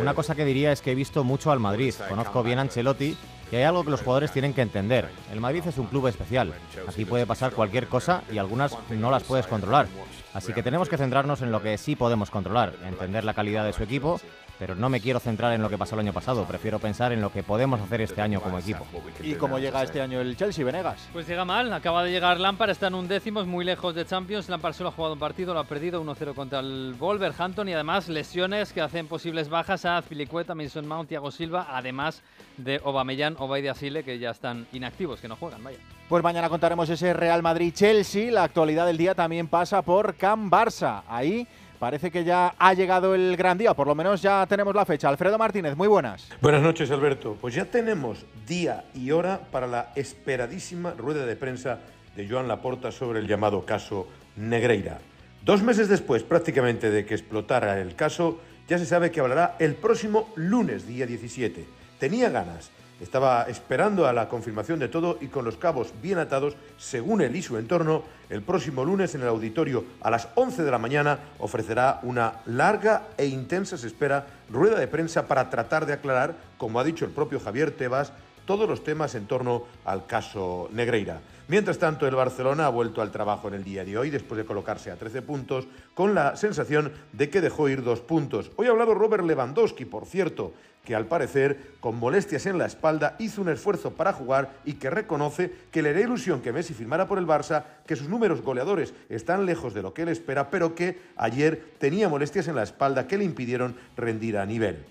Una 0.00 0.14
cosa 0.14 0.34
que 0.34 0.44
diría 0.44 0.72
es 0.72 0.82
que 0.82 0.92
he 0.92 0.94
visto 0.94 1.24
mucho 1.24 1.50
al 1.50 1.60
Madrid, 1.60 1.94
conozco 2.08 2.42
bien 2.42 2.58
a 2.58 2.62
Ancelotti 2.62 3.16
y 3.50 3.56
hay 3.56 3.62
algo 3.62 3.84
que 3.84 3.90
los 3.90 4.02
jugadores 4.02 4.32
tienen 4.32 4.52
que 4.52 4.62
entender. 4.62 5.08
El 5.32 5.40
Madrid 5.40 5.62
es 5.66 5.78
un 5.78 5.86
club 5.86 6.08
especial, 6.08 6.52
aquí 6.88 7.04
puede 7.04 7.26
pasar 7.26 7.52
cualquier 7.52 7.86
cosa 7.86 8.22
y 8.30 8.38
algunas 8.38 8.76
no 8.90 9.10
las 9.10 9.22
puedes 9.22 9.46
controlar. 9.46 9.86
Así 10.34 10.52
que 10.52 10.62
tenemos 10.62 10.88
que 10.88 10.98
centrarnos 10.98 11.40
en 11.40 11.50
lo 11.50 11.62
que 11.62 11.78
sí 11.78 11.96
podemos 11.96 12.30
controlar, 12.30 12.74
entender 12.84 13.24
la 13.24 13.32
calidad 13.32 13.64
de 13.64 13.72
su 13.72 13.82
equipo 13.82 14.20
pero 14.58 14.74
no 14.74 14.88
me 14.88 15.00
quiero 15.00 15.20
centrar 15.20 15.52
en 15.52 15.62
lo 15.62 15.68
que 15.68 15.78
pasó 15.78 15.94
el 15.94 16.00
año 16.00 16.12
pasado, 16.12 16.44
prefiero 16.44 16.78
pensar 16.78 17.12
en 17.12 17.20
lo 17.20 17.30
que 17.30 17.42
podemos 17.42 17.80
hacer 17.80 18.00
este 18.00 18.20
año 18.20 18.40
como 18.40 18.58
equipo. 18.58 18.86
¿Y 19.22 19.34
cómo 19.34 19.58
llega 19.58 19.82
este 19.82 20.00
año 20.00 20.20
el 20.20 20.36
Chelsea, 20.36 20.64
Venegas? 20.64 21.08
Pues 21.12 21.26
llega 21.26 21.44
mal, 21.44 21.72
acaba 21.72 22.02
de 22.02 22.10
llegar 22.10 22.40
Lampard, 22.40 22.70
está 22.70 22.88
en 22.88 22.94
un 22.94 23.08
décimo, 23.08 23.40
es 23.40 23.46
muy 23.46 23.64
lejos 23.64 23.94
de 23.94 24.06
Champions, 24.06 24.48
Lampard 24.48 24.74
solo 24.74 24.90
ha 24.90 24.92
jugado 24.92 25.14
un 25.14 25.20
partido, 25.20 25.54
lo 25.54 25.60
ha 25.60 25.64
perdido 25.64 26.02
1-0 26.02 26.34
contra 26.34 26.60
el 26.60 26.94
Wolverhampton 26.98 27.68
y 27.68 27.74
además 27.74 28.08
lesiones 28.08 28.72
que 28.72 28.80
hacen 28.80 29.06
posibles 29.06 29.48
bajas 29.48 29.84
a 29.84 30.02
Filicueta, 30.02 30.54
Mason 30.54 30.86
Mount, 30.86 31.08
Thiago 31.08 31.30
Silva, 31.30 31.66
además 31.70 32.22
de 32.56 32.80
Aubameyang, 32.84 33.36
Obaide 33.38 33.70
Asile, 33.70 34.02
que 34.02 34.18
ya 34.18 34.30
están 34.30 34.66
inactivos, 34.72 35.20
que 35.20 35.28
no 35.28 35.36
juegan, 35.36 35.62
vaya. 35.62 35.78
Pues 36.08 36.22
mañana 36.22 36.48
contaremos 36.48 36.88
ese 36.88 37.12
Real 37.12 37.42
Madrid-Chelsea, 37.42 38.30
la 38.30 38.44
actualidad 38.44 38.86
del 38.86 38.96
día 38.96 39.14
también 39.14 39.48
pasa 39.48 39.82
por 39.82 40.14
Camp 40.14 40.52
Barça, 40.52 41.02
ahí 41.08 41.46
Parece 41.78 42.10
que 42.10 42.24
ya 42.24 42.54
ha 42.58 42.74
llegado 42.74 43.14
el 43.14 43.36
gran 43.36 43.58
día, 43.58 43.74
por 43.74 43.86
lo 43.86 43.94
menos 43.94 44.22
ya 44.22 44.46
tenemos 44.46 44.74
la 44.74 44.84
fecha. 44.84 45.08
Alfredo 45.08 45.38
Martínez, 45.38 45.76
muy 45.76 45.88
buenas. 45.88 46.28
Buenas 46.40 46.62
noches, 46.62 46.90
Alberto. 46.90 47.36
Pues 47.40 47.54
ya 47.54 47.66
tenemos 47.66 48.24
día 48.46 48.84
y 48.94 49.10
hora 49.10 49.40
para 49.50 49.66
la 49.66 49.92
esperadísima 49.94 50.92
rueda 50.92 51.26
de 51.26 51.36
prensa 51.36 51.80
de 52.16 52.28
Joan 52.28 52.48
Laporta 52.48 52.90
sobre 52.90 53.20
el 53.20 53.28
llamado 53.28 53.66
caso 53.66 54.06
Negreira. 54.36 54.98
Dos 55.44 55.62
meses 55.62 55.88
después 55.88 56.22
prácticamente 56.22 56.90
de 56.90 57.04
que 57.04 57.14
explotara 57.14 57.80
el 57.80 57.94
caso, 57.94 58.40
ya 58.68 58.78
se 58.78 58.86
sabe 58.86 59.10
que 59.10 59.20
hablará 59.20 59.56
el 59.58 59.74
próximo 59.74 60.30
lunes, 60.34 60.86
día 60.88 61.06
17. 61.06 61.64
Tenía 61.98 62.30
ganas 62.30 62.70
estaba 63.00 63.44
esperando 63.44 64.06
a 64.06 64.12
la 64.12 64.28
confirmación 64.28 64.78
de 64.78 64.88
todo 64.88 65.18
y 65.20 65.26
con 65.26 65.44
los 65.44 65.56
cabos 65.56 65.92
bien 66.02 66.18
atados, 66.18 66.56
según 66.78 67.20
él 67.20 67.36
y 67.36 67.42
su 67.42 67.58
entorno, 67.58 68.02
el 68.30 68.42
próximo 68.42 68.84
lunes 68.84 69.14
en 69.14 69.22
el 69.22 69.28
auditorio 69.28 69.84
a 70.00 70.10
las 70.10 70.28
11 70.34 70.62
de 70.62 70.70
la 70.70 70.78
mañana 70.78 71.18
ofrecerá 71.38 72.00
una 72.02 72.40
larga 72.46 73.08
e 73.16 73.26
intensa, 73.26 73.76
se 73.76 73.86
espera, 73.86 74.26
rueda 74.50 74.78
de 74.78 74.88
prensa 74.88 75.26
para 75.28 75.50
tratar 75.50 75.86
de 75.86 75.92
aclarar, 75.92 76.34
como 76.58 76.80
ha 76.80 76.84
dicho 76.84 77.04
el 77.04 77.10
propio 77.10 77.40
Javier 77.40 77.70
Tebas, 77.70 78.12
todos 78.46 78.68
los 78.68 78.84
temas 78.84 79.14
en 79.14 79.26
torno 79.26 79.64
al 79.84 80.06
caso 80.06 80.68
Negreira. 80.72 81.20
Mientras 81.48 81.78
tanto, 81.78 82.08
el 82.08 82.14
Barcelona 82.16 82.66
ha 82.66 82.70
vuelto 82.70 83.00
al 83.00 83.12
trabajo 83.12 83.46
en 83.46 83.54
el 83.54 83.62
día 83.62 83.84
de 83.84 83.96
hoy 83.96 84.10
después 84.10 84.36
de 84.36 84.44
colocarse 84.44 84.90
a 84.90 84.96
13 84.96 85.22
puntos 85.22 85.68
con 85.94 86.12
la 86.12 86.34
sensación 86.34 86.90
de 87.12 87.30
que 87.30 87.40
dejó 87.40 87.68
ir 87.68 87.84
dos 87.84 88.00
puntos. 88.00 88.50
Hoy 88.56 88.66
ha 88.66 88.70
hablado 88.70 88.94
Robert 88.94 89.24
Lewandowski, 89.24 89.84
por 89.84 90.06
cierto, 90.06 90.54
que 90.84 90.96
al 90.96 91.06
parecer, 91.06 91.74
con 91.78 92.00
molestias 92.00 92.46
en 92.46 92.58
la 92.58 92.66
espalda, 92.66 93.14
hizo 93.20 93.42
un 93.42 93.48
esfuerzo 93.48 93.92
para 93.92 94.12
jugar 94.12 94.54
y 94.64 94.74
que 94.74 94.90
reconoce 94.90 95.52
que 95.70 95.82
le 95.82 95.90
hará 95.90 96.00
ilusión 96.00 96.40
que 96.40 96.52
Messi 96.52 96.74
firmara 96.74 97.06
por 97.06 97.18
el 97.18 97.28
Barça, 97.28 97.62
que 97.86 97.94
sus 97.94 98.08
números 98.08 98.42
goleadores 98.42 98.92
están 99.08 99.46
lejos 99.46 99.72
de 99.72 99.82
lo 99.82 99.94
que 99.94 100.02
él 100.02 100.08
espera, 100.08 100.50
pero 100.50 100.74
que 100.74 100.98
ayer 101.16 101.74
tenía 101.78 102.08
molestias 102.08 102.48
en 102.48 102.56
la 102.56 102.64
espalda 102.64 103.06
que 103.06 103.18
le 103.18 103.24
impidieron 103.24 103.76
rendir 103.96 104.36
a 104.36 104.46
nivel. 104.46 104.84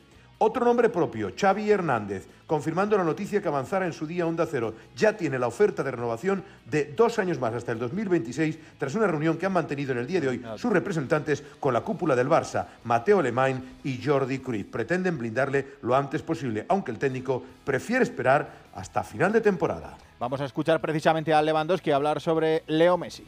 Otro 0.47 0.63
nombre 0.63 0.89
propio, 0.89 1.31
Xavi 1.35 1.71
Hernández, 1.71 2.27
confirmando 2.45 2.95
la 2.95 3.03
noticia 3.03 3.41
que 3.41 3.47
avanzara 3.47 3.87
en 3.87 3.93
su 3.93 4.05
día 4.05 4.27
Onda 4.27 4.45
Cero, 4.45 4.75
ya 4.95 5.17
tiene 5.17 5.39
la 5.39 5.47
oferta 5.47 5.81
de 5.81 5.89
renovación 5.89 6.43
de 6.69 6.93
dos 6.95 7.17
años 7.17 7.39
más 7.39 7.55
hasta 7.55 7.71
el 7.71 7.79
2026, 7.79 8.59
tras 8.77 8.93
una 8.93 9.07
reunión 9.07 9.39
que 9.39 9.47
han 9.47 9.53
mantenido 9.53 9.93
en 9.93 9.97
el 9.97 10.05
día 10.05 10.21
de 10.21 10.27
hoy 10.27 10.45
sus 10.55 10.71
representantes 10.71 11.43
con 11.59 11.73
la 11.73 11.81
cúpula 11.81 12.15
del 12.15 12.29
Barça, 12.29 12.67
Mateo 12.83 13.23
Lemain 13.23 13.79
y 13.83 13.99
Jordi 14.05 14.37
Cruyff. 14.37 14.67
Pretenden 14.67 15.17
blindarle 15.17 15.65
lo 15.81 15.95
antes 15.95 16.21
posible, 16.21 16.63
aunque 16.69 16.91
el 16.91 16.99
técnico 16.99 17.43
prefiere 17.63 18.03
esperar 18.03 18.47
hasta 18.75 19.03
final 19.03 19.33
de 19.33 19.41
temporada. 19.41 19.97
Vamos 20.19 20.41
a 20.41 20.45
escuchar 20.45 20.79
precisamente 20.79 21.33
a 21.33 21.41
Lewandowski 21.41 21.89
hablar 21.89 22.21
sobre 22.21 22.61
Leo 22.67 22.99
Messi. 22.99 23.25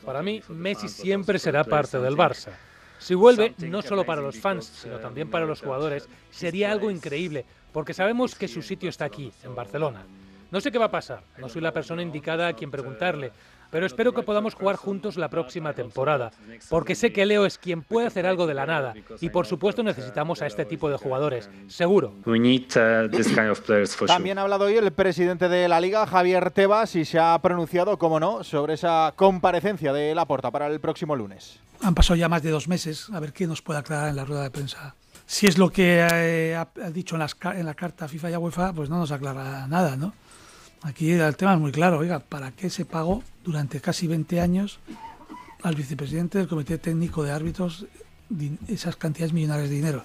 Para 0.00 0.22
mí, 0.22 0.42
Messi 0.48 0.88
siempre 0.88 1.38
será 1.38 1.62
parte 1.62 1.98
del 1.98 2.16
Barça. 2.16 2.52
Si 3.02 3.16
vuelve, 3.16 3.52
no 3.58 3.82
solo 3.82 4.06
para 4.06 4.22
los 4.22 4.38
fans, 4.38 4.64
sino 4.64 4.98
también 4.98 5.28
para 5.28 5.44
los 5.44 5.60
jugadores, 5.60 6.08
sería 6.30 6.70
algo 6.70 6.88
increíble, 6.88 7.44
porque 7.72 7.94
sabemos 7.94 8.36
que 8.36 8.46
su 8.46 8.62
sitio 8.62 8.88
está 8.88 9.06
aquí, 9.06 9.32
en 9.42 9.56
Barcelona. 9.56 10.04
No 10.52 10.60
sé 10.60 10.70
qué 10.70 10.78
va 10.78 10.84
a 10.84 10.90
pasar, 10.92 11.24
no 11.36 11.48
soy 11.48 11.62
la 11.62 11.72
persona 11.72 12.00
indicada 12.00 12.46
a 12.46 12.52
quien 12.52 12.70
preguntarle, 12.70 13.32
pero 13.72 13.86
espero 13.86 14.12
que 14.12 14.22
podamos 14.22 14.54
jugar 14.54 14.76
juntos 14.76 15.16
la 15.16 15.30
próxima 15.30 15.72
temporada, 15.72 16.30
porque 16.68 16.94
sé 16.94 17.10
que 17.10 17.24
Leo 17.24 17.46
es 17.46 17.56
quien 17.56 17.82
puede 17.82 18.06
hacer 18.06 18.26
algo 18.26 18.46
de 18.46 18.52
la 18.52 18.66
nada, 18.66 18.92
y 19.18 19.30
por 19.30 19.46
supuesto 19.46 19.82
necesitamos 19.82 20.42
a 20.42 20.46
este 20.46 20.66
tipo 20.66 20.90
de 20.90 20.98
jugadores, 20.98 21.48
seguro. 21.68 22.12
También 24.06 24.38
ha 24.38 24.42
hablado 24.42 24.66
hoy 24.66 24.76
el 24.76 24.92
presidente 24.92 25.48
de 25.48 25.68
la 25.68 25.80
Liga, 25.80 26.06
Javier 26.06 26.50
Tebas, 26.50 26.94
y 26.96 27.06
se 27.06 27.18
ha 27.18 27.38
pronunciado, 27.40 27.98
como 27.98 28.20
no, 28.20 28.44
sobre 28.44 28.74
esa 28.74 29.14
comparecencia 29.16 29.94
de 29.94 30.14
Laporta 30.14 30.50
para 30.50 30.66
el 30.66 30.78
próximo 30.78 31.16
lunes. 31.16 31.58
Han 31.80 31.94
pasado 31.94 32.16
ya 32.16 32.28
más 32.28 32.42
de 32.42 32.50
dos 32.50 32.68
meses, 32.68 33.08
a 33.10 33.20
ver 33.20 33.32
quién 33.32 33.48
nos 33.48 33.62
puede 33.62 33.80
aclarar 33.80 34.10
en 34.10 34.16
la 34.16 34.26
rueda 34.26 34.42
de 34.42 34.50
prensa 34.50 34.94
Si 35.24 35.46
es 35.46 35.56
lo 35.56 35.70
que 35.70 36.06
eh, 36.12 36.54
ha, 36.54 36.68
dicho 36.90 37.14
en, 37.14 37.20
las, 37.20 37.34
en 37.42 37.64
la 37.64 37.74
carta 37.74 38.06
FIFA 38.06 38.30
y 38.30 38.36
UEFA, 38.36 38.72
pues 38.74 38.90
no 38.90 38.98
nos 38.98 39.10
aclara 39.12 39.66
nada, 39.66 39.96
¿no? 39.96 40.12
Aquí 40.84 41.12
el 41.12 41.36
tema 41.36 41.54
es 41.54 41.60
muy 41.60 41.70
claro, 41.70 41.98
oiga, 41.98 42.18
¿para 42.18 42.50
qué 42.50 42.68
se 42.68 42.84
pagó 42.84 43.22
durante 43.44 43.80
casi 43.80 44.08
20 44.08 44.40
años 44.40 44.80
al 45.62 45.76
vicepresidente 45.76 46.38
del 46.38 46.48
Comité 46.48 46.76
Técnico 46.76 47.22
de 47.22 47.30
Árbitros 47.30 47.86
esas 48.66 48.96
cantidades 48.96 49.32
millonarias 49.32 49.70
de 49.70 49.76
dinero? 49.76 50.02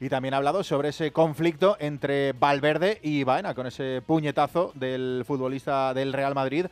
Y 0.00 0.08
también 0.08 0.34
ha 0.34 0.38
hablado 0.38 0.64
sobre 0.64 0.88
ese 0.88 1.12
conflicto 1.12 1.76
entre 1.78 2.32
Valverde 2.32 2.98
y 3.04 3.22
Baena, 3.22 3.54
con 3.54 3.68
ese 3.68 4.02
puñetazo 4.04 4.72
del 4.74 5.22
futbolista 5.24 5.94
del 5.94 6.12
Real 6.12 6.34
Madrid 6.34 6.66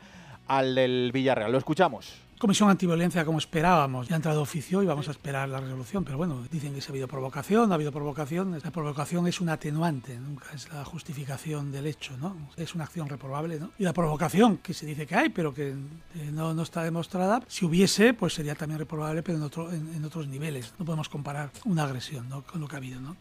al 0.48 0.74
del 0.74 1.12
Villarreal. 1.12 1.52
Lo 1.52 1.58
escuchamos. 1.58 2.14
Comisión 2.43 2.70
Antiviolencia 2.70 3.24
como 3.24 3.38
esperábamos. 3.38 4.09
Ya 4.09 4.16
ha 4.16 4.16
entrado 4.16 4.43
oficio 4.43 4.82
y 4.82 4.86
vamos 4.86 5.07
a 5.07 5.12
esperar 5.12 5.49
la 5.49 5.61
resolución. 5.61 6.03
Pero 6.03 6.18
bueno, 6.18 6.43
dicen 6.51 6.74
que 6.74 6.80
se 6.80 6.88
ha 6.88 6.90
habido 6.90 7.07
provocación, 7.07 7.70
ha 7.70 7.76
habido 7.76 7.93
provocación. 7.93 8.59
La 8.64 8.72
provocación 8.72 9.28
es 9.28 9.40
un 9.40 9.49
atenuante, 9.49 10.18
nunca 10.18 10.47
es 10.53 10.68
la 10.72 10.84
justificación 10.84 11.70
del 11.70 11.86
hecho, 11.86 12.16
¿no? 12.16 12.36
Es 12.57 12.74
una 12.74 12.82
acción 12.82 13.09
reprobable, 13.09 13.61
¿no? 13.61 13.70
Y 13.78 13.84
la 13.84 13.93
provocación, 13.93 14.57
que 14.57 14.74
se 14.74 14.86
dice 14.86 15.07
que 15.07 15.14
hay, 15.14 15.28
pero 15.28 15.55
que 15.55 15.68
eh, 15.68 16.30
no, 16.32 16.53
no, 16.53 16.62
está 16.62 16.82
demostrada, 16.82 17.45
si 17.47 17.64
hubiese, 17.64 18.12
pues 18.12 18.34
sería 18.34 18.57
también 18.57 18.80
reprobable, 18.80 19.22
pero 19.22 19.38
en, 19.38 19.45
otro, 19.45 19.72
en, 19.72 20.05
otros 20.05 20.26
niveles. 20.26 20.74
No 20.80 20.84
podemos 20.84 21.09
comparar 21.09 21.53
una 21.64 21.84
agresión 21.84 22.26
con 22.51 22.61
lo 22.61 22.66
que 22.66 22.74
ha 22.74 22.78
habido, 22.78 23.01
¿no? 23.01 23.16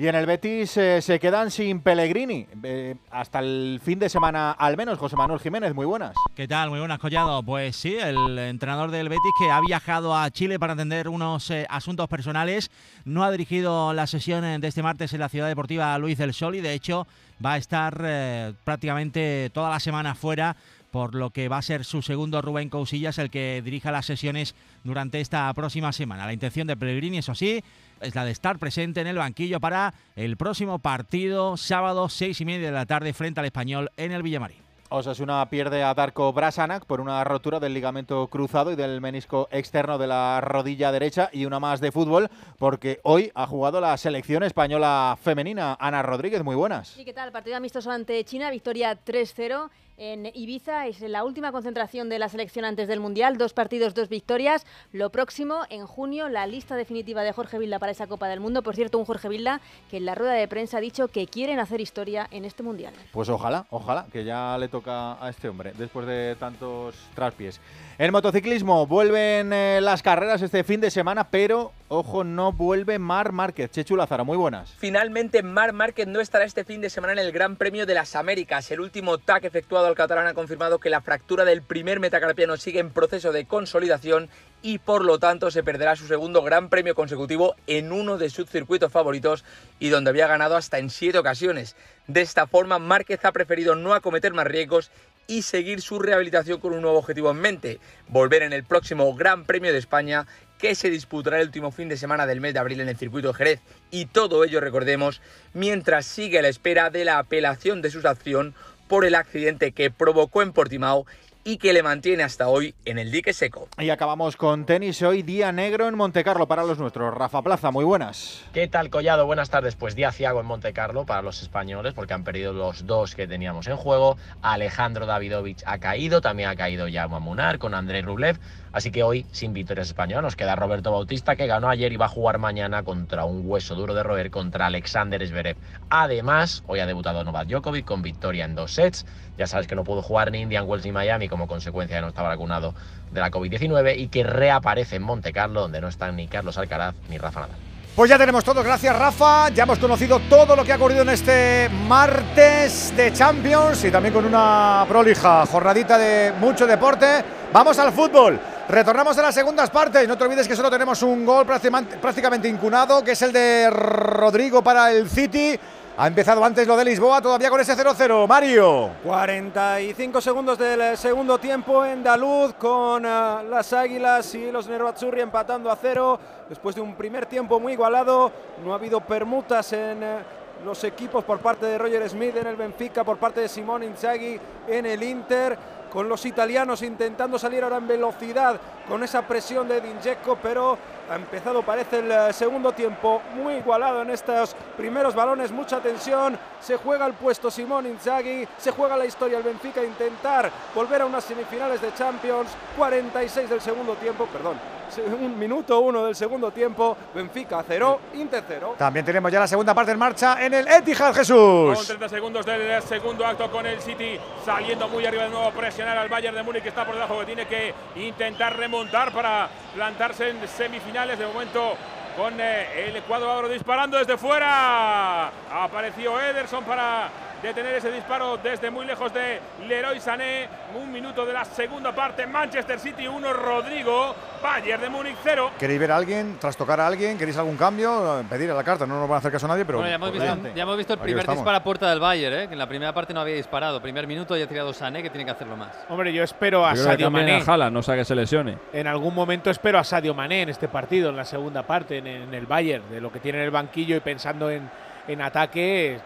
Y 0.00 0.06
en 0.06 0.14
el 0.14 0.26
Betis 0.26 0.76
eh, 0.76 1.02
se 1.02 1.18
quedan 1.18 1.50
sin 1.50 1.80
Pellegrini. 1.80 2.46
Eh, 2.62 2.94
hasta 3.10 3.40
el 3.40 3.80
fin 3.82 3.98
de 3.98 4.08
semana 4.08 4.52
al 4.52 4.76
menos. 4.76 4.96
José 4.96 5.16
Manuel 5.16 5.40
Jiménez, 5.40 5.74
muy 5.74 5.86
buenas. 5.86 6.14
¿Qué 6.36 6.46
tal? 6.46 6.70
Muy 6.70 6.78
buenas, 6.78 7.00
Collado. 7.00 7.42
Pues 7.42 7.74
sí, 7.74 7.96
el 7.96 8.38
entrenador 8.38 8.92
del 8.92 9.08
Betis 9.08 9.32
que 9.40 9.50
ha 9.50 9.60
viajado 9.60 10.16
a 10.16 10.30
Chile 10.30 10.60
para 10.60 10.74
atender 10.74 11.08
unos 11.08 11.50
eh, 11.50 11.66
asuntos 11.68 12.06
personales. 12.06 12.70
No 13.04 13.24
ha 13.24 13.30
dirigido 13.32 13.92
la 13.92 14.06
sesión 14.06 14.60
de 14.60 14.68
este 14.68 14.84
martes 14.84 15.12
en 15.14 15.18
la 15.18 15.28
Ciudad 15.28 15.48
Deportiva 15.48 15.98
Luis 15.98 16.16
del 16.16 16.32
Sol 16.32 16.54
y 16.54 16.60
de 16.60 16.74
hecho 16.74 17.08
va 17.44 17.54
a 17.54 17.56
estar 17.56 18.54
prácticamente 18.62 19.50
toda 19.52 19.70
la 19.70 19.80
semana 19.80 20.14
fuera 20.14 20.56
por 20.90 21.14
lo 21.14 21.30
que 21.30 21.48
va 21.48 21.58
a 21.58 21.62
ser 21.62 21.84
su 21.84 22.02
segundo 22.02 22.42
Rubén 22.42 22.68
Cousillas 22.68 23.18
el 23.18 23.30
que 23.30 23.62
dirija 23.64 23.92
las 23.92 24.06
sesiones 24.06 24.54
durante 24.84 25.20
esta 25.20 25.52
próxima 25.54 25.92
semana. 25.92 26.26
La 26.26 26.32
intención 26.32 26.66
de 26.66 26.76
Pellegrini, 26.76 27.18
eso 27.18 27.34
sí, 27.34 27.62
es 28.00 28.14
la 28.14 28.24
de 28.24 28.30
estar 28.30 28.58
presente 28.58 29.00
en 29.00 29.06
el 29.06 29.16
banquillo 29.16 29.60
para 29.60 29.94
el 30.16 30.36
próximo 30.36 30.78
partido, 30.78 31.56
sábado, 31.56 32.08
seis 32.08 32.40
y 32.40 32.44
media 32.44 32.66
de 32.66 32.72
la 32.72 32.86
tarde, 32.86 33.12
frente 33.12 33.40
al 33.40 33.46
español 33.46 33.90
en 33.96 34.12
el 34.12 34.22
Villamarín. 34.22 34.68
Osasuna 34.90 35.46
pierde 35.50 35.82
a 35.82 35.92
Darko 35.92 36.32
Brasanac 36.32 36.86
por 36.86 37.02
una 37.02 37.22
rotura 37.22 37.60
del 37.60 37.74
ligamento 37.74 38.26
cruzado 38.28 38.72
y 38.72 38.76
del 38.76 39.02
menisco 39.02 39.46
externo 39.50 39.98
de 39.98 40.06
la 40.06 40.40
rodilla 40.40 40.90
derecha 40.90 41.28
y 41.30 41.44
una 41.44 41.60
más 41.60 41.80
de 41.80 41.92
fútbol 41.92 42.30
porque 42.58 42.98
hoy 43.02 43.30
ha 43.34 43.46
jugado 43.46 43.82
la 43.82 43.94
selección 43.98 44.42
española 44.44 45.18
femenina. 45.20 45.76
Ana 45.78 46.02
Rodríguez, 46.02 46.42
muy 46.42 46.56
buenas. 46.56 46.88
Sí, 46.88 47.04
¿qué 47.04 47.12
tal? 47.12 47.32
Partido 47.32 47.56
amistoso 47.58 47.90
ante 47.90 48.24
China, 48.24 48.50
victoria 48.50 48.98
3-0 49.04 49.68
en 49.98 50.30
Ibiza. 50.32 50.86
Es 50.86 51.00
la 51.00 51.24
última 51.24 51.52
concentración 51.52 52.08
de 52.08 52.18
la 52.18 52.28
selección 52.28 52.64
antes 52.64 52.88
del 52.88 53.00
Mundial. 53.00 53.36
Dos 53.36 53.52
partidos, 53.52 53.94
dos 53.94 54.08
victorias. 54.08 54.64
Lo 54.92 55.10
próximo, 55.10 55.62
en 55.68 55.86
junio, 55.86 56.28
la 56.28 56.46
lista 56.46 56.76
definitiva 56.76 57.22
de 57.22 57.32
Jorge 57.32 57.58
Vilda 57.58 57.78
para 57.78 57.92
esa 57.92 58.06
Copa 58.06 58.28
del 58.28 58.40
Mundo. 58.40 58.62
Por 58.62 58.76
cierto, 58.76 58.98
un 58.98 59.04
Jorge 59.04 59.28
Vilda 59.28 59.60
que 59.90 59.98
en 59.98 60.06
la 60.06 60.14
rueda 60.14 60.32
de 60.32 60.48
prensa 60.48 60.78
ha 60.78 60.80
dicho 60.80 61.08
que 61.08 61.26
quieren 61.26 61.58
hacer 61.58 61.80
historia 61.80 62.28
en 62.30 62.44
este 62.44 62.62
Mundial. 62.62 62.94
Pues 63.12 63.28
ojalá, 63.28 63.66
ojalá, 63.70 64.06
que 64.12 64.24
ya 64.24 64.56
le 64.58 64.68
toca 64.68 65.22
a 65.24 65.28
este 65.30 65.48
hombre, 65.48 65.72
después 65.76 66.06
de 66.06 66.36
tantos 66.36 66.94
traspiés. 67.14 67.60
En 68.00 68.12
motociclismo 68.12 68.86
vuelven 68.86 69.52
eh, 69.52 69.80
las 69.82 70.04
carreras 70.04 70.40
este 70.40 70.62
fin 70.62 70.80
de 70.80 70.88
semana, 70.88 71.30
pero 71.30 71.72
ojo, 71.88 72.22
no 72.22 72.52
vuelve 72.52 73.00
Mar 73.00 73.32
Márquez. 73.32 73.72
Chechu 73.72 73.96
Lázaro, 73.96 74.24
muy 74.24 74.36
buenas. 74.36 74.72
Finalmente, 74.78 75.42
Mar 75.42 75.72
Márquez 75.72 76.06
no 76.06 76.20
estará 76.20 76.44
este 76.44 76.62
fin 76.62 76.80
de 76.80 76.90
semana 76.90 77.14
en 77.14 77.18
el 77.18 77.32
Gran 77.32 77.56
Premio 77.56 77.86
de 77.86 77.94
las 77.94 78.14
Américas. 78.14 78.70
El 78.70 78.82
último 78.82 79.18
TAC 79.18 79.46
efectuado 79.46 79.88
al 79.88 79.96
catalán 79.96 80.28
ha 80.28 80.34
confirmado 80.34 80.78
que 80.78 80.90
la 80.90 81.00
fractura 81.00 81.44
del 81.44 81.60
primer 81.60 81.98
metacarpiano 81.98 82.56
sigue 82.56 82.78
en 82.78 82.90
proceso 82.90 83.32
de 83.32 83.46
consolidación 83.46 84.28
y 84.62 84.78
por 84.78 85.04
lo 85.04 85.18
tanto 85.18 85.50
se 85.50 85.64
perderá 85.64 85.96
su 85.96 86.06
segundo 86.06 86.42
Gran 86.42 86.68
Premio 86.68 86.94
consecutivo 86.94 87.56
en 87.66 87.90
uno 87.90 88.16
de 88.16 88.30
sus 88.30 88.48
circuitos 88.48 88.92
favoritos 88.92 89.44
y 89.80 89.88
donde 89.88 90.10
había 90.10 90.28
ganado 90.28 90.56
hasta 90.56 90.78
en 90.78 90.90
siete 90.90 91.18
ocasiones. 91.18 91.74
De 92.06 92.22
esta 92.22 92.46
forma, 92.46 92.78
Márquez 92.78 93.24
ha 93.24 93.32
preferido 93.32 93.74
no 93.74 93.92
acometer 93.92 94.32
más 94.32 94.46
riesgos 94.46 94.90
y 95.28 95.42
seguir 95.42 95.82
su 95.82 95.98
rehabilitación 96.00 96.58
con 96.58 96.72
un 96.72 96.80
nuevo 96.80 96.98
objetivo 96.98 97.30
en 97.30 97.36
mente, 97.36 97.78
volver 98.08 98.42
en 98.42 98.54
el 98.54 98.64
próximo 98.64 99.14
Gran 99.14 99.44
Premio 99.44 99.72
de 99.72 99.78
España 99.78 100.26
que 100.58 100.74
se 100.74 100.90
disputará 100.90 101.38
el 101.38 101.46
último 101.46 101.70
fin 101.70 101.88
de 101.88 101.98
semana 101.98 102.26
del 102.26 102.40
mes 102.40 102.54
de 102.54 102.60
abril 102.60 102.80
en 102.80 102.88
el 102.88 102.96
circuito 102.96 103.28
de 103.28 103.34
Jerez. 103.34 103.60
Y 103.90 104.06
todo 104.06 104.42
ello, 104.42 104.60
recordemos, 104.60 105.20
mientras 105.52 106.06
sigue 106.06 106.38
a 106.38 106.42
la 106.42 106.48
espera 106.48 106.88
de 106.90 107.04
la 107.04 107.18
apelación 107.18 107.82
de 107.82 107.90
su 107.90 108.00
sanción 108.00 108.54
por 108.88 109.04
el 109.04 109.14
accidente 109.14 109.72
que 109.72 109.90
provocó 109.90 110.42
en 110.42 110.52
Portimao 110.52 111.06
y 111.48 111.56
que 111.56 111.72
le 111.72 111.82
mantiene 111.82 112.24
hasta 112.24 112.46
hoy 112.48 112.74
en 112.84 112.98
el 112.98 113.10
dique 113.10 113.32
seco. 113.32 113.68
Y 113.78 113.88
acabamos 113.88 114.36
con 114.36 114.66
tenis 114.66 115.00
hoy, 115.00 115.22
día 115.22 115.50
negro 115.50 115.88
en 115.88 115.94
Montecarlo 115.96 116.46
para 116.46 116.62
los 116.62 116.78
nuestros. 116.78 117.14
Rafa 117.14 117.40
Plaza, 117.40 117.70
muy 117.70 117.86
buenas. 117.86 118.44
¿Qué 118.52 118.68
tal, 118.68 118.90
Collado? 118.90 119.24
Buenas 119.24 119.48
tardes. 119.48 119.74
Pues 119.74 119.94
día 119.94 120.12
ciago 120.12 120.40
en 120.40 120.46
Montecarlo 120.46 121.06
para 121.06 121.22
los 121.22 121.40
españoles 121.40 121.94
porque 121.94 122.12
han 122.12 122.22
perdido 122.22 122.52
los 122.52 122.86
dos 122.86 123.14
que 123.14 123.26
teníamos 123.26 123.66
en 123.66 123.78
juego. 123.78 124.18
Alejandro 124.42 125.06
Davidovich 125.06 125.62
ha 125.64 125.78
caído, 125.78 126.20
también 126.20 126.50
ha 126.50 126.56
caído 126.56 126.86
Jaume 126.92 127.18
Munar 127.18 127.58
con 127.58 127.72
André 127.72 128.02
Rublev. 128.02 128.38
Así 128.72 128.90
que 128.90 129.02
hoy, 129.02 129.26
sin 129.32 129.52
victorias 129.52 129.88
españolas, 129.88 130.22
nos 130.22 130.36
queda 130.36 130.56
Roberto 130.56 130.92
Bautista, 130.92 131.36
que 131.36 131.46
ganó 131.46 131.68
ayer 131.68 131.92
y 131.92 131.96
va 131.96 132.06
a 132.06 132.08
jugar 132.08 132.38
mañana 132.38 132.82
contra 132.82 133.24
un 133.24 133.42
hueso 133.44 133.74
duro 133.74 133.94
de 133.94 134.02
roer 134.02 134.30
contra 134.30 134.66
Alexander 134.66 135.26
Zverev. 135.26 135.56
Además, 135.90 136.62
hoy 136.66 136.80
ha 136.80 136.86
debutado 136.86 137.24
Novak 137.24 137.48
Djokovic 137.48 137.84
con 137.84 138.02
victoria 138.02 138.44
en 138.44 138.54
dos 138.54 138.72
sets. 138.72 139.06
Ya 139.36 139.46
sabes 139.46 139.66
que 139.66 139.74
no 139.74 139.84
pudo 139.84 140.02
jugar 140.02 140.30
ni 140.32 140.40
Indian 140.40 140.64
Wells 140.66 140.84
ni 140.84 140.92
Miami 140.92 141.28
como 141.28 141.46
consecuencia 141.46 141.96
de 141.96 142.02
no 142.02 142.08
estaba 142.08 142.28
vacunado 142.28 142.74
de 143.10 143.20
la 143.20 143.30
COVID-19 143.30 143.98
y 143.98 144.08
que 144.08 144.24
reaparece 144.24 144.96
en 144.96 145.02
Monte 145.02 145.32
Carlo, 145.32 145.62
donde 145.62 145.80
no 145.80 145.88
están 145.88 146.16
ni 146.16 146.26
Carlos 146.28 146.58
Alcaraz 146.58 146.94
ni 147.08 147.18
Rafa 147.18 147.40
Nadal. 147.40 147.56
Pues 147.98 148.10
ya 148.10 148.16
tenemos 148.16 148.44
todo, 148.44 148.62
gracias 148.62 148.96
Rafa. 148.96 149.48
Ya 149.48 149.64
hemos 149.64 149.80
conocido 149.80 150.20
todo 150.30 150.54
lo 150.54 150.64
que 150.64 150.72
ha 150.72 150.76
ocurrido 150.76 151.02
en 151.02 151.08
este 151.08 151.68
martes 151.88 152.96
de 152.96 153.12
Champions 153.12 153.84
y 153.84 153.90
también 153.90 154.14
con 154.14 154.24
una 154.24 154.84
prolija 154.88 155.44
jornadita 155.46 155.98
de 155.98 156.32
mucho 156.38 156.64
deporte. 156.64 157.24
Vamos 157.52 157.76
al 157.80 157.92
fútbol. 157.92 158.38
Retornamos 158.68 159.16
a 159.16 159.22
las 159.22 159.34
segundas 159.34 159.70
partes. 159.70 160.06
No 160.06 160.18
te 160.18 160.24
olvides 160.24 160.46
que 160.46 160.54
solo 160.54 160.70
tenemos 160.70 161.02
un 161.02 161.24
gol 161.24 161.46
prácticamente 161.46 162.48
incunado, 162.48 163.02
que 163.02 163.12
es 163.12 163.22
el 163.22 163.32
de 163.32 163.70
Rodrigo 163.70 164.62
para 164.62 164.92
el 164.92 165.08
City. 165.08 165.58
Ha 165.96 166.06
empezado 166.06 166.44
antes 166.44 166.68
lo 166.68 166.76
de 166.76 166.84
Lisboa, 166.84 167.22
todavía 167.22 167.48
con 167.48 167.58
ese 167.60 167.74
0-0. 167.74 168.28
Mario. 168.28 168.90
45 169.04 170.20
segundos 170.20 170.58
del 170.58 170.98
segundo 170.98 171.38
tiempo 171.38 171.82
en 171.82 172.02
Daluz 172.02 172.52
con 172.58 173.06
uh, 173.06 173.42
las 173.48 173.72
Águilas 173.72 174.34
y 174.34 174.52
los 174.52 174.68
Nervazzurri 174.68 175.22
empatando 175.22 175.70
a 175.70 175.76
cero. 175.76 176.20
Después 176.46 176.74
de 176.74 176.82
un 176.82 176.94
primer 176.94 177.24
tiempo 177.24 177.58
muy 177.58 177.72
igualado, 177.72 178.30
no 178.62 178.72
ha 178.72 178.76
habido 178.76 179.00
permutas 179.00 179.72
en 179.72 180.04
uh, 180.04 180.64
los 180.66 180.84
equipos 180.84 181.24
por 181.24 181.38
parte 181.38 181.64
de 181.64 181.78
Roger 181.78 182.06
Smith 182.06 182.36
en 182.36 182.46
el 182.46 182.56
Benfica, 182.56 183.02
por 183.02 183.16
parte 183.16 183.40
de 183.40 183.48
Simón 183.48 183.82
Inzaghi 183.82 184.38
en 184.68 184.84
el 184.84 185.02
Inter 185.02 185.77
con 185.90 186.08
los 186.08 186.24
italianos 186.26 186.82
intentando 186.82 187.38
salir 187.38 187.64
ahora 187.64 187.78
en 187.78 187.88
velocidad 187.88 188.60
con 188.88 189.02
esa 189.02 189.22
presión 189.22 189.68
de 189.68 189.80
Dingeco, 189.80 190.38
pero 190.42 190.78
ha 191.10 191.16
empezado, 191.16 191.62
parece, 191.62 192.00
el 192.00 192.10
eh, 192.10 192.32
segundo 192.32 192.72
tiempo 192.72 193.22
muy 193.34 193.54
igualado 193.54 194.02
en 194.02 194.10
estos 194.10 194.54
primeros 194.76 195.14
balones, 195.14 195.50
mucha 195.50 195.80
tensión. 195.80 196.38
Se 196.60 196.76
juega 196.76 197.06
el 197.06 197.14
puesto 197.14 197.50
Simón 197.50 197.86
Inzaghi, 197.86 198.46
se 198.58 198.70
juega 198.72 198.96
la 198.96 199.06
historia 199.06 199.38
el 199.38 199.44
Benfica, 199.44 199.82
intentar 199.82 200.50
volver 200.74 201.02
a 201.02 201.06
unas 201.06 201.24
semifinales 201.24 201.80
de 201.80 201.94
Champions. 201.94 202.50
46 202.76 203.48
del 203.48 203.60
segundo 203.60 203.94
tiempo, 203.94 204.26
perdón, 204.26 204.58
un 204.96 205.38
minuto 205.38 205.80
uno 205.80 206.04
del 206.04 206.16
segundo 206.16 206.50
tiempo. 206.50 206.96
Benfica 207.14 207.64
0, 207.66 208.00
Inter 208.14 208.44
0. 208.46 208.74
También 208.78 209.04
tenemos 209.04 209.30
ya 209.30 209.40
la 209.40 209.46
segunda 209.46 209.74
parte 209.74 209.92
en 209.92 209.98
marcha 209.98 210.44
en 210.44 210.54
el 210.54 210.66
Etihad 210.66 211.14
Jesús. 211.14 211.76
Con 211.76 211.86
30 211.86 212.08
segundos 212.08 212.46
del 212.46 212.82
segundo 212.82 213.26
acto 213.26 213.50
con 213.50 213.66
el 213.66 213.80
City 213.80 214.18
saliendo 214.44 214.88
muy 214.88 215.04
arriba 215.04 215.24
de 215.24 215.30
nuevo, 215.30 215.50
presionar 215.50 215.98
al 215.98 216.08
Bayern 216.08 216.34
de 216.34 216.42
Múnich 216.42 216.62
que 216.62 216.70
está 216.70 216.84
por 216.84 216.94
debajo, 216.94 217.20
que 217.20 217.26
tiene 217.26 217.46
que 217.46 217.74
intentar 217.96 218.56
remontar 218.56 219.12
para 219.12 219.48
plantarse 219.74 220.30
en 220.30 220.48
semifinales 220.48 221.18
de 221.18 221.26
momento 221.26 221.74
con 222.18 222.34
eh, 222.40 222.88
el 222.88 223.00
cuadro 223.04 223.48
disparando 223.48 223.96
desde 223.96 224.18
fuera. 224.18 225.30
Apareció 225.52 226.20
Ederson 226.20 226.64
para 226.64 227.08
de 227.42 227.54
tener 227.54 227.76
ese 227.76 227.92
disparo 227.92 228.36
desde 228.38 228.70
muy 228.70 228.84
lejos 228.84 229.12
de 229.14 229.40
Leroy 229.68 230.00
Sané. 230.00 230.48
Un 230.74 230.92
minuto 230.92 231.24
de 231.24 231.32
la 231.32 231.44
segunda 231.44 231.94
parte. 231.94 232.26
Manchester 232.26 232.80
City 232.80 233.06
1, 233.06 233.32
Rodrigo. 233.32 234.14
Bayern 234.42 234.80
de 234.80 234.88
Múnich 234.88 235.16
0. 235.22 235.52
¿Queréis 235.58 235.80
ver 235.80 235.92
a 235.92 235.96
alguien, 235.96 236.36
trastocar 236.38 236.80
a 236.80 236.86
alguien? 236.86 237.18
¿Queréis 237.18 237.36
algún 237.36 237.56
cambio? 237.56 238.24
Pedir 238.28 238.50
a 238.50 238.54
la 238.54 238.62
carta, 238.62 238.86
no 238.86 238.98
nos 239.00 239.08
van 239.08 239.16
a 239.16 239.18
hacer 239.18 239.32
caso 239.32 239.46
a 239.46 239.48
nadie, 239.48 239.64
pero. 239.64 239.78
Bueno, 239.78 239.90
ya 239.90 239.96
hemos, 239.96 240.12
visto, 240.12 240.22
adelante. 240.22 240.52
ya 240.54 240.62
hemos 240.62 240.76
visto 240.76 240.92
el 240.92 240.98
primer 240.98 241.26
disparo 241.26 241.56
a 241.56 241.62
puerta 241.62 241.90
del 241.90 242.00
Bayern, 242.00 242.36
¿eh? 242.36 242.46
que 242.46 242.52
en 242.52 242.58
la 242.58 242.68
primera 242.68 242.92
parte 242.92 243.12
no 243.12 243.20
había 243.20 243.34
disparado. 243.34 243.80
Primer 243.80 244.06
minuto 244.06 244.36
ya 244.36 244.44
ha 244.44 244.48
tirado 244.48 244.72
Sané, 244.72 245.02
que 245.02 245.10
tiene 245.10 245.24
que 245.24 245.32
hacerlo 245.32 245.56
más. 245.56 245.76
Hombre, 245.88 246.12
yo 246.12 246.22
espero 246.22 246.66
a 246.66 246.74
Yo 246.74 246.84
Sadio 246.84 247.10
Mané. 247.10 247.36
a 247.36 247.52
Haaland, 247.52 247.72
no 247.72 247.82
sea 247.82 247.96
que 247.96 248.04
se 248.04 248.14
lesione. 248.14 248.58
En 248.72 248.86
algún 248.86 249.14
momento 249.14 249.50
espero 249.50 249.78
a 249.78 249.84
Sadio 249.84 250.14
Mané 250.14 250.42
en 250.42 250.48
este 250.50 250.68
partido, 250.68 251.10
en 251.10 251.16
la 251.16 251.24
segunda 251.24 251.64
parte, 251.64 251.98
en, 251.98 252.06
en 252.16 252.34
el 252.34 252.46
Bayern, 252.46 252.88
de 252.90 253.00
lo 253.00 253.10
que 253.12 253.20
tiene 253.20 253.38
en 253.38 253.44
el 253.44 253.50
banquillo 253.50 253.96
y 253.96 254.00
pensando 254.00 254.50
en, 254.50 254.68
en 255.06 255.22
ataque, 255.22 255.98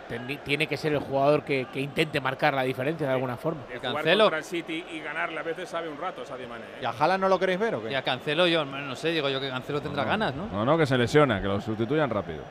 tiene 0.45 0.67
que 0.67 0.77
ser 0.77 0.93
el 0.93 1.01
jugador 1.01 1.43
que, 1.45 1.67
que 1.73 1.81
intente 1.81 2.21
marcar 2.21 2.55
la 2.55 2.63
diferencia 2.63 3.07
de 3.09 3.13
alguna 3.15 3.37
forma. 3.37 3.63
De 3.69 3.79
jugar 3.79 3.95
Cancelo. 3.95 4.25
contra 4.25 4.39
el 4.39 4.45
City 4.45 4.85
y 4.93 5.01
ganarle 5.01 5.39
a 5.41 5.43
veces 5.43 5.69
sabe 5.69 5.89
un 5.89 5.99
rato 5.99 6.25
Sadio 6.25 6.49
Mané. 6.49 6.65
¿eh? 6.65 6.79
¿Y 6.83 6.85
a 6.85 6.91
Haaland 6.91 7.23
no 7.23 7.29
lo 7.29 7.39
queréis 7.39 7.59
ver 7.59 7.75
o 7.75 7.83
qué? 7.83 7.91
Y 7.91 7.95
a 7.95 8.03
Cancelo 8.03 8.47
yo, 8.47 8.65
no 8.65 8.95
sé, 8.95 9.09
digo 9.11 9.29
yo 9.29 9.41
que 9.41 9.49
Cancelo 9.49 9.81
tendrá 9.81 10.05
ganas, 10.05 10.35
¿no? 10.35 10.47
No, 10.47 10.65
no, 10.65 10.79
que 10.79 10.87
se 10.87 10.97
lesiona, 10.99 11.41
que 11.41 11.49
lo 11.49 11.61
sustituyan 11.61 12.09
rápido. 12.11 12.43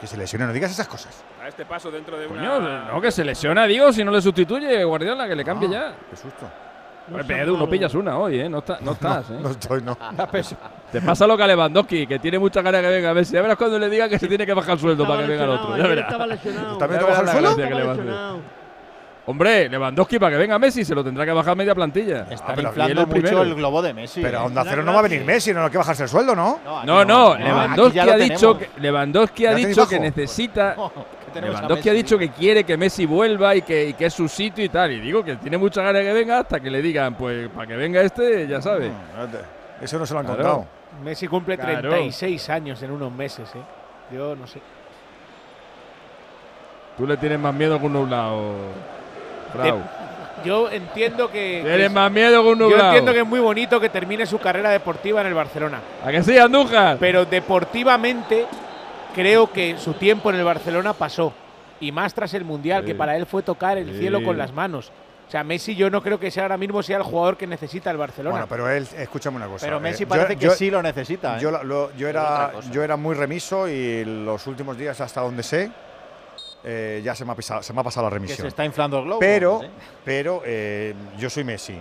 Que 0.00 0.06
se 0.06 0.16
lesione, 0.18 0.46
no 0.46 0.52
digas 0.52 0.70
esas 0.70 0.88
cosas. 0.88 1.24
A 1.42 1.48
este 1.48 1.64
paso 1.64 1.90
dentro 1.90 2.18
de 2.18 2.26
Coño, 2.26 2.58
una. 2.58 2.84
no, 2.92 3.00
que 3.00 3.10
se 3.10 3.24
lesiona, 3.24 3.66
digo, 3.66 3.90
si 3.92 4.04
no 4.04 4.10
le 4.10 4.20
sustituye 4.20 4.84
Guardiola, 4.84 5.26
que 5.26 5.34
le 5.34 5.44
cambie 5.44 5.70
ya. 5.70 5.94
Qué 6.10 6.16
susto. 6.16 6.46
Edu, 7.28 7.56
no 7.56 7.68
pillas 7.68 7.94
una 7.94 8.18
hoy, 8.18 8.40
¿eh? 8.40 8.48
No, 8.48 8.58
está- 8.58 8.78
no 8.82 8.92
estás, 8.92 9.30
¿eh? 9.30 9.38
No 9.40 9.50
estoy, 9.50 9.80
no. 9.82 9.96
Te 10.92 11.00
pasa 11.00 11.26
lo 11.26 11.36
que 11.36 11.42
a 11.42 11.46
Lewandowski, 11.46 12.06
que 12.06 12.18
tiene 12.18 12.38
mucha 12.38 12.62
ganas 12.62 12.80
que 12.80 12.88
venga 12.88 13.10
a 13.10 13.12
ver 13.12 13.24
si 13.26 13.32
ya 13.34 13.42
verás 13.42 13.56
cuando 13.56 13.78
le 13.78 13.90
diga 13.90 14.08
que 14.08 14.18
se 14.18 14.28
tiene 14.28 14.46
que 14.46 14.54
bajar 14.54 14.74
el 14.74 14.80
sueldo 14.80 15.06
para 15.06 15.22
que 15.22 15.28
venga 15.28 15.44
el 15.44 15.50
otro. 15.50 15.76
Ya 15.76 15.86
verás. 15.86 16.04
estaba 16.06 16.26
lesionado. 16.26 16.78
¿También 16.78 17.00
te 17.00 17.06
baja 17.06 17.20
el 17.20 17.56
que 17.56 17.74
lesionado. 17.74 18.56
Hombre, 19.28 19.68
Lewandowski 19.68 20.20
para 20.20 20.32
que 20.32 20.38
venga 20.38 20.56
Messi 20.56 20.84
se 20.84 20.94
lo 20.94 21.02
tendrá 21.02 21.24
que 21.24 21.32
bajar 21.32 21.56
media 21.56 21.74
plantilla. 21.74 22.28
Están 22.30 22.54
pero- 22.54 22.68
inflando 22.68 23.00
el 23.00 23.06
mucho 23.08 23.20
primero. 23.20 23.42
el 23.42 23.54
globo 23.56 23.82
de 23.82 23.92
Messi. 23.92 24.22
Pero 24.22 24.38
a 24.38 24.42
¿eh? 24.42 24.46
Onda 24.46 24.64
Cero 24.64 24.84
no 24.84 24.92
va 24.92 25.00
a 25.00 25.02
venir 25.02 25.24
Messi, 25.24 25.52
no 25.52 25.64
hay 25.64 25.70
que 25.70 25.78
bajarse 25.78 26.04
el 26.04 26.08
sueldo, 26.08 26.36
¿no? 26.36 26.60
No, 26.84 27.04
no, 27.04 27.36
Lewandowski 27.36 27.98
ha 27.98 28.16
dicho 28.16 28.56
que 28.56 28.70
Lewandowski 28.78 29.46
ha 29.46 29.50
¿Ya 29.50 29.56
tenéis 29.56 29.76
dicho 29.76 29.88
que 29.88 29.98
necesita 29.98 30.76
Lewandowski 31.34 31.88
ha 31.88 31.92
Messi. 31.92 32.02
dicho 32.04 32.18
que 32.18 32.28
quiere 32.30 32.62
que 32.62 32.76
Messi 32.76 33.04
vuelva 33.04 33.56
y 33.56 33.62
que, 33.62 33.88
y 33.88 33.92
que 33.94 34.06
es 34.06 34.14
su 34.14 34.28
sitio 34.28 34.64
y 34.64 34.68
tal. 34.68 34.92
Y 34.92 35.00
digo 35.00 35.24
que 35.24 35.34
tiene 35.36 35.58
mucha 35.58 35.82
ganas 35.82 36.02
de 36.02 36.08
que 36.08 36.12
venga 36.14 36.38
hasta 36.38 36.60
que 36.60 36.70
le 36.70 36.80
digan, 36.80 37.16
pues 37.16 37.48
para 37.48 37.66
que 37.66 37.74
venga 37.74 38.02
este, 38.02 38.46
ya 38.46 38.62
sabe. 38.62 38.90
Mm, 38.90 39.55
Eso 39.80 39.98
no 39.98 40.06
se 40.06 40.14
lo 40.14 40.20
han 40.20 40.26
Claro. 40.26 40.42
contado. 40.42 40.66
Messi 41.04 41.26
cumple 41.28 41.56
Claro. 41.58 41.90
36 41.90 42.48
años 42.50 42.82
en 42.82 42.90
unos 42.90 43.12
meses, 43.12 43.48
¿eh? 43.54 43.60
Yo 44.14 44.34
no 44.36 44.46
sé. 44.46 44.60
Tú 46.96 47.06
le 47.06 47.16
tienes 47.16 47.38
más 47.38 47.54
miedo 47.54 47.78
que 47.78 47.86
un 47.86 47.92
nublado. 47.92 48.54
Frau. 49.52 49.80
Yo 50.44 50.70
entiendo 50.70 51.30
que. 51.30 51.60
Tienes 51.64 51.86
es- 51.86 51.92
más 51.92 52.10
miedo 52.10 52.42
que 52.42 52.48
un 52.48 52.58
Yo 52.58 52.64
nublado. 52.68 52.88
entiendo 52.88 53.12
que 53.12 53.20
es 53.20 53.26
muy 53.26 53.40
bonito 53.40 53.78
que 53.80 53.88
termine 53.88 54.24
su 54.26 54.38
carrera 54.38 54.70
deportiva 54.70 55.20
en 55.20 55.26
el 55.26 55.34
Barcelona. 55.34 55.80
¿A 56.04 56.10
que 56.10 56.22
sí, 56.22 56.38
Andújar? 56.38 56.96
Pero 56.98 57.24
deportivamente 57.24 58.46
creo 59.14 59.50
que 59.52 59.76
su 59.78 59.94
tiempo 59.94 60.30
en 60.30 60.36
el 60.36 60.44
Barcelona 60.44 60.92
pasó. 60.94 61.32
Y 61.80 61.92
más 61.92 62.14
tras 62.14 62.32
el 62.32 62.44
Mundial, 62.44 62.82
Sí. 62.82 62.88
que 62.88 62.94
para 62.94 63.16
él 63.16 63.26
fue 63.26 63.42
tocar 63.42 63.76
el 63.76 63.92
Sí. 63.92 63.98
cielo 63.98 64.22
con 64.22 64.38
las 64.38 64.52
manos. 64.52 64.90
O 65.26 65.30
sea, 65.30 65.42
Messi 65.42 65.74
yo 65.74 65.90
no 65.90 66.02
creo 66.02 66.20
que 66.20 66.30
sea 66.30 66.44
ahora 66.44 66.56
mismo 66.56 66.82
sea 66.82 66.98
el 66.98 67.02
jugador 67.02 67.36
que 67.36 67.46
necesita 67.48 67.90
el 67.90 67.96
Barcelona. 67.96 68.30
Bueno, 68.30 68.46
pero 68.48 68.70
él, 68.70 68.86
escúchame 68.96 69.36
una 69.36 69.46
cosa. 69.48 69.66
Pero 69.66 69.78
eh, 69.78 69.80
Messi 69.80 70.04
yo- 70.04 70.08
parece 70.08 70.36
que 70.36 70.44
yo- 70.46 70.52
sí 70.52 70.70
lo 70.70 70.80
necesita. 70.82 71.36
¿eh? 71.36 71.40
Yo, 71.40 71.50
la- 71.50 71.64
lo- 71.64 71.92
yo 71.96 72.08
otra 72.08 72.50
era, 72.52 72.60
yo 72.70 72.82
era 72.84 72.96
muy 72.96 73.14
remiso 73.16 73.68
y 73.68 74.04
los 74.04 74.46
últimos 74.46 74.78
días, 74.78 75.00
hasta 75.00 75.20
donde 75.22 75.42
sé, 75.42 75.70
eh, 76.62 77.00
ya 77.04 77.14
se 77.16 77.24
me, 77.24 77.32
ha 77.32 77.34
pisado- 77.34 77.62
se 77.62 77.72
me 77.72 77.80
ha 77.80 77.84
pasado 77.84 78.06
la 78.06 78.10
que 78.10 78.14
remisión. 78.14 78.38
se 78.38 78.48
está 78.48 78.64
inflando 78.64 78.98
el 78.98 79.04
globo. 79.04 79.18
Pero, 79.20 79.62
pero 80.04 80.42
eh, 80.44 80.94
yo 81.18 81.28
soy 81.28 81.42
Messi. 81.44 81.76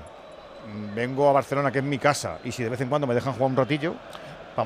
Vengo 0.96 1.30
a 1.30 1.34
Barcelona, 1.34 1.72
que 1.72 1.78
es 1.80 1.86
mi 1.86 2.00
casa, 2.00 2.40
y 2.44 2.52
si 2.52 2.64
de 2.64 2.70
vez 2.70 2.82
en 2.82 2.90
cuando 2.90 3.06
me 3.06 3.14
dejan 3.14 3.34
jugar 3.34 3.52
un 3.52 3.56
ratillo. 3.58 3.94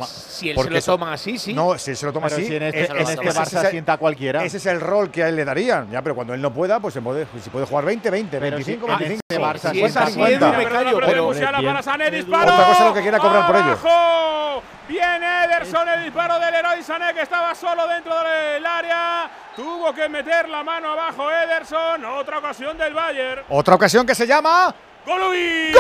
Si 0.08 0.50
él 0.50 0.54
se 0.54 0.56
porque 0.56 0.72
lo 0.72 0.78
eso- 0.80 0.92
toma 0.94 1.14
así, 1.14 1.38
sí. 1.38 1.54
No, 1.54 1.78
si 1.78 1.92
él 1.92 1.98
se 1.98 2.06
lo 2.06 2.14
toma 2.14 2.28
Pero 2.28 2.38
así. 2.38 2.48
si 2.48 2.56
en 2.56 2.64
este, 2.64 2.80
en 2.80 2.84
ese- 2.86 2.94
este 3.02 3.14
ese 3.14 3.30
es 3.30 3.36
Barça 3.38 3.64
el- 3.66 3.72
sienta 3.72 3.94
a 3.94 3.98
cualquiera. 3.98 4.44
Ese 4.44 4.58
es 4.58 4.66
el 4.66 4.80
rol 4.82 5.10
que 5.12 5.24
a 5.24 5.30
él 5.30 5.36
le 5.36 5.46
darían. 5.46 5.90
Ya, 5.90 6.02
pero 6.02 6.16
cuando 6.16 6.34
él 6.34 6.42
no 6.42 6.54
pueda, 6.54 6.80
pues 6.80 6.94
se 6.94 7.02
puede, 7.02 7.26
si 7.42 7.50
puede 7.50 7.66
jugar 7.66 7.86
20, 7.86 8.10
20, 8.10 8.40
Pero 8.40 8.56
25, 8.58 8.86
si 8.86 8.92
en 8.92 8.98
25. 9.00 9.22
este 9.30 9.42
Barça 9.44 9.72
Si 9.72 9.82
es 9.84 9.92
sienta 9.94 10.00
a 10.00 10.04
así, 10.04 10.14
Edu, 10.14 10.20
cualquiera. 10.40 10.58
me 10.58 10.64
callo, 10.64 11.00
Perdona, 11.00 11.08
pero- 11.08 11.64
para 11.66 11.84
Sané, 11.84 12.12
disparo. 12.12 12.54
Otra 12.54 12.66
cosa 12.68 12.80
es 12.80 12.86
lo 12.90 12.94
que 12.94 13.02
quiera 13.02 13.18
cobrar 13.20 13.48
por 13.48 13.56
ello. 13.56 13.66
¡Abajo! 13.72 14.64
Viene 14.88 15.44
Ederson, 15.46 15.88
el 15.88 16.04
disparo 16.04 16.40
del 16.40 16.54
héroe 16.54 16.82
Sané 16.84 17.14
que 17.14 17.22
estaba 17.22 17.54
solo 17.54 17.88
dentro 17.88 18.14
del 18.24 18.66
área. 18.66 19.30
Tuvo 19.56 19.94
que 19.94 20.10
meter 20.10 20.50
la 20.50 20.64
mano 20.64 20.92
abajo 20.94 21.30
Ederson. 21.32 22.06
Otra 22.06 22.40
ocasión 22.40 22.78
del 22.78 22.94
Bayern. 22.94 23.44
Otra 23.50 23.76
ocasión 23.76 24.06
que 24.08 24.16
se 24.16 24.26
llama. 24.26 24.74
¡Golubi! 25.06 25.74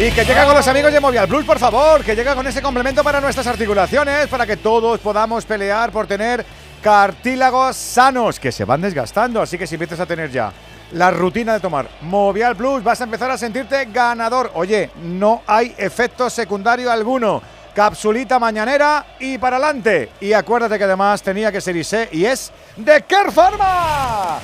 Y 0.00 0.12
que 0.12 0.24
llega 0.24 0.44
con 0.46 0.54
los 0.54 0.68
amigos 0.68 0.92
de 0.92 1.00
Movial 1.00 1.26
Plus, 1.26 1.44
por 1.44 1.58
favor, 1.58 2.04
que 2.04 2.14
llega 2.14 2.36
con 2.36 2.46
ese 2.46 2.62
complemento 2.62 3.02
para 3.02 3.20
nuestras 3.20 3.48
articulaciones, 3.48 4.28
para 4.28 4.46
que 4.46 4.56
todos 4.56 5.00
podamos 5.00 5.44
pelear 5.44 5.90
por 5.90 6.06
tener 6.06 6.46
cartílagos 6.80 7.74
sanos 7.74 8.38
que 8.38 8.52
se 8.52 8.64
van 8.64 8.80
desgastando. 8.80 9.42
Así 9.42 9.58
que 9.58 9.66
si 9.66 9.74
empiezas 9.74 9.98
a 9.98 10.06
tener 10.06 10.30
ya 10.30 10.52
la 10.92 11.10
rutina 11.10 11.54
de 11.54 11.58
tomar 11.58 11.88
Movial 12.02 12.54
Plus, 12.54 12.84
vas 12.84 13.00
a 13.00 13.04
empezar 13.04 13.28
a 13.32 13.36
sentirte 13.36 13.86
ganador. 13.86 14.52
Oye, 14.54 14.90
no 15.02 15.42
hay 15.48 15.74
efecto 15.76 16.30
secundario 16.30 16.92
alguno. 16.92 17.42
Capsulita 17.74 18.38
mañanera 18.38 19.04
y 19.18 19.36
para 19.36 19.56
adelante. 19.56 20.10
Y 20.20 20.32
acuérdate 20.32 20.78
que 20.78 20.84
además 20.84 21.22
tenía 21.22 21.50
que 21.50 21.60
ser 21.60 21.74
ISE 21.74 22.08
y 22.12 22.24
es 22.24 22.52
de 22.76 23.02
Care 23.02 23.32
Pharma. 23.32 24.38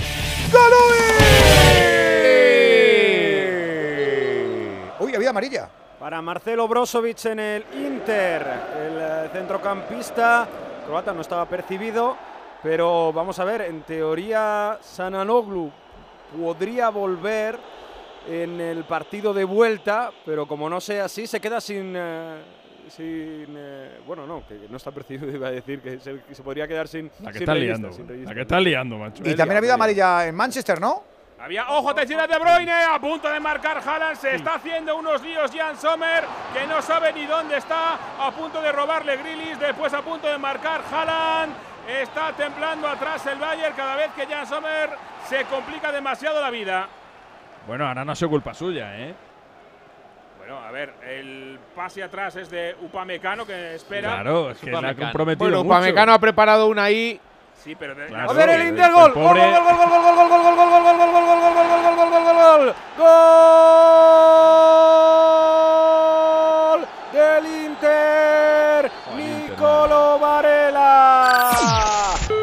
Uy, 5.04 5.14
había 5.14 5.30
amarilla. 5.30 5.68
Para 6.00 6.22
Marcelo 6.22 6.66
Brozovic 6.66 7.26
en 7.26 7.38
el 7.38 7.64
Inter, 7.74 8.42
el 8.42 8.98
eh, 8.98 9.28
centrocampista 9.32 10.48
croata 10.86 11.12
no 11.12 11.20
estaba 11.20 11.46
percibido, 11.46 12.16
pero 12.62 13.12
vamos 13.12 13.38
a 13.38 13.44
ver, 13.44 13.60
en 13.62 13.82
teoría 13.82 14.78
Sananoglu 14.80 15.70
podría 16.38 16.88
volver 16.88 17.58
en 18.26 18.58
el 18.62 18.84
partido 18.84 19.34
de 19.34 19.44
vuelta, 19.44 20.10
pero 20.24 20.46
como 20.46 20.70
no 20.70 20.80
sea 20.80 21.04
así, 21.04 21.26
se 21.26 21.38
queda 21.38 21.60
sin... 21.60 21.92
eh, 21.94 22.42
sin 22.88 23.46
eh, 23.56 23.98
bueno, 24.06 24.26
no, 24.26 24.46
que 24.46 24.66
no 24.68 24.76
está 24.78 24.90
percibido, 24.90 25.30
iba 25.34 25.48
a 25.48 25.50
decir 25.50 25.80
que 25.80 25.98
se, 26.00 26.20
que 26.20 26.34
se 26.34 26.42
podría 26.42 26.66
quedar 26.66 26.88
sin. 26.88 27.10
La 27.20 27.30
que 27.30 27.38
sin 27.38 27.46
registro, 27.46 27.54
liando. 27.54 27.92
sin 27.92 28.08
registro. 28.08 28.30
La 28.30 28.34
que 28.34 28.40
estás 28.42 28.62
liando, 28.62 28.98
macho. 28.98 29.22
Y 29.26 29.34
también 29.34 29.56
ha 29.56 29.58
habido 29.58 29.74
amarilla 29.74 30.26
en 30.26 30.34
Manchester, 30.34 30.80
¿no? 30.80 31.13
Había 31.44 31.68
ojo, 31.68 31.94
tensida 31.94 32.26
de 32.26 32.38
Bruyne, 32.38 32.72
a 32.72 32.98
punto 32.98 33.28
de 33.28 33.38
marcar 33.38 33.76
Haaland, 33.86 34.16
se 34.16 34.34
está 34.34 34.54
haciendo 34.54 34.96
unos 34.96 35.20
líos 35.20 35.50
Jan 35.54 35.76
Sommer, 35.76 36.24
que 36.54 36.66
no 36.66 36.80
sabe 36.80 37.12
ni 37.12 37.26
dónde 37.26 37.58
está, 37.58 37.98
a 38.18 38.30
punto 38.30 38.62
de 38.62 38.72
robarle 38.72 39.18
Grilis, 39.18 39.60
después 39.60 39.92
a 39.92 40.00
punto 40.00 40.26
de 40.26 40.38
marcar 40.38 40.80
Haaland. 40.90 41.52
Está 41.86 42.32
templando 42.32 42.88
atrás 42.88 43.26
el 43.26 43.38
Bayern 43.38 43.76
cada 43.76 43.94
vez 43.94 44.08
que 44.16 44.26
Jan 44.26 44.46
Sommer 44.46 44.88
se 45.28 45.44
complica 45.44 45.92
demasiado 45.92 46.40
la 46.40 46.48
vida. 46.48 46.88
Bueno, 47.66 47.86
ahora 47.88 48.06
no 48.06 48.16
se 48.16 48.26
culpa 48.26 48.54
suya, 48.54 48.98
¿eh? 48.98 49.14
Bueno, 50.38 50.58
a 50.60 50.70
ver, 50.70 50.94
el 51.06 51.58
pase 51.76 52.02
atrás 52.02 52.36
es 52.36 52.48
de 52.48 52.74
Upamecano 52.80 53.44
que 53.44 53.74
espera. 53.74 54.14
Claro, 54.14 54.50
es 54.50 54.58
que 54.60 54.70
la 54.70 54.88
ha 54.88 54.94
comprometido. 54.94 55.60
Upamecano 55.60 56.14
ha 56.14 56.18
preparado 56.18 56.68
una 56.68 56.84
ahí. 56.84 57.20
Sí, 57.62 57.74
pero. 57.76 57.94
¡A 57.94 58.32
ver 58.32 58.50
el 58.50 58.68
Inter 58.68 58.92
gol! 58.92 59.12
¡Gol, 59.12 59.24
gol, 59.24 59.36
gol, 59.36 59.76
gol, 59.76 59.88
gol, 59.88 60.14
gol, 60.16 60.28
gol, 60.28 60.42
gol! 60.42 60.53
Gol, 62.96 63.06
del 67.12 67.46
Inter. 67.66 68.90
Nicolo 69.16 70.18
Varela. 70.18 71.50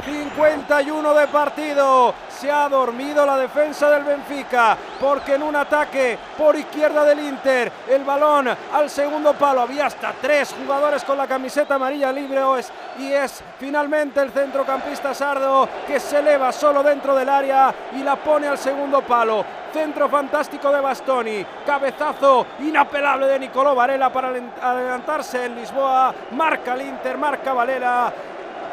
51 0.06 1.14
de 1.14 1.28
partido. 1.28 2.14
Se 2.42 2.52
ha 2.52 2.68
dormido 2.68 3.24
la 3.24 3.38
defensa 3.38 3.88
del 3.92 4.04
Benfica 4.04 4.76
porque 5.00 5.36
en 5.36 5.44
un 5.44 5.56
ataque 5.56 6.18
por 6.36 6.56
izquierda 6.56 7.06
del 7.06 7.20
Inter 7.20 7.72
el 7.88 8.04
balón 8.04 8.48
al 8.48 8.90
segundo 8.90 9.34
palo 9.34 9.62
había 9.62 9.86
hasta 9.86 10.12
tres 10.20 10.56
jugadores 10.60 11.04
con 11.04 11.20
la 11.20 11.28
camiseta 11.28 11.76
amarilla 11.76 12.12
libre 12.12 12.42
y 12.98 13.14
es 13.14 13.44
finalmente 13.60 14.22
el 14.22 14.32
centrocampista 14.32 15.14
Sardo 15.14 15.70
que 15.86 16.00
se 16.00 16.18
eleva 16.18 16.52
solo 16.52 16.82
dentro 16.82 17.16
del 17.16 17.30
área 17.30 17.76
y 17.96 18.02
la 18.02 18.16
pone 18.16 18.48
al 18.48 18.58
segundo 18.58 19.04
palo. 19.04 19.46
Centro 19.72 20.10
fantástico 20.10 20.70
de 20.70 20.82
Bastoni, 20.82 21.46
cabezazo 21.66 22.46
inapelable 22.60 23.28
de 23.28 23.40
Nicolò 23.40 23.74
Varela 23.74 24.12
para 24.12 24.30
adelantarse 24.30 25.46
en 25.46 25.56
Lisboa, 25.56 26.14
marca 26.32 26.74
el 26.74 26.82
Inter, 26.82 27.18
marca 27.18 27.54
Varela. 27.54 28.12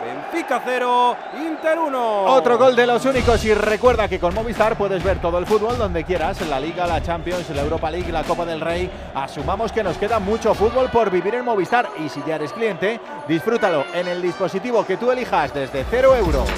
Benfica 0.09 0.63
0, 0.65 1.17
Inter 1.47 1.79
1. 1.79 2.25
Otro 2.25 2.57
gol 2.57 2.75
de 2.75 2.87
los 2.87 3.05
únicos 3.05 3.45
y 3.45 3.53
recuerda 3.53 4.09
que 4.09 4.19
con 4.19 4.33
Movistar 4.35 4.77
puedes 4.77 5.05
ver 5.05 5.21
todo 5.21 5.37
el 5.39 5.45
fútbol 5.47 5.77
donde 5.77 6.03
quieras, 6.05 6.41
en 6.41 6.49
la 6.49 6.59
Liga, 6.59 6.87
la 6.87 7.03
Champions, 7.03 7.51
la 7.51 7.61
Europa 7.61 7.91
League, 7.91 8.11
la 8.11 8.25
Copa 8.25 8.47
del 8.47 8.61
Rey. 8.63 8.91
Asumamos 9.15 9.71
que 9.71 9.83
nos 9.83 9.99
queda 9.99 10.19
mucho 10.19 10.55
fútbol 10.55 10.89
por 10.91 11.11
vivir 11.11 11.35
en 11.35 11.45
Movistar 11.45 11.91
y 11.99 12.09
si 12.09 12.23
ya 12.27 12.37
eres 12.37 12.53
cliente, 12.55 12.99
disfrútalo 13.29 13.85
en 13.93 14.09
el 14.09 14.23
dispositivo 14.23 14.87
que 14.87 14.97
tú 14.97 15.11
elijas 15.11 15.53
desde 15.53 15.85
0 15.91 16.17
euros. 16.17 16.49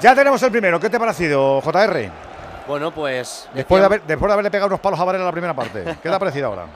Ya 0.00 0.14
tenemos 0.14 0.40
el 0.44 0.52
primero. 0.52 0.78
¿Qué 0.78 0.88
te 0.88 0.96
ha 0.96 1.00
parecido, 1.00 1.60
JR? 1.60 2.08
Bueno, 2.68 2.92
pues... 2.92 3.48
Después 3.52 3.80
de, 3.82 3.86
haber- 3.86 4.02
después 4.02 4.28
de 4.28 4.32
haberle 4.32 4.50
pegado 4.52 4.68
unos 4.68 4.80
palos 4.80 5.00
a 5.00 5.04
Varela 5.04 5.22
en 5.24 5.26
la 5.26 5.32
primera 5.32 5.54
parte. 5.54 5.82
¿Qué 6.00 6.08
te 6.08 6.14
ha 6.14 6.18
parecido 6.20 6.46
ahora? 6.46 6.66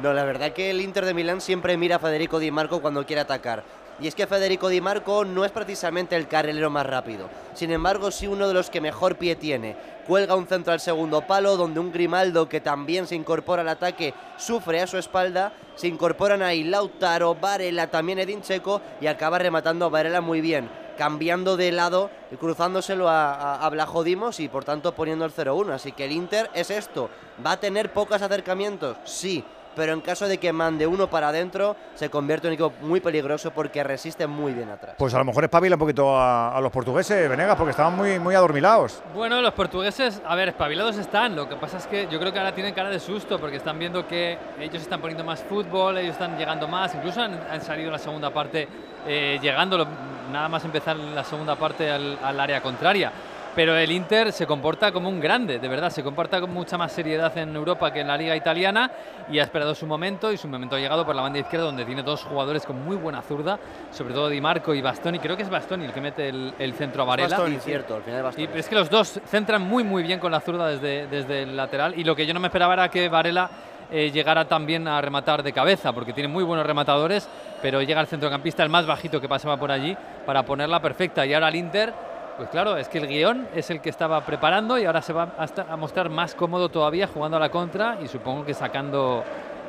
No, 0.00 0.12
la 0.12 0.22
verdad 0.24 0.52
que 0.52 0.70
el 0.70 0.80
Inter 0.80 1.04
de 1.04 1.12
Milán 1.12 1.40
siempre 1.40 1.76
mira 1.76 1.96
a 1.96 1.98
Federico 1.98 2.38
Di 2.38 2.52
Marco 2.52 2.80
cuando 2.80 3.04
quiere 3.04 3.20
atacar. 3.22 3.64
Y 4.00 4.08
es 4.08 4.14
que 4.14 4.26
Federico 4.26 4.68
Di 4.68 4.80
Marco 4.80 5.24
no 5.24 5.44
es 5.44 5.52
precisamente 5.52 6.16
el 6.16 6.26
carrilero 6.26 6.68
más 6.68 6.86
rápido. 6.86 7.28
Sin 7.54 7.70
embargo, 7.70 8.10
sí 8.10 8.26
uno 8.26 8.48
de 8.48 8.54
los 8.54 8.68
que 8.68 8.80
mejor 8.80 9.16
pie 9.16 9.36
tiene. 9.36 9.76
Cuelga 10.06 10.34
un 10.34 10.46
centro 10.46 10.72
al 10.72 10.80
segundo 10.80 11.22
palo, 11.26 11.56
donde 11.56 11.80
un 11.80 11.92
Grimaldo 11.92 12.48
que 12.48 12.60
también 12.60 13.06
se 13.06 13.14
incorpora 13.14 13.62
al 13.62 13.68
ataque 13.68 14.12
sufre 14.36 14.80
a 14.82 14.86
su 14.86 14.98
espalda. 14.98 15.52
Se 15.76 15.86
incorporan 15.86 16.42
ahí 16.42 16.64
Lautaro, 16.64 17.34
Varela, 17.36 17.86
también 17.86 18.18
Edin 18.18 18.42
Checo 18.42 18.80
y 19.00 19.06
acaba 19.06 19.38
rematando 19.38 19.86
a 19.86 19.90
Varela 19.90 20.20
muy 20.20 20.40
bien. 20.40 20.68
Cambiando 20.98 21.56
de 21.56 21.72
lado 21.72 22.10
y 22.30 22.36
cruzándoselo 22.36 23.08
a, 23.08 23.56
a, 23.56 23.66
a 23.66 24.30
y 24.38 24.48
por 24.48 24.64
tanto 24.64 24.94
poniendo 24.94 25.24
el 25.24 25.32
0-1. 25.32 25.72
Así 25.72 25.92
que 25.92 26.04
el 26.04 26.12
Inter 26.12 26.50
es 26.54 26.70
esto. 26.70 27.10
¿Va 27.44 27.52
a 27.52 27.60
tener 27.60 27.92
pocos 27.92 28.20
acercamientos? 28.20 28.96
Sí 29.04 29.44
pero 29.74 29.92
en 29.92 30.00
caso 30.00 30.26
de 30.28 30.38
que 30.38 30.52
mande 30.52 30.86
uno 30.86 31.08
para 31.08 31.28
adentro, 31.28 31.76
se 31.94 32.10
convierte 32.10 32.46
en 32.48 32.52
un 32.52 32.54
equipo 32.54 32.72
muy 32.86 33.00
peligroso 33.00 33.50
porque 33.50 33.82
resiste 33.84 34.26
muy 34.26 34.52
bien 34.52 34.70
atrás. 34.70 34.94
Pues 34.98 35.14
a 35.14 35.18
lo 35.18 35.24
mejor 35.24 35.44
espabila 35.44 35.76
un 35.76 35.80
poquito 35.80 36.16
a, 36.18 36.56
a 36.56 36.60
los 36.60 36.70
portugueses, 36.72 37.28
Venegas, 37.28 37.56
porque 37.56 37.70
estaban 37.70 37.96
muy, 37.96 38.18
muy 38.18 38.34
adormilados. 38.34 39.02
Bueno, 39.14 39.40
los 39.40 39.52
portugueses, 39.54 40.20
a 40.26 40.34
ver, 40.34 40.48
espabilados 40.48 40.96
están. 40.96 41.34
Lo 41.36 41.48
que 41.48 41.56
pasa 41.56 41.78
es 41.78 41.86
que 41.86 42.06
yo 42.10 42.18
creo 42.18 42.32
que 42.32 42.38
ahora 42.38 42.54
tienen 42.54 42.74
cara 42.74 42.90
de 42.90 43.00
susto 43.00 43.38
porque 43.38 43.56
están 43.56 43.78
viendo 43.78 44.06
que 44.06 44.38
ellos 44.60 44.82
están 44.82 45.00
poniendo 45.00 45.24
más 45.24 45.40
fútbol, 45.42 45.98
ellos 45.98 46.12
están 46.12 46.36
llegando 46.38 46.68
más. 46.68 46.94
Incluso 46.94 47.20
han, 47.22 47.38
han 47.50 47.60
salido 47.60 47.88
en 47.88 47.92
la 47.92 47.98
segunda 47.98 48.30
parte 48.30 48.68
eh, 49.06 49.38
llegando, 49.42 49.86
nada 50.32 50.48
más 50.48 50.64
empezar 50.64 50.96
la 50.96 51.24
segunda 51.24 51.56
parte 51.56 51.90
al, 51.90 52.18
al 52.22 52.40
área 52.40 52.60
contraria. 52.60 53.12
Pero 53.54 53.76
el 53.76 53.92
Inter 53.92 54.32
se 54.32 54.46
comporta 54.46 54.90
como 54.90 55.08
un 55.08 55.20
grande, 55.20 55.60
de 55.60 55.68
verdad, 55.68 55.90
se 55.90 56.02
comporta 56.02 56.40
con 56.40 56.52
mucha 56.52 56.76
más 56.76 56.90
seriedad 56.90 57.36
en 57.38 57.54
Europa 57.54 57.92
que 57.92 58.00
en 58.00 58.08
la 58.08 58.16
liga 58.16 58.34
italiana 58.34 58.90
y 59.30 59.38
ha 59.38 59.44
esperado 59.44 59.76
su 59.76 59.86
momento 59.86 60.32
y 60.32 60.36
su 60.36 60.48
momento 60.48 60.74
ha 60.74 60.80
llegado 60.80 61.06
por 61.06 61.14
la 61.14 61.22
banda 61.22 61.38
izquierda 61.38 61.66
donde 61.66 61.84
tiene 61.84 62.02
dos 62.02 62.24
jugadores 62.24 62.66
con 62.66 62.84
muy 62.84 62.96
buena 62.96 63.22
zurda, 63.22 63.58
sobre 63.92 64.12
todo 64.12 64.28
Di 64.28 64.40
Marco 64.40 64.74
y 64.74 64.82
Bastoni, 64.82 65.20
creo 65.20 65.36
que 65.36 65.44
es 65.44 65.50
Bastoni 65.50 65.84
el 65.84 65.92
que 65.92 66.00
mete 66.00 66.28
el, 66.28 66.52
el 66.58 66.74
centro 66.74 67.02
a 67.02 67.06
Varela. 67.06 67.28
Bastoni, 67.28 67.58
cierto, 67.58 67.94
al 67.94 68.02
final 68.02 68.24
Bastoni. 68.24 68.48
y 68.52 68.58
es 68.58 68.68
que 68.68 68.74
los 68.74 68.90
dos 68.90 69.20
centran 69.26 69.62
muy 69.62 69.84
muy 69.84 70.02
bien 70.02 70.18
con 70.18 70.32
la 70.32 70.40
zurda 70.40 70.66
desde, 70.66 71.06
desde 71.06 71.42
el 71.44 71.56
lateral 71.56 71.96
y 71.96 72.02
lo 72.02 72.16
que 72.16 72.26
yo 72.26 72.34
no 72.34 72.40
me 72.40 72.48
esperaba 72.48 72.74
era 72.74 72.88
que 72.88 73.08
Varela 73.08 73.48
eh, 73.90 74.10
llegara 74.10 74.46
también 74.46 74.88
a 74.88 75.00
rematar 75.00 75.44
de 75.44 75.52
cabeza 75.52 75.92
porque 75.92 76.12
tiene 76.12 76.28
muy 76.28 76.42
buenos 76.42 76.66
rematadores 76.66 77.28
pero 77.62 77.80
llega 77.82 78.00
el 78.00 78.08
centrocampista 78.08 78.64
el 78.64 78.68
más 78.70 78.84
bajito 78.84 79.20
que 79.20 79.28
pasaba 79.28 79.56
por 79.56 79.70
allí 79.70 79.96
para 80.26 80.42
ponerla 80.42 80.80
perfecta 80.80 81.24
y 81.24 81.34
ahora 81.34 81.48
el 81.48 81.54
Inter 81.54 82.13
pues 82.36 82.48
claro 82.48 82.76
es 82.76 82.88
que 82.88 82.98
el 82.98 83.06
guion 83.06 83.48
es 83.54 83.70
el 83.70 83.80
que 83.80 83.90
estaba 83.90 84.20
preparando 84.24 84.78
y 84.78 84.84
ahora 84.84 85.02
se 85.02 85.12
va 85.12 85.34
a, 85.36 85.76
mostrar 85.76 86.08
más 86.08 86.34
cómodo 86.34 86.68
todavía 86.68 87.06
jugando 87.06 87.36
a 87.36 87.40
la 87.40 87.50
contra 87.50 87.98
y 88.02 88.08
supongo 88.08 88.44
que 88.44 88.54
sacando 88.54 89.24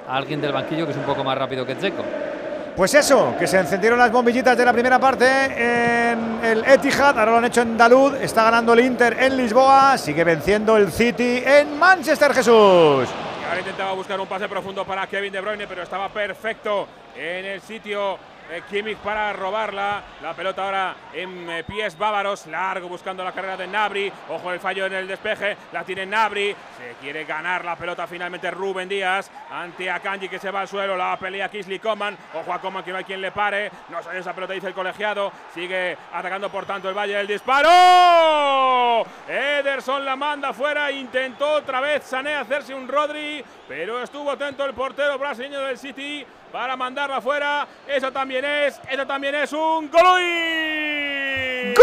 a 0.07 0.15
alguien 0.15 0.41
del 0.41 0.51
banquillo 0.51 0.85
que 0.85 0.91
es 0.91 0.97
un 0.97 1.03
poco 1.03 1.23
más 1.23 1.37
rápido 1.37 1.65
que 1.65 1.77
Checo. 1.77 2.03
Pues 2.75 2.93
eso, 2.93 3.35
que 3.39 3.47
se 3.47 3.57
encendieron 3.57 3.97
las 3.97 4.11
bombillitas 4.11 4.57
de 4.57 4.65
la 4.65 4.73
primera 4.73 4.99
parte 4.99 5.25
en 5.25 6.39
el 6.43 6.65
Etihad, 6.65 7.17
ahora 7.17 7.31
lo 7.31 7.37
han 7.37 7.45
hecho 7.45 7.61
en 7.61 7.77
Dalud, 7.77 8.15
está 8.15 8.43
ganando 8.43 8.73
el 8.73 8.81
Inter 8.81 9.15
en 9.17 9.37
Lisboa, 9.37 9.97
sigue 9.97 10.25
venciendo 10.25 10.75
el 10.75 10.91
City 10.91 11.41
en 11.45 11.79
Manchester, 11.79 12.33
Jesús. 12.33 13.07
Y 13.41 13.45
ahora 13.47 13.59
intentaba 13.59 13.93
buscar 13.93 14.19
un 14.19 14.27
pase 14.27 14.49
profundo 14.49 14.83
para 14.83 15.07
Kevin 15.07 15.31
De 15.31 15.39
Bruyne, 15.39 15.67
pero 15.67 15.83
estaba 15.83 16.09
perfecto 16.09 16.85
en 17.15 17.45
el 17.45 17.61
sitio 17.61 18.17
Kimmich 18.69 18.97
para 18.97 19.33
robarla. 19.33 20.01
La 20.21 20.33
pelota 20.33 20.63
ahora 20.63 20.95
en 21.13 21.49
eh, 21.49 21.63
pies 21.63 21.97
bávaros, 21.97 22.47
largo 22.47 22.87
buscando 22.87 23.23
la 23.23 23.31
carrera 23.31 23.57
de 23.57 23.67
Nabri. 23.67 24.11
Ojo 24.29 24.51
el 24.51 24.59
fallo 24.59 24.85
en 24.85 24.93
el 24.93 25.07
despeje, 25.07 25.57
la 25.71 25.83
tiene 25.83 26.05
Nabri. 26.05 26.55
Se 26.77 26.95
quiere 27.01 27.25
ganar 27.25 27.65
la 27.65 27.75
pelota 27.75 28.07
finalmente 28.07 28.49
Rubén 28.51 28.87
Díaz 28.87 29.29
ante 29.51 29.89
Akanji 29.89 30.29
que 30.29 30.39
se 30.39 30.51
va 30.51 30.61
al 30.61 30.67
suelo. 30.67 30.95
La 30.95 31.17
pelea 31.17 31.49
Kisley 31.49 31.79
Coman. 31.79 32.17
Ojo 32.33 32.53
a 32.53 32.59
Coman 32.59 32.83
que 32.83 32.91
no 32.91 32.97
hay 32.97 33.03
quien 33.03 33.21
le 33.21 33.31
pare. 33.31 33.71
No 33.89 34.01
sale 34.01 34.19
esa 34.19 34.33
pelota, 34.33 34.53
dice 34.53 34.67
el 34.67 34.73
colegiado. 34.73 35.31
Sigue 35.53 35.97
atacando 36.13 36.49
por 36.49 36.65
tanto 36.65 36.87
el 36.89 36.95
Valle 36.95 37.15
del 37.15 37.27
disparo. 37.27 39.05
Ederson 39.27 40.05
la 40.05 40.15
manda 40.15 40.53
fuera. 40.53 40.91
Intentó 40.91 41.51
otra 41.53 41.81
vez 41.81 42.03
Sané 42.03 42.35
hacerse 42.35 42.73
un 42.73 42.87
Rodri, 42.87 43.43
pero 43.67 44.01
estuvo 44.01 44.29
atento 44.31 44.65
el 44.65 44.73
portero 44.73 45.17
brasileño 45.17 45.59
del 45.61 45.77
City 45.77 46.25
para 46.51 46.75
mandarla 46.75 47.21
fuera. 47.21 47.67
Eso 47.87 48.11
también 48.11 48.45
es, 48.45 48.79
eso 48.89 49.05
también 49.05 49.35
es 49.35 49.51
un 49.53 49.89
Golui. 49.89 51.73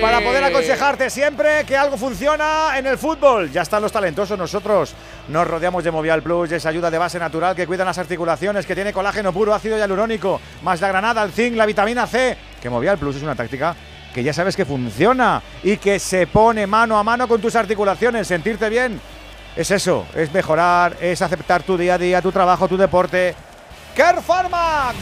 Para 0.00 0.20
poder 0.20 0.44
aconsejarte 0.44 1.10
siempre 1.10 1.64
que 1.66 1.76
algo 1.76 1.96
funciona 1.96 2.78
en 2.78 2.86
el 2.86 2.98
fútbol. 2.98 3.50
Ya 3.50 3.62
están 3.62 3.82
los 3.82 3.92
talentosos 3.92 4.38
nosotros. 4.38 4.94
Nos 5.28 5.46
rodeamos 5.46 5.84
de 5.84 5.90
Movial 5.90 6.22
Plus, 6.22 6.52
esa 6.52 6.70
ayuda 6.70 6.90
de 6.90 6.98
base 6.98 7.18
natural 7.18 7.54
que 7.54 7.66
cuida 7.66 7.84
las 7.84 7.98
articulaciones, 7.98 8.66
que 8.66 8.74
tiene 8.74 8.92
colágeno 8.92 9.32
puro, 9.32 9.54
ácido 9.54 9.76
hialurónico, 9.76 10.40
más 10.62 10.80
la 10.80 10.88
granada, 10.88 11.22
el 11.22 11.32
zinc, 11.32 11.56
la 11.56 11.66
vitamina 11.66 12.06
C. 12.06 12.36
Que 12.60 12.70
Movial 12.70 12.98
Plus 12.98 13.16
es 13.16 13.22
una 13.22 13.34
táctica 13.34 13.76
que 14.14 14.22
ya 14.22 14.32
sabes 14.32 14.56
que 14.56 14.64
funciona 14.64 15.42
y 15.62 15.76
que 15.76 15.98
se 15.98 16.26
pone 16.26 16.66
mano 16.66 16.98
a 16.98 17.04
mano 17.04 17.28
con 17.28 17.40
tus 17.40 17.54
articulaciones, 17.56 18.26
sentirte 18.26 18.68
bien. 18.68 19.00
Es 19.56 19.70
eso, 19.70 20.06
es 20.14 20.32
mejorar, 20.32 20.96
es 21.00 21.20
aceptar 21.22 21.62
tu 21.62 21.76
día 21.76 21.94
a 21.94 21.98
día, 21.98 22.22
tu 22.22 22.32
trabajo, 22.32 22.68
tu 22.68 22.76
deporte. 22.76 23.34
Care 23.96 24.20
Pharma, 24.20 24.92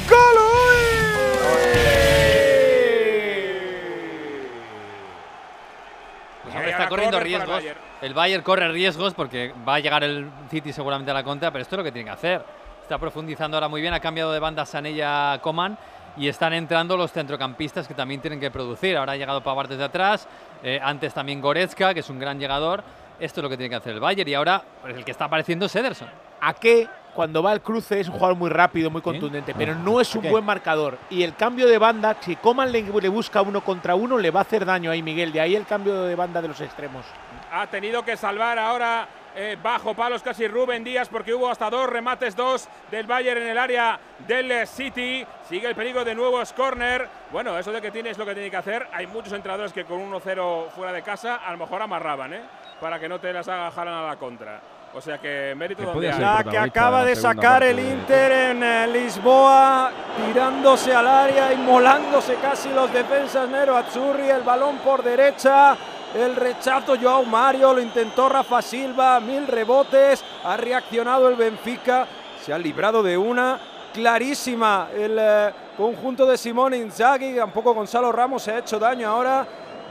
Pues 6.42 6.54
ahora 6.54 6.70
está 6.70 6.88
corriendo 6.88 7.20
riesgos. 7.20 7.48
Bayern. 7.48 7.78
El 8.00 8.14
Bayern 8.14 8.42
corre 8.42 8.68
riesgos 8.68 9.12
porque 9.12 9.52
va 9.68 9.74
a 9.74 9.80
llegar 9.80 10.02
el 10.02 10.30
City 10.50 10.72
seguramente 10.72 11.10
a 11.10 11.14
la 11.14 11.22
contra, 11.22 11.50
pero 11.50 11.62
esto 11.62 11.76
es 11.76 11.78
lo 11.78 11.84
que 11.84 11.92
tiene 11.92 12.06
que 12.06 12.14
hacer. 12.14 12.42
Está 12.82 12.98
profundizando 12.98 13.56
ahora 13.56 13.68
muy 13.68 13.82
bien, 13.82 13.92
ha 13.92 14.00
cambiado 14.00 14.32
de 14.32 14.38
banda 14.38 14.64
Sanella 14.64 15.38
Coman 15.42 15.76
y 16.18 16.28
están 16.28 16.52
entrando 16.52 16.96
los 16.96 17.12
centrocampistas 17.12 17.86
que 17.86 17.94
también 17.94 18.20
tienen 18.20 18.40
que 18.40 18.50
producir. 18.50 18.96
Ahora 18.96 19.12
ha 19.12 19.16
llegado 19.16 19.42
Pavard 19.42 19.68
desde 19.68 19.84
atrás, 19.84 20.28
eh, 20.62 20.80
antes 20.82 21.14
también 21.14 21.40
Goretzka, 21.40 21.94
que 21.94 22.00
es 22.00 22.10
un 22.10 22.18
gran 22.18 22.38
llegador. 22.38 22.82
Esto 23.20 23.40
es 23.40 23.42
lo 23.42 23.48
que 23.48 23.56
tiene 23.56 23.70
que 23.70 23.76
hacer 23.76 23.94
el 23.94 24.00
Bayern 24.00 24.28
y 24.28 24.34
ahora 24.34 24.62
pues, 24.82 24.96
el 24.96 25.04
que 25.04 25.10
está 25.10 25.24
apareciendo 25.24 25.66
es 25.66 25.74
Ederson. 25.74 26.08
A 26.40 26.54
que 26.54 26.88
cuando 27.14 27.42
va 27.42 27.50
al 27.50 27.62
cruce 27.62 27.98
es 27.98 28.08
un 28.08 28.14
jugador 28.14 28.36
muy 28.36 28.48
rápido, 28.48 28.90
muy 28.90 29.02
contundente, 29.02 29.54
pero 29.56 29.74
no 29.74 30.00
es 30.00 30.14
un 30.14 30.22
qué? 30.22 30.30
buen 30.30 30.44
marcador. 30.44 30.98
Y 31.10 31.22
el 31.22 31.34
cambio 31.34 31.66
de 31.66 31.78
banda, 31.78 32.16
si 32.20 32.36
Coman 32.36 32.70
le, 32.70 32.82
le 32.82 33.08
busca 33.08 33.42
uno 33.42 33.60
contra 33.62 33.96
uno, 33.96 34.18
le 34.18 34.30
va 34.30 34.40
a 34.40 34.42
hacer 34.42 34.64
daño 34.64 34.90
ahí, 34.90 35.02
Miguel. 35.02 35.32
De 35.32 35.40
ahí 35.40 35.56
el 35.56 35.66
cambio 35.66 36.02
de 36.02 36.14
banda 36.14 36.40
de 36.40 36.48
los 36.48 36.60
extremos. 36.60 37.04
Ha 37.52 37.66
tenido 37.66 38.04
que 38.04 38.16
salvar 38.16 38.58
ahora 38.58 39.08
eh, 39.40 39.56
bajo 39.62 39.94
palos 39.94 40.20
casi 40.20 40.48
Rubén 40.48 40.82
Díaz 40.82 41.08
porque 41.08 41.32
hubo 41.32 41.48
hasta 41.48 41.70
dos 41.70 41.88
remates, 41.88 42.34
dos 42.34 42.68
del 42.90 43.06
Bayern 43.06 43.40
en 43.42 43.48
el 43.50 43.58
área 43.58 43.96
del 44.26 44.66
City. 44.66 45.24
Sigue 45.48 45.68
el 45.68 45.76
peligro 45.76 46.04
de 46.04 46.12
nuevos 46.12 46.52
corner. 46.52 47.08
Bueno, 47.30 47.56
eso 47.56 47.70
de 47.70 47.80
que 47.80 47.92
tiene 47.92 48.10
es 48.10 48.18
lo 48.18 48.26
que 48.26 48.34
tiene 48.34 48.50
que 48.50 48.56
hacer. 48.56 48.88
Hay 48.92 49.06
muchos 49.06 49.32
entrenadores 49.32 49.72
que 49.72 49.84
con 49.84 50.00
1-0 50.10 50.70
fuera 50.70 50.92
de 50.92 51.02
casa 51.02 51.36
a 51.36 51.52
lo 51.52 51.58
mejor 51.58 51.80
amarraban, 51.80 52.34
¿eh? 52.34 52.42
Para 52.80 52.98
que 52.98 53.08
no 53.08 53.20
te 53.20 53.32
las 53.32 53.46
haga 53.46 53.70
jalan 53.70 53.94
a 53.94 54.08
la 54.08 54.16
contra. 54.16 54.60
O 54.92 55.00
sea 55.00 55.18
que 55.18 55.54
mérito 55.56 55.84
donde 55.84 56.10
hay. 56.10 56.20
La 56.20 56.42
que 56.42 56.58
acaba 56.58 57.04
de 57.04 57.14
sacar 57.14 57.62
el 57.62 57.78
Inter 57.78 58.32
en 58.32 58.62
eh, 58.64 58.86
Lisboa, 58.88 59.92
tirándose 60.26 60.92
al 60.92 61.06
área, 61.06 61.52
inmolándose 61.52 62.34
casi 62.42 62.70
los 62.70 62.92
defensas 62.92 63.48
Nero 63.48 63.76
Azzurri, 63.76 64.30
el 64.30 64.42
balón 64.42 64.78
por 64.78 65.04
derecha, 65.04 65.76
el 66.14 66.36
rechazo 66.36 66.96
Joao 67.00 67.24
Mario, 67.24 67.74
lo 67.74 67.80
intentó 67.80 68.28
Rafa 68.28 68.62
Silva, 68.62 69.20
mil 69.20 69.46
rebotes, 69.46 70.24
ha 70.44 70.56
reaccionado 70.56 71.28
el 71.28 71.36
Benfica, 71.36 72.06
se 72.44 72.52
ha 72.52 72.58
librado 72.58 73.02
de 73.02 73.16
una 73.18 73.58
clarísima 73.92 74.88
el 74.94 75.16
eh, 75.20 75.52
conjunto 75.76 76.26
de 76.26 76.38
Simone 76.38 76.76
Inzaghi, 76.78 77.34
tampoco 77.36 77.74
Gonzalo 77.74 78.10
Ramos 78.12 78.42
se 78.42 78.52
ha 78.52 78.58
hecho 78.58 78.78
daño 78.78 79.08
ahora, 79.08 79.46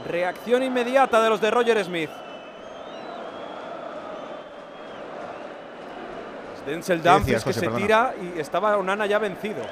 reacción 0.06 0.62
inmediata 0.62 1.22
de 1.22 1.28
los 1.30 1.40
de 1.40 1.50
Roger 1.50 1.84
Smith. 1.84 2.10
Denzel 6.66 7.00
¿Qué 7.00 7.08
Dumfries 7.08 7.38
que 7.44 7.50
José? 7.50 7.60
se 7.60 7.66
Perdona. 7.66 7.86
tira 7.86 8.14
y 8.36 8.38
estaba 8.40 8.76
Onana 8.76 9.06
ya 9.06 9.18
vencido. 9.18 9.62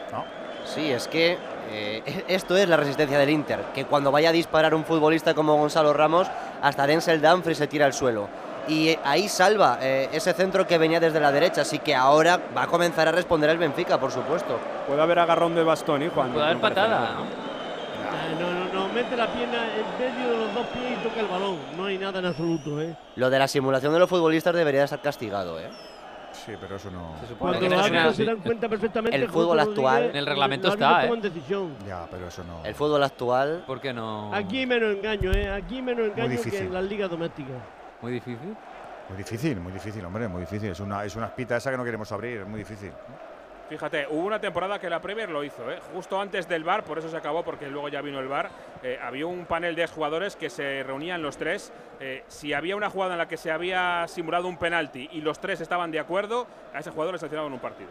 Sí, 0.64 0.90
es 0.90 1.06
que 1.06 1.36
eh, 1.70 2.24
esto 2.28 2.56
es 2.56 2.68
la 2.68 2.76
resistencia 2.76 3.18
del 3.18 3.30
Inter, 3.30 3.60
que 3.74 3.84
cuando 3.84 4.10
vaya 4.12 4.30
a 4.30 4.32
disparar 4.32 4.74
un 4.74 4.84
futbolista 4.84 5.34
como 5.34 5.56
Gonzalo 5.56 5.92
Ramos, 5.92 6.28
hasta 6.62 6.86
Denzel 6.86 7.20
Dumfries 7.20 7.58
se 7.58 7.66
tira 7.66 7.86
al 7.86 7.92
suelo. 7.92 8.28
y 8.68 8.98
ahí 9.04 9.28
salva 9.28 9.78
eh, 9.80 10.08
ese 10.12 10.32
centro 10.32 10.66
que 10.66 10.76
venía 10.76 10.98
desde 10.98 11.20
la 11.20 11.30
derecha. 11.30 11.60
Así 11.60 11.78
que 11.78 11.94
ahora 11.94 12.40
va 12.56 12.62
a 12.62 12.66
comenzar 12.66 13.06
a 13.06 13.12
responder 13.12 13.50
el 13.50 13.58
Benfica, 13.58 13.98
por 14.00 14.10
supuesto. 14.10 14.58
Puede 14.88 15.00
haber 15.00 15.20
agarrón 15.20 15.54
de 15.54 15.62
bastón, 15.62 16.02
¿y 16.02 16.08
Juan? 16.08 16.32
Puede 16.32 16.46
haber 16.46 16.58
patada. 16.60 17.10
Eh, 18.06 18.34
no, 18.40 18.50
no, 18.52 18.72
no, 18.72 18.92
mete 18.92 19.16
la 19.16 19.28
pierna 19.28 19.58
en 19.74 19.84
medio 19.98 20.30
de 20.32 20.38
los 20.38 20.54
dos 20.54 20.66
pies 20.66 20.98
y 20.98 21.02
toca 21.02 21.20
el 21.20 21.26
balón. 21.26 21.58
No 21.76 21.84
hay 21.84 21.96
nada 21.98 22.18
en 22.18 22.26
absoluto, 22.26 22.80
¿eh? 22.80 22.96
Lo 23.14 23.30
de 23.30 23.38
la 23.38 23.46
simulación 23.46 23.92
de 23.92 24.00
los 24.00 24.08
futbolistas 24.08 24.54
debería 24.54 24.82
estar 24.84 25.00
castigado, 25.00 25.60
¿eh? 25.60 25.68
Sí, 26.46 26.52
pero 26.60 26.76
eso 26.76 26.90
no. 26.92 27.16
Que 27.58 27.66
es 27.66 27.72
árbitros 27.72 27.90
una- 27.90 28.12
se 28.14 28.24
dan 28.24 28.36
cuenta 28.38 28.68
perfectamente. 28.68 29.16
El 29.16 29.28
fútbol 29.28 29.58
actual- 29.58 30.04
En 30.10 30.16
el 30.16 30.26
reglamento 30.26 30.68
está, 30.68 31.04
¿eh? 31.04 31.20
decisión. 31.20 31.74
Ya, 31.86 32.06
pero 32.10 32.28
eso 32.28 32.44
no. 32.44 32.64
El 32.64 32.74
fútbol 32.74 33.02
actual. 33.02 33.64
¿Por 33.66 33.80
qué 33.80 33.92
no? 33.92 34.32
Aquí 34.32 34.64
menos 34.64 34.94
engaño, 34.96 35.32
¿eh? 35.32 35.50
Aquí 35.50 35.82
menos 35.82 36.06
engaño 36.06 36.40
que 36.40 36.58
en 36.58 36.72
las 36.72 36.84
ligas 36.84 37.10
domésticas. 37.10 37.56
Muy 38.00 38.12
difícil. 38.12 38.56
Muy 39.08 39.18
difícil, 39.18 39.60
muy 39.60 39.72
difícil, 39.72 40.04
hombre, 40.04 40.26
muy 40.28 40.40
difícil. 40.40 40.70
Es 40.70 40.80
una, 40.80 41.04
es 41.04 41.14
una 41.16 41.26
espita 41.26 41.56
esa 41.56 41.70
que 41.70 41.76
no 41.76 41.84
queremos 41.84 42.10
abrir, 42.12 42.40
es 42.40 42.46
muy 42.46 42.58
difícil. 42.58 42.90
Fíjate, 43.68 44.06
hubo 44.08 44.24
una 44.24 44.40
temporada 44.40 44.78
que 44.78 44.88
la 44.88 45.00
Premier 45.00 45.28
lo 45.28 45.42
hizo, 45.42 45.70
¿eh? 45.70 45.80
justo 45.92 46.20
antes 46.20 46.48
del 46.48 46.62
bar, 46.62 46.84
por 46.84 46.98
eso 46.98 47.08
se 47.08 47.16
acabó, 47.16 47.42
porque 47.42 47.68
luego 47.68 47.88
ya 47.88 48.00
vino 48.00 48.20
el 48.20 48.28
bar. 48.28 48.48
había 49.02 49.26
un 49.26 49.44
panel 49.44 49.74
de 49.74 49.88
jugadores 49.88 50.36
que 50.36 50.50
se 50.50 50.84
reunían 50.84 51.20
los 51.20 51.36
tres. 51.36 51.72
eh, 51.98 52.22
si 52.28 52.52
había 52.52 52.76
una 52.76 52.90
jugada 52.90 53.14
en 53.14 53.18
la 53.18 53.26
que 53.26 53.36
se 53.36 53.50
había 53.50 54.06
simulado 54.06 54.46
un 54.46 54.56
penalti 54.56 55.08
y 55.12 55.20
los 55.20 55.40
tres 55.40 55.60
estaban 55.60 55.90
de 55.90 55.98
acuerdo, 55.98 56.46
a 56.72 56.78
ese 56.78 56.90
jugador 56.90 57.14
le 57.14 57.18
sancionaban 57.18 57.52
un 57.52 57.58
partido. 57.58 57.90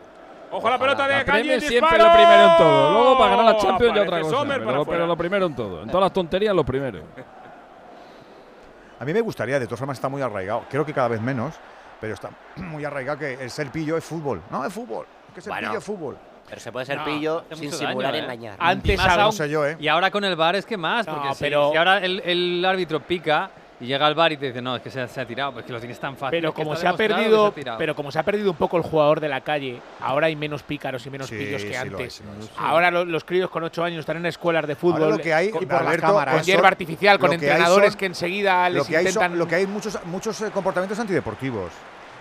Ojo 0.52 0.69
la 0.69 0.80
pelota 0.80 1.07
de 1.07 1.26
Calle, 1.26 1.60
siempre 1.60 1.97
lo 1.97 2.14
primero 2.14 2.52
en 2.52 2.57
todo. 2.57 2.91
Luego 2.93 3.18
para 3.18 3.35
ganar 3.35 3.53
la 3.53 3.57
Champions 3.57 3.95
ya 3.95 4.02
otra 4.03 4.22
cosa. 4.22 4.38
Sommer 4.38 4.64
Pero, 4.64 4.85
pero 4.85 5.07
lo 5.07 5.18
primero 5.18 5.45
en 5.47 5.56
todo. 5.56 5.81
En 5.81 5.88
todas 5.89 6.03
las 6.03 6.14
tonterías 6.14 6.56
lo 6.56 6.64
primero. 6.64 6.99
A 8.99 9.03
mí 9.03 9.14
me 9.14 9.19
gustaría, 9.22 9.60
de 9.60 9.65
todas 9.65 9.80
formas 9.80 9.97
está 9.97 10.07
muy 10.07 10.22
arraigado. 10.22 10.64
Creo 10.69 10.85
que 10.85 10.93
cada 10.93 11.10
vez 11.10 11.19
menos, 11.19 11.56
pero 11.99 12.14
está 12.14 12.30
muy 12.56 12.85
arraigado 12.85 13.19
que 13.19 13.34
el 13.34 13.49
ser 13.49 13.69
pillo 13.72 13.97
es 13.97 14.06
fútbol. 14.06 14.41
No, 14.49 14.65
es 14.65 14.72
fútbol. 14.72 15.06
Que 15.36 15.41
ser 15.41 15.52
Bueno, 15.52 15.68
pillo 15.68 15.80
es 15.80 15.84
fútbol. 15.86 16.18
Pero 16.48 16.62
se 16.62 16.72
puede 16.72 16.86
ser 16.86 16.98
No, 16.98 17.06
pillo 17.06 17.44
sin 17.53 17.72
simular 17.72 18.12
daño, 18.14 18.16
¿eh? 18.16 18.24
engañar. 18.24 18.56
Antes 18.60 18.94
Y 18.94 18.98
más 18.98 19.07
aún- 19.10 19.20
No 19.26 19.32
sé 19.32 19.49
yo, 19.49 19.66
¿eh? 19.66 19.78
Y 19.80 19.88
ahora 19.88 20.10
con 20.12 20.24
el 20.24 20.36
VAR 20.36 20.56
es 20.56 20.66
que 20.66 20.78
más, 20.78 21.06
porque 21.06 21.34
si- 21.34 21.44
pero- 21.44 21.72
si, 21.72 21.78
ahora 21.78 21.98
el, 21.99 22.22
el 22.24 22.64
árbitro 22.64 22.99
pica 22.99 23.49
y 23.80 23.88
llega 23.88 24.06
al 24.06 24.14
VAR 24.14 24.32
y 24.32 24.38
te 24.38 24.45
dice, 24.45 24.62
no, 24.62 24.76
es 24.76 24.82
que 24.84 24.91
se, 24.91 25.07
se 25.07 25.20
ha 25.20 25.26
tirado, 25.26 25.53
pues 25.53 25.66
que 25.66 25.74
lo 25.74 25.80
tienes 25.80 25.99
tan 25.99 26.16
fácil. 26.16 26.38
Pero 26.40 26.53
como 26.53 26.76
se 26.76 26.88
ha 26.88 26.94
perdido, 26.95 27.48
ha 27.68 27.78
pero 27.78 27.95
como 27.95 28.12
se 28.12 28.20
ha 28.20 28.24
perdido 28.24 28.52
un 28.52 28.57
poco 28.57 28.78
el 28.78 28.84
jugador 28.84 29.20
de 29.20 29.28
la 29.28 29.41
calle, 29.41 29.82
ahora 29.99 30.28
hay 30.28 30.36
menos 30.36 30.62
pícaros 30.62 31.03
y 31.06 31.10
menos 31.10 31.28
Sí, 31.28 31.36
pillos 31.36 31.64
que 31.64 31.68
sí 31.68 31.74
lo 31.74 31.80
hay, 31.98 32.03
antes. 32.03 32.14
sí 32.14 32.24
lo 32.24 32.32
hay, 32.32 32.41
sí. 32.44 32.49
Ahora 32.60 32.91
lo- 32.91 33.06
los 33.06 33.24
críos 33.26 33.49
con 33.49 33.64
8 33.64 33.84
años 33.84 34.02
están 34.02 34.18
en 34.18 34.28
escuelas 34.28 34.68
de 34.68 34.76
fútbol 34.76 35.02
Ahora 35.03 35.18
lo 35.18 35.22
que 35.24 35.34
hay, 35.34 35.49
con, 35.49 35.70
Alberto, 35.72 36.14
con 36.14 36.26
son- 36.30 36.44
hierba 36.44 36.68
artificial, 36.68 37.18
con 37.20 37.30
lo 37.30 37.34
entrenadores 37.34 37.94
son- 37.94 37.99
que 37.99 38.06
enseguida 38.06 38.70
Lo 38.70 38.76
les 38.80 38.88
hay, 38.90 38.94
son- 38.94 39.02
intentan 39.07 39.38
lo 39.40 39.48
que 39.48 39.56
hay 39.56 39.66
muchos, 39.68 39.98
muchos 40.06 40.40
eh, 40.41 40.52
comportamientos 40.53 40.99
antideportivos. 40.99 41.72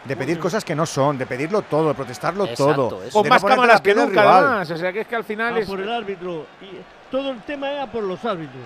De 0.04 0.16
pedir 0.16 0.38
cosas 0.38 0.64
que 0.64 0.74
no 0.74 0.84
son, 0.84 1.16
de 1.16 1.24
pedirlo 1.26 1.62
todo, 1.62 1.88
de 1.88 1.94
protestarlo 1.94 2.44
Exacto, 2.44 2.74
todo. 2.88 3.00
con 3.10 3.22
de 3.22 3.28
más 3.30 3.42
no 3.42 3.48
cámaras 3.48 3.74
las 3.76 3.80
que 3.80 3.94
nunca, 3.94 4.20
rival. 4.22 4.44
además. 4.44 4.70
O 4.70 4.76
sea 4.76 4.92
que 4.92 5.00
es 5.00 5.06
que 5.06 5.16
al 5.16 5.24
final 5.24 5.54
A 5.54 5.58
es. 5.60 5.66
por 5.66 5.80
el 5.80 5.90
árbitro. 5.90 6.46
Y 6.60 7.10
todo 7.10 7.30
el 7.30 7.40
tema 7.42 7.70
era 7.70 7.86
por 7.90 8.02
los 8.02 8.22
árbitros. 8.24 8.62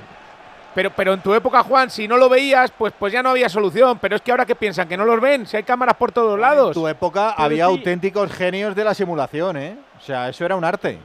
Pero, 0.74 0.90
pero 0.90 1.14
en 1.14 1.20
tu 1.20 1.32
época, 1.34 1.62
Juan, 1.62 1.90
si 1.90 2.06
no 2.08 2.16
lo 2.16 2.28
veías, 2.28 2.70
pues, 2.76 2.92
pues 2.98 3.12
ya 3.12 3.22
no 3.22 3.30
había 3.30 3.48
solución. 3.48 3.98
Pero 4.00 4.16
es 4.16 4.22
que 4.22 4.30
ahora 4.32 4.44
que 4.46 4.54
piensan 4.56 4.88
que 4.88 4.96
no 4.96 5.04
los 5.04 5.20
ven, 5.20 5.46
si 5.46 5.56
hay 5.56 5.62
cámaras 5.62 5.96
por 5.96 6.10
todos 6.12 6.34
En 6.34 6.40
lados. 6.40 6.74
tu 6.74 6.86
época 6.88 7.32
Pero 7.36 7.44
había 7.46 7.66
sí. 7.66 7.70
auténticos 7.72 8.32
genios 8.32 8.74
de 8.74 8.84
la 8.84 8.94
simulación, 8.94 9.56
¿eh? 9.56 9.76
O 9.96 10.00
sea, 10.04 10.28
eso 10.28 10.44
era 10.44 10.56
un 10.56 10.64
arte. 10.64 10.98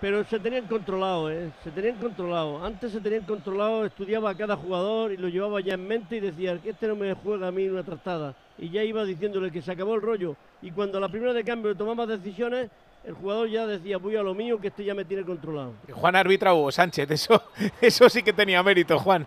Pero 0.00 0.24
se 0.24 0.38
tenían 0.38 0.66
controlado, 0.66 1.30
¿eh? 1.30 1.50
Se 1.64 1.70
tenían 1.70 1.96
controlado. 1.96 2.62
Antes 2.64 2.92
se 2.92 3.00
tenían 3.00 3.22
controlado, 3.24 3.86
estudiaba 3.86 4.30
a 4.30 4.34
cada 4.36 4.56
jugador 4.56 5.12
y 5.12 5.16
lo 5.16 5.28
llevaba 5.28 5.60
ya 5.60 5.74
en 5.74 5.86
mente 5.88 6.16
y 6.16 6.20
decía 6.20 6.58
que 6.58 6.70
este 6.70 6.86
no 6.86 6.96
me 6.96 7.14
juega 7.14 7.48
a 7.48 7.50
mí 7.50 7.66
una 7.68 7.82
trastada. 7.82 8.34
Y 8.58 8.68
ya 8.70 8.82
iba 8.84 9.04
diciéndole 9.04 9.50
que 9.50 9.62
se 9.62 9.72
acabó 9.72 9.94
el 9.94 10.02
rollo. 10.02 10.36
Y 10.60 10.70
cuando 10.70 10.98
a 10.98 11.00
la 11.00 11.08
primera 11.08 11.32
de 11.32 11.44
cambio 11.44 11.74
tomaba 11.74 12.06
decisiones, 12.06 12.70
el 13.04 13.14
jugador 13.14 13.48
ya 13.48 13.66
decía, 13.66 13.96
voy 13.96 14.16
a 14.16 14.22
lo 14.22 14.34
mío, 14.34 14.60
que 14.60 14.68
este 14.68 14.84
ya 14.84 14.94
me 14.94 15.06
tiene 15.06 15.24
controlado. 15.24 15.72
Juan 15.90 16.14
arbitra 16.16 16.52
Hugo 16.52 16.70
Sánchez, 16.70 17.10
eso, 17.12 17.42
eso 17.80 18.08
sí 18.10 18.22
que 18.22 18.34
tenía 18.34 18.62
mérito, 18.62 18.98
Juan. 18.98 19.26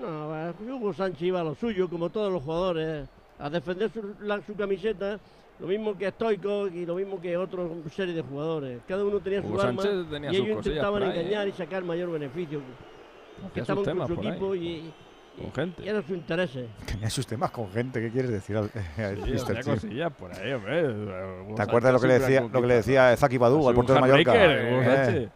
No, 0.00 0.48
eh, 0.48 0.52
Hugo 0.66 0.94
Sánchez 0.94 1.22
iba 1.22 1.40
a 1.40 1.44
lo 1.44 1.54
suyo, 1.54 1.88
como 1.90 2.08
todos 2.08 2.32
los 2.32 2.42
jugadores, 2.42 3.06
a 3.38 3.50
defender 3.50 3.90
su, 3.90 4.14
la- 4.22 4.40
su 4.40 4.54
camiseta, 4.56 5.18
lo 5.62 5.68
mismo 5.68 5.96
que 5.96 6.10
Stoico 6.10 6.66
y 6.66 6.84
lo 6.84 6.96
mismo 6.96 7.20
que 7.20 7.36
otra 7.36 7.62
serie 7.94 8.14
de 8.14 8.22
jugadores. 8.22 8.80
Cada 8.88 9.04
uno 9.04 9.20
tenía 9.20 9.40
su 9.40 9.46
Hugo 9.48 9.62
arma 9.62 9.80
Sánchez 9.82 10.10
tenía 10.10 10.32
y 10.32 10.36
ellos 10.36 10.48
intentaban 10.56 11.02
ahí, 11.04 11.10
engañar 11.20 11.46
¿eh? 11.46 11.50
y 11.50 11.52
sacar 11.52 11.84
mayor 11.84 12.10
beneficio. 12.10 12.60
Que 13.54 13.60
Hacía 13.60 13.74
sus 13.74 13.86
estaban 13.86 14.06
con 14.08 14.16
su 14.16 14.20
ahí. 14.22 14.28
equipo 14.28 14.54
y, 14.56 14.92
Con 15.40 15.52
gente. 15.54 15.82
y 15.84 15.88
eran 15.88 16.02
sus 16.02 16.16
intereses. 16.16 16.66
Tenía 16.86 17.08
sus 17.10 17.26
temas 17.26 17.50
con 17.52 17.70
gente, 17.70 18.00
¿qué 18.00 18.10
quieres 18.10 18.30
decir? 18.32 18.56
al- 18.56 18.70
al 18.98 19.24
Sí, 19.24 19.30
mister, 19.30 19.56
hacía 19.58 19.62
tío? 19.74 19.80
cosillas 19.82 20.12
por 20.12 20.32
ahí, 20.34 20.52
hombre. 20.52 21.54
¿Te 21.56 21.62
acuerdas 21.62 21.92
lo 21.92 22.00
que, 22.00 22.06
le 22.08 22.18
decía, 22.18 22.40
lo 22.52 22.60
que 22.60 22.66
le 22.66 22.74
decía 22.74 23.16
Zaki 23.16 23.38
Badú 23.38 23.68
al 23.68 23.74
portero 23.76 23.94
de 23.94 24.00
Su 24.00 24.06
Mallorca? 24.10 24.32
Eh. 24.36 25.28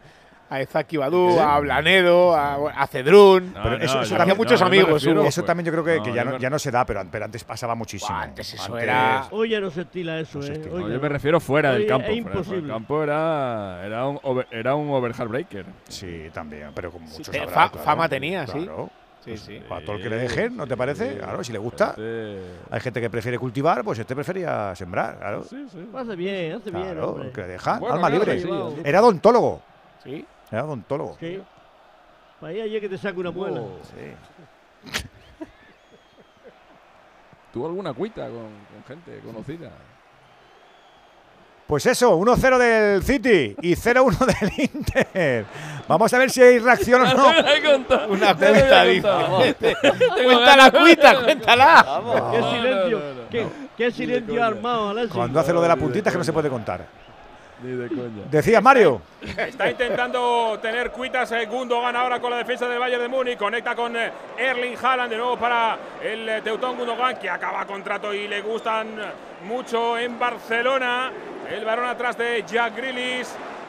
A 0.49 0.61
Ezaki 0.61 0.95
Badú, 0.97 1.31
Sí. 1.33 1.39
a 1.39 1.59
Blanedo, 1.59 2.33
a, 2.35 2.55
a 2.71 2.87
Cedrún. 2.87 3.53
No, 3.53 3.63
Pero 3.63 3.77
no, 3.79 3.83
eso, 3.83 4.15
también, 4.15 4.37
muchos 4.37 4.61
no, 4.61 4.69
me 4.69 4.77
amigos, 4.77 5.03
refiero, 5.03 5.21
eso 5.25 5.41
pues, 5.41 5.45
también 5.45 5.65
yo 5.65 5.71
creo 5.73 5.83
que, 5.83 5.97
no, 5.97 6.03
que 6.03 6.09
yo 6.11 6.15
ya, 6.15 6.23
no, 6.23 6.37
ya 6.37 6.49
no 6.49 6.57
se 6.59 6.71
da, 6.71 6.85
pero, 6.85 7.01
pero 7.11 7.25
antes 7.25 7.43
pasaba 7.43 7.75
muchísimo. 7.75 8.11
Buah, 8.15 8.23
antes 8.23 8.53
eso 8.53 8.63
Antes- 8.73 8.83
era- 8.83 9.27
Hoy 9.31 9.49
ya 9.49 9.59
no 9.59 9.69
se 9.69 9.81
estila 9.81 10.19
eso, 10.19 10.37
No 10.39 10.43
se 10.45 10.51
¿eh? 10.53 10.55
estila. 10.55 10.79
Yo 10.87 10.99
me 11.01 11.09
refiero 11.09 11.39
fuera 11.41 11.73
del 11.73 11.85
campo. 11.85 12.07
Es 12.09 12.17
imposible. 12.17 12.71
campo 12.71 13.03
era, 13.03 13.85
era 13.85 14.05
un, 14.07 14.19
over, 14.23 14.47
era 14.51 14.75
un 14.75 14.89
overhand 14.89 15.29
breaker. 15.29 15.65
Sí, 15.89 16.29
también, 16.33 16.69
pero 16.73 16.91
con 16.91 17.01
muchos 17.03 17.29
te- 17.29 17.39
habrá, 17.39 17.51
fa- 17.53 17.69
claro, 17.71 17.85
fama 17.85 18.07
tenía, 18.07 18.47
sí. 18.47 18.53
claro. 18.63 18.89
Sí, 19.25 19.35
sí. 19.35 19.59
Para 19.67 19.83
todo 19.85 19.97
el 19.97 20.03
que 20.03 20.09
le 20.09 20.15
dejen, 20.15 20.55
¿no 20.55 20.65
te 20.65 20.77
parece? 20.77 21.17
Claro, 21.17 21.43
si 21.43 21.51
le 21.51 21.57
gusta. 21.59 21.93
Hay 22.71 22.79
gente 22.79 23.01
que 23.01 23.09
prefiere 23.09 23.37
cultivar, 23.37 23.83
pues 23.83 23.99
este 23.99 24.15
prefería 24.15 24.73
sembrar, 24.75 25.17
claro. 25.17 25.43
Sí, 25.43 25.65
sí. 25.69 25.89
Hace 25.93 26.15
bien, 26.15 26.53
hace 26.53 26.71
bien, 26.71 26.83
Claro, 26.85 27.09
hombre. 27.09 27.31
que 27.31 27.41
le 27.41 27.47
deja, 27.47 27.79
Bueno, 27.79 27.95
alma 27.95 28.09
libre. 28.09 28.39
sí, 28.39 28.47
sí. 28.47 28.81
Era 28.85 29.01
odontólogo. 29.01 29.61
Sí. 30.03 30.25
Era 30.51 30.63
odontólogo. 30.65 31.17
Sí. 31.19 31.41
Para 32.39 32.51
ahí 32.53 32.61
ayer 32.61 32.81
que 32.81 32.89
te 32.89 32.97
saque 32.97 33.19
una 33.19 33.31
muela. 33.31 33.61
Sí. 33.83 35.01
¿Tuvo 37.53 37.67
alguna 37.67 37.93
cuita 37.93 38.25
con, 38.27 38.33
con 38.71 38.83
gente 38.87 39.19
conocida? 39.25 39.71
Pues 41.65 41.85
eso, 41.85 42.17
1-0 42.17 42.57
del 42.57 43.03
City 43.03 43.55
y 43.61 43.73
0-1 43.75 44.25
del 44.39 44.69
Inter. 44.73 45.45
Vamos 45.87 46.13
a 46.13 46.17
ver 46.17 46.29
si 46.29 46.41
hay 46.41 46.59
reacción 46.59 47.01
o 47.01 47.13
no. 47.13 47.27
Una 48.09 48.33
cuita, 48.35 48.83
dice. 48.83 49.75
Cuenta 50.23 50.55
la 50.55 50.71
cuita, 50.71 51.23
cuéntala. 51.23 52.01
Qué 52.31 52.39
No, 52.39 52.51
silencio, 52.51 52.99
no, 52.99 53.05
no, 53.05 53.13
no. 53.23 53.29
qué, 53.29 53.47
qué 53.75 53.91
silencio 53.91 54.43
armado, 54.43 54.89
Alexis. 54.89 55.13
Cuando 55.15 55.39
hace 55.41 55.51
lo 55.51 55.61
de 55.61 55.67
la 55.67 55.75
puntita 55.75 56.09
es 56.09 56.13
que 56.13 56.19
no 56.19 56.23
se 56.23 56.31
puede 56.33 56.49
contar. 56.49 56.85
Ni 57.61 57.71
de 57.75 57.87
coña. 57.87 58.23
Decía 58.29 58.61
Mario. 58.61 59.01
Está 59.21 59.69
intentando 59.69 60.59
tener 60.61 60.91
cuitas 60.91 61.33
Gundogan 61.49 61.95
ahora 61.95 62.19
con 62.19 62.29
la 62.29 62.37
defensa 62.37 62.67
del 62.67 62.77
Bayern 62.77 63.01
de 63.01 63.07
Múnich. 63.07 63.37
Conecta 63.37 63.75
con 63.75 63.95
eh, 63.95 64.11
Erling 64.37 64.77
Haaland 64.81 65.11
de 65.11 65.17
nuevo 65.17 65.37
para 65.37 65.77
el 66.03 66.29
eh, 66.29 66.41
Teutón 66.43 66.77
Gundogan 66.77 67.17
que 67.17 67.29
acaba 67.29 67.65
contrato 67.65 68.13
y 68.13 68.27
le 68.27 68.41
gustan 68.41 68.89
mucho 69.43 69.97
en 69.97 70.19
Barcelona. 70.19 71.11
El 71.49 71.65
varón 71.65 71.87
atrás 71.87 72.17
de 72.17 72.43
Jack 72.47 72.75
Grealish 72.75 73.27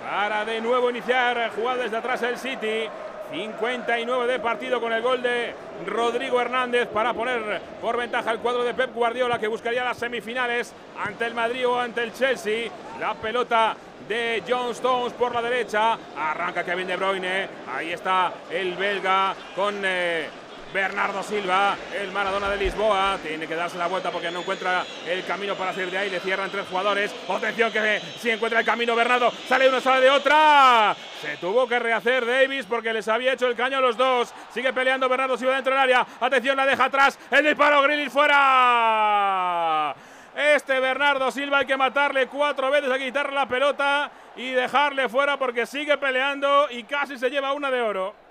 para 0.08 0.44
de 0.44 0.60
nuevo 0.60 0.90
iniciar 0.90 1.50
jugada 1.54 1.84
desde 1.84 1.96
atrás 1.96 2.22
el 2.22 2.36
City. 2.36 2.88
59 3.30 4.26
de 4.26 4.38
partido 4.38 4.80
con 4.80 4.92
el 4.92 5.02
gol 5.02 5.22
de 5.22 5.54
Rodrigo 5.86 6.40
Hernández 6.40 6.88
para 6.88 7.14
poner 7.14 7.60
por 7.80 7.96
ventaja 7.96 8.30
el 8.32 8.38
cuadro 8.38 8.64
de 8.64 8.74
Pep 8.74 8.94
Guardiola 8.94 9.38
que 9.38 9.48
buscaría 9.48 9.84
las 9.84 9.98
semifinales 9.98 10.72
ante 11.04 11.26
el 11.26 11.34
Madrid 11.34 11.68
o 11.68 11.78
ante 11.78 12.02
el 12.02 12.12
Chelsea. 12.12 12.70
La 13.00 13.14
pelota 13.14 13.76
de 14.08 14.42
John 14.48 14.70
Stones 14.70 15.12
por 15.12 15.34
la 15.34 15.42
derecha. 15.42 15.98
Arranca 16.16 16.64
Kevin 16.64 16.86
De 16.86 16.96
Bruyne. 16.96 17.48
Ahí 17.74 17.92
está 17.92 18.32
el 18.50 18.74
belga 18.74 19.34
con 19.54 19.80
eh, 19.84 20.28
Bernardo 20.72 21.22
Silva, 21.22 21.76
el 21.94 22.12
Maradona 22.12 22.50
de 22.50 22.56
Lisboa. 22.56 23.18
Tiene 23.22 23.46
que 23.46 23.54
darse 23.54 23.78
la 23.78 23.86
vuelta 23.86 24.10
porque 24.10 24.30
no 24.30 24.40
encuentra 24.40 24.84
el 25.06 25.24
camino 25.24 25.54
para 25.54 25.72
salir 25.72 25.90
de 25.90 25.98
ahí. 25.98 26.10
Le 26.10 26.20
cierran 26.20 26.50
tres 26.50 26.66
jugadores. 26.68 27.14
Atención 27.28 27.72
que 27.72 28.00
si 28.20 28.30
encuentra 28.30 28.60
el 28.60 28.66
camino 28.66 28.94
Bernardo. 28.94 29.32
Sale 29.48 29.68
una, 29.68 29.80
sale 29.80 30.02
de 30.02 30.10
otra. 30.10 30.94
Se 31.20 31.36
tuvo 31.38 31.66
que 31.66 31.78
rehacer 31.78 32.26
Davis 32.26 32.66
porque 32.66 32.92
les 32.92 33.08
había 33.08 33.32
hecho 33.32 33.46
el 33.46 33.56
caño 33.56 33.78
a 33.78 33.80
los 33.80 33.96
dos. 33.96 34.32
Sigue 34.52 34.72
peleando 34.72 35.08
Bernardo 35.08 35.36
Silva 35.36 35.54
dentro 35.54 35.72
del 35.72 35.82
área. 35.82 36.06
Atención, 36.20 36.56
la 36.56 36.66
deja 36.66 36.84
atrás. 36.84 37.18
El 37.30 37.44
disparo 37.44 37.82
Grealish 37.82 38.10
fuera. 38.10 39.94
Este 40.36 40.78
Bernardo 40.78 41.32
Silva 41.32 41.58
hay 41.58 41.66
que 41.66 41.76
matarle 41.76 42.28
cuatro 42.28 42.70
veces, 42.70 42.88
hay 42.92 43.00
que 43.00 43.06
quitarle 43.06 43.34
la 43.34 43.48
pelota 43.48 44.08
y 44.36 44.50
dejarle 44.50 45.08
fuera 45.08 45.36
porque 45.36 45.66
sigue 45.66 45.98
peleando 45.98 46.68
y 46.70 46.84
casi 46.84 47.18
se 47.18 47.28
lleva 47.28 47.52
una 47.52 47.72
de 47.72 47.80
oro. 47.80 48.27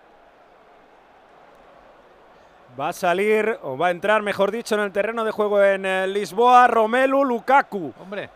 Va 2.79 2.89
a 2.89 2.93
salir, 2.93 3.57
o 3.63 3.75
va 3.75 3.87
a 3.87 3.91
entrar, 3.91 4.21
mejor 4.21 4.51
dicho, 4.51 4.75
en 4.75 4.81
el 4.81 4.91
terreno 4.91 5.23
de 5.23 5.31
juego 5.31 5.63
en 5.63 5.83
eh, 5.83 6.05
Lisboa, 6.05 6.67
Romelu 6.67 7.23
Lukaku, 7.23 7.91
Hombre, 7.99 8.29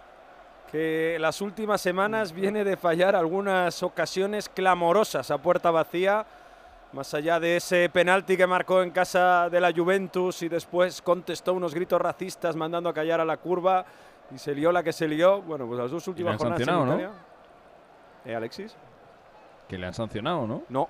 que 0.72 1.18
las 1.20 1.42
últimas 1.42 1.80
semanas 1.80 2.32
viene 2.32 2.64
de 2.64 2.76
fallar 2.76 3.16
algunas 3.16 3.84
ocasiones 3.84 4.50
clamorosas 4.50 5.30
a 5.30 5.38
puerta 5.38 5.70
vacía. 5.70 6.26
más 6.94 7.14
allá 7.14 7.40
de 7.40 7.58
ese 7.58 7.88
penalti 7.90 8.36
que 8.36 8.48
marcó 8.48 8.82
en 8.82 8.90
casa 8.90 9.48
de 9.50 9.62
la 9.62 9.72
Juventus 9.72 10.42
y 10.42 10.50
después 10.50 11.02
contestó 11.04 11.54
unos 11.54 11.76
gritos 11.76 12.02
racistas 12.02 12.56
mandando 12.56 12.90
a 12.90 12.94
callar 12.94 13.22
a 13.22 13.26
la 13.26 13.38
curva 13.38 13.86
y 14.34 14.40
se 14.40 14.56
lió 14.56 14.72
la 14.72 14.82
que 14.82 14.92
se 14.92 15.08
lió. 15.08 15.42
Bueno, 15.42 15.68
pues 15.68 15.80
las 15.80 15.92
dos 15.92 16.08
últimas 16.08 16.38
jornadas 16.38 16.68
¿no? 16.68 17.00
¿Eh, 18.26 18.36
Alexis? 18.36 18.76
Que 19.68 19.78
le 19.78 19.88
han 19.88 19.94
sancionado, 19.94 20.48
¿no? 20.48 20.64
No. 20.70 20.90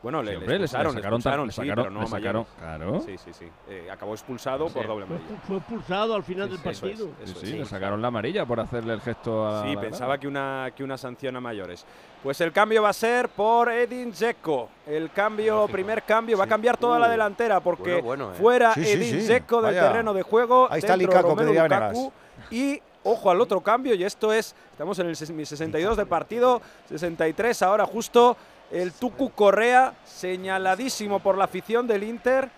Bueno, 0.00 0.22
le, 0.22 0.28
Sí, 0.28 0.30
le 0.32 0.38
hombre, 0.38 0.58
le- 0.58 0.64
expulsaron, 0.64 0.94
le 0.94 0.98
sacaron 1.00 1.16
expulsaron, 1.18 1.46
le 1.46 1.52
sí, 1.52 1.56
sacaron- 1.60 1.84
pero 1.84 1.90
no 1.90 2.00
le 2.00 2.06
a 2.06 2.08
sacaron, 2.08 2.46
claro. 2.58 3.00
Sí, 3.04 3.18
sí, 3.18 3.32
sí. 3.32 3.48
Eh, 3.68 3.88
acabó 3.90 4.14
expulsado 4.14 4.68
Sí. 4.68 4.74
por 4.74 4.86
doble 4.86 5.06
Fue, 5.06 5.16
amarilla. 5.16 5.40
fue 5.46 5.56
expulsado 5.56 6.14
al 6.14 6.22
final 6.22 6.48
del 6.48 6.58
Eso 6.60 6.70
es, 6.70 6.80
partido. 6.80 7.08
Sí, 7.24 7.34
sí, 7.46 7.52
le 7.58 7.64
sacaron 7.64 8.00
la 8.00 8.08
amarilla 8.08 8.46
por 8.46 8.60
hacerle 8.60 8.94
el 8.94 9.00
gesto 9.00 9.46
a. 9.48 9.64
Sí, 9.64 9.74
la 9.74 9.80
pensaba 9.80 10.16
que 10.18 10.28
una, 10.28 10.70
que 10.76 10.84
una 10.84 10.96
sanción 10.96 11.34
a 11.34 11.40
mayores. 11.40 11.84
Pues 12.22 12.40
el 12.40 12.52
cambio 12.52 12.82
va 12.82 12.90
a 12.90 12.92
ser 12.92 13.28
por 13.28 13.70
Edin 13.72 14.12
Dzeko. 14.12 14.68
El 14.86 15.10
cambio, 15.10 15.66
primer 15.66 16.04
cambio, 16.04 16.38
va 16.38 16.44
a 16.44 16.48
cambiar 16.48 16.76
toda 16.76 16.98
la 17.00 17.08
Uh, 17.08 17.10
delantera 17.10 17.58
porque 17.60 18.00
bueno, 18.00 18.26
bueno, 18.26 18.32
eh. 18.32 18.36
fuera 18.38 18.74
Sí, 18.74 18.84
sí, 18.84 18.92
Edin 18.92 19.20
sí, 19.20 19.26
Dzeko 19.26 19.56
del 19.62 19.74
vaya. 19.74 19.88
terreno 19.88 20.14
de 20.14 20.22
juego. 20.22 20.68
Ahí 20.70 20.78
está 20.78 20.96
Lukaku, 20.96 21.34
que 21.36 21.44
diría 21.44 21.64
Lukaku. 21.64 22.12
Y 22.52 22.80
ojo 23.02 23.30
al 23.32 23.40
otro 23.40 23.60
cambio, 23.62 23.94
y 23.94 24.04
esto 24.04 24.32
es, 24.32 24.54
estamos 24.70 24.96
en 25.00 25.08
el 25.08 25.16
ses- 25.16 25.32
mi 25.32 25.44
62 25.44 25.96
de 25.96 26.06
partido, 26.06 26.62
63 26.88 27.62
ahora 27.62 27.84
justo. 27.84 28.36
El 28.70 28.92
Tucu 28.92 29.30
Correa, 29.30 29.94
señaladísimo 30.04 31.20
por 31.20 31.38
la 31.38 31.44
afición 31.44 31.86
del 31.86 32.02
Inter, 32.02 32.50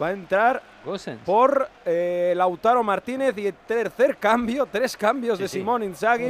va 0.00 0.08
a 0.08 0.12
entrar 0.12 0.62
por 1.24 1.68
eh, 1.84 2.32
Lautaro 2.36 2.82
Martínez 2.82 3.36
y 3.38 3.46
el 3.46 3.54
tercer 3.54 4.16
cambio, 4.16 4.66
tres 4.66 4.96
cambios 4.96 5.38
de 5.38 5.48
sí. 5.48 5.58
Simón 5.58 5.82
Inzaghi. 5.82 6.28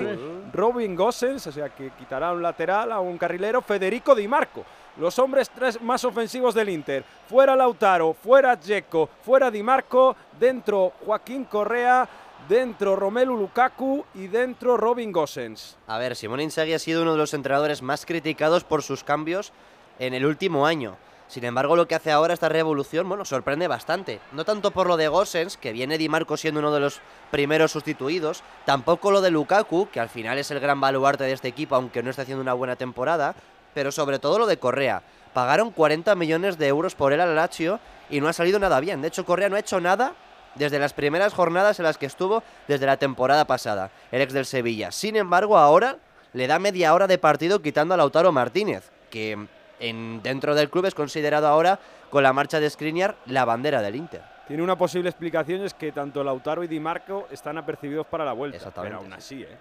Robin 0.52 0.94
Gosens, 0.94 1.47
o 1.47 1.52
sea 1.52 1.68
que 1.70 1.90
quitará 1.90 2.32
un 2.32 2.43
lateral 2.43 2.93
a 2.93 3.01
un 3.01 3.16
carrilero, 3.16 3.62
Federico 3.62 4.14
Di 4.14 4.28
Marco. 4.28 4.64
Los 4.98 5.18
hombres 5.18 5.48
tres 5.48 5.80
más 5.80 6.05
ofensivos 6.05 6.55
del 6.55 6.68
Inter. 6.68 7.02
Fuera 7.26 7.56
Lautaro, 7.56 8.12
fuera 8.12 8.55
Dzeko, 8.56 9.09
fuera 9.22 9.51
Di 9.51 9.62
Marco, 9.62 10.14
dentro 10.39 10.93
Joaquín 11.06 11.44
Correa, 11.44 12.06
dentro 12.48 12.97
Romelu 12.97 13.36
Lukaku 13.36 14.05
y 14.14 14.27
dentro 14.28 14.77
Robin 14.77 15.12
Gosens. 15.12 15.77
A 15.86 15.98
ver, 15.98 16.16
Simón 16.16 16.40
Inzaghi 16.40 16.74
ha 16.74 16.78
sido 16.78 17.02
uno 17.02 17.12
de 17.12 17.19
los 17.19 17.35
entrenadores 17.35 17.82
más 17.82 18.06
criticados 18.06 18.64
por 18.64 18.82
sus 18.82 19.05
cambios 19.05 19.52
en 19.98 20.14
el 20.14 20.27
último 20.27 20.66
año. 20.66 20.97
Sin 21.28 21.44
embargo, 21.44 21.77
lo 21.77 21.89
que 21.89 21.94
hace 21.94 22.10
ahora 22.10 22.35
esta 22.35 22.51
revolución, 22.51 23.09
bueno, 23.09 23.24
sorprende 23.24 23.66
bastante. 23.66 24.20
No 24.32 24.44
tanto 24.44 24.70
por 24.70 24.86
lo 24.86 24.98
de 24.98 25.09
Gosens, 25.09 25.56
que 25.56 25.73
viene 25.73 25.97
Di 25.97 26.09
Marco 26.09 26.36
siendo 26.36 26.60
uno 26.60 26.74
de 26.74 26.81
los 26.81 27.01
primeros 27.31 27.73
sustituidos, 27.73 28.43
tampoco 28.66 29.10
lo 29.10 29.23
de 29.23 29.31
Lukaku, 29.31 29.89
que 29.90 30.01
al 30.01 30.10
final 30.10 30.36
es 30.36 30.51
el 30.51 30.60
gran 30.60 30.81
baluarte 30.81 31.24
de 31.24 31.32
este 31.32 31.48
equipo, 31.48 31.74
aunque 31.74 32.02
no 32.02 32.10
está 32.10 32.23
haciendo 32.23 32.43
una 32.43 32.52
buena 32.52 32.77
temporada, 32.77 33.35
pero 33.73 33.93
sobre 33.93 34.19
todo 34.19 34.39
lo 34.39 34.47
de 34.47 34.59
Correa. 34.59 35.02
Pagaron 35.32 35.70
40 35.70 36.14
millones 36.16 36.59
de 36.59 36.69
euros 36.69 36.94
por 36.94 37.14
él 37.14 37.20
al 37.23 37.35
Lazio 37.35 37.81
y 38.10 38.20
no 38.20 38.28
ha 38.28 38.35
salido 38.35 38.59
nada 38.59 38.78
bien. 38.81 39.01
De 39.01 39.09
hecho, 39.09 39.24
Correa 39.24 39.48
no 39.48 39.56
ha 39.56 39.60
hecho 39.60 39.81
nada 39.81 40.12
desde 40.55 40.79
las 40.79 40.93
primeras 40.93 41.35
jornadas 41.35 41.79
en 41.79 41.85
las 41.85 41.99
que 41.99 42.07
estuvo 42.07 42.43
desde 42.69 42.87
la 42.87 42.97
temporada 42.97 43.45
pasada, 43.47 43.91
el 44.11 44.20
ex 44.20 44.33
del 44.33 44.47
Sevilla. 44.47 44.91
Sin 44.91 45.16
embargo, 45.16 45.59
ahora 45.59 45.97
le 46.33 46.47
da 46.47 46.59
media 46.59 46.95
hora 46.95 47.07
de 47.07 47.19
partido 47.19 47.62
quitando 47.62 47.95
a 47.95 47.97
Lautaro 47.97 48.33
Martínez, 48.33 48.91
que 49.11 49.47
en, 49.81 50.23
dentro 50.23 50.55
del 50.55 50.70
club 50.70 50.87
es 50.87 50.95
considerado 50.95 51.47
ahora, 51.47 51.79
con 52.11 52.23
la 52.23 52.33
marcha 52.33 52.61
de 52.61 52.69
Skriniar, 52.69 53.16
la 53.27 53.45
bandera 53.45 53.83
del 53.83 53.97
Inter. 53.97 54.23
Tiene 54.47 54.62
una 54.62 54.77
posible 54.77 55.09
explicación, 55.09 55.62
es 55.62 55.74
que 55.74 55.93
tanto 55.93 56.23
Lautaro 56.23 56.62
y 56.62 56.66
Di 56.69 56.81
Marco 56.81 57.27
están 57.31 57.59
apercibidos 57.59 58.07
para 58.07 58.24
la 58.24 58.33
vuelta. 58.33 58.57
Exactamente, 58.57 58.97
Pero 58.97 59.05
aún 59.05 59.12
así, 59.12 59.43
¿eh? 59.43 59.57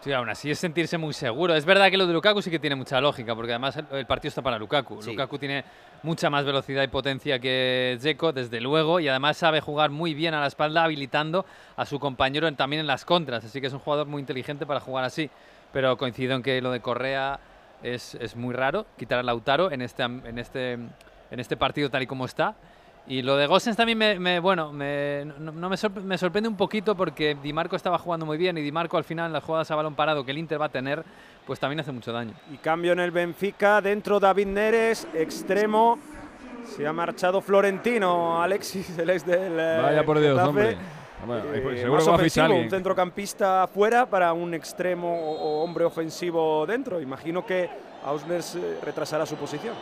Sí, 0.00 0.12
aún 0.12 0.28
así 0.28 0.50
es 0.50 0.58
sentirse 0.58 0.98
muy 0.98 1.14
seguro. 1.14 1.54
Es 1.54 1.64
verdad 1.64 1.90
que 1.90 1.96
lo 1.96 2.06
de 2.06 2.12
Lukaku 2.12 2.42
sí 2.42 2.50
que 2.50 2.58
tiene 2.58 2.76
mucha 2.76 3.00
lógica, 3.00 3.34
porque 3.34 3.52
además 3.52 3.76
el, 3.76 3.86
el 3.90 4.06
partido 4.06 4.28
está 4.28 4.42
para 4.42 4.58
Lukaku. 4.58 5.00
Sí. 5.02 5.10
Lukaku 5.10 5.38
tiene 5.38 5.64
mucha 6.04 6.30
más 6.30 6.44
velocidad 6.44 6.82
y 6.82 6.88
potencia 6.88 7.38
que 7.38 7.96
Dzeko, 7.98 8.32
desde 8.32 8.60
luego, 8.60 9.00
y 9.00 9.08
además 9.08 9.36
sabe 9.36 9.60
jugar 9.60 9.90
muy 9.90 10.14
bien 10.14 10.34
a 10.34 10.40
la 10.40 10.46
espalda, 10.46 10.84
habilitando 10.84 11.44
a 11.76 11.86
su 11.86 11.98
compañero 11.98 12.46
en- 12.46 12.56
también 12.56 12.80
en 12.80 12.86
las 12.86 13.04
contras. 13.04 13.44
Así 13.44 13.60
que 13.60 13.66
es 13.66 13.72
un 13.72 13.78
jugador 13.80 14.06
muy 14.06 14.20
inteligente 14.20 14.66
para 14.66 14.80
jugar 14.80 15.04
así. 15.04 15.30
Pero 15.72 15.96
coincido 15.96 16.36
en 16.36 16.42
que 16.42 16.60
lo 16.60 16.70
de 16.70 16.80
Correa 16.80 17.40
es, 17.82 18.14
es 18.16 18.36
muy 18.36 18.54
raro, 18.54 18.86
quitar 18.96 19.18
a 19.18 19.22
Lautaro 19.22 19.72
en 19.72 19.82
este, 19.82 20.02
en, 20.04 20.38
este, 20.38 20.72
en 20.74 21.40
este 21.40 21.56
partido 21.56 21.90
tal 21.90 22.02
y 22.02 22.06
como 22.06 22.26
está. 22.26 22.54
Y 23.06 23.20
lo 23.20 23.36
de 23.36 23.46
Gosens 23.46 23.76
también 23.76 23.98
me, 23.98 24.18
me- 24.18 24.40
bueno, 24.40 24.72
me, 24.72 25.26
no, 25.38 25.52
no 25.52 25.68
me, 25.68 25.76
sorpre- 25.76 26.02
me 26.02 26.16
sorprende 26.16 26.48
un 26.48 26.56
poquito 26.56 26.94
porque 26.94 27.36
Di 27.42 27.52
Marco 27.52 27.76
estaba 27.76 27.98
jugando 27.98 28.24
muy 28.24 28.38
bien 28.38 28.56
y 28.56 28.62
Di 28.62 28.72
Marco 28.72 28.96
al 28.96 29.04
final 29.04 29.26
en 29.26 29.34
las 29.34 29.44
jugadas 29.44 29.70
a 29.70 29.74
balón 29.76 29.94
parado 29.94 30.24
que 30.24 30.30
el 30.30 30.38
Inter 30.38 30.58
va 30.60 30.66
a 30.66 30.70
tener, 30.70 31.04
pues 31.46 31.60
también 31.60 31.80
hace 31.80 31.92
mucho 31.92 32.12
daño. 32.12 32.32
Y 32.50 32.56
cambio 32.56 32.92
en 32.92 33.00
el 33.00 33.10
Benfica, 33.10 33.82
dentro 33.82 34.18
David 34.18 34.46
Neres, 34.46 35.06
extremo. 35.12 35.98
Se 36.64 36.86
ha 36.86 36.94
marchado 36.94 37.42
Florentino, 37.42 38.40
Alexis, 38.42 38.98
el 38.98 39.10
ex 39.10 39.26
del 39.26 39.52
eh, 39.60 39.80
Vaya 39.82 40.02
por 40.02 40.18
Dios, 40.18 40.30
Getafe. 40.32 40.48
hombre. 40.48 40.76
Hombre, 41.22 41.40
ahí, 41.54 41.60
pues, 41.60 41.76
Eh, 41.76 41.80
seguro 41.82 41.96
más 41.96 42.04
que 42.04 42.10
va 42.10 42.16
a 42.16 42.20
fichar 42.20 42.50
un 42.50 42.70
centrocampista 42.70 43.66
fuera 43.66 44.06
para 44.06 44.32
un 44.32 44.54
extremo 44.54 45.14
o 45.14 45.34
o 45.60 45.62
hombre 45.62 45.84
ofensivo 45.84 46.64
dentro. 46.66 47.02
Imagino 47.02 47.44
que 47.44 47.68
Ausners 48.06 48.54
eh, 48.56 48.78
retrasará 48.82 49.26
su 49.26 49.36
posición. 49.36 49.74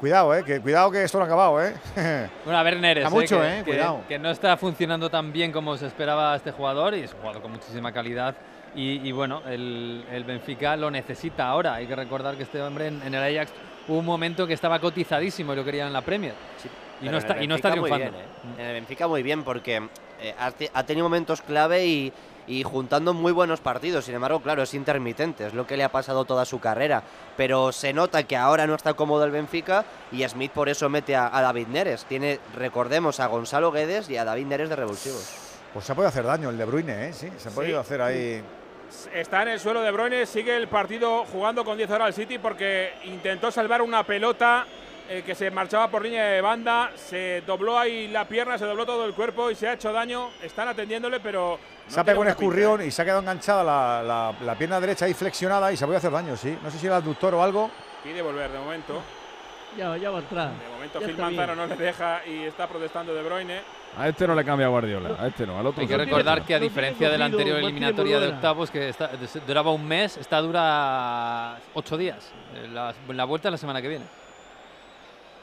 Cuidado, 0.00 0.34
eh, 0.34 0.44
que, 0.44 0.60
cuidado 0.60 0.90
que 0.90 1.02
esto 1.02 1.16
no 1.18 1.24
ha 1.24 1.26
acabado, 1.26 1.62
eh. 1.64 1.74
Bueno, 2.44 2.58
a 2.58 2.62
ver 2.62 2.78
Neres, 2.78 3.04
Da 3.04 3.10
mucho, 3.10 3.40
que, 3.40 3.46
eh, 3.46 3.58
que- 3.64 3.70
cuidado. 3.70 4.00
que 4.06 4.18
no 4.18 4.30
está 4.30 4.56
funcionando 4.58 5.08
tan 5.08 5.32
bien 5.32 5.52
como 5.52 5.76
se 5.76 5.86
esperaba 5.86 6.36
este 6.36 6.50
jugador 6.52 6.94
y 6.94 7.00
es 7.00 7.12
un 7.14 7.20
jugador 7.20 7.40
con 7.42 7.52
muchísima 7.52 7.92
calidad. 7.92 8.34
Y, 8.74 9.08
y 9.08 9.12
bueno, 9.12 9.40
el, 9.46 10.04
el 10.12 10.24
Benfica 10.24 10.76
lo 10.76 10.90
necesita 10.90 11.48
ahora. 11.48 11.74
Hay 11.76 11.86
que 11.86 11.96
recordar 11.96 12.36
que 12.36 12.42
este 12.42 12.60
hombre 12.60 12.88
en, 12.88 13.00
en 13.06 13.14
el 13.14 13.22
Ajax 13.38 13.52
hubo 13.88 13.98
un 14.00 14.04
momento 14.04 14.46
que 14.46 14.52
estaba 14.52 14.78
cotizadísimo 14.80 15.54
y 15.54 15.56
lo 15.56 15.64
querían 15.64 15.86
en 15.86 15.94
la 15.94 16.02
Premier. 16.02 16.34
y, 16.62 16.68
Pero 17.00 17.12
no 17.12 17.18
está, 17.18 17.42
y 17.42 17.46
no 17.46 17.54
está 17.54 17.70
triunfando. 17.70 17.96
bien, 18.10 18.14
¿eh? 18.14 18.60
En 18.60 18.66
el 18.66 18.72
Benfica 18.74 19.08
muy 19.08 19.22
bien 19.22 19.44
porque 19.44 19.76
eh, 20.20 20.34
ha, 20.38 20.52
ha 20.74 20.82
tenido 20.82 21.06
momentos 21.06 21.40
clave 21.40 21.86
y, 21.86 22.12
y 22.46 22.62
juntando 22.62 23.14
muy 23.14 23.32
buenos 23.32 23.60
partidos. 23.60 24.04
Sin 24.04 24.14
embargo, 24.14 24.40
claro, 24.40 24.62
es 24.62 24.74
intermitente, 24.74 25.46
es 25.46 25.54
lo 25.54 25.66
que 25.66 25.76
le 25.76 25.84
ha 25.84 25.90
pasado 25.90 26.24
toda 26.24 26.44
su 26.44 26.60
carrera. 26.60 27.02
Pero 27.36 27.72
se 27.72 27.92
nota 27.92 28.22
que 28.22 28.36
ahora 28.36 28.66
no 28.66 28.74
está 28.74 28.94
cómodo 28.94 29.24
el 29.24 29.30
Benfica 29.30 29.84
y 30.12 30.26
Smith 30.28 30.52
por 30.52 30.68
eso 30.68 30.88
mete 30.88 31.16
a, 31.16 31.36
a 31.36 31.42
David 31.42 31.68
Neres. 31.68 32.04
Tiene, 32.04 32.40
recordemos, 32.54 33.20
a 33.20 33.26
Gonzalo 33.26 33.72
Guedes 33.72 34.08
y 34.10 34.16
a 34.16 34.24
David 34.24 34.46
Neres 34.46 34.68
de 34.68 34.76
revulsivos. 34.76 35.34
Pues 35.72 35.84
se 35.84 35.92
ha 35.92 35.94
podido 35.94 36.08
hacer 36.08 36.24
daño 36.24 36.48
el 36.50 36.56
de 36.56 36.64
Bruyne, 36.64 37.08
¿eh? 37.08 37.12
Sí, 37.12 37.30
se 37.36 37.48
ha 37.48 37.52
podido 37.52 37.78
hacer 37.78 38.00
ahí. 38.00 38.42
Está 39.12 39.42
en 39.42 39.48
el 39.48 39.60
suelo 39.60 39.82
de 39.82 39.90
Bruyne, 39.90 40.24
sigue 40.24 40.56
el 40.56 40.68
partido 40.68 41.24
jugando 41.24 41.64
con 41.64 41.76
10 41.76 41.90
horas 41.90 42.06
al 42.06 42.14
City 42.14 42.38
porque 42.38 42.94
intentó 43.04 43.50
salvar 43.50 43.82
una 43.82 44.04
pelota 44.04 44.64
eh, 45.08 45.22
que 45.24 45.34
se 45.34 45.50
marchaba 45.50 45.88
por 45.90 46.02
línea 46.02 46.24
de 46.24 46.40
banda, 46.40 46.90
se 46.96 47.42
dobló 47.46 47.78
ahí 47.78 48.08
la 48.08 48.26
pierna, 48.26 48.58
se 48.58 48.64
dobló 48.64 48.84
todo 48.86 49.04
el 49.06 49.14
cuerpo 49.14 49.50
y 49.50 49.54
se 49.54 49.68
ha 49.68 49.74
hecho 49.74 49.92
daño. 49.92 50.30
Están 50.42 50.68
atendiéndole, 50.68 51.20
pero 51.20 51.58
no 51.86 51.90
Se 51.92 52.00
ha 52.00 52.04
pegado 52.04 52.20
un 52.22 52.26
pinta, 52.26 52.38
escurrión 52.40 52.80
¿eh? 52.80 52.86
y 52.86 52.90
se 52.90 53.02
ha 53.02 53.04
quedado 53.04 53.20
enganchada 53.20 53.62
la, 53.64 54.02
la- 54.02 54.34
la 54.44 54.54
pierna 54.56 54.80
derecha 54.80 55.04
ahí 55.04 55.14
flexionada 55.14 55.72
y 55.72 55.76
se 55.76 55.84
ha 55.84 55.86
podido 55.86 55.98
hacer 55.98 56.10
daño, 56.12 56.36
sí. 56.36 56.56
No 56.62 56.70
sé 56.70 56.78
si 56.78 56.86
era 56.86 56.96
aductor 56.96 57.34
o 57.34 57.42
algo. 57.42 57.70
Pide 58.02 58.22
volver 58.22 58.50
de 58.50 58.58
momento. 58.58 59.00
Ya, 59.76 59.94
ya 59.96 60.10
va 60.10 60.18
a 60.18 60.20
entrar. 60.22 60.50
De 60.50 60.68
momento 60.72 61.00
Ya 61.00 61.06
bien. 61.06 61.20
Manzano 61.20 61.54
no 61.54 61.66
le 61.66 61.76
deja 61.76 62.22
y 62.26 62.44
está 62.44 62.66
protestando 62.66 63.12
de 63.14 63.22
Bruyne. 63.22 63.60
A 63.98 64.08
este 64.08 64.26
no 64.26 64.34
le 64.34 64.44
cambia 64.44 64.68
Guardiola, 64.68 65.16
a 65.18 65.26
este 65.26 65.46
no, 65.46 65.58
al 65.58 65.66
otro. 65.66 65.80
Hay 65.82 65.86
que 65.88 65.96
recordar 65.96 66.42
que 66.42 66.54
a 66.54 66.58
diferencia 66.58 67.08
de 67.10 67.16
la 67.18 67.26
anterior 67.26 67.58
eliminatoria 67.58 68.18
de 68.20 68.28
octavos, 68.28 68.70
que 68.70 68.88
está- 68.90 69.10
duraba 69.46 69.70
un 69.72 69.86
mes, 69.86 70.16
esta 70.18 70.38
dura 70.40 71.58
ocho 71.74 71.96
días. 71.96 72.30
Eh, 72.54 72.68
La, 72.72 72.94
la 73.08 73.24
vuelta 73.24 73.48
es 73.48 73.52
la 73.52 73.58
semana 73.58 73.80
que 73.82 73.88
viene. 73.88 74.04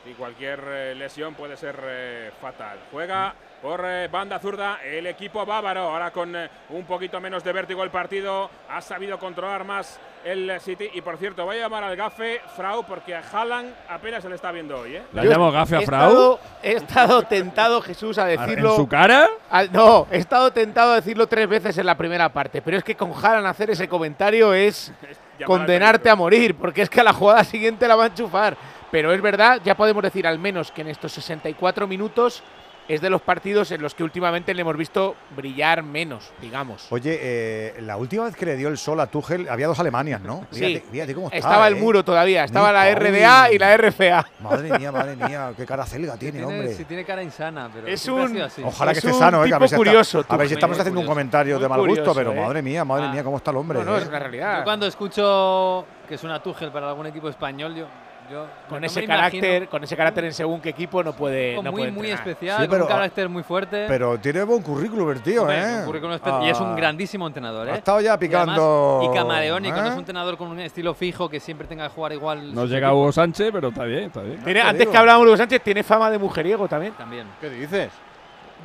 Y 0.05 0.11
cualquier 0.15 0.61
eh, 0.67 0.95
lesión 0.95 1.33
puede 1.33 1.55
ser 1.55 1.79
eh, 1.83 2.31
fatal. 2.41 2.77
Juega 2.91 3.33
por 3.61 3.81
eh, 3.85 4.09
banda 4.11 4.37
zurda 4.37 4.79
el 4.83 5.07
equipo 5.07 5.45
bávaro. 5.45 5.81
Ahora 5.89 6.11
con 6.11 6.35
eh, 6.35 6.49
un 6.71 6.83
poquito 6.85 7.21
menos 7.21 7.41
de 7.43 7.53
vértigo 7.53 7.83
el 7.83 7.89
partido. 7.89 8.49
Ha 8.69 8.81
sabido 8.81 9.17
controlar 9.17 9.63
más 9.63 9.97
el 10.25 10.59
City. 10.59 10.89
Y 10.93 10.99
por 11.01 11.15
cierto, 11.17 11.45
voy 11.45 11.55
a 11.55 11.61
llamar 11.61 11.85
al 11.85 11.95
gafe 11.95 12.41
Frau 12.57 12.83
porque 12.85 13.15
a 13.15 13.21
Haaland 13.21 13.73
apenas 13.89 14.21
se 14.23 14.27
le 14.27 14.35
está 14.35 14.51
viendo 14.51 14.77
hoy. 14.77 14.97
¿eh? 14.97 15.03
¿La 15.13 15.23
llamo 15.23 15.49
gafe 15.53 15.77
a 15.77 15.79
He 15.79 15.85
Frau? 15.85 16.09
estado, 16.09 16.39
he 16.61 16.71
estado 16.73 17.23
tentado, 17.23 17.81
Jesús, 17.81 18.17
a 18.17 18.25
decirlo. 18.25 18.71
¿En 18.71 18.75
su 18.75 18.87
cara? 18.89 19.29
Al- 19.49 19.71
no, 19.71 20.05
he 20.11 20.17
estado 20.17 20.51
tentado 20.51 20.91
a 20.91 20.95
decirlo 20.95 21.27
tres 21.27 21.47
veces 21.47 21.77
en 21.77 21.85
la 21.85 21.95
primera 21.95 22.27
parte, 22.27 22.61
pero 22.61 22.75
es 22.75 22.83
que 22.83 22.95
con 22.95 23.13
Haaland 23.13 23.47
hacer 23.47 23.69
ese 23.69 23.87
comentario 23.87 24.53
es 24.53 24.91
condenarte 25.45 26.09
a 26.09 26.15
morir, 26.15 26.55
porque 26.55 26.81
es 26.81 26.89
que 26.89 26.99
a 26.99 27.03
la 27.05 27.13
jugada 27.13 27.43
siguiente 27.45 27.87
la 27.87 27.95
va 27.95 28.03
a 28.03 28.07
enchufar. 28.07 28.57
Pero 28.93 29.11
es 29.11 29.19
verdad, 29.23 29.59
ya 29.65 29.75
podemos 29.75 30.03
decir 30.03 30.27
al 30.27 30.37
menos 30.37 30.71
que 30.71 30.81
en 30.81 30.87
estos 30.89 31.11
64 31.13 31.87
minutos 31.87 32.43
es 32.87 33.01
de 33.01 33.09
los 33.09 33.21
partidos 33.23 33.71
en 33.71 33.81
los 33.81 33.95
que 33.95 34.03
últimamente 34.03 34.53
le 34.53 34.61
hemos 34.61 34.77
visto 34.77 35.15
brillar 35.35 35.81
menos, 35.81 36.31
digamos. 36.39 36.85
Oye, 36.91 37.17
eh, 37.19 37.75
la 37.81 37.97
última 37.97 38.25
vez 38.25 38.35
que 38.35 38.45
le 38.45 38.55
dio 38.55 38.67
el 38.67 38.77
sol 38.77 38.99
a 38.99 39.07
Tuchel 39.07 39.49
había 39.49 39.65
dos 39.65 39.79
Alemanias, 39.79 40.21
¿no? 40.21 40.45
Sí. 40.51 40.59
Fíjate, 40.59 40.85
fíjate 40.91 41.15
cómo 41.15 41.25
está, 41.27 41.37
Estaba 41.37 41.67
el 41.69 41.77
¿eh? 41.77 41.79
muro 41.79 42.05
todavía, 42.05 42.43
estaba 42.43 42.71
la. 42.71 42.93
RDA 42.93 43.51
y 43.51 43.57
la 43.57 43.75
RFA. 43.77 44.27
Madre 44.41 44.77
mía, 44.77 44.91
madre 44.91 45.15
mía, 45.15 45.53
qué 45.57 45.65
cara 45.65 45.87
celga 45.87 46.15
tiene, 46.17 46.37
Tiene- 46.37 46.53
hombre. 46.53 46.73
sí, 46.75 46.85
tiene 46.85 47.03
cara 47.03 47.23
insana, 47.23 47.71
pero 47.73 47.87
Es 47.87 48.05
un- 48.07 48.39
así. 48.41 48.61
Ojalá 48.63 48.91
que 48.91 48.99
Es 48.99 49.05
esté 49.05 49.17
sano, 49.17 49.43
eh, 49.43 49.51
a 49.51 49.57
ver 49.57 49.63
está- 49.63 49.77
curioso, 49.77 50.23
a 50.29 50.37
ver 50.37 50.47
si 50.49 50.53
estamos 50.53 50.77
haciendo 50.77 51.01
un 51.01 51.07
comentario 51.07 51.57
de 51.57 51.67
mal 51.67 51.79
gusto, 51.79 52.03
curioso, 52.03 52.13
pero 52.13 52.31
eh. 52.33 52.45
madre 52.45 52.61
mía, 52.61 52.85
madre 52.85 53.05
Ah. 53.07 53.11
mía, 53.11 53.23
cómo 53.23 53.37
está 53.37 53.49
el 53.49 53.57
hombre. 53.57 53.79
No, 53.79 53.85
no, 53.85 53.97
eh. 53.97 54.01
es 54.03 54.07
una 54.07 54.19
realidad. 54.19 54.59
Yo 54.59 54.63
cuando 54.65 54.85
escucho 54.85 55.85
que 56.07 56.13
es 56.15 56.23
una 56.23 56.43
Tuchel 56.43 56.69
para 56.71 56.89
algún 56.89 57.07
equipo 57.07 57.27
español, 57.29 57.73
yo, 57.75 57.87
yo 58.33 58.45
Con 58.67 58.81
no 58.81 58.85
ese 58.87 58.99
me 58.99 59.05
imagino- 59.05 59.41
carácter, 59.41 59.69
con 59.69 59.83
ese 59.83 59.95
carácter 59.95 60.25
en 60.25 60.33
según 60.33 60.59
qué 60.61 60.69
equipo 60.69 61.03
no 61.03 61.13
puede, 61.13 61.55
no 61.55 61.71
muy, 61.71 61.81
puede 61.81 61.91
muy 61.91 62.09
especial, 62.11 62.57
Sí, 62.57 62.63
con 62.63 62.71
pero- 62.71 62.83
un 62.85 62.89
carácter 62.89 63.29
muy 63.29 63.43
fuerte. 63.43 63.85
Pero 63.87 64.17
tiene 64.19 64.43
buen 64.43 64.61
currículum 64.61 65.09
el 65.11 65.21
tío, 65.21 65.41
Hombre, 65.41 65.59
¿eh? 65.61 65.79
un 65.79 65.85
currículum 65.85 66.15
espe- 66.15 66.45
y 66.45 66.49
es 66.49 66.59
un 66.59 66.73
Ah. 66.73 66.75
grandísimo 66.75 67.27
entrenador, 67.27 67.67
¿eh? 67.67 67.71
Ha 67.71 67.75
estado 67.75 67.99
ya 68.01 68.05
Y 68.05 68.07
además- 68.09 68.19
picando, 68.45 69.01
Y, 69.11 69.15
camaleónico, 69.15 69.77
no 69.77 69.83
¿eh? 69.83 69.87
es 69.87 69.93
un 69.93 69.99
entrenador 69.99 70.37
con 70.37 70.47
un 70.49 70.59
estilo 70.59 70.93
fijo 70.93 71.29
que 71.29 71.39
siempre 71.39 71.67
tenga 71.67 71.87
que 71.87 71.93
jugar 71.93 72.11
igual. 72.13 72.53
No 72.53 72.65
llega 72.65 72.87
equipos. 72.87 72.93
Hugo 73.01 73.11
Sánchez, 73.11 73.49
pero 73.53 73.67
está 73.69 73.83
bien, 73.85 74.03
está 74.05 74.21
bien. 74.21 74.43
Tiene- 74.43 74.61
antes 74.61 74.87
que 74.87 74.97
hablábamos 74.97 75.25
de 75.25 75.29
Hugo 75.31 75.37
Sánchez, 75.37 75.61
tiene 75.61 75.83
fama 75.83 76.09
de 76.09 76.17
mujeriego 76.17 76.67
también. 76.67 76.93
También. 76.93 77.27
¿Qué 77.39 77.49
dices? 77.49 77.89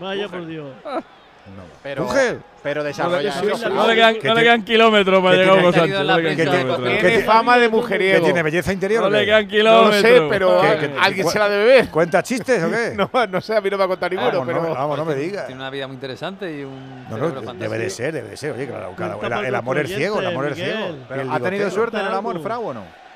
Vaya 0.00 0.28
por 0.28 0.46
Dios. 0.46 0.68
Pero, 1.82 2.06
Tuchel. 2.06 2.40
pero 2.62 2.80
No 2.80 2.82
le, 2.82 2.88
desarrolla 2.88 3.70
no 3.70 3.86
le 3.86 3.94
quedan, 3.94 4.16
no 4.24 4.34
le 4.34 4.42
quedan 4.42 4.64
kilómetros 4.64 5.22
para 5.22 5.34
que 5.34 5.40
llegar 5.40 5.58
a 5.58 5.60
Hugo 5.62 5.72
tiene- 5.72 5.88
Sánchez. 5.94 6.06
no 6.06 6.18
le 6.18 6.36
quedan 6.36 7.00
Tiene 7.00 7.20
fama 7.22 7.56
de 7.56 7.62
¿Que 7.62 7.68
mujeriego. 7.68 8.24
tiene 8.24 8.42
belleza 8.42 8.72
interior 8.72 9.02
No 9.04 9.10
le 9.10 9.24
quedan 9.24 9.42
No 9.44 9.48
lo 9.48 9.50
kilómetros. 9.90 10.00
sé, 10.02 10.26
pero 10.28 10.60
¿Qué- 10.60 10.66
a- 10.66 10.78
qué- 10.80 10.94
alguien 11.00 11.28
se 11.28 11.38
la 11.38 11.48
debe 11.48 11.64
ver. 11.64 11.88
¿Cuenta 11.88 12.22
chistes 12.22 12.62
o 12.62 12.70
qué? 12.70 12.94
No, 12.96 13.26
no 13.26 13.40
sé, 13.40 13.56
a 13.56 13.60
mí 13.60 13.70
no 13.70 13.78
me 13.78 13.84
ha 13.84 13.86
contado 13.88 14.10
ninguno, 14.10 14.30
Vamos, 14.30 14.46
pero 14.46 14.62
no, 14.62 14.74
vamos, 14.74 14.98
no 14.98 15.04
me 15.04 15.14
digas. 15.14 15.46
Tiene 15.46 15.60
una 15.60 15.70
vida 15.70 15.86
muy 15.86 15.94
interesante 15.94 16.52
y 16.58 16.64
un 16.64 17.06
No, 17.08 17.16
no, 17.16 17.54
debe 17.54 17.78
de 17.78 17.90
ser, 17.90 18.12
debe 18.12 18.28
de 18.30 18.36
ser. 18.36 18.52
Oye, 18.52 18.68
claro, 18.96 19.42
el, 19.44 19.54
amor 19.54 19.78
es 19.78 19.94
ciego, 19.94 20.20
el 20.20 20.26
amor 20.26 20.48
es 20.48 20.56
ciego. 20.56 20.96
¿Ha 21.30 21.40
tenido 21.40 21.70
suerte 21.70 21.96
en 21.98 22.06
el 22.06 22.14
amor, 22.14 22.40
Frau, 22.42 22.66
o 22.68 22.74
no? 22.74 23.07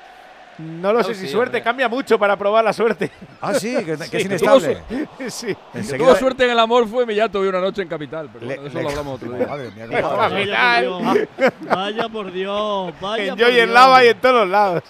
No 0.57 0.93
lo 0.93 1.03
sé 1.03 1.15
si 1.15 1.21
sí, 1.21 1.27
suerte, 1.29 1.57
hombre. 1.57 1.63
cambia 1.63 1.89
mucho 1.89 2.17
para 2.19 2.37
probar 2.37 2.63
la 2.63 2.73
suerte. 2.73 3.11
Ah, 3.41 3.53
sí, 3.53 3.75
que, 3.77 3.85
que 3.85 3.93
es 4.03 4.09
Sí. 4.09 4.21
inestable. 4.21 4.77
sí. 5.29 5.55
Enseguida- 5.73 6.05
tuvo 6.09 6.15
suerte 6.17 6.45
en 6.45 6.51
el 6.51 6.59
amor 6.59 6.87
fue 6.87 7.05
Millato 7.05 7.43
y 7.43 7.47
una 7.47 7.59
noche 7.59 7.81
en 7.81 7.87
Capital. 7.87 8.29
Pero 8.31 8.45
Le- 8.45 8.55
bueno, 8.55 8.67
eso 8.69 8.77
le- 8.77 8.83
lo 8.83 8.89
hablamos 8.89 9.15
otro 9.21 9.31
día. 9.33 9.47
Madre 9.47 9.71
mía. 9.71 9.87
Capital. 10.01 10.85
por 10.99 11.13
Dios. 11.13 11.27
Vaya 11.69 12.09
por 12.09 12.31
Dios. 12.31 12.93
Vaya 13.01 13.23
En 13.23 13.29
por 13.29 13.39
Joy 13.39 13.59
en. 13.59 13.73
Lava 13.73 14.03
y 14.03 14.07
en 14.09 14.17
todos 14.21 14.35
los 14.35 14.49
lados. 14.49 14.83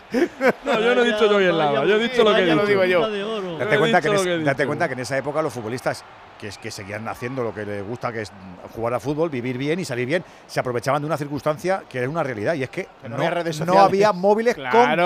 No, 0.65 0.79
yo 0.79 0.95
no 0.95 1.01
he 1.01 1.05
dicho 1.05 1.25
yo 1.31 1.39
en 1.39 1.57
lava, 1.57 1.85
yo 1.85 1.95
he 1.95 1.99
dicho 1.99 2.23
lo 2.23 2.33
que 2.35 2.41
he 2.41 2.45
lo 2.47 2.53
dicho. 2.55 2.65
digo 2.67 2.85
yo. 2.85 3.09
De 3.09 3.23
oro. 3.23 3.57
Date 3.57 3.77
cuenta, 3.79 4.01
que 4.01 4.07
en 4.09 4.43
date 4.45 4.63
dicho. 4.63 4.67
cuenta 4.67 4.87
que 4.87 4.93
en 4.93 4.99
esa 4.99 5.17
época 5.17 5.41
los 5.41 5.53
futbolistas 5.53 6.03
que, 6.39 6.47
es, 6.49 6.57
que 6.57 6.71
seguían 6.71 7.07
haciendo 7.07 7.41
lo 7.43 7.53
que 7.53 7.65
les 7.65 7.85
gusta, 7.87 8.11
que 8.11 8.21
es 8.21 8.31
jugar 8.75 8.93
a 8.95 8.99
fútbol, 8.99 9.29
vivir 9.29 9.57
bien 9.57 9.79
y 9.79 9.85
salir 9.85 10.05
bien, 10.05 10.23
se 10.47 10.59
aprovechaban 10.59 11.01
de 11.01 11.05
una 11.05 11.15
circunstancia 11.17 11.83
que 11.87 11.99
era 11.99 12.09
una 12.09 12.21
realidad 12.23 12.55
y 12.55 12.63
es 12.63 12.69
que 12.69 12.87
no 13.03 13.09
no, 13.09 13.15
había 13.17 13.29
redes 13.29 13.59
no 13.59 13.65
sociales. 13.67 13.87
había 13.87 14.11
móviles 14.11 14.55
Claro, 14.55 14.77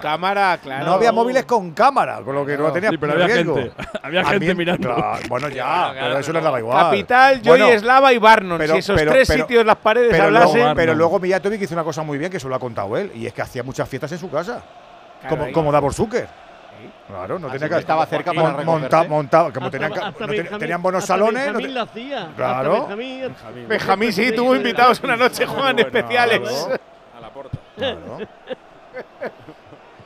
Con 0.00 0.10
cámara, 0.10 0.58
claro. 0.62 0.84
No 0.86 0.92
había 0.92 1.12
móviles 1.12 1.44
con 1.44 1.70
cámara, 1.72 2.20
con 2.24 2.34
lo 2.34 2.44
que 2.46 2.56
no 2.56 2.72
tenía 2.72 2.90
Sí, 2.90 2.98
pero 2.98 3.12
había 3.14 3.26
riesgo. 3.26 3.54
gente. 3.56 3.72
Había 4.02 4.20
A 4.20 4.24
gente 4.26 4.46
mí- 4.48 4.54
mirando. 4.54 4.94
claro, 4.94 5.18
bueno, 5.28 5.48
ya, 5.48 5.54
Claro, 5.64 5.88
pero 5.92 6.04
claro, 6.06 6.18
eso 6.18 6.32
les 6.32 6.44
daba 6.44 6.58
igual. 6.60 6.84
Capital, 6.84 7.34
Joy, 7.42 7.48
Bueno, 7.48 7.66
Eslava 7.68 8.12
y 8.12 8.18
Barnon. 8.18 8.58
pero- 8.58 8.72
si 8.74 8.78
esos 8.80 8.96
pero- 8.96 9.12
tres 9.12 9.28
pero- 9.28 9.44
sitios, 9.44 9.64
las 9.64 9.76
paredes 9.76 10.08
pero 10.10 10.24
hablasen. 10.24 10.58
luego, 10.60 10.74
pero 10.74 10.94
luego 10.94 11.18
Mijatovic 11.20 11.62
hizo 11.62 11.74
una 11.74 11.84
cosa 11.84 12.02
muy 12.02 12.18
bien 12.18 12.30
que 12.30 12.36
eso 12.36 12.48
lo 12.48 12.54
ha 12.54 12.58
contado 12.60 12.96
él 12.96 13.10
y 13.14 13.26
es 13.26 13.32
que 13.32 13.42
hacía 13.42 13.62
muchas 13.62 13.88
fiestas 13.88 14.12
en 14.12 14.18
su 14.18 14.30
casa. 14.30 14.62
Claro, 15.20 15.36
como, 15.36 15.44
ahí. 15.46 15.52
como 15.52 15.72
Davor 15.72 15.94
Zucker. 15.94 16.28
Claro, 17.08 17.38
no 17.38 17.46
Así 17.46 17.54
tenía 17.54 17.68
que 17.68 17.74
que 17.76 17.80
estaba 17.80 18.04
cerca 18.06 18.32
para 18.32 18.62
monta- 18.64 19.04
monta- 19.04 19.50
como 19.52 19.66
Hasta- 19.66 19.70
tenían, 19.70 19.92
hasta 19.92 20.66
no 20.66 20.78
buenos 20.80 21.02
hasta 21.04 21.14
salones. 21.14 21.46
no 21.46 21.52
Benjamín 21.58 21.66
te- 21.68 21.72
la 21.72 21.82
hacía. 21.82 22.28
Claro. 22.36 22.72
Benjamín, 22.72 23.68
Benjamín, 23.68 24.12
sí, 24.12 24.32
tuvo 24.32 24.54
invitados 24.54 25.00
una 25.02 25.16
noche, 25.16 25.46
Juan, 25.46 25.78
especiales. 25.78 26.68
A 27.16 27.20
la 27.20 27.30
porta. 27.30 27.58
Claro. 27.76 28.18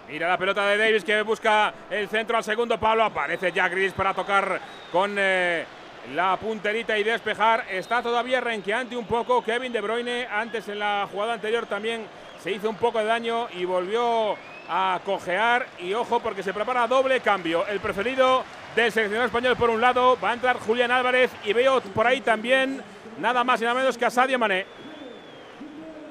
Mira 0.08 0.26
la 0.26 0.38
pelota 0.38 0.66
de 0.66 0.78
Davis 0.78 1.04
que 1.04 1.20
busca 1.20 1.74
el 1.90 2.08
centro 2.08 2.38
al 2.38 2.42
segundo 2.42 2.80
palo. 2.80 3.04
Aparece 3.04 3.52
Jack 3.52 3.72
Gris 3.72 3.92
para 3.92 4.14
tocar 4.14 4.58
con 4.90 5.14
eh, 5.18 5.66
la 6.14 6.38
punterita 6.38 6.98
y 6.98 7.04
despejar. 7.04 7.66
Está 7.70 8.02
todavía 8.02 8.40
renqueante 8.40 8.96
un 8.96 9.04
poco 9.04 9.44
Kevin 9.44 9.70
De 9.70 9.82
Bruyne. 9.82 10.26
Antes 10.26 10.66
en 10.68 10.78
la 10.78 11.06
jugada 11.12 11.34
anterior 11.34 11.66
también 11.66 12.06
se 12.42 12.50
hizo 12.52 12.70
un 12.70 12.76
poco 12.76 13.00
de 13.00 13.04
daño 13.04 13.48
y 13.52 13.66
volvió 13.66 14.34
a 14.70 14.98
cojear. 15.04 15.66
Y 15.78 15.92
ojo 15.92 16.20
porque 16.20 16.42
se 16.42 16.54
prepara 16.54 16.86
doble 16.86 17.20
cambio. 17.20 17.66
El 17.66 17.78
preferido 17.80 18.44
del 18.74 18.90
seleccionado 18.90 19.26
español 19.26 19.56
por 19.56 19.68
un 19.68 19.82
lado 19.82 20.16
va 20.24 20.30
a 20.30 20.34
entrar 20.34 20.58
Julián 20.58 20.90
Álvarez 20.90 21.30
y 21.44 21.52
veo 21.52 21.82
por 21.82 22.06
ahí 22.06 22.22
también 22.22 22.82
nada 23.18 23.44
más 23.44 23.60
y 23.60 23.64
nada 23.64 23.78
menos 23.78 23.98
que 23.98 24.06
a 24.06 24.10
Sadio 24.10 24.38
Mané. 24.38 24.64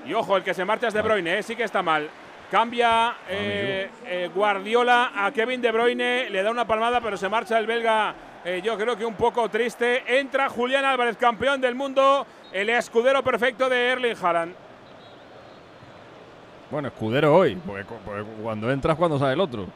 Y 0.05 0.13
ojo, 0.13 0.37
el 0.37 0.43
que 0.43 0.53
se 0.53 0.63
marcha 0.65 0.87
es 0.87 0.93
De 0.93 1.01
Bruyne, 1.01 1.39
¿eh? 1.39 1.41
sí 1.41 1.55
que 1.55 1.63
está 1.63 1.81
mal. 1.81 2.07
Cambia 2.51 3.17
eh, 3.29 3.89
eh, 4.05 4.29
Guardiola 4.33 5.11
a 5.13 5.31
Kevin 5.31 5.61
De 5.61 5.71
Bruyne, 5.71 6.29
le 6.29 6.43
da 6.43 6.49
una 6.49 6.65
palmada, 6.65 7.01
pero 7.01 7.17
se 7.17 7.27
marcha 7.27 7.59
el 7.59 7.67
belga. 7.67 8.15
eh, 8.45 8.61
yo 8.63 8.77
creo 8.77 8.95
que 8.95 9.05
un 9.05 9.15
poco 9.15 9.49
triste. 9.49 10.19
Entra 10.19 10.47
Julián 10.47 10.85
Álvarez, 10.85 11.17
campeón 11.17 11.59
del 11.59 11.75
mundo, 11.75 12.25
el 12.53 12.69
escudero 12.69 13.21
perfecto 13.21 13.67
de 13.67 13.89
Erling 13.89 14.15
Haaland. 14.21 14.55
Bueno, 16.71 16.87
escudero 16.87 17.35
hoy, 17.35 17.55
porque 17.55 17.83
cuando 18.41 18.71
entras, 18.71 18.95
cuando 18.95 19.19
sale 19.19 19.33
el 19.33 19.41
otro. 19.41 19.67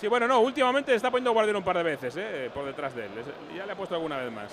Sí, 0.00 0.08
bueno, 0.08 0.26
no, 0.26 0.40
últimamente 0.40 0.94
está 0.94 1.10
poniendo 1.10 1.32
Guardiola 1.32 1.58
un 1.58 1.64
par 1.64 1.76
de 1.76 1.82
veces, 1.82 2.14
eh, 2.16 2.50
por 2.54 2.64
detrás 2.64 2.94
de 2.94 3.04
él. 3.04 3.10
Ya 3.54 3.66
le 3.66 3.72
ha 3.72 3.76
puesto 3.76 3.94
alguna 3.94 4.16
vez 4.16 4.32
más. 4.32 4.50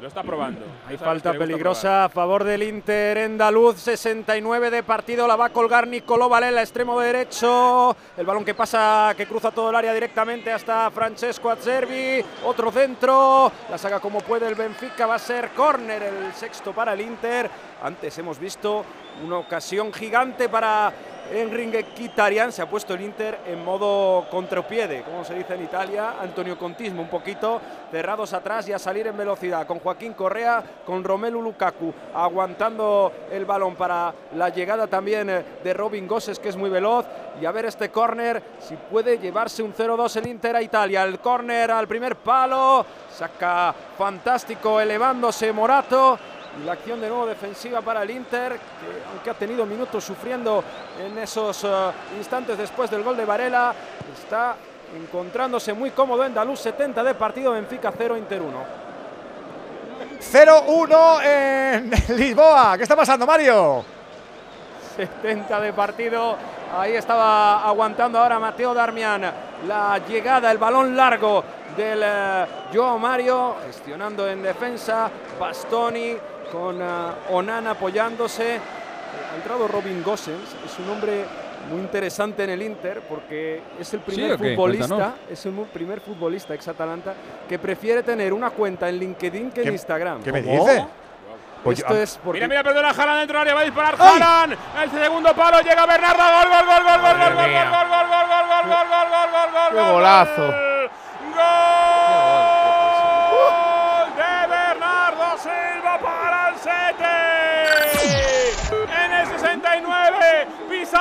Lo 0.00 0.08
está 0.08 0.24
probando. 0.24 0.66
Hay 0.88 0.96
falta 0.96 1.32
peligrosa 1.34 2.06
a 2.06 2.08
favor 2.08 2.42
del 2.42 2.64
Inter. 2.64 3.18
Andaluz, 3.18 3.76
69 3.76 4.70
de 4.70 4.82
partido, 4.82 5.28
la 5.28 5.36
va 5.36 5.46
a 5.46 5.48
colgar 5.50 5.86
Nicolò 5.86 6.28
Varela, 6.28 6.62
extremo 6.62 6.98
derecho, 6.98 7.96
el 8.16 8.26
balón 8.26 8.44
que 8.44 8.54
pasa, 8.54 9.14
que 9.16 9.26
cruza 9.26 9.52
todo 9.52 9.70
el 9.70 9.76
área 9.76 9.94
directamente 9.94 10.52
hasta 10.52 10.90
Francesco 10.90 11.48
Azzerbi, 11.48 12.24
otro 12.44 12.72
centro, 12.72 13.52
la 13.70 13.78
saca 13.78 14.00
como 14.00 14.20
puede 14.20 14.48
el 14.48 14.56
Benfica, 14.56 15.06
va 15.06 15.14
a 15.14 15.20
ser 15.20 15.50
córner, 15.50 16.02
el 16.02 16.32
sexto 16.34 16.72
para 16.72 16.94
el 16.94 17.02
Inter, 17.02 17.48
antes 17.84 18.18
hemos 18.18 18.40
visto 18.40 18.84
una 19.24 19.38
ocasión 19.38 19.92
gigante 19.92 20.48
para 20.48 20.92
Enrique 21.32 21.84
Kitarian, 21.94 22.52
se 22.52 22.62
ha 22.62 22.68
puesto 22.68 22.94
el 22.94 23.02
Inter 23.02 23.40
en 23.46 23.62
modo 23.64 24.26
contrapiede, 24.30 25.02
como 25.02 25.24
se 25.24 25.34
dice 25.34 25.54
en 25.54 25.64
Italia, 25.64 26.14
Antonio 26.20 26.58
Contismo 26.58 27.02
un 27.02 27.08
poquito 27.08 27.60
cerrados 27.90 28.32
atrás 28.32 28.68
y 28.68 28.72
a 28.72 28.78
salir 28.78 29.06
en 29.06 29.16
velocidad, 29.16 29.66
con 29.66 29.78
Joaquín 29.78 30.14
Correa, 30.14 30.62
con 30.86 31.04
Romelu 31.04 31.42
Lukaku, 31.42 31.92
aguantando 32.14 33.12
el 33.30 33.44
balón 33.44 33.76
para 33.76 34.14
la 34.36 34.48
llegada 34.48 34.86
también 34.86 35.28
eh, 35.28 35.44
de 35.62 35.74
Robin 35.74 36.06
Gosses, 36.06 36.38
que 36.38 36.48
es 36.48 36.56
muy 36.56 36.70
veloz, 36.70 37.06
y 37.40 37.44
a 37.44 37.52
ver 37.52 37.66
este 37.66 37.90
córner, 37.90 38.42
si 38.58 38.76
puede 38.76 39.18
llevarse 39.18 39.62
un 39.62 39.74
0-2 39.74 40.16
el 40.16 40.26
Inter 40.28 40.56
a 40.56 40.62
Italia, 40.62 41.02
el 41.02 41.18
córner 41.20 41.70
al 41.70 41.86
primer 41.86 42.16
palo, 42.16 42.84
saca 43.12 43.74
fantástico 43.96 44.80
elevándose 44.80 45.52
Morato, 45.52 46.18
y 46.60 46.64
la 46.64 46.72
acción 46.72 47.00
de 47.00 47.08
nuevo 47.08 47.26
defensiva 47.26 47.80
para 47.80 48.02
el 48.02 48.10
Inter, 48.10 48.52
que 48.52 49.10
aunque 49.12 49.30
ha 49.30 49.34
tenido 49.34 49.64
minutos 49.66 50.04
sufriendo 50.04 50.62
en 51.00 51.18
esos 51.18 51.64
eh, 51.64 51.68
instantes 52.16 52.58
después 52.58 52.90
del 52.90 53.02
gol 53.02 53.16
de 53.16 53.24
Varela, 53.24 53.74
está 54.20 54.56
encontrándose 54.96 55.72
muy 55.72 55.90
cómodo 55.90 56.24
en 56.24 56.34
Daluz, 56.34 56.60
70 56.60 57.02
de 57.04 57.14
partido, 57.14 57.52
Benfica 57.52 57.92
0, 57.96 58.16
Inter 58.16 58.42
1. 58.42 58.88
0-1 60.20 61.24
en 61.24 61.90
Lisboa. 62.16 62.76
¿Qué 62.76 62.82
está 62.82 62.96
pasando, 62.96 63.26
Mario? 63.26 63.84
70 64.96 65.60
de 65.60 65.72
partido. 65.72 66.36
Ahí 66.76 66.94
estaba 66.94 67.64
aguantando 67.64 68.18
ahora 68.18 68.38
Mateo 68.38 68.74
Darmian 68.74 69.22
la 69.66 69.98
llegada, 70.06 70.50
el 70.50 70.58
balón 70.58 70.96
largo 70.96 71.42
del 71.76 72.02
eh, 72.04 72.46
Joao 72.72 72.98
Mario, 72.98 73.56
gestionando 73.66 74.28
en 74.28 74.42
defensa. 74.42 75.10
Bastoni 75.38 76.16
con 76.52 76.80
eh, 76.80 76.84
Onana 77.30 77.70
apoyándose. 77.72 78.60
Ha 79.32 79.36
entrado 79.36 79.66
Robin 79.68 80.02
Gosens, 80.02 80.54
es 80.64 80.78
un 80.78 80.88
hombre 80.90 81.24
muy 81.70 81.80
interesante 81.80 82.44
en 82.44 82.50
el 82.50 82.62
Inter 82.62 83.00
porque 83.08 83.60
es 83.78 83.92
el 83.94 84.00
primer 84.00 84.36
qué? 84.38 84.54
futbolista, 84.54 84.86
Cuéntanos. 84.88 85.14
es 85.30 85.46
el 85.46 85.52
primer 85.72 86.00
futbolista 86.00 86.54
ex 86.54 86.68
Atalanta 86.68 87.14
que 87.48 87.58
prefiere 87.58 88.02
tener 88.02 88.32
una 88.32 88.50
cuenta 88.50 88.88
en 88.88 88.98
LinkedIn 88.98 89.50
que 89.50 89.60
en 89.62 89.66
¿Qué- 89.66 89.72
Instagram. 89.72 90.22
qué 90.22 90.32
me 90.32 90.42
¿Cómo? 90.44 90.64
dice? 90.66 90.86
Pues 91.64 91.78
Esto 91.80 91.94
yo- 91.94 92.00
es 92.00 92.18
porque 92.22 92.36
Mira, 92.38 92.48
mira, 92.48 92.62
perdona 92.62 92.90
Haaland 92.90 93.18
dentro 93.18 93.38
del 93.38 93.42
área, 93.48 93.54
va 93.54 93.60
a 93.60 93.64
disparar 93.64 93.94
Haaland. 93.98 94.56
El 94.82 94.90
segundo 94.90 95.34
palo 95.34 95.60
llega 95.60 95.86
Bernardo, 95.86 96.22
gol, 96.22 96.48
gol, 96.48 96.66
gol, 96.66 96.66
gol, 96.66 96.84
gol, 96.84 97.00
gol, 97.02 97.18
gol, 97.18 97.34
gol, 97.34 97.48
mía. 97.48 97.70
gol, 97.70 97.88
gol, 97.88 98.06
gol, 98.08 98.26
gol, 98.28 98.28
gol, 98.28 98.46
gol, 98.68 98.68
gol, 98.68 99.08
gol, 99.10 99.30
gol, 99.32 99.50
gol, 99.52 99.68
Qué 99.70 99.74
gol, 99.74 99.92
golazo. 99.92 100.46
Gol 100.46 100.54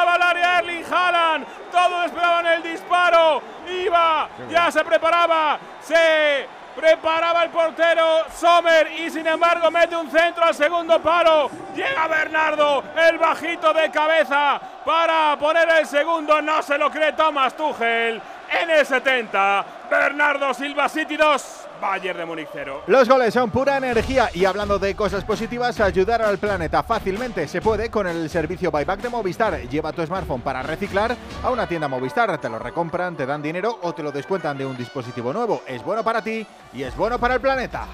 el 0.03 0.21
área 0.21 0.59
Erling 0.59 0.85
Haaland. 0.91 1.45
Todos 1.71 2.05
esperaban 2.05 2.45
el 2.45 2.63
disparo. 2.63 3.41
Iba, 3.67 4.29
ya 4.49 4.71
se 4.71 4.83
preparaba. 4.83 5.59
Se 5.81 6.47
Preparaba 6.77 7.43
el 7.43 7.49
portero 7.49 8.25
Sommer 8.31 8.91
y 8.91 9.09
sin 9.09 9.25
embargo 9.25 9.71
mete 9.71 9.95
un 9.95 10.11
centro 10.11 10.45
al 10.45 10.53
segundo 10.53 11.01
palo. 11.01 11.49
Llega 11.75 12.07
Bernardo, 12.07 12.83
el 12.95 13.17
bajito 13.17 13.73
de 13.73 13.89
cabeza 13.89 14.61
para 14.85 15.35
poner 15.39 15.67
el 15.69 15.87
segundo. 15.87 16.39
No 16.39 16.61
se 16.61 16.77
lo 16.77 16.91
cree 16.91 17.13
Thomas 17.13 17.57
Tuchel. 17.57 18.21
En 18.51 18.69
el 18.69 18.85
70, 18.85 19.65
Bernardo 19.89 20.53
Silva 20.53 20.87
City 20.87 21.17
2, 21.17 21.66
Bayern 21.79 22.17
de 22.17 22.25
Múnich 22.25 22.49
0. 22.51 22.83
Los 22.87 23.07
goles 23.07 23.33
son 23.33 23.49
pura 23.49 23.77
energía 23.77 24.29
y 24.33 24.45
hablando 24.45 24.79
de 24.79 24.95
cosas 24.95 25.23
positivas, 25.23 25.79
ayudar 25.79 26.21
al 26.21 26.37
planeta 26.37 26.83
fácilmente 26.83 27.47
se 27.47 27.61
puede 27.61 27.89
con 27.89 28.07
el 28.07 28.29
servicio 28.29 28.71
Buyback 28.71 29.01
de 29.01 29.09
Movistar. 29.09 29.61
Lleva 29.69 29.93
tu 29.93 30.05
smartphone 30.05 30.41
para 30.41 30.63
reciclar 30.63 31.15
a 31.43 31.49
una 31.49 31.67
tienda 31.67 31.87
Movistar, 31.87 32.37
te 32.39 32.49
lo 32.49 32.59
recompran, 32.59 33.15
te 33.15 33.25
dan 33.25 33.41
dinero 33.41 33.79
o 33.81 33.93
te 33.93 34.03
lo 34.03 34.11
descuentan 34.11 34.57
de 34.57 34.65
un 34.65 34.77
dispositivo 34.77 35.33
nuevo. 35.33 35.61
Es 35.67 35.83
bueno 35.83 36.03
para 36.03 36.21
ti 36.21 36.45
y 36.73 36.83
es 36.83 36.95
bueno 36.95 37.19
para 37.19 37.35
el 37.35 37.41
planeta. 37.41 37.87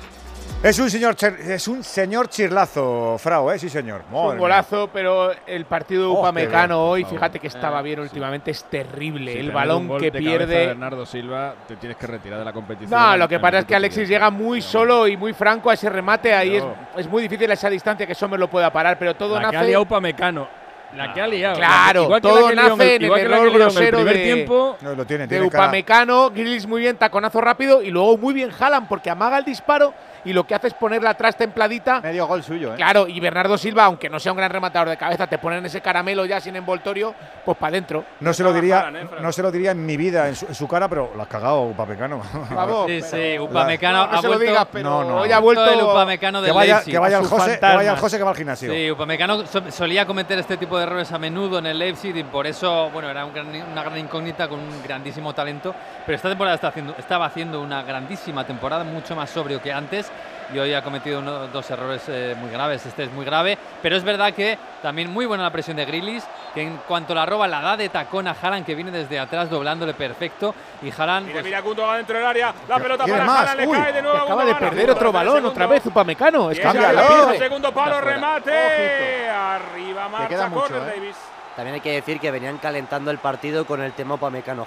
Es 0.63 0.79
un 0.79 0.89
señor, 0.89 1.17
es 1.21 1.67
un 1.67 1.83
señor 1.83 2.29
chirlazo, 2.29 3.17
Frau, 3.19 3.51
¿eh? 3.51 3.59
Sí, 3.59 3.67
señor. 3.67 4.03
Madre 4.09 4.29
un 4.29 4.37
golazo, 4.37 4.89
pero 4.93 5.31
el 5.45 5.65
partido 5.65 6.03
de 6.03 6.07
Oh, 6.07 6.19
Upamecano 6.21 6.75
bien, 6.77 6.89
hoy, 6.93 7.01
favor. 7.03 7.17
fíjate 7.17 7.39
que 7.39 7.47
estaba 7.47 7.81
bien 7.81 7.99
últimamente, 7.99 8.51
es 8.51 8.63
terrible. 8.63 9.33
Si 9.33 9.39
el 9.39 9.51
balón 9.51 9.97
que 9.97 10.09
de 10.09 10.19
pierde. 10.19 10.67
Bernardo 10.67 11.05
Silva, 11.05 11.53
te 11.67 11.75
tienes 11.75 11.97
que 11.97 12.07
retirar 12.07 12.39
de 12.39 12.45
la 12.45 12.53
competición. 12.53 12.97
No, 12.97 13.17
lo 13.17 13.27
que 13.27 13.41
pasa 13.41 13.59
es 13.59 13.65
que 13.65 13.75
Alexis 13.75 14.07
llega 14.07 14.29
muy 14.29 14.61
solo 14.61 15.05
y 15.05 15.17
muy 15.17 15.33
franco 15.33 15.69
a 15.69 15.73
ese 15.73 15.89
remate. 15.89 16.33
Ahí 16.33 16.55
es, 16.55 16.63
No. 16.63 16.73
es 16.95 17.09
muy 17.09 17.23
difícil 17.23 17.51
esa 17.51 17.69
distancia 17.69 18.07
que 18.07 18.15
Sommer 18.15 18.39
lo 18.39 18.49
pueda 18.49 18.71
parar, 18.71 18.97
pero 18.97 19.15
todo 19.15 19.35
La 19.35 19.41
que 19.41 19.57
ha 19.57 19.59
nace. 19.59 19.67
liado 19.67 19.83
Upamecano. 19.83 20.47
La 20.95 21.11
que 21.11 21.19
ha 21.21 21.27
liado. 21.27 21.55
Claro, 21.57 22.03
Igual 22.03 22.21
que 22.21 22.27
la 22.27 22.33
todo 22.35 22.47
que 22.47 22.53
lió 22.53 22.61
en 22.63 22.71
el- 22.71 22.77
nace 22.77 22.95
en 22.95 23.01
el 23.01 23.05
igual 23.05 23.19
que 23.19 23.27
la 23.27 23.29
que 23.29 23.35
error 23.35 23.47
en 23.47 23.53
el 23.53 23.59
grosero 23.59 23.97
primer 23.97 24.15
de, 24.17 24.23
tiempo. 24.23 24.77
No, 24.79 24.95
lo 24.95 25.05
tiene, 25.05 25.23
de 25.23 25.27
tiene 25.27 25.49
cara. 25.49 25.63
Upamecano, 25.65 26.29
Grilis 26.29 26.67
muy 26.67 26.79
bien, 26.81 26.95
taconazo 26.95 27.41
rápido 27.41 27.81
y 27.81 27.89
luego 27.91 28.15
muy 28.17 28.33
bien 28.33 28.49
Haaland 28.57 28.87
porque 28.87 29.09
amaga 29.09 29.39
el 29.39 29.43
disparo 29.43 29.91
y 30.25 30.33
lo 30.33 30.45
que 30.45 30.55
hace 30.55 30.67
es 30.67 30.73
ponerla 30.73 31.11
atrás 31.11 31.35
templadita. 31.35 32.01
Medio 32.01 32.25
gol 32.27 32.43
suyo, 32.43 32.73
¿eh? 32.73 32.77
Claro, 32.77 33.07
y 33.07 33.19
Bernardo 33.19 33.57
Silva, 33.57 33.85
aunque 33.85 34.09
no 34.09 34.19
sea 34.19 34.31
un 34.31 34.37
gran 34.37 34.51
rematador 34.51 34.89
de 34.89 34.97
cabeza, 34.97 35.27
te 35.27 35.37
ponen 35.37 35.65
ese 35.65 35.81
caramelo 35.81 36.25
ya 36.25 36.39
sin 36.39 36.55
envoltorio, 36.55 37.13
pues 37.45 37.57
para 37.57 37.69
adentro. 37.69 38.03
No 38.19 38.33
se 38.33 38.43
lo 38.43 38.53
diría, 38.53 38.89
¿eh, 38.93 39.07
no 39.21 39.31
se 39.31 39.41
lo 39.41 39.51
diría 39.51 39.71
en 39.71 39.85
mi 39.85 39.97
vida, 39.97 40.27
en 40.29 40.35
su, 40.35 40.45
en 40.47 40.55
su 40.55 40.67
cara, 40.67 40.87
pero 40.87 41.11
lo 41.15 41.21
has 41.21 41.27
cagado, 41.27 41.61
Upamecano. 41.63 42.21
Vamos, 42.51 42.87
Sí, 42.87 43.01
sí, 43.01 43.39
Upamecano 43.39 44.07
No, 44.07 44.17
se 44.21 44.27
lo 44.27 44.33
vuelto. 44.35 44.45
digas, 44.51 44.67
pero 44.71 44.89
No, 44.89 45.03
no. 45.03 45.17
hoy 45.17 45.31
ha 45.31 45.39
vuelto 45.39 45.65
el 45.65 45.81
Upamecano 45.81 46.41
que 46.41 46.51
vaya, 46.51 46.75
Leipzig. 46.75 46.91
que 46.93 46.99
vaya 46.99 47.17
el 47.19 47.25
José, 47.25 47.59
que 47.59 47.65
vaya 47.75 47.91
el 47.91 47.97
José 47.97 48.17
que 48.17 48.23
va 48.23 48.29
al 48.31 48.37
gimnasio. 48.37 48.71
Sí, 48.71 48.91
Upamecano 48.91 49.45
so- 49.45 49.71
solía 49.71 50.05
cometer 50.05 50.37
este 50.39 50.57
tipo 50.57 50.77
de 50.77 50.83
errores 50.83 51.11
a 51.11 51.17
menudo 51.17 51.59
en 51.59 51.65
el 51.65 51.77
Leipzig 51.79 52.15
y 52.15 52.23
por 52.23 52.47
eso, 52.47 52.89
bueno, 52.91 53.09
era 53.09 53.25
un 53.25 53.33
gran- 53.33 53.43
una 53.71 53.83
gran 53.83 53.97
incógnita 53.97 54.47
con 54.47 54.59
un 54.59 54.83
grandísimo 54.83 55.33
talento. 55.33 55.73
Pero 56.05 56.15
esta 56.15 56.29
temporada 56.29 56.55
está 56.55 56.67
haciendo, 56.69 56.95
estaba 56.97 57.25
haciendo 57.25 57.61
una 57.61 57.83
grandísima 57.83 58.45
temporada, 58.45 58.83
mucho 58.83 59.15
más 59.15 59.29
sobrio 59.29 59.61
que 59.61 59.71
antes. 59.73 60.11
Y 60.53 60.59
hoy 60.59 60.73
ha 60.73 60.83
cometido 60.83 61.19
uno- 61.19 61.47
dos 61.47 61.69
errores 61.71 62.03
eh, 62.07 62.35
muy 62.39 62.49
graves. 62.49 62.85
Este 62.85 63.03
es 63.03 63.11
muy 63.11 63.25
grave. 63.25 63.57
Pero 63.81 63.95
es 63.95 64.03
verdad 64.03 64.33
que 64.33 64.57
también 64.81 65.11
muy 65.11 65.25
buena 65.25 65.43
la 65.43 65.51
presión 65.51 65.77
de 65.77 65.85
Grilis, 65.85 66.23
que 66.53 66.61
en 66.61 66.77
cuanto 66.87 67.13
la 67.15 67.25
roba 67.25 67.47
la 67.47 67.61
da 67.61 67.77
de 67.77 67.89
tacón 67.89 68.27
a 68.27 68.35
Haaland, 68.39 68.65
que 68.65 68.75
viene 68.75 68.91
desde 68.91 69.19
atrás 69.19 69.49
doblándole 69.49 69.93
perfecto. 69.93 70.53
Y 70.81 70.91
Haaland. 70.91 71.27
Mira, 71.27 71.35
pues, 71.35 71.45
mira 71.45 71.61
Gundogan 71.61 71.97
dentro 71.97 72.17
del 72.17 72.25
área. 72.25 72.53
La 72.67 72.77
pelota 72.79 73.03
¿Quién 73.05 73.17
para 73.17 73.25
más? 73.29 73.55
Le 73.55 73.67
Uy, 73.67 73.77
cae 73.77 73.93
de 73.93 74.01
nuevo 74.01 74.17
acaba 74.17 74.45
de 74.45 74.55
perder 74.55 74.91
otro 74.91 75.11
balón, 75.11 75.37
otra 75.45 75.51
segundo. 75.53 75.69
vez 75.69 75.85
Upamecano. 75.85 76.51
Es 76.51 76.59
pierde. 76.59 77.37
Segundo 77.37 77.71
palo, 77.71 78.01
remate. 78.01 79.29
Arriba 79.29 80.09
marcha 80.09 80.27
queda 80.27 80.47
mucho, 80.49 80.61
corner 80.67 80.81
¿eh? 80.83 80.99
Davis. 80.99 81.15
También 81.55 81.75
hay 81.75 81.81
que 81.81 81.91
decir 81.91 82.19
que 82.19 82.31
venían 82.31 82.57
calentando 82.57 83.11
el 83.11 83.19
partido 83.19 83.65
con 83.65 83.81
el 83.81 83.93
tema 83.93 84.15
Upamecano 84.15 84.65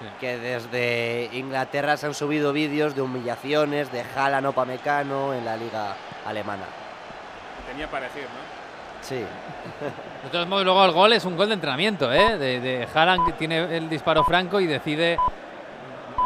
Haaland. 0.00 0.18
Que 0.18 0.38
desde 0.38 1.30
Inglaterra 1.32 1.96
se 1.96 2.06
han 2.06 2.14
subido 2.14 2.52
vídeos 2.52 2.94
de 2.94 3.02
humillaciones 3.02 3.92
de 3.92 4.02
Haaland 4.14 4.46
Upamecano 4.46 5.34
en 5.34 5.44
la 5.44 5.56
liga 5.56 5.94
alemana. 6.26 6.64
Tenía 7.68 7.88
parecido, 7.88 8.24
¿no? 8.24 8.58
Sí. 9.02 9.16
De 10.24 10.30
todos 10.30 10.48
modos, 10.48 10.64
luego 10.64 10.84
el 10.84 10.90
gol 10.90 11.12
es 11.12 11.24
un 11.24 11.36
gol 11.36 11.48
de 11.48 11.54
entrenamiento, 11.54 12.12
¿eh? 12.12 12.36
De, 12.36 12.60
de 12.60 12.88
Haaland 12.92 13.26
que 13.26 13.32
tiene 13.34 13.76
el 13.76 13.88
disparo 13.88 14.24
franco 14.24 14.58
y 14.58 14.66
decide 14.66 15.16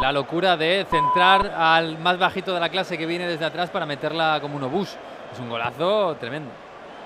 la 0.00 0.10
locura 0.10 0.56
de 0.56 0.86
centrar 0.90 1.46
al 1.46 1.98
más 1.98 2.18
bajito 2.18 2.54
de 2.54 2.60
la 2.60 2.70
clase 2.70 2.96
que 2.96 3.06
viene 3.06 3.26
desde 3.26 3.44
atrás 3.44 3.70
para 3.70 3.86
meterla 3.86 4.38
como 4.40 4.56
un 4.56 4.64
obús. 4.64 4.96
Es 5.32 5.38
un 5.38 5.48
golazo 5.48 6.16
tremendo. 6.16 6.50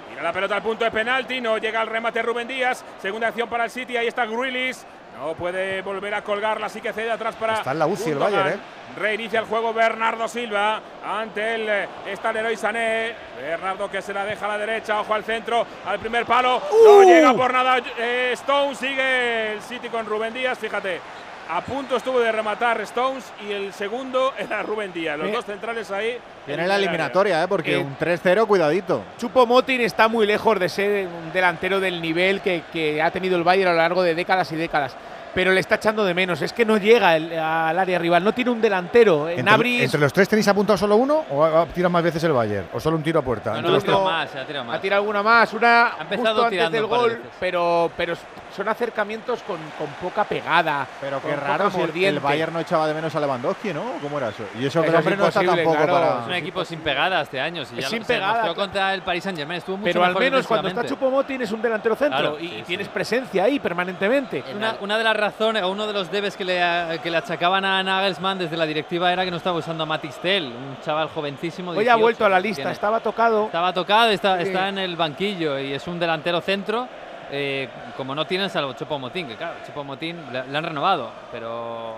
Mira 0.08 0.22
la 0.22 0.32
pelota 0.32 0.56
al 0.56 0.62
punto 0.62 0.84
de 0.84 0.90
penalti, 0.90 1.40
no 1.40 1.58
llega 1.58 1.80
al 1.80 1.88
remate 1.88 2.22
Rubén 2.22 2.48
Díaz. 2.48 2.84
Segunda 3.02 3.28
acción 3.28 3.48
para 3.48 3.64
el 3.64 3.70
City, 3.70 3.96
ahí 3.96 4.06
está 4.06 4.24
Grealish. 4.24 4.78
No 5.18 5.34
puede 5.34 5.80
volver 5.82 6.12
a 6.14 6.22
colgarla, 6.22 6.66
así 6.66 6.80
que 6.80 6.92
cede 6.92 7.10
atrás 7.10 7.34
para. 7.36 7.54
Está 7.54 7.72
en 7.72 7.78
la 7.78 7.86
UCI 7.86 8.10
el. 8.10 8.18
Bayern, 8.18 8.48
¿eh? 8.48 8.56
Reinicia 8.98 9.40
el 9.40 9.46
juego 9.46 9.72
Bernardo 9.72 10.28
Silva 10.28 10.80
ante 11.04 11.54
el 11.54 11.68
eh, 11.68 11.88
está 12.06 12.32
Leroy 12.32 12.56
Sané. 12.56 13.14
Bernardo 13.40 13.90
que 13.90 14.02
se 14.02 14.12
la 14.12 14.24
deja 14.26 14.44
a 14.44 14.48
la 14.48 14.58
derecha, 14.58 15.00
ojo 15.00 15.14
al 15.14 15.24
centro, 15.24 15.66
al 15.86 15.98
primer 15.98 16.26
palo. 16.26 16.60
No 16.84 16.98
¡Uh! 16.98 17.02
llega 17.04 17.32
por 17.34 17.52
nada. 17.52 17.78
eh, 17.98 18.30
Stone 18.34 18.74
sigue 18.74 19.52
el 19.54 19.62
City 19.62 19.88
con 19.88 20.04
Rubén 20.06 20.34
Díaz, 20.34 20.58
fíjate. 20.58 21.00
A 21.48 21.60
punto 21.60 21.96
estuvo 21.96 22.18
de 22.18 22.32
rematar 22.32 22.80
Stones 22.80 23.24
y 23.48 23.52
el 23.52 23.72
segundo 23.72 24.32
era 24.38 24.62
Rubén 24.62 24.92
Díaz. 24.92 25.16
Los 25.18 25.28
Eh. 25.28 25.32
dos 25.32 25.44
centrales 25.44 25.90
ahí. 25.92 26.18
Tiene 26.44 26.62
en 26.62 26.68
la 26.68 26.76
el 26.76 26.82
eliminatoria, 26.82 27.42
¿eh? 27.42 27.48
Porque 27.48 27.74
Eh, 27.76 27.78
un 27.78 27.96
3-0, 27.96 28.46
cuidadito. 28.46 29.02
Chupo 29.16 29.46
Motin 29.46 29.80
está 29.80 30.08
muy 30.08 30.26
lejos 30.26 30.58
de 30.58 30.68
ser 30.68 31.06
un 31.06 31.32
delantero 31.32 31.78
del 31.78 32.02
nivel 32.02 32.40
que, 32.40 32.64
que 32.72 33.00
ha 33.00 33.10
tenido 33.10 33.36
el 33.36 33.44
Bayern 33.44 33.68
a 33.70 33.72
lo 33.74 33.78
largo 33.78 34.02
de 34.02 34.14
décadas 34.14 34.50
y 34.52 34.56
décadas. 34.56 34.96
Pero 35.34 35.52
le 35.52 35.60
está 35.60 35.74
echando 35.74 36.02
de 36.02 36.14
menos. 36.14 36.40
Es 36.40 36.52
que 36.54 36.64
no 36.64 36.78
llega 36.78 37.14
el- 37.14 37.38
al 37.38 37.78
área 37.78 37.98
rival. 37.98 38.24
No 38.24 38.32
tiene 38.32 38.50
un 38.50 38.60
delantero. 38.60 39.28
Entre, 39.28 39.42
Nabri 39.44 39.82
entre 39.82 40.00
los 40.00 40.10
tres 40.12 40.28
tenéis 40.30 40.48
apuntado 40.48 40.78
solo 40.78 40.96
uno 40.96 41.24
o 41.30 41.44
ha- 41.44 41.60
ha 41.62 41.66
tirado 41.66 41.90
más 41.90 42.02
veces 42.02 42.24
el 42.24 42.32
Bayern? 42.32 42.66
¿O 42.72 42.80
solo 42.80 42.96
un 42.96 43.02
tiro 43.02 43.20
a 43.20 43.22
puerta? 43.22 43.50
No, 43.50 43.58
Entre 43.58 43.70
no, 43.70 43.76
ha 43.76 43.80
tirado 43.80 44.04
más, 44.04 44.34
ha 44.34 44.44
tirado 44.46 44.64
más. 44.64 44.76
ha 44.76 44.80
tirado 44.80 45.02
alguna 45.02 45.22
más. 45.22 45.52
Una 45.52 45.92
empezado 46.00 46.28
justo 46.28 46.44
antes 46.44 46.50
tirando 46.58 46.76
del 46.78 46.86
gol. 46.86 47.22
Pero, 47.38 47.90
pero 47.98 48.14
son 48.56 48.68
acercamientos 48.68 49.42
con, 49.42 49.58
con 49.78 49.86
poca 50.00 50.24
pegada. 50.24 50.86
Pero 51.00 51.20
qué 51.22 51.36
raro 51.36 51.70
si 51.70 52.04
el-. 52.04 52.20
Bayern 52.20 52.52
no 52.52 52.60
echaba 52.60 52.86
de 52.88 52.94
menos 52.94 53.14
a 53.14 53.20
Lewandowski, 53.20 53.72
¿no? 53.74 53.82
¿Cómo 54.02 54.16
era 54.18 54.30
eso? 54.30 54.44
Y 54.58 54.64
eso 54.66 54.80
que 54.82 54.88
el 54.88 54.94
hombre 54.96 55.16
no 55.16 55.26
está 55.28 55.42
tampoco 55.44 55.72
claro. 55.76 55.92
para. 55.92 56.20
Es 56.22 56.26
un 56.26 56.32
equipo 56.34 56.64
sin 56.64 56.80
pegada 56.80 57.20
este 57.20 57.40
año. 57.40 57.64
Si 57.64 57.76
Es 57.76 57.82
ya 57.84 57.88
sin 57.90 57.98
lo, 58.00 58.04
se 58.06 58.14
pegada, 58.14 58.40
claro. 58.40 58.54
contra 58.54 58.94
el 58.94 59.02
Paris 59.02 59.22
Saint 59.24 59.38
Germain. 59.38 59.58
Estuvo 59.58 59.76
mucho 59.76 59.92
Pero 59.92 60.04
al 60.04 60.14
menos 60.16 60.46
cuando 60.46 60.68
está 60.68 60.82
defensivamente. 60.82 60.88
Chupo 60.88 61.10
Motin 61.10 61.42
es 61.42 61.52
un 61.52 61.62
delantero 61.62 61.94
centro 61.96 62.18
Claro, 62.18 62.38
y, 62.40 62.48
sí, 62.48 62.54
y 62.54 62.58
sí. 62.58 62.62
tienes 62.64 62.88
presencia 62.88 63.44
ahí 63.44 63.60
permanentemente. 63.60 64.42
Una, 64.54 64.76
una 64.80 64.98
de 64.98 65.04
las 65.04 65.16
razones, 65.16 65.62
o 65.62 65.68
uno 65.70 65.86
de 65.86 65.92
los 65.92 66.10
debes 66.10 66.36
que 66.36 66.44
le, 66.44 66.98
que 67.02 67.10
le 67.10 67.16
achacaban 67.18 67.64
a 67.64 67.82
Nagelsmann 67.82 68.38
desde 68.38 68.56
la 68.56 68.64
directiva 68.66 69.12
era 69.12 69.24
que 69.24 69.30
no 69.30 69.36
estaba 69.36 69.58
usando 69.58 69.82
a 69.82 69.86
Matix 69.86 70.16
Tel, 70.20 70.46
un 70.46 70.78
chaval 70.82 71.08
jovencísimo. 71.08 71.72
Hoy 71.72 71.78
ha 71.88 71.94
18, 71.96 71.98
vuelto 72.00 72.24
a 72.24 72.28
la 72.28 72.40
lista. 72.40 72.62
tiene. 72.62 72.72
Estaba 72.72 73.00
tocado. 73.00 73.46
Estaba 73.46 73.72
tocado, 73.72 74.10
está, 74.10 74.36
Sí. 74.38 74.44
está 74.44 74.68
en 74.68 74.78
el 74.78 74.96
banquillo 74.96 75.58
y 75.58 75.72
es 75.74 75.86
un 75.86 75.98
delantero 75.98 76.40
centro. 76.40 76.88
eh, 77.30 77.68
como 77.96 78.14
no 78.14 78.26
tienen 78.26 78.50
salvo 78.50 78.72
Chupo 78.74 78.98
Motín, 78.98 79.26
que 79.28 79.36
claro, 79.36 79.54
Chupo 79.66 79.82
Motín 79.84 80.16
le, 80.32 80.46
le 80.46 80.58
han 80.58 80.64
renovado, 80.64 81.10
pero, 81.32 81.94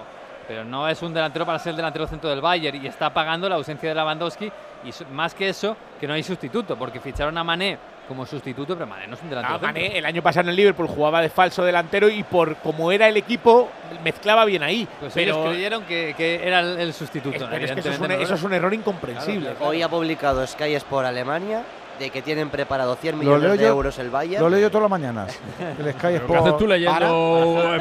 pero 0.46 0.64
no 0.64 0.88
es 0.88 1.00
un 1.02 1.12
delantero 1.12 1.44
para 1.46 1.58
ser 1.58 1.70
el 1.70 1.76
delantero 1.76 2.06
centro 2.06 2.30
del 2.30 2.40
Bayern 2.40 2.82
y 2.82 2.86
está 2.86 3.10
pagando 3.12 3.48
la 3.48 3.56
ausencia 3.56 3.88
de 3.88 3.94
Lewandowski 3.94 4.46
y 4.84 5.12
más 5.12 5.34
que 5.34 5.48
eso, 5.48 5.76
que 6.00 6.06
no 6.06 6.14
hay 6.14 6.22
sustituto, 6.22 6.76
porque 6.76 7.00
ficharon 7.00 7.36
a 7.38 7.44
Mané 7.44 7.76
como 8.06 8.24
sustituto, 8.24 8.72
pero 8.74 8.86
Mané 8.86 9.06
no 9.06 9.16
es 9.16 9.22
un 9.22 9.28
delantero 9.28 9.56
Ah. 9.56 9.66
Mané, 9.66 9.98
el 9.98 10.06
año 10.06 10.22
pasado 10.22 10.44
en 10.44 10.48
el 10.50 10.56
Liverpool 10.56 10.86
jugaba 10.88 11.20
de 11.20 11.28
falso 11.28 11.62
delantero 11.62 12.08
y 12.08 12.22
por 12.22 12.56
como 12.56 12.90
era 12.90 13.06
el 13.06 13.18
equipo 13.18 13.68
mezclaba 14.02 14.46
bien 14.46 14.62
ahí. 14.62 14.88
Pues 14.98 15.12
pero 15.12 15.32
ellos 15.34 15.48
creyeron 15.50 15.82
que, 15.84 16.14
que 16.16 16.46
era 16.46 16.60
el, 16.60 16.78
el 16.78 16.94
sustituto. 16.94 17.36
Es- 17.36 17.42
pero 17.44 17.64
es 17.66 17.72
que 17.72 17.80
eso 17.80 17.90
es, 17.90 17.98
un, 18.00 18.08
lo 18.08 18.14
eso 18.14 18.34
es 18.34 18.42
un 18.42 18.52
error 18.54 18.72
incomprensible. 18.72 19.50
Hoy 19.60 19.82
ha 19.82 19.90
publicado 19.90 20.46
Sky 20.46 20.74
Sport 20.76 21.06
Alemania 21.06 21.62
de 21.98 22.10
que 22.10 22.22
tienen 22.22 22.48
preparado 22.50 22.94
100 22.96 23.16
Lo 23.16 23.18
millones 23.22 23.52
de 23.58 23.64
yo- 23.64 23.68
euros 23.70 23.98
el 23.98 24.10
Bayern. 24.10 24.42
Lo 24.42 24.48
leo 24.48 24.60
yo 24.60 24.70
todas 24.70 24.82
las 24.82 24.90
mañanas. 24.90 25.38
El 25.78 25.90
Sky 25.92 25.98
¿Pero 26.00 26.14
Sport. 26.16 26.28
qué 26.32 26.36
haces 26.48 26.56
tú 26.58 26.66
leyendo 26.66 26.92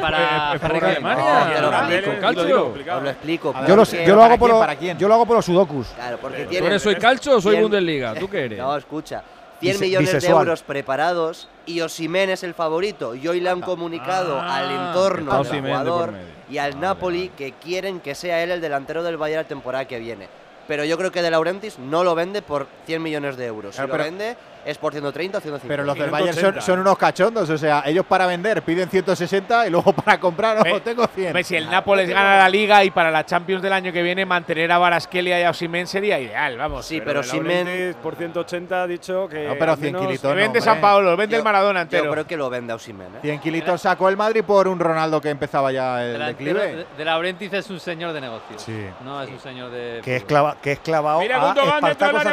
para- 0.00 0.58
para 0.60 0.80
que- 0.80 0.86
Alemania? 0.86 1.24
No, 1.24 1.54
te 1.54 1.60
lo 1.60 2.20
Calcio, 2.20 2.66
explico. 2.66 2.96
Os 2.96 3.02
lo 3.02 3.10
explico. 3.10 3.54
Yo 3.66 3.76
lo, 3.76 3.84
yo 3.84 4.14
lo 4.16 4.22
hago 4.24 4.28
¿Para 4.28 4.38
por, 4.38 4.48
quién? 4.48 4.52
lo- 4.54 4.58
¿Para 4.60 4.76
quién? 4.76 4.98
yo 4.98 5.08
lo 5.08 5.14
hago 5.14 5.26
por 5.26 5.36
los 5.36 5.44
sudokus. 5.44 5.86
Claro, 5.94 6.18
porque 6.20 6.44
¿Tú 6.44 6.64
eres 6.64 6.82
soy 6.82 6.96
calcio 6.96 7.36
o 7.36 7.40
soy 7.40 7.52
100 7.52 7.62
Bundesliga? 7.62 8.14
¿Tú 8.14 8.28
qué 8.28 8.44
eres? 8.46 8.58
No, 8.58 8.76
escucha. 8.76 9.22
100 9.60 9.74
Bise- 9.76 9.80
millones 9.86 10.22
de 10.22 10.28
euros 10.28 10.62
preparados 10.62 11.48
y 11.66 11.80
Osimhen 11.80 12.30
es 12.30 12.44
el 12.44 12.54
favorito. 12.54 13.14
Y 13.16 13.26
hoy 13.26 13.40
le 13.40 13.50
han 13.50 13.60
comunicado 13.60 14.38
Ah, 14.40 14.56
al 14.58 14.70
entorno 14.70 15.42
del 15.42 15.60
jugador 15.62 16.14
y 16.48 16.58
al 16.58 16.72
Vale, 16.74 16.80
Napoli 16.86 17.18
vale. 17.28 17.30
que 17.36 17.52
quieren 17.60 17.98
que 18.00 18.14
sea 18.14 18.42
él 18.44 18.52
el 18.52 18.60
delantero 18.60 19.02
del 19.02 19.16
Bayern 19.16 19.42
la 19.42 19.48
temporada 19.48 19.84
que 19.86 19.98
viene. 19.98 20.28
Pero 20.68 20.84
yo 20.84 20.96
creo 20.98 21.10
que 21.10 21.22
De 21.22 21.30
Laurentiis 21.30 21.78
no 21.78 22.04
lo 22.04 22.14
vende 22.14 22.42
por 22.42 22.66
100 22.86 23.02
millones 23.02 23.36
de 23.36 23.46
euros. 23.46 23.74
Si 23.74 23.82
lo 23.82 23.88
pero- 23.88 24.04
vende 24.04 24.36
es 24.68 24.78
por 24.78 24.92
130 24.92 25.38
o 25.38 25.40
150. 25.40 25.66
Pero 25.68 25.84
los 25.84 25.98
del 25.98 26.10
Bayern 26.10 26.34
son, 26.36 26.60
son 26.60 26.78
unos 26.80 26.98
cachondos, 26.98 27.48
o 27.48 27.56
sea, 27.58 27.82
ellos 27.86 28.04
para 28.06 28.26
vender 28.26 28.62
piden 28.62 28.88
160 28.88 29.66
y 29.66 29.70
luego 29.70 29.92
para 30.04 30.20
comprar, 30.20 30.66
no, 30.66 30.80
tengo 30.82 31.06
100. 31.06 31.28
Hombre, 31.28 31.44
si 31.44 31.56
el 31.56 31.70
Nápoles 31.70 32.08
gana 32.08 32.36
la 32.38 32.48
Liga 32.48 32.84
y 32.84 32.90
para 32.90 33.10
la 33.10 33.24
Champions 33.24 33.62
del 33.62 33.72
año 33.72 33.92
que 33.92 34.02
viene 34.02 34.26
mantener 34.26 34.70
a 34.72 34.78
Varaskelia 34.78 35.40
y 35.40 35.42
a 35.44 35.50
Osimhen 35.50 35.86
sería 35.86 36.18
ideal, 36.20 36.56
vamos. 36.56 36.84
Sí, 36.86 37.00
pero 37.04 37.20
el 37.20 37.26
Osimhen- 37.26 37.94
por 37.96 38.16
180 38.16 38.82
ha 38.82 38.86
dicho 38.86 39.28
que. 39.28 39.46
No, 39.48 39.54
pero 39.58 39.72
al 39.72 39.78
100 39.78 39.92
menos- 39.92 40.06
kilitos 40.06 40.34
vende 40.34 40.58
no, 40.58 40.64
San. 40.64 40.80
Paolo, 40.80 41.16
vende 41.16 41.36
el 41.36 41.40
Yo- 41.40 41.44
Maradona 41.44 41.80
Yo 41.80 41.82
entero. 41.84 42.12
creo 42.12 42.26
que 42.26 42.36
lo 42.36 42.50
vende 42.50 42.72
a 42.72 42.76
Osimhen, 42.76 43.08
¿eh? 43.16 43.18
100 43.22 43.40
kilitos 43.40 43.80
sacó 43.80 44.08
el 44.08 44.16
Madrid 44.16 44.42
por 44.46 44.68
un 44.68 44.78
Ronaldo 44.78 45.20
que 45.20 45.30
empezaba 45.30 45.72
ya 45.72 46.04
el 46.04 46.18
declive. 46.18 46.76
de, 46.76 46.86
de 46.96 47.04
Laurentiis 47.04 47.52
es 47.52 47.70
un 47.70 47.80
señor 47.80 48.12
de 48.12 48.20
negocios. 48.20 48.62
Sí. 48.62 48.86
No 49.04 49.22
es 49.22 49.30
un 49.30 49.40
señor 49.40 49.70
de. 49.70 50.00
Que 50.02 50.16
es, 50.16 50.24
clava, 50.24 50.56
que 50.60 50.72
es 50.72 50.78
clavado 50.80 51.20
Mira 51.20 51.36
a 51.36 51.46
Gundogan 51.46 51.84
Espartacos 51.86 52.26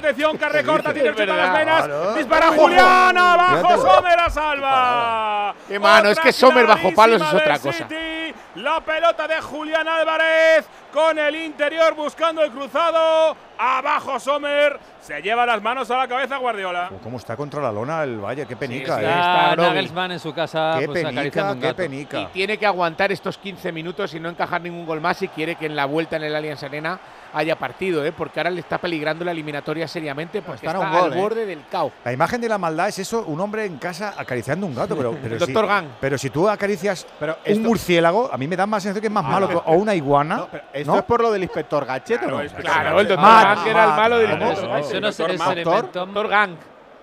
atención, 0.00 0.38
que 0.38 0.48
recorta, 0.48 0.92
tiene 0.92 1.08
el 1.08 1.14
chute 1.14 1.30
a 1.30 1.36
las 1.36 1.52
verdad. 1.52 1.79
Claro. 1.86 2.14
Dispara. 2.14 2.48
Julián, 2.52 3.16
abajo. 3.18 3.78
Sommer 3.80 4.18
a 4.18 4.30
salva. 4.30 5.54
Qué 5.68 5.78
mano, 5.78 6.10
es 6.10 6.18
que 6.20 6.32
Sommer 6.32 6.66
bajo 6.66 6.92
palos 6.94 7.20
es 7.22 7.34
otra 7.34 7.58
cosa. 7.58 7.88
City. 7.88 8.34
La 8.56 8.80
pelota 8.80 9.28
de 9.28 9.40
Julián 9.40 9.86
Álvarez 9.86 10.66
con 10.92 11.16
el 11.18 11.36
interior 11.36 11.94
buscando 11.94 12.42
el 12.42 12.50
cruzado. 12.50 13.36
Abajo 13.58 14.18
Sommer. 14.18 14.78
Se 15.00 15.22
lleva 15.22 15.46
las 15.46 15.62
manos 15.62 15.90
a 15.90 15.98
la 15.98 16.08
cabeza 16.08 16.36
Guardiola. 16.36 16.90
¿Cómo 17.02 17.16
está 17.16 17.36
contra 17.36 17.60
la 17.62 17.70
lona 17.70 18.02
el 18.02 18.18
Valle? 18.18 18.46
Qué 18.46 18.56
penica, 18.56 18.98
sí, 18.98 19.04
¿eh? 19.04 19.08
está. 19.08 19.56
Nagelsmann 19.56 20.12
en 20.12 20.18
su 20.20 20.34
casa 20.34 20.76
Qué 20.78 20.86
pues, 20.86 21.04
penica, 21.04 21.52
un 21.52 21.60
qué 21.60 21.66
gato. 21.66 21.76
penica. 21.76 22.20
Y 22.20 22.26
tiene 22.26 22.58
que 22.58 22.66
aguantar 22.66 23.12
estos 23.12 23.38
15 23.38 23.72
minutos 23.72 24.12
y 24.14 24.20
no 24.20 24.28
encajar 24.28 24.60
ningún 24.60 24.84
gol 24.84 25.00
más 25.00 25.16
si 25.18 25.28
quiere 25.28 25.54
que 25.56 25.66
en 25.66 25.76
la 25.76 25.84
vuelta 25.86 26.16
en 26.16 26.24
el 26.24 26.34
Allianz 26.34 26.62
Arena 26.62 26.98
haya 27.32 27.56
partido, 27.58 28.04
¿eh? 28.04 28.12
porque 28.12 28.40
ahora 28.40 28.50
le 28.50 28.60
está 28.60 28.78
peligrando 28.78 29.24
la 29.24 29.30
eliminatoria 29.32 29.86
seriamente 29.88 30.42
porque 30.42 30.66
Está 30.66 30.78
está, 30.78 30.90
gol, 31.00 31.12
al 31.12 31.18
¿eh? 31.18 31.20
borde 31.20 31.46
del 31.46 31.64
caos. 31.70 31.92
La 32.04 32.12
imagen 32.12 32.40
de 32.40 32.48
la 32.48 32.58
maldad 32.58 32.88
es 32.88 32.98
eso, 32.98 33.24
un 33.26 33.40
hombre 33.40 33.64
en 33.64 33.78
casa 33.78 34.14
acariciando 34.16 34.66
un 34.66 34.74
gato. 34.74 34.96
Pero, 34.96 35.16
pero 35.22 35.34
El 35.36 35.40
si-. 35.44 35.52
Gang. 35.52 35.86
Pero 36.00 36.18
si 36.18 36.30
tú 36.30 36.48
acaricias 36.48 37.06
Pero 37.18 37.36
un 37.46 37.62
murciélago, 37.62 38.30
a 38.32 38.36
mí 38.36 38.46
me 38.48 38.56
da 38.56 38.66
más 38.66 38.82
sensación 38.82 39.00
que 39.00 39.06
es 39.08 39.12
más 39.12 39.24
malo. 39.24 39.48
que- 39.48 39.56
o 39.56 39.72
una 39.74 39.94
iguana. 39.94 40.36
No, 40.36 40.48
pero 40.50 40.64
¿Esto 40.72 40.92
¿no? 40.92 40.98
es 40.98 41.04
por 41.04 41.20
lo 41.22 41.30
del 41.32 41.42
inspector 41.42 41.84
Gadget 41.84 42.22
o 42.24 42.26
no? 42.30 42.40
es- 42.40 42.52
Claro, 42.52 43.00
el. 43.00 43.16
Matt, 43.16 43.56
Gang 43.58 43.66
era 43.68 43.84
el 43.84 43.90
malo 43.90 44.18
del 44.18 44.38
mundo. 44.38 44.76
Eso 44.76 45.00
no 45.00 45.12
se, 45.12 45.22
Doctor 45.26 45.64
Doctor. 45.64 45.92
Dr. 45.92 46.28
Gang. 46.28 46.50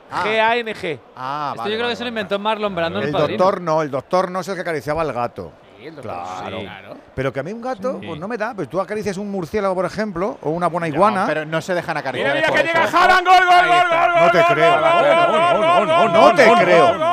Ah. 0.09 0.23
G-A-N-G. 0.23 0.99
Ah, 1.17 1.49
Esto 1.51 1.57
vale, 1.63 1.71
yo 1.71 1.77
creo 1.77 1.79
vale, 1.79 1.89
que 1.91 1.95
se 1.97 2.03
lo 2.03 2.09
inventó 2.09 2.39
Marlon 2.39 2.73
Brando 2.73 2.99
El 2.99 3.07
el 3.07 3.11
doctor 3.11 3.59
no, 3.61 3.81
el 3.81 3.91
doctor 3.91 4.31
no 4.31 4.39
es 4.39 4.47
el 4.47 4.55
que 4.55 4.61
acariciaba 4.61 5.01
al 5.01 5.11
gato. 5.11 5.51
Sí, 5.77 5.87
el 5.87 5.95
Dr. 5.95 6.03
Claro. 6.11 6.57
Sí, 6.59 6.63
claro. 6.65 6.97
Pero 7.15 7.33
que 7.33 7.39
a 7.39 7.43
mí 7.43 7.51
un 7.53 7.61
gato 7.61 7.97
Sí. 8.01 8.07
pues 8.07 8.19
no 8.19 8.27
me 8.27 8.37
da. 8.37 8.53
Pues 8.53 8.69
tú 8.69 8.79
acaricias 8.81 9.17
un 9.17 9.29
murciélago, 9.31 9.75
por 9.75 9.85
ejemplo, 9.85 10.37
o 10.41 10.49
una 10.49 10.67
buena 10.67 10.87
No, 10.87 10.93
iguana. 10.93 11.25
pero 11.27 11.45
no 11.45 11.61
se 11.61 11.73
dejan 11.73 11.95
Mira, 11.95 11.99
acariciar. 12.01 12.35
mira 12.35 12.47
por 12.47 12.57
que 12.57 12.63
llega. 12.63 12.83
Haaland, 12.83 13.27
gol, 13.27 13.37
gol, 13.37 13.67
gol, 13.67 13.77
está. 13.77 14.11
gol, 14.11 14.21
No 14.25 14.31
te 14.31 14.37
gol, 14.37 14.47
creo. 14.53 14.71
gol, 14.71 14.81
No, 14.81 14.91
gol, 14.91 15.01
no, 15.01 15.07
gol, 15.07 15.17
no, 15.17 15.27
gol, 15.27 15.57
no, 15.57 15.77
gol, 15.77 15.87
no, 15.87 15.97
gol, 15.97 16.13
no 16.13 16.21
gol, 16.21 16.35
te 16.35 16.45
gol, 16.47 16.57
creo. 16.59 16.87
gol, 16.87 16.97
gol. 16.97 17.07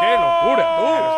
¡Qué 0.00 0.12
locura, 0.14 0.68
tú! 0.76 1.08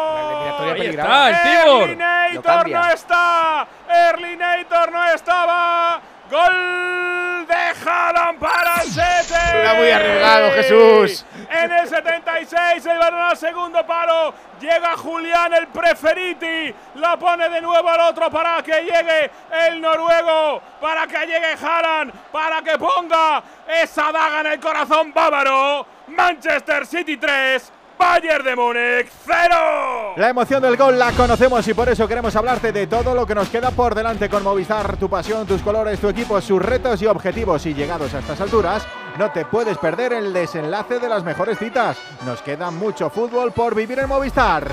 Ahí 0.71 0.87
está, 0.87 1.31
el 1.31 1.37
Tibor. 1.43 1.83
Erlinator 1.91 2.69
no 2.71 2.91
está. 2.91 3.67
Erlinator 4.11 4.93
no 4.93 5.05
estaba. 5.13 6.01
Gol 6.31 7.47
de 7.49 7.91
Haaland 7.91 8.39
para 8.39 8.83
el 8.83 8.89
Sete. 8.89 9.35
Era 9.59 9.75
muy 9.75 9.91
arriesgado, 9.91 10.51
Jesús. 10.53 11.27
En 11.63 11.71
el 11.71 11.87
76, 11.87 12.87
el 12.87 12.99
balón 12.99 13.21
al 13.21 13.37
segundo 13.37 13.85
palo. 13.85 14.33
Llega 14.59 14.97
Julián, 14.97 15.53
el 15.53 15.67
preferiti. 15.67 16.75
La 16.95 17.19
pone 17.19 17.51
de 17.51 17.61
nuevo 17.61 17.87
al 17.87 18.01
otro 18.01 18.31
para 18.31 18.63
que 18.63 18.83
llegue 18.83 19.31
el 19.67 19.79
noruego. 19.79 20.63
Para 20.81 21.07
que 21.07 21.19
llegue 21.27 21.55
Haaland. 21.61 22.13
Para 22.33 22.63
que 22.63 22.79
ponga 22.79 23.43
esa 23.69 24.11
daga 24.11 24.41
en 24.41 24.47
el 24.47 24.61
corazón 24.61 25.13
bávaro. 25.13 25.87
Manchester 26.09 26.87
City 26.87 27.19
3. 27.19 27.73
Bayern 28.01 28.43
de 28.43 28.57
Múnich 28.57 29.13
0. 29.27 30.15
La 30.17 30.31
emoción 30.31 30.63
del 30.63 30.79
gol 30.79 30.99
la 30.99 31.13
conocemos 31.13 31.69
y 31.69 31.75
por 31.75 31.87
eso 31.91 32.09
queremos 32.09 32.35
hablarte 32.35 32.73
de 32.73 32.87
todo 32.87 33.15
lo 33.15 33.27
que 33.27 33.35
nos 33.35 33.51
queda 33.51 33.73
por 33.73 33.95
delante 33.95 34.31
con 34.31 34.43
Movistar, 34.43 34.97
tu 34.97 35.11
pasión, 35.11 35.47
tus 35.47 35.61
colores, 35.61 36.01
tu 36.01 36.09
equipo, 36.09 36.41
sus 36.41 36.63
retos 36.63 37.03
y 37.03 37.07
objetivos. 37.07 37.67
Y 37.67 37.75
llegados 37.75 38.15
a 38.15 38.21
estas 38.21 38.41
alturas, 38.41 38.87
no 39.21 39.31
te 39.31 39.45
puedes 39.45 39.77
perder 39.77 40.15
el 40.15 40.33
desenlace 40.33 40.99
de 40.99 41.07
las 41.07 41.23
mejores 41.23 41.59
citas. 41.59 41.99
Nos 42.25 42.41
queda 42.41 42.71
mucho 42.71 43.11
fútbol 43.11 43.53
por 43.53 43.75
vivir 43.75 43.99
en 43.99 44.09
Movistar. 44.09 44.67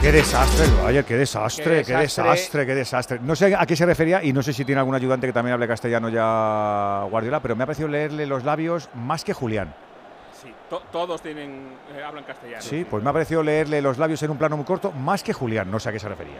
Qué 0.00 0.12
desastre, 0.12 0.66
el 0.66 0.70
Bayern, 0.84 1.04
qué 1.04 1.16
desastre, 1.16 1.64
Qué 1.64 1.70
qué 1.84 1.96
desastre. 1.96 2.24
desastre, 2.30 2.66
qué 2.66 2.74
desastre. 2.76 3.18
No 3.20 3.34
sé 3.34 3.56
a 3.56 3.66
qué 3.66 3.74
se 3.74 3.84
refería 3.84 4.22
y 4.22 4.32
no 4.32 4.40
sé 4.40 4.52
si 4.52 4.64
tiene 4.64 4.78
algún 4.78 4.94
ayudante 4.94 5.26
que 5.26 5.32
también 5.32 5.54
hable 5.54 5.66
castellano 5.66 6.08
ya 6.10 7.06
Guardiola, 7.10 7.40
pero 7.40 7.56
me 7.56 7.64
ha 7.64 7.66
parecido 7.66 7.88
leerle 7.88 8.24
los 8.24 8.44
labios 8.44 8.88
más 8.94 9.24
que 9.24 9.32
Julián. 9.34 9.74
Sí, 10.40 10.54
to- 10.70 10.82
todos 10.92 11.20
tienen, 11.20 11.72
eh, 11.96 12.00
hablan 12.04 12.22
castellano. 12.22 12.62
Sí, 12.62 12.86
pues 12.88 13.02
me 13.02 13.10
ha 13.10 13.12
parecido 13.12 13.42
leerle 13.42 13.82
los 13.82 13.98
labios 13.98 14.22
en 14.22 14.30
un 14.30 14.38
plano 14.38 14.56
muy 14.56 14.64
corto 14.64 14.92
más 14.92 15.24
que 15.24 15.32
Julián, 15.32 15.68
no 15.68 15.80
sé 15.80 15.88
a 15.88 15.92
qué 15.92 15.98
se 15.98 16.08
refería. 16.08 16.38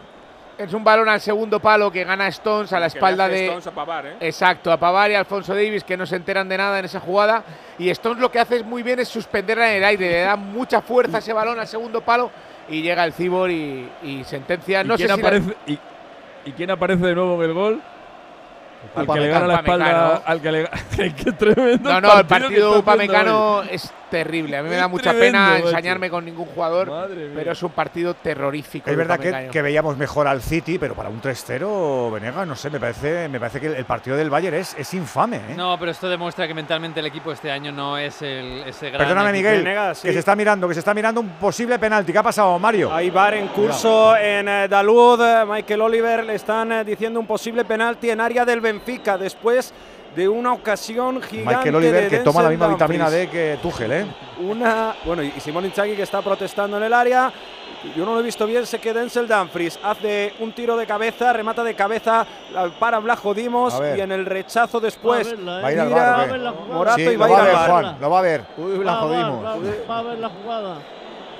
Es 0.58 0.74
un 0.74 0.82
balón 0.82 1.08
al 1.08 1.20
segundo 1.20 1.60
palo 1.60 1.90
que 1.90 2.02
gana 2.02 2.26
Stones 2.28 2.72
a 2.72 2.80
la 2.80 2.88
Que 2.88 2.94
le 2.94 2.98
espalda 2.98 3.24
hace 3.26 3.34
de. 3.34 3.44
Stones 3.44 3.66
a 3.68 3.70
Pavar, 3.70 4.06
¿eh? 4.06 4.16
Exacto, 4.20 4.72
a 4.72 4.76
Pavar 4.76 5.10
y 5.10 5.14
a 5.14 5.20
Alfonso 5.20 5.54
Davis 5.54 5.84
que 5.84 5.96
no 5.96 6.04
se 6.04 6.16
enteran 6.16 6.48
de 6.48 6.58
nada 6.58 6.78
en 6.80 6.84
esa 6.84 6.98
jugada. 6.98 7.44
Y 7.78 7.88
Stones 7.90 8.20
lo 8.20 8.30
que 8.32 8.40
hace 8.40 8.56
es 8.56 8.64
muy 8.64 8.82
bien 8.82 8.98
es 8.98 9.08
suspenderla 9.08 9.70
en 9.70 9.76
el 9.78 9.84
aire, 9.84 10.10
le 10.10 10.20
da 10.22 10.34
mucha 10.36 10.80
fuerza 10.82 11.18
a 11.18 11.20
ese 11.20 11.32
balón 11.32 11.60
al 11.60 11.68
segundo 11.68 12.00
palo 12.00 12.30
y 12.68 12.82
llega 12.82 13.04
el 13.04 13.12
Cibor 13.12 13.50
y, 13.50 13.88
y 14.02 14.24
sentencia. 14.24 14.82
No 14.82 14.94
¿Y, 14.94 14.98
sé 14.98 15.04
quién 15.06 15.16
si 15.16 15.22
la- 15.22 15.28
aparece, 15.28 15.56
y, 15.66 15.78
y 16.46 16.52
quién 16.52 16.70
aparece 16.72 17.06
de 17.06 17.14
nuevo 17.14 17.36
en 17.36 17.48
el 17.50 17.54
gol? 17.54 17.80
Al 18.94 19.06
que 19.08 19.20
le 19.20 19.28
gana 19.28 19.46
la 19.46 19.54
espalda. 19.56 19.84
Upamecano. 19.86 20.22
Al 20.24 20.40
que 20.40 20.52
le 20.52 20.68
Qué 21.24 21.32
tremendo. 21.32 21.92
No, 21.92 22.00
no, 22.00 22.18
el 22.20 22.26
partido 22.26 22.78
upamecano 22.78 23.56
hoy. 23.58 23.68
es 23.72 23.92
terrible. 24.10 24.56
A 24.56 24.62
mí 24.62 24.68
me 24.68 24.76
da 24.76 24.88
mucha 24.88 25.10
tremendo, 25.10 25.38
pena 25.38 25.50
macho. 25.50 25.68
ensañarme 25.68 26.10
con 26.10 26.24
ningún 26.24 26.46
jugador, 26.46 26.92
pero 27.34 27.52
es 27.52 27.62
un 27.62 27.70
partido 27.70 28.14
terrorífico. 28.14 28.90
Es 28.90 28.96
verdad 28.96 29.18
que, 29.18 29.48
que 29.50 29.62
veíamos 29.62 29.96
mejor 29.96 30.26
al 30.26 30.42
City, 30.42 30.78
pero 30.78 30.94
para 30.94 31.08
un 31.08 31.20
3-0, 31.20 32.12
Venegas, 32.12 32.46
no 32.46 32.56
sé, 32.56 32.70
me 32.70 32.80
parece, 32.80 33.28
me 33.28 33.38
parece 33.38 33.60
que 33.60 33.66
el 33.68 33.84
partido 33.84 34.16
del 34.16 34.30
Bayern 34.30 34.56
es, 34.56 34.74
es 34.78 34.92
infame. 34.94 35.36
¿eh? 35.36 35.54
No, 35.56 35.78
pero 35.78 35.90
esto 35.90 36.08
demuestra 36.08 36.46
que 36.46 36.54
mentalmente 36.54 37.00
el 37.00 37.06
equipo 37.06 37.32
este 37.32 37.50
año 37.50 37.72
no 37.72 37.98
es 37.98 38.22
el, 38.22 38.64
ese 38.66 38.90
gran. 38.90 39.06
Perdóname, 39.06 39.30
equipo. 39.30 39.48
Miguel, 39.48 39.64
Venegas, 39.64 39.98
sí. 39.98 40.08
que 40.08 40.12
se 40.12 40.18
está 40.20 40.34
mirando, 40.34 40.68
que 40.68 40.74
se 40.74 40.80
está 40.80 40.94
mirando 40.94 41.20
un 41.20 41.28
posible 41.30 41.78
penalti. 41.78 42.12
¿Qué 42.12 42.18
ha 42.18 42.22
pasado, 42.22 42.58
Mario? 42.58 42.92
Hay 42.92 43.10
bar 43.10 43.34
en 43.34 43.48
curso 43.48 44.16
en 44.16 44.48
eh, 44.48 44.68
Dalud. 44.68 45.20
Eh, 45.20 45.44
Michael 45.46 45.80
Oliver 45.82 46.24
le 46.24 46.34
están 46.34 46.72
eh, 46.72 46.84
diciendo 46.84 47.20
un 47.20 47.26
posible 47.26 47.64
penalti 47.64 48.10
en 48.10 48.20
área 48.20 48.44
del 48.44 48.60
Benfica 48.60 49.18
después 49.18 49.72
de 50.14 50.28
una 50.28 50.52
ocasión 50.52 51.20
gigante. 51.22 51.54
Michael 51.56 51.74
Oliver, 51.76 52.02
de 52.04 52.08
que 52.08 52.18
toma 52.18 52.42
la 52.42 52.48
misma 52.50 52.66
vitamina 52.68 53.04
Dumfries. 53.04 53.30
D 53.30 53.30
que 53.30 53.58
Tuchel, 53.62 53.92
¿eh? 53.92 54.06
Una, 54.40 54.94
bueno, 55.04 55.22
y 55.22 55.30
Simón 55.40 55.64
Inzaghi 55.64 55.94
que 55.94 56.02
está 56.02 56.22
protestando 56.22 56.76
en 56.76 56.82
el 56.84 56.92
área. 56.92 57.32
Yo 57.96 58.04
no 58.04 58.14
lo 58.14 58.20
he 58.20 58.22
visto 58.24 58.44
bien, 58.44 58.66
sé 58.66 58.80
que 58.80 58.92
Denzel 58.92 59.28
Dumfries 59.28 59.78
hace 59.84 60.34
un 60.40 60.50
tiro 60.52 60.76
de 60.76 60.84
cabeza, 60.84 61.32
remata 61.32 61.62
de 61.62 61.74
cabeza, 61.74 62.26
la 62.52 62.70
para 62.70 62.98
Blajo 62.98 63.32
Dimos 63.34 63.80
y 63.96 64.00
en 64.00 64.10
el 64.10 64.26
rechazo 64.26 64.80
después 64.80 65.28
Va 65.28 65.30
a 65.30 65.36
verla, 65.36 65.58
¿eh? 65.58 65.62
¿Va 65.62 65.68
a 65.68 65.72
ir 65.72 65.80
al 65.80 65.90
bar. 66.42 66.54
Morato 66.72 66.96
Sí, 66.96 67.02
y 67.02 67.12
lo 67.16 67.18
va 67.20 67.26
a 67.26 67.30
ir 67.30 67.36
al 67.36 67.52
bar. 67.54 67.70
Juan, 67.70 67.96
lo 68.00 68.10
va 68.10 68.18
a 68.18 68.22
ver. 68.22 68.42
Uy, 68.56 68.84
la 68.84 68.92
Va, 68.92 69.00
va, 69.00 69.00
jodimos. 69.06 69.44
va, 69.44 69.56
va 69.88 69.98
a 69.98 70.02
ver 70.02 70.18
la 70.18 70.28
jugada. 70.28 70.74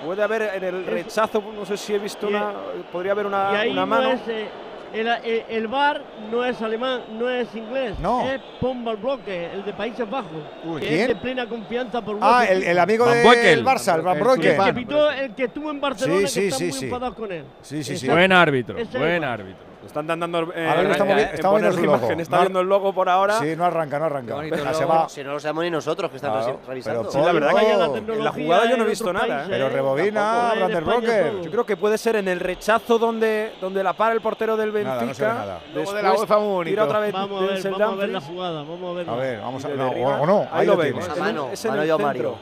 Puede 0.05 0.23
haber 0.23 0.43
en 0.55 0.63
el 0.63 0.87
rechazo, 0.87 1.43
no 1.59 1.67
sé 1.67 1.77
si 1.77 1.93
he 1.95 1.99
visto 1.99 2.27
Y- 2.31 2.35
una, 2.35 2.53
podría 2.93 3.13
haber 3.13 3.25
y 3.25 3.29
una, 3.29 3.51
ahí 3.51 3.71
una 3.73 3.81
no 3.81 3.87
mano. 3.89 4.11
es, 4.13 4.21
eh, 4.29 4.49
el, 4.93 5.07
el, 5.07 5.45
el 5.49 5.69
bar 5.69 6.03
no 6.31 6.45
es 6.45 6.61
alemán, 6.63 7.03
no 7.19 7.29
es 7.29 7.55
inglés. 7.55 7.99
No. 8.01 8.29
Es 8.29 8.41
Pombal 8.61 8.97
Bloque, 8.97 9.51
el 9.53 9.65
de 9.65 9.73
Países 9.73 10.09
Bajos. 10.09 10.31
Uy, 10.65 10.81
que 10.81 10.87
¿quién? 10.89 11.01
es 11.03 11.09
de 11.09 11.17
plena 11.17 11.47
confianza 11.49 12.01
por 12.03 12.19
Ah, 12.21 12.45
el, 12.49 12.63
el 12.63 12.79
amigo 12.79 13.07
del 13.09 13.25
Boekel. 13.25 13.65
Barça, 13.65 13.95
el 13.97 14.03
Van 14.03 14.17
El 14.17 14.23
Broeke. 14.23 14.57
el 14.57 14.65
que 14.65 14.73
pitó, 14.75 15.11
el 15.11 15.35
que 15.35 15.45
estuvo 15.45 15.71
en 15.71 15.81
Barcelona, 15.81 16.27
Sí, 16.27 16.35
sí, 16.35 16.41
que 16.41 16.47
está 16.49 16.59
sí, 16.59 16.65
muy 16.65 16.73
sí. 16.73 16.85
enfadado 16.87 17.15
con 17.15 17.33
él. 17.33 17.45
Sí, 17.63 17.83
sí, 17.85 17.97
sí. 17.97 18.09
Buen 18.09 18.33
árbitro, 18.33 18.77
buen 18.93 19.25
árbitro. 19.25 19.68
Están 19.89 20.07
dando 20.07 20.53
eh, 20.55 20.69
Ahora 20.69 20.93
estamos 20.93 21.13
en 21.15 21.19
estamos 21.35 21.61
viendo 21.61 21.69
la 21.71 21.73
su 21.77 21.85
logo. 21.87 21.97
imagen, 21.99 22.21
está 22.21 22.37
No- 22.37 22.43
viendo 22.43 22.61
el 22.61 22.69
logo 22.69 22.93
por 22.93 23.09
ahora. 23.09 23.39
Sí, 23.41 23.57
no 23.57 23.65
arranca, 23.65 23.99
no 23.99 24.05
arranca. 24.05 24.35
bonito 24.35 24.55
el 24.57 24.75
se 24.75 24.85
va. 24.85 25.09
Si 25.09 25.25
no 25.25 25.33
lo 25.33 25.41
sabemos 25.41 25.65
ni 25.65 25.71
nosotros 25.71 26.11
que 26.11 26.17
estamos 26.17 26.45
Claro, 26.45 26.61
revisando. 26.67 27.01
pero 27.01 27.13
Sí, 27.13 27.19
la 27.19 27.33
verdad 27.33 27.49
que 27.49 27.55
la 27.55 28.15
en 28.19 28.25
la 28.25 28.33
jugada 28.33 28.71
yo 28.71 28.77
no 28.77 28.85
he 28.85 28.87
visto 28.87 29.13
nada. 29.13 29.45
¿eh? 29.45 29.47
Pero 29.49 29.67
¿eh? 29.67 29.71
rebobina, 29.71 30.21
Tampoco. 30.21 30.53
En 30.53 30.59
Brander 30.59 30.83
España 30.83 30.97
Rocker. 31.01 31.31
todo. 31.33 31.43
Yo 31.43 31.51
creo 31.51 31.67
que 31.67 31.77
puede 31.77 31.99
ser 31.99 32.17
en 32.17 32.29
el 32.29 32.41
rechazo 32.41 32.99
donde, 32.99 33.53
donde 33.61 33.83
la 33.83 33.93
para 33.95 34.15
el 34.15 34.21
portero 34.21 34.57
del 34.57 34.71
Benfica. 34.71 34.95
Nada, 34.95 35.07
no 35.07 35.15
se 35.15 35.23
ve 35.23 35.29
nada. 35.29 35.61
Luego 35.75 35.93
de 35.95 36.03
la 36.03 36.13
UEFA 36.13 36.39
muy 36.39 36.49
bonito. 36.49 36.71
tira 36.73 36.85
otra 36.85 37.01
vez 37.01 37.13
Vamos 37.13 37.43
a 37.43 37.47
ver, 37.47 37.63
vamos 37.73 37.81
a 37.93 37.95
ver 37.97 38.09
la 38.11 38.21
jugada, 38.21 38.63
vamos 38.63 38.91
a 38.91 38.95
verla. 38.95 39.13
A 39.13 39.17
ver, 39.17 39.41
vamos 39.41 39.65
a 39.65 39.69
no, 39.69 39.89
o, 39.89 40.27
no, 40.27 40.41
Ahí, 40.43 40.49
ahí 40.53 40.67
lo 40.67 40.77
vemos. 40.77 41.05
el- 41.09 41.53
es 41.53 41.65
en 41.65 41.75
el 41.75 41.89
centro. 41.97 42.37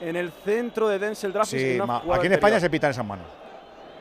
En 0.00 0.16
el 0.16 0.32
centro 0.44 0.88
de 0.88 0.98
Denzel 0.98 1.32
Dumfries. 1.32 1.76
Sí, 1.82 2.10
aquí 2.12 2.26
en 2.26 2.32
España 2.32 2.58
se 2.60 2.70
pitan 2.70 2.90
esas 2.90 3.04
manos. 3.04 3.26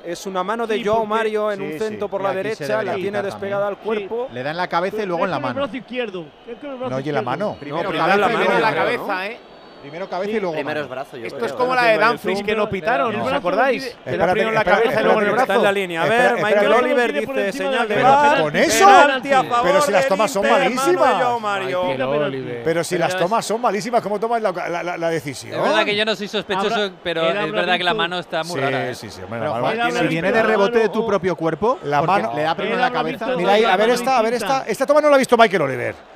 Es 0.05 0.25
una 0.25 0.43
mano 0.43 0.65
de 0.65 0.75
Sí, 0.77 0.83
porque- 1.01 1.07
Mario 1.09 1.51
en 1.51 1.57
Sí, 1.59 1.65
un 1.65 1.71
sí, 1.73 1.79
centro 1.79 2.07
por 2.07 2.21
y 2.21 2.23
la 2.23 2.33
derecha, 2.33 2.83
la 2.83 2.95
tiene 2.95 3.21
despegada 3.21 3.67
al 3.67 3.77
también. 3.77 4.07
cuerpo. 4.07 4.27
Le 4.33 4.43
da 4.43 4.51
en 4.51 4.57
la 4.57 4.67
cabeza 4.67 5.03
y 5.03 5.05
luego 5.05 5.25
en 5.25 5.31
la 5.31 5.37
con 5.37 5.43
el 5.45 5.49
mano. 5.55 5.61
brazo 5.61 5.77
izquierdo. 5.77 6.25
El 6.47 6.55
brazo 6.55 6.89
No, 6.89 6.97
en 6.99 7.13
la 7.13 7.21
mano. 7.21 7.57
Primero, 7.59 7.83
No, 7.83 7.89
primero 7.89 8.17
la 8.17 8.27
primero 8.27 8.49
mano, 8.49 8.59
la 8.61 8.73
cabeza, 8.73 9.15
¿no? 9.15 9.21
¿eh? 9.23 9.39
Primero 9.81 10.07
cabeza 10.09 10.31
y 10.31 10.39
luego 10.39 10.53
Primero 10.53 10.69
mano. 10.79 10.81
es 10.85 10.89
brazo, 10.89 11.17
yo 11.17 11.25
Esto 11.25 11.37
creo, 11.37 11.47
es 11.47 11.53
como 11.53 11.73
la 11.75 11.83
de 11.85 11.97
Dumfries 11.97 12.43
que 12.43 12.55
no 12.55 12.69
pitaron, 12.69 13.13
El 13.15 13.21
¿os 13.21 13.33
acordáis? 13.33 13.95
Que 14.05 14.15
da 14.17 14.25
primero 14.31 14.49
en 14.49 14.55
la 14.55 14.63
cabeza 14.63 15.01
y 15.01 15.03
luego 15.03 15.21
en 15.21 15.25
el 15.27 15.31
brazo. 15.33 15.43
Está 15.43 15.55
en 15.55 15.63
la 15.63 15.71
línea. 15.71 16.01
A 16.03 16.05
ver, 16.05 16.13
Espera, 16.21 16.33
Michael 16.35 16.55
espera, 16.71 16.77
Oliver 16.77 17.13
dice 17.13 17.51
señal 17.51 17.87
de 17.87 18.03
bar. 18.03 18.41
con 18.41 18.55
eso. 18.55 18.87
Pero 19.63 19.81
si 19.81 19.91
las 19.91 20.07
tomas 20.07 20.31
son 20.31 20.49
malísimas. 20.49 21.39
Mario. 21.41 21.81
Pero 22.63 22.83
si 22.83 22.97
las 22.97 23.17
tomas 23.17 23.45
son 23.45 23.61
malísimas, 23.61 24.01
¿cómo 24.01 24.19
tomas 24.19 24.41
la, 24.41 24.51
la- 24.51 24.83
la- 24.83 24.97
la 24.97 25.09
decisión? 25.09 25.55
Es 25.55 25.61
verdad 25.63 25.85
que 25.85 25.95
yo 25.95 26.05
no 26.05 26.15
soy 26.15 26.27
sospechoso, 26.27 26.91
pero 27.03 27.23
es 27.29 27.51
verdad 27.51 27.77
que 27.77 27.83
la 27.83 27.93
mano 27.93 28.19
está 28.19 28.43
muy 28.43 28.55
sí, 28.55 28.59
rara. 28.61 28.89
¿eh? 28.89 28.95
sí, 28.95 29.09
sí. 29.09 29.21
Bueno, 29.27 29.49
Juan, 29.51 29.77
mano- 29.77 29.99
si 29.99 30.07
viene 30.07 30.31
de 30.31 30.43
rebote 30.43 30.79
de 30.79 30.89
tu 30.89 31.05
propio 31.05 31.35
cuerpo, 31.35 31.79
La 31.83 32.01
mano- 32.01 32.33
le 32.35 32.43
da 32.43 32.55
primero 32.55 32.75
en 32.75 32.81
la 32.81 32.91
cabeza. 32.91 33.27
Mira 33.35 33.53
ahí, 33.53 33.63
a 33.63 33.75
ver 33.77 33.89
esta, 33.89 34.17
a 34.17 34.21
ver 34.21 34.33
esta. 34.35 34.63
Esta 34.67 34.85
toma 34.85 35.01
no 35.01 35.09
la 35.09 35.15
ha 35.15 35.19
visto 35.19 35.35
Michael 35.37 35.61
Oliver. 35.63 36.10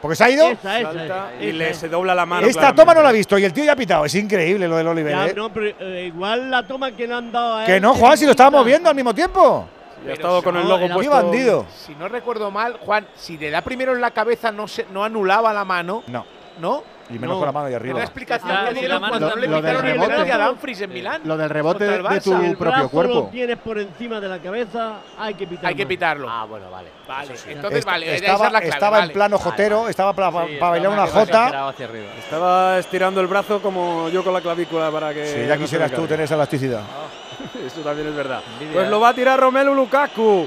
Porque 0.00 0.16
se 0.16 0.24
ha 0.24 0.30
ido. 0.30 0.48
Esa, 0.48 0.80
esa, 0.80 0.92
Salta 0.92 1.32
esa, 1.34 1.44
y 1.44 1.52
le 1.52 1.74
se 1.74 1.88
dobla 1.88 2.14
la 2.14 2.24
mano. 2.26 2.46
Esta 2.46 2.60
claramente. 2.60 2.82
toma 2.82 2.94
no 2.94 3.02
la 3.02 3.08
ha 3.10 3.12
visto 3.12 3.38
y 3.38 3.44
el 3.44 3.52
tío 3.52 3.64
ya 3.64 3.72
ha 3.72 3.76
pitado. 3.76 4.04
Es 4.06 4.14
increíble 4.14 4.66
lo 4.66 4.76
del 4.76 4.88
Oliver. 4.88 5.12
Ya, 5.12 5.26
¿eh? 5.28 5.34
no, 5.34 5.52
pero, 5.52 5.66
eh, 5.78 6.04
igual 6.06 6.50
la 6.50 6.66
toma 6.66 6.92
que 6.92 7.06
le 7.06 7.14
han 7.14 7.30
dado 7.30 7.58
a 7.58 7.64
Que 7.66 7.76
él 7.76 7.82
no, 7.82 7.92
es 7.92 7.98
Juan, 7.98 8.16
si 8.16 8.24
lo 8.24 8.30
estábamos 8.30 8.64
viendo 8.64 8.88
al 8.88 8.94
mismo 8.94 9.14
tiempo. 9.14 9.68
Y 10.06 10.08
ha 10.08 10.14
estado 10.14 10.42
con 10.42 10.56
el 10.56 10.62
no, 10.62 10.68
logo 10.70 10.86
¡Qué 10.88 10.94
puesto. 10.94 11.12
bandido! 11.12 11.66
Si 11.86 11.94
no 11.94 12.08
recuerdo 12.08 12.50
mal, 12.50 12.78
Juan, 12.80 13.06
si 13.14 13.36
le 13.36 13.50
da 13.50 13.60
primero 13.60 13.94
en 13.94 14.00
la 14.00 14.10
cabeza 14.12 14.50
no, 14.50 14.66
se, 14.66 14.86
no 14.90 15.04
anulaba 15.04 15.52
la 15.52 15.64
mano, 15.66 16.02
No. 16.06 16.24
¿no? 16.58 16.82
Y 17.10 17.18
menos 17.18 17.34
No. 17.34 17.38
con 17.38 17.46
la 17.46 17.52
mano 17.52 17.66
de 17.66 17.72
La 17.72 17.76
arriba. 17.78 18.00
explicación 18.02 18.50
Ah, 18.50 18.60
que 18.68 18.68
sí, 18.68 18.74
la 18.74 18.80
dieron 18.80 19.08
cuando 19.08 19.28
Lo- 19.30 19.36
le 19.36 19.46
lo 19.48 19.62
del 19.62 19.78
rebote. 19.78 20.32
a 20.32 20.46
Dumfries 20.46 20.80
en 20.82 20.92
Milán. 20.92 21.22
Lo 21.24 21.36
del 21.36 21.50
rebote 21.50 21.84
de 21.84 22.02
Barça. 22.02 22.22
tu 22.22 22.30
Si 22.38 22.46
el 22.46 22.56
propio 22.56 22.70
brazo 22.72 22.88
cuerpo. 22.88 23.14
lo 23.14 23.22
tienes 23.26 23.56
por 23.58 23.78
encima 23.78 24.20
de 24.20 24.28
la 24.28 24.38
cabeza, 24.38 24.94
hay 25.18 25.34
que 25.34 25.46
pitar. 25.46 25.66
Hay 25.66 25.74
que 25.74 25.86
pitarlo. 25.86 26.28
Ah, 26.30 26.44
bueno, 26.48 26.70
vale. 26.70 26.88
Vale, 27.08 27.36
sí. 27.36 27.50
entonces 27.50 27.84
vale, 27.84 28.14
estaba 28.16 28.46
es 28.46 28.52
la 28.52 28.60
clave. 28.60 28.68
estaba 28.74 29.04
en 29.04 29.10
plano 29.12 29.38
jotero, 29.38 29.88
estaba 29.88 30.12
para 30.12 30.30
Sí, 30.46 30.56
bailar 30.60 30.92
una 30.92 31.06
jota. 31.08 31.74
Estaba 32.18 32.78
estirando 32.78 33.20
el 33.20 33.26
brazo 33.26 33.60
como 33.60 34.08
yo 34.08 34.22
con 34.22 34.32
la 34.32 34.40
clavícula 34.40 34.90
para 34.90 35.12
que. 35.12 35.26
Si 35.26 35.38
no 35.40 35.46
ya 35.46 35.56
quisieras 35.58 35.90
tú 35.92 36.06
tener 36.06 36.24
esa 36.24 36.34
elasticidad. 36.36 36.82
Eso 37.66 37.80
también 37.80 38.08
es 38.08 38.14
verdad. 38.14 38.42
Envidia, 38.52 38.74
Pues 38.74 38.88
lo 38.88 39.00
va 39.00 39.08
a 39.10 39.14
tirar 39.14 39.38
Romelu 39.40 39.74
Lukaku, 39.74 40.46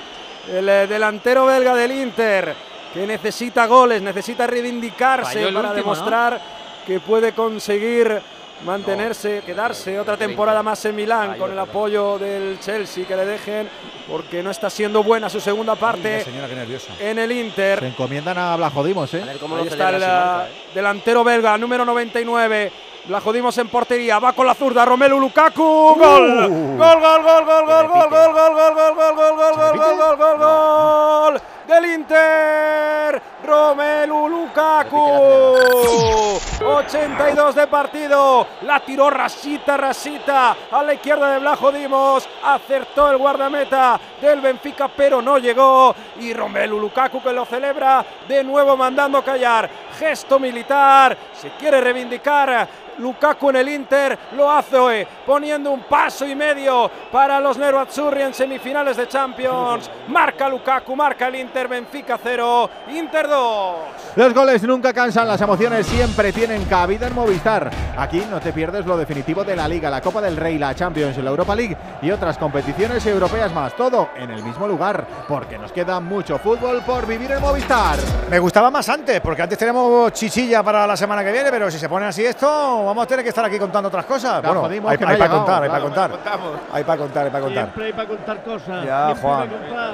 el 0.51 0.69
eh, 0.69 0.87
delantero 0.87 1.45
belga 1.45 1.75
del 1.75 1.91
Inter, 1.91 2.53
que 2.93 3.05
necesita 3.07 3.65
goles, 3.65 4.01
necesita 4.01 4.45
reivindicarse 4.47 5.33
Falló 5.33 5.47
para 5.53 5.69
último, 5.69 5.69
¿no? 5.69 5.73
demostrar 5.73 6.39
que 6.85 6.99
puede 6.99 7.33
conseguir 7.33 8.21
mantenerse, 8.65 9.41
quedarse 9.45 9.99
otra 9.99 10.15
temporada 10.15 10.63
más 10.63 10.83
en 10.85 10.95
Milán 10.95 11.37
con 11.37 11.51
el 11.51 11.59
apoyo 11.59 12.17
del 12.17 12.59
Chelsea 12.59 13.05
que 13.05 13.15
le 13.15 13.25
dejen 13.25 13.67
porque 14.07 14.41
no 14.41 14.51
está 14.51 14.69
siendo 14.69 15.03
buena 15.03 15.29
su 15.29 15.39
segunda 15.41 15.73
Ay, 15.73 15.79
parte 15.79 16.23
señora, 16.23 16.47
qué 16.47 16.55
nerviosa. 16.55 16.93
en 16.99 17.19
el 17.19 17.31
Inter. 17.31 17.79
Se 17.79 17.87
encomiendan 17.87 18.37
a 18.37 18.55
Blajodimos, 18.55 19.13
A 19.13 19.17
¿eh? 19.17 19.23
ver 19.25 19.37
cómo 19.37 19.55
Ahí 19.57 19.65
lo 19.65 19.69
está 19.71 19.89
el 19.89 19.99
marca, 19.99 20.47
¿eh? 20.47 20.51
delantero 20.73 21.23
belga, 21.23 21.57
número 21.57 21.83
99. 21.83 22.71
La 23.09 23.19
jodimos 23.19 23.57
en 23.57 23.67
portería, 23.67 24.17
va 24.17 24.31
con 24.31 24.47
la 24.47 24.53
zurda 24.53 24.85
Romelu 24.85 25.19
Lukaku. 25.19 25.95
Gol. 25.99 26.77
Gol, 26.77 26.77
gol, 26.77 27.23
gol, 27.23 27.45
gol, 27.45 27.65
gol, 27.65 27.87
gol, 27.89 28.09
gol, 28.09 28.33
gol, 28.33 28.53
gol, 28.53 28.55
gol, 28.55 28.95
gol, 28.95 28.97
gol, 29.15 29.35
gol, 29.35 29.55
gol, 29.57 29.97
gol, 29.97 30.17
gol, 30.17 30.37
gol, 30.37 31.41
del 31.67 31.85
Inter. 31.85 33.21
Romelu 33.43 34.29
Lukaku. 34.29 36.39
82 36.65 37.55
de 37.55 37.67
partido. 37.67 38.47
La 38.61 38.79
tiró 38.79 39.09
Rasita, 39.09 39.75
Rasita 39.75 40.55
a 40.71 40.81
la 40.81 40.93
izquierda 40.93 41.33
de 41.33 41.39
Blajo 41.39 41.73
Dimos. 41.73 42.29
Acertó 42.41 43.11
el 43.11 43.17
guardameta 43.17 43.99
del 44.21 44.39
Benfica, 44.39 44.87
pero 44.87 45.21
no 45.21 45.39
llegó. 45.39 45.93
Y 46.21 46.33
Romelu 46.33 46.79
Lukaku 46.79 47.21
que 47.21 47.33
lo 47.33 47.43
celebra 47.43 48.05
de 48.29 48.45
nuevo 48.45 48.77
mandando 48.77 49.21
callar. 49.21 49.69
Gesto 49.99 50.39
militar. 50.39 51.17
Se 51.33 51.49
quiere 51.51 51.81
reivindicar. 51.81 52.82
Lukaku 52.99 53.49
en 53.49 53.55
el 53.57 53.69
Inter 53.69 54.17
lo 54.35 54.51
hace 54.51 54.77
hoy, 54.77 55.07
poniendo 55.25 55.71
un 55.71 55.83
paso 55.83 56.25
y 56.25 56.35
medio 56.35 56.89
para 57.11 57.39
los 57.39 57.57
Nerazzurri 57.57 58.21
en 58.21 58.33
semifinales 58.33 58.97
de 58.97 59.07
Champions. 59.07 59.89
Marca 60.07 60.49
Lukaku, 60.49 60.95
marca 60.95 61.27
el 61.27 61.35
Inter, 61.35 61.67
Benfica 61.67 62.19
0, 62.21 62.69
Inter 62.93 63.27
2. 63.27 63.75
Los 64.15 64.33
goles 64.33 64.63
nunca 64.63 64.93
cansan, 64.93 65.27
las 65.27 65.41
emociones 65.41 65.87
siempre 65.87 66.31
tienen 66.31 66.65
cabida 66.65 67.07
en 67.07 67.15
Movistar. 67.15 67.69
Aquí 67.97 68.23
no 68.29 68.39
te 68.39 68.53
pierdes 68.53 68.85
lo 68.85 68.97
definitivo 68.97 69.43
de 69.43 69.55
la 69.55 69.67
Liga, 69.67 69.89
la 69.89 70.01
Copa 70.01 70.21
del 70.21 70.37
Rey, 70.37 70.57
la 70.57 70.75
Champions, 70.75 71.17
la 71.17 71.29
Europa 71.29 71.55
League 71.55 71.77
y 72.01 72.11
otras 72.11 72.37
competiciones 72.37 73.05
europeas 73.05 73.53
más. 73.53 73.75
Todo 73.75 74.09
en 74.15 74.31
el 74.31 74.43
mismo 74.43 74.67
lugar, 74.67 75.05
porque 75.27 75.57
nos 75.57 75.71
queda 75.71 75.99
mucho 75.99 76.37
fútbol 76.37 76.81
por 76.85 77.07
vivir 77.07 77.31
en 77.31 77.41
Movistar. 77.41 77.97
Me 78.29 78.39
gustaba 78.39 78.69
más 78.69 78.87
antes, 78.89 79.19
porque 79.21 79.41
antes 79.41 79.57
tenemos 79.57 80.11
chichilla 80.13 80.61
para 80.63 80.85
la 80.85 80.97
semana 80.97 81.23
que 81.23 81.31
viene, 81.31 81.49
pero 81.49 81.69
si 81.71 81.79
se 81.79 81.89
pone 81.89 82.05
así 82.05 82.25
esto, 82.25 82.82
vamos 82.85 83.03
a 83.03 83.07
tener 83.07 83.23
que 83.23 83.29
estar 83.29 83.45
aquí 83.45 83.57
contando 83.59 83.87
otras 83.89 84.05
cosas. 84.05 84.41
Bueno, 84.41 84.61
jodimos 84.61 84.91
hay, 84.91 84.97
para 84.97 85.29
contar, 85.29 85.63
hay 85.63 85.69
para 85.69 85.85
claro. 85.85 86.13
contar. 86.13 86.59
Hay 86.73 86.83
para 86.83 86.97
contar, 86.97 87.25
hay 87.25 87.31
para 87.31 87.43
contar. 87.43 87.63
Siempre 87.63 87.85
hay 87.85 87.93
para 87.93 88.07
contar 88.07 88.43
cosas. 88.43 88.85
Ya, 88.85 89.05
siempre 89.07 89.21
Juan. 89.29 89.49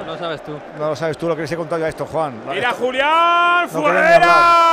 No 0.06 0.18
sabes 0.18 0.42
tú. 0.44 0.58
No 0.78 0.88
lo 0.88 0.96
sabes 0.96 1.18
tú, 1.18 1.28
lo 1.28 1.36
que 1.36 1.42
les 1.42 1.52
he 1.52 1.56
contado 1.56 1.80
ya 1.80 1.88
esto, 1.88 2.06
Juan. 2.06 2.40
Mira 2.48 2.70
Esto- 2.70 2.84
Julián, 2.84 3.68
No 3.72 3.86
hablar. 3.86 4.20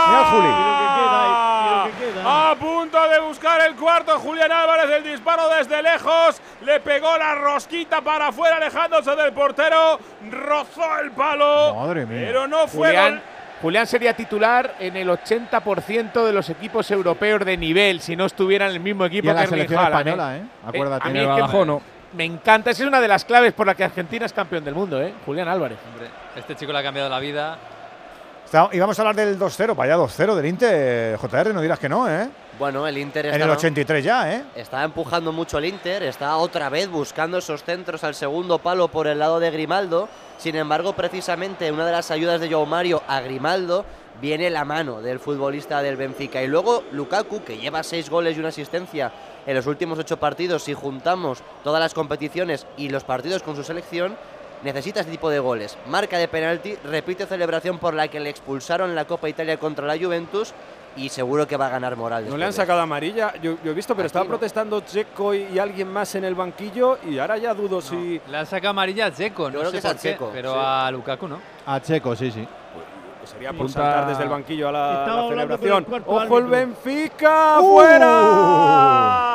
Mira 0.07 0.25
Juli. 0.31 0.47
Lo 0.47 2.23
lo. 2.23 2.29
A 2.29 2.55
punto 2.59 2.97
de 3.09 3.19
buscar 3.19 3.61
el 3.61 3.75
cuarto, 3.75 4.19
Julián 4.19 4.51
Álvarez, 4.51 4.89
el 4.91 5.03
disparo 5.03 5.47
desde 5.49 5.81
lejos, 5.81 6.41
le 6.61 6.79
pegó 6.79 7.17
la 7.17 7.35
rosquita 7.35 8.01
para 8.01 8.27
afuera, 8.27 8.57
alejándose 8.57 9.15
del 9.15 9.31
portero, 9.33 9.99
rozó 10.29 10.99
el 11.01 11.11
palo, 11.11 11.75
Madre 11.75 12.05
mía. 12.05 12.23
pero 12.27 12.47
no 12.47 12.67
fue 12.67 12.87
Julián, 12.87 13.11
gol. 13.15 13.21
Julián 13.61 13.87
sería 13.87 14.13
titular 14.15 14.75
en 14.79 14.95
el 14.97 15.09
80% 15.09 16.25
de 16.25 16.31
los 16.33 16.49
equipos 16.49 16.89
europeos 16.91 17.43
de 17.43 17.57
nivel 17.57 18.01
si 18.01 18.15
no 18.15 18.25
estuviera 18.25 18.67
en 18.67 18.73
el 18.73 18.79
mismo 18.79 19.03
Y 19.05 19.07
equipo 19.07 19.29
en 19.29 19.35
la 19.35 19.41
que 19.41 19.45
Erling 19.47 19.57
selección 19.67 19.79
Haaland, 19.79 20.07
española, 20.07 20.37
¿eh? 20.37 20.41
Acuérdate. 20.65 21.07
a 21.07 21.11
mí 21.11 21.19
es 21.19 21.51
que 21.51 21.65
no. 21.65 21.81
Me 22.13 22.23
encanta, 22.23 22.71
esa 22.71 22.83
es 22.83 22.87
una 22.87 23.01
de 23.01 23.07
las 23.07 23.25
claves 23.25 23.53
por 23.53 23.65
la 23.67 23.75
que 23.75 23.83
Argentina 23.83 24.25
es 24.25 24.31
campeón 24.33 24.63
del 24.63 24.75
mundo, 24.75 25.01
¿eh? 25.01 25.13
Julián 25.25 25.47
Álvarez. 25.47 25.77
Hombre, 25.91 26.07
este 26.35 26.55
chico 26.55 26.71
le 26.71 26.79
ha 26.79 26.83
cambiado 26.83 27.09
la 27.09 27.19
vida. 27.19 27.57
Está- 28.45 28.69
y 28.71 28.79
vamos 28.79 28.97
a 28.97 29.01
hablar 29.01 29.15
del 29.15 29.37
2-0, 29.37 29.75
vaya 29.75 29.97
2-0 29.97 30.35
del 30.35 30.45
Inter, 30.45 31.17
JR, 31.17 31.53
no 31.53 31.61
dirás 31.61 31.79
que 31.79 31.89
no, 31.89 32.09
¿eh? 32.09 32.29
Bueno, 32.59 32.87
el 32.87 32.97
Inter 32.97 33.27
En 33.27 33.35
el 33.35 33.41
estaba, 33.41 33.57
83 33.57 34.03
ya, 34.03 34.33
¿eh? 34.33 34.43
está 34.55 34.83
empujando 34.83 35.31
mucho 35.31 35.59
el 35.59 35.65
Inter, 35.65 36.01
está 36.01 36.35
otra 36.37 36.69
vez 36.69 36.89
buscando 36.89 37.37
esos 37.37 37.63
centros 37.63 38.03
al 38.03 38.15
segundo 38.15 38.57
palo 38.57 38.87
por 38.87 39.05
el 39.05 39.19
lado 39.19 39.39
de 39.39 39.51
Grimaldo. 39.51 40.09
Sin 40.39 40.55
embargo, 40.55 40.93
precisamente 40.93 41.71
una 41.71 41.85
de 41.85 41.91
las 41.91 42.09
ayudas 42.09 42.41
de 42.41 42.49
Joao 42.49 42.65
Mario 42.65 43.03
a 43.07 43.21
Grimaldo 43.21 43.85
viene 44.19 44.49
la 44.49 44.65
mano 44.65 45.03
del 45.03 45.19
futbolista 45.19 45.83
del 45.83 45.97
Benfica. 45.97 46.41
Y 46.41 46.47
luego 46.47 46.83
Lukaku, 46.91 47.43
que 47.43 47.59
lleva 47.59 47.83
seis 47.83 48.09
goles 48.09 48.35
y 48.35 48.39
una 48.39 48.49
asistencia 48.49 49.11
en 49.45 49.55
los 49.55 49.67
últimos 49.67 49.99
ocho 49.99 50.17
partidos, 50.17 50.63
si 50.63 50.73
juntamos 50.73 51.43
todas 51.63 51.79
las 51.79 51.93
competiciones 51.93 52.65
y 52.75 52.89
los 52.89 53.03
partidos 53.03 53.43
con 53.43 53.55
su 53.55 53.63
selección, 53.63 54.17
necesita 54.63 55.01
este 55.01 55.11
tipo 55.11 55.29
de 55.29 55.39
goles. 55.39 55.77
Marca 55.87 56.17
de 56.17 56.27
penalti, 56.27 56.75
repite 56.83 57.27
celebración 57.27 57.77
por 57.77 57.93
la 57.93 58.07
que 58.07 58.19
le 58.19 58.29
expulsaron 58.29 58.89
en 58.89 58.95
la 58.95 59.05
Copa 59.05 59.29
Italia 59.29 59.57
contra 59.57 59.85
la 59.85 59.97
Juventus 59.97 60.53
y 60.97 61.09
seguro 61.09 61.47
que 61.47 61.55
va 61.57 61.67
a 61.67 61.69
ganar 61.69 61.95
moral. 61.95 62.27
No 62.29 62.37
le 62.37 62.45
han 62.45 62.53
sacado 62.53 62.81
amarilla, 62.81 63.33
yo, 63.41 63.57
yo 63.63 63.71
he 63.71 63.73
visto, 63.73 63.93
pero 63.93 64.03
Aquí 64.05 64.07
estaba 64.07 64.25
no. 64.25 64.29
protestando 64.29 64.81
Checo 64.81 65.33
y, 65.33 65.43
y 65.53 65.59
alguien 65.59 65.87
más 65.91 66.13
en 66.15 66.23
el 66.25 66.35
banquillo 66.35 66.97
y 67.07 67.19
ahora 67.19 67.37
ya 67.37 67.53
dudo 67.53 67.81
si... 67.81 68.19
Le 68.29 68.37
han 68.37 68.45
sacado 68.45 68.71
amarilla 68.71 69.05
a 69.07 69.13
Checo, 69.13 69.49
no 69.51 69.59
creo 69.59 69.65
sé 69.65 69.71
que 69.73 69.77
es 69.77 69.85
a 69.85 69.89
por 69.93 70.01
qué, 70.01 70.09
Dzeko, 70.09 70.29
pero 70.33 70.53
sí. 70.53 70.59
a 70.61 70.89
Lukaku 70.91 71.27
no. 71.27 71.39
A 71.65 71.79
Checo, 71.79 72.15
sí, 72.15 72.31
sí. 72.31 72.47
Pues 72.73 72.85
sería 73.27 73.49
por 73.49 73.65
Punta- 73.67 73.73
saltar 73.81 74.07
desde 74.07 74.23
el 74.23 74.29
banquillo 74.29 74.69
a 74.69 74.71
la, 74.71 75.25
celebración. 75.29 75.85
el 75.91 76.03
¡Ojo 76.05 76.37
el. 76.39 76.45
Benfica! 76.45 77.59
¡Uh! 77.59 77.75
¡Fuera! 77.75 79.27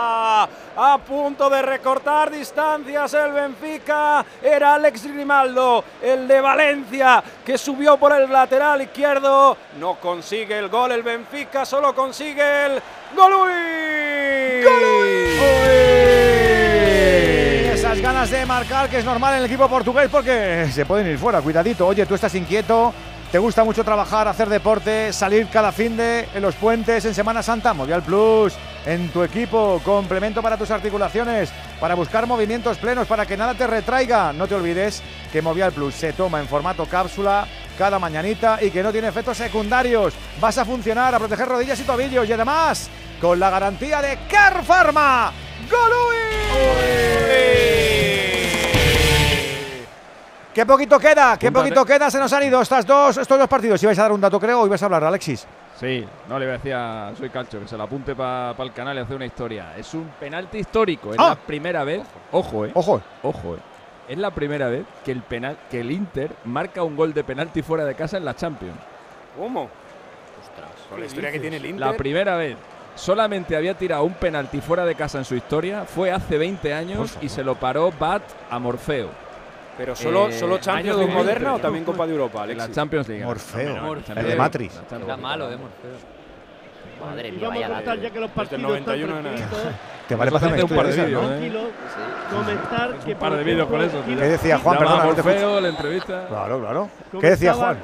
A 0.74 0.96
punto 1.06 1.50
de 1.50 1.60
recortar 1.62 2.30
distancias 2.30 3.12
el 3.14 3.32
Benfica. 3.32 4.24
Era 4.42 4.74
Alex 4.74 5.06
Grimaldo, 5.06 5.84
el 6.00 6.26
de 6.26 6.40
Valencia, 6.40 7.22
que 7.44 7.58
subió 7.58 7.96
por 7.98 8.12
el 8.12 8.32
lateral 8.32 8.80
izquierdo. 8.82 9.56
No 9.78 9.96
consigue 9.96 10.58
el 10.58 10.68
gol 10.70 10.92
el 10.92 11.02
Benfica, 11.02 11.64
solo 11.66 11.94
consigue 11.94 12.66
el 12.66 12.82
Golui. 13.14 13.52
Esas 17.74 18.00
ganas 18.00 18.30
de 18.30 18.46
marcar 18.46 18.88
que 18.88 18.98
es 18.98 19.04
normal 19.04 19.34
en 19.34 19.40
el 19.40 19.46
equipo 19.46 19.68
portugués 19.68 20.08
porque 20.10 20.68
se 20.72 20.86
pueden 20.86 21.06
ir 21.08 21.18
fuera, 21.18 21.42
cuidadito. 21.42 21.86
Oye, 21.86 22.06
tú 22.06 22.14
estás 22.14 22.34
inquieto, 22.34 22.94
te 23.32 23.38
gusta 23.38 23.64
mucho 23.64 23.82
trabajar, 23.82 24.28
hacer 24.28 24.50
deporte, 24.50 25.10
salir 25.10 25.48
cada 25.48 25.72
fin 25.72 25.96
de 25.96 26.28
en 26.34 26.42
los 26.42 26.54
puentes 26.54 27.02
en 27.06 27.14
Semana 27.14 27.42
Santa, 27.42 27.72
Movial 27.72 28.02
Plus 28.02 28.52
en 28.84 29.08
tu 29.08 29.22
equipo, 29.22 29.80
complemento 29.82 30.42
para 30.42 30.58
tus 30.58 30.70
articulaciones, 30.70 31.50
para 31.80 31.94
buscar 31.94 32.26
movimientos 32.26 32.76
plenos, 32.76 33.08
para 33.08 33.24
que 33.24 33.38
nada 33.38 33.54
te 33.54 33.66
retraiga. 33.66 34.34
No 34.34 34.46
te 34.46 34.54
olvides 34.54 35.02
que 35.32 35.40
Movial 35.40 35.72
Plus 35.72 35.94
se 35.94 36.12
toma 36.12 36.40
en 36.40 36.46
formato 36.46 36.84
cápsula 36.84 37.46
cada 37.78 37.98
mañanita 37.98 38.62
y 38.62 38.70
que 38.70 38.82
no 38.82 38.92
tiene 38.92 39.08
efectos 39.08 39.38
secundarios. 39.38 40.12
Vas 40.38 40.58
a 40.58 40.66
funcionar, 40.66 41.14
a 41.14 41.18
proteger 41.18 41.48
rodillas 41.48 41.80
y 41.80 41.84
tobillos 41.84 42.28
y 42.28 42.34
además 42.34 42.90
con 43.18 43.40
la 43.40 43.48
garantía 43.48 44.02
de 44.02 44.18
Car 44.28 44.62
Pharma. 44.62 45.32
¡Golui! 45.70 47.81
¿Qué 50.54 50.66
poquito 50.66 50.98
queda? 50.98 51.38
¿Qué 51.38 51.50
poquito 51.50 51.84
queda? 51.84 52.10
Se 52.10 52.18
nos 52.18 52.30
han 52.32 52.42
ido 52.42 52.60
estas 52.60 52.86
dos, 52.86 53.16
estos 53.16 53.38
dos 53.38 53.48
partidos. 53.48 53.82
¿Vais 53.82 53.98
a 53.98 54.02
dar 54.02 54.12
un 54.12 54.20
dato, 54.20 54.38
creo, 54.38 54.60
o 54.60 54.66
ibas 54.66 54.82
a 54.82 54.86
hablar, 54.86 55.04
Alexis. 55.04 55.46
Sí, 55.80 56.06
no 56.28 56.38
le 56.38 56.44
voy 56.44 56.54
a 56.54 56.58
decir 56.58 56.74
a 56.74 57.12
Soy 57.16 57.30
Calcho 57.30 57.58
que 57.58 57.66
se 57.66 57.76
la 57.76 57.84
apunte 57.84 58.14
para 58.14 58.54
pa 58.54 58.62
el 58.62 58.72
canal 58.72 58.96
y 58.98 59.00
hace 59.00 59.14
una 59.14 59.24
historia. 59.24 59.74
Es 59.76 59.94
un 59.94 60.10
penalti 60.20 60.58
histórico. 60.58 61.12
Es 61.12 61.18
ah. 61.18 61.30
la 61.30 61.36
primera 61.36 61.84
vez. 61.84 62.02
Ojo, 62.30 62.66
eh. 62.66 62.70
Ojo. 62.74 63.00
Ojo, 63.22 63.54
eh. 63.56 63.58
Es 64.08 64.18
la 64.18 64.30
primera 64.30 64.68
vez 64.68 64.84
que 65.04 65.12
el, 65.12 65.22
penal, 65.22 65.56
que 65.70 65.80
el 65.80 65.90
Inter 65.90 66.30
marca 66.44 66.82
un 66.82 66.96
gol 66.96 67.14
de 67.14 67.24
penalti 67.24 67.62
fuera 67.62 67.84
de 67.84 67.94
casa 67.94 68.18
en 68.18 68.24
la 68.26 68.36
Champions. 68.36 68.76
¿Cómo? 69.38 69.70
Ostras, 70.42 70.70
con 70.90 71.00
la 71.00 71.06
historia 71.06 71.32
que 71.32 71.40
tiene 71.40 71.56
el 71.56 71.66
Inter. 71.66 71.86
La 71.86 71.96
primera 71.96 72.36
vez 72.36 72.56
solamente 72.94 73.56
había 73.56 73.74
tirado 73.74 74.04
un 74.04 74.14
penalti 74.14 74.60
fuera 74.60 74.84
de 74.84 74.94
casa 74.94 75.18
en 75.18 75.24
su 75.24 75.34
historia, 75.34 75.84
fue 75.86 76.12
hace 76.12 76.36
20 76.36 76.74
años 76.74 77.16
y 77.22 77.30
se 77.30 77.42
lo 77.42 77.54
paró 77.54 77.90
Bat 77.98 78.22
a 78.50 78.58
Morfeo. 78.58 79.21
¿Pero 79.82 79.96
solo, 79.96 80.28
eh, 80.28 80.32
solo 80.32 80.58
Champions 80.58 80.96
de 80.96 81.06
moderna 81.06 81.54
o 81.54 81.58
también 81.58 81.84
Copa 81.84 82.06
de 82.06 82.12
Europa, 82.12 82.44
Alexis? 82.44 82.68
La 82.68 82.72
Champions 82.72 83.08
League. 83.08 83.24
Morfeo, 83.24 83.94
el 84.14 84.26
de 84.26 84.36
Matrix. 84.36 84.76
Está 84.76 85.16
malo 85.16 85.50
de 85.50 85.56
Morfeo. 85.56 86.22
Madre 87.04 87.32
mía, 87.32 87.48
vaya 87.48 87.78
a 87.78 87.94
ya 87.96 88.10
que 88.10 88.20
los 88.20 88.30
partidos 88.30 88.78
están 88.78 88.96
Te 90.06 90.14
vale 90.14 90.30
pasar 90.30 90.62
un 90.62 90.68
par 90.68 90.86
de 90.86 91.04
vídeos, 91.04 91.24
¿eh? 91.32 91.46
¿eh? 91.48 91.70
Comentar 92.30 92.98
que 93.00 93.12
un 93.12 93.18
par 93.18 93.36
de 93.36 93.42
vídeos 93.42 93.68
con 93.68 93.80
eso. 93.80 94.04
¿Qué 94.06 94.14
decía 94.14 94.58
Juan? 94.58 94.78
Perdona, 94.78 95.04
no 95.04 95.14
te 95.14 95.22
feo, 95.24 95.60
la 95.60 95.68
entrevista. 95.68 96.26
Claro, 96.28 96.60
claro. 96.60 96.88
¿Qué 97.20 97.30
decía 97.30 97.54
Juan? 97.54 97.78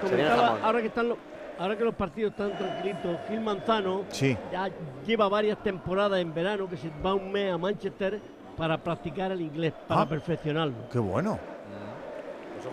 Ahora 0.63 0.81
que 0.81 0.87
están 0.87 1.09
los 1.09 1.19
ahora 1.59 1.77
que 1.77 1.83
los 1.83 1.95
partidos 1.97 2.31
están 2.31 2.57
tranquilitos, 2.57 3.19
Gil 3.29 3.41
Manzano 3.41 4.05
sí. 4.11 4.39
ya 4.53 4.71
lleva 5.05 5.29
varias 5.29 5.61
temporadas 5.61 6.21
en 6.21 6.33
verano 6.33 6.69
que 6.69 6.77
se 6.77 6.89
va 7.05 7.15
un 7.15 7.33
mes 7.33 7.53
a 7.53 7.59
Manchester 7.59 8.21
para 8.57 8.79
practicar 8.79 9.33
el 9.33 9.41
inglés, 9.41 9.73
para 9.89 10.03
ah, 10.03 10.09
perfeccionarlo. 10.09 10.89
¡Qué 10.93 11.01
bueno! 11.01 11.58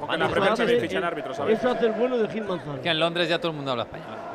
En 0.10 0.20
la 0.20 0.28
Eso 1.50 1.70
hace 1.70 1.86
el 1.86 1.92
bueno 1.94 2.18
de 2.18 2.28
Gil 2.28 2.44
Manzano. 2.44 2.82
Que 2.82 2.90
en 2.90 3.00
Londres 3.00 3.30
ya 3.30 3.40
todo 3.40 3.52
el 3.52 3.58
mundo 3.58 3.72
habla 3.72 3.84
español. 3.84 4.35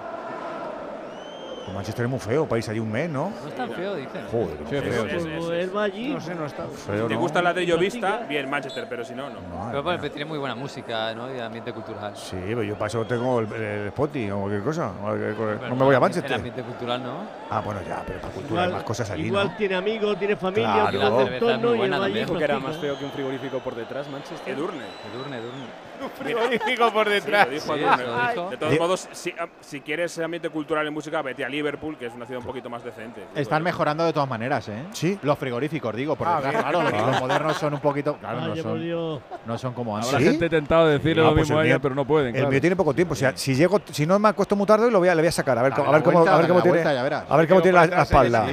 Manchester 1.72 2.04
es 2.04 2.10
muy 2.10 2.20
feo, 2.20 2.46
país 2.46 2.68
allí 2.68 2.78
un 2.78 2.90
mes, 2.90 3.08
¿no? 3.10 3.32
No 3.42 3.48
es 3.48 3.54
tan 3.54 3.70
feo, 3.70 3.94
dicen. 3.94 4.22
Joder, 4.30 4.56
qué 4.68 4.80
sí. 4.80 4.88
Es, 4.88 5.22
feo. 5.24 5.52
Es, 5.52 5.74
allí. 5.74 6.08
No 6.08 6.20
sé, 6.20 6.34
no 6.34 6.46
está 6.46 6.66
feo. 6.66 7.02
Si 7.02 7.08
te 7.08 7.16
gusta 7.16 7.38
el 7.38 7.44
ladrillo 7.44 7.78
vista, 7.78 8.26
bien 8.28 8.48
Manchester, 8.48 8.86
pero 8.88 9.04
si 9.04 9.14
no, 9.14 9.30
no. 9.30 9.40
no 9.40 9.70
pero 9.70 9.82
pues, 9.82 10.12
tiene 10.12 10.24
muy 10.24 10.38
buena 10.38 10.54
música, 10.54 11.14
¿no? 11.14 11.34
Y 11.34 11.40
ambiente 11.40 11.72
cultural. 11.72 12.16
Sí, 12.16 12.36
pero 12.36 12.62
yo 12.62 12.76
paso 12.76 13.04
tengo 13.04 13.40
el, 13.40 13.52
el 13.52 13.86
Spotify 13.88 14.30
o 14.30 14.40
cualquier 14.40 14.62
cosa. 14.62 14.92
O 15.00 15.02
cualquier, 15.02 15.68
no 15.68 15.76
me 15.76 15.84
voy 15.84 15.94
a 15.94 16.00
Manchester. 16.00 16.30
El 16.30 16.36
ambiente 16.36 16.62
cultural, 16.62 17.02
¿no? 17.02 17.14
Ah, 17.50 17.60
bueno, 17.60 17.80
ya, 17.86 18.02
pero 18.06 18.20
para 18.20 18.32
cultura 18.32 18.64
hay 18.64 18.72
más 18.72 18.82
cosas 18.82 19.10
allí. 19.10 19.26
Igual 19.26 19.48
¿no? 19.48 19.56
tiene 19.56 19.74
amigos, 19.74 20.18
tiene 20.18 20.36
familia, 20.36 20.72
claro. 20.72 20.90
tiene 20.90 21.04
la 21.04 21.24
cerveza 21.24 21.54
es 21.54 21.60
muy 21.60 21.76
buena. 21.76 22.06
Dijo 22.06 22.36
que 22.36 22.44
era 22.44 22.58
más 22.58 22.76
¿eh? 22.76 22.80
feo 22.80 22.98
que 22.98 23.04
un 23.04 23.10
frigorífico 23.10 23.58
por 23.60 23.74
detrás, 23.74 24.08
Manchester. 24.08 24.54
Edurne. 24.54 24.84
Edurne, 25.12 25.36
Edurne. 25.36 25.89
un 26.04 26.10
frigorífico 26.10 26.92
por 26.92 27.08
detrás. 27.08 27.48
De 27.50 28.56
todos 28.56 28.78
modos, 28.78 29.08
si, 29.12 29.32
ah, 29.38 29.48
si, 29.60 29.80
quieres 29.80 30.18
ambiente 30.18 30.48
cultural 30.50 30.86
y 30.86 30.90
música, 30.90 31.22
vete 31.22 31.44
a 31.44 31.48
Liverpool, 31.48 31.96
que 31.96 32.06
es 32.06 32.14
una 32.14 32.26
ciudad 32.26 32.40
un 32.40 32.46
poquito 32.46 32.70
más 32.70 32.82
decente. 32.84 33.24
Están 33.34 33.62
mejorando 33.62 34.04
de 34.04 34.12
todas 34.12 34.28
maneras, 34.28 34.68
¿eh? 34.68 34.84
Sí. 34.92 35.18
Los 35.22 35.38
frigoríficos, 35.38 35.94
digo, 35.94 36.16
porque 36.16 36.32
ah, 36.32 36.40
claro, 36.40 36.80
ah. 36.80 37.10
los, 37.10 37.20
modernos 37.20 37.56
son 37.56 37.74
un 37.74 37.80
poquito. 37.80 38.16
Claro, 38.16 38.38
ah, 38.42 38.48
no 38.48 38.56
son, 38.56 39.22
no 39.46 39.58
son 39.58 39.74
como 39.74 39.96
antes. 39.96 40.12
La 40.12 40.20
gente 40.20 40.46
ha 40.46 40.50
tentado 40.50 40.88
decirle 40.88 41.22
no, 41.22 41.28
lo 41.28 41.34
pues 41.34 41.48
mismo 41.48 41.58
a 41.58 41.66
ella, 41.66 41.78
pero 41.78 41.94
no 41.94 42.04
pueden. 42.04 42.34
El 42.34 42.48
mío 42.48 42.60
tiene 42.60 42.76
poco 42.76 42.94
tiempo. 42.94 43.12
O 43.12 43.16
sea, 43.16 43.36
si 43.36 43.54
llego, 43.54 43.80
si 43.90 44.06
no 44.06 44.18
me 44.18 44.28
acuesto 44.28 44.56
muy 44.56 44.66
tarde, 44.66 44.90
lo 44.90 44.98
voy 44.98 45.08
a, 45.08 45.14
le 45.14 45.22
voy 45.22 45.28
a 45.28 45.32
sacar. 45.32 45.58
A 45.58 45.62
ver, 45.62 45.72
a 45.72 45.90
ver, 45.90 46.02
cómo, 46.02 46.26
a 46.26 46.38
ver 46.38 46.48
cómo 46.48 46.62
tiene 46.62 47.72
la, 47.72 48.02
espalda. 48.02 48.46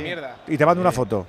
Y 0.48 0.57
te 0.57 0.65
mando 0.65 0.82
una 0.82 0.91
foto. 0.91 1.26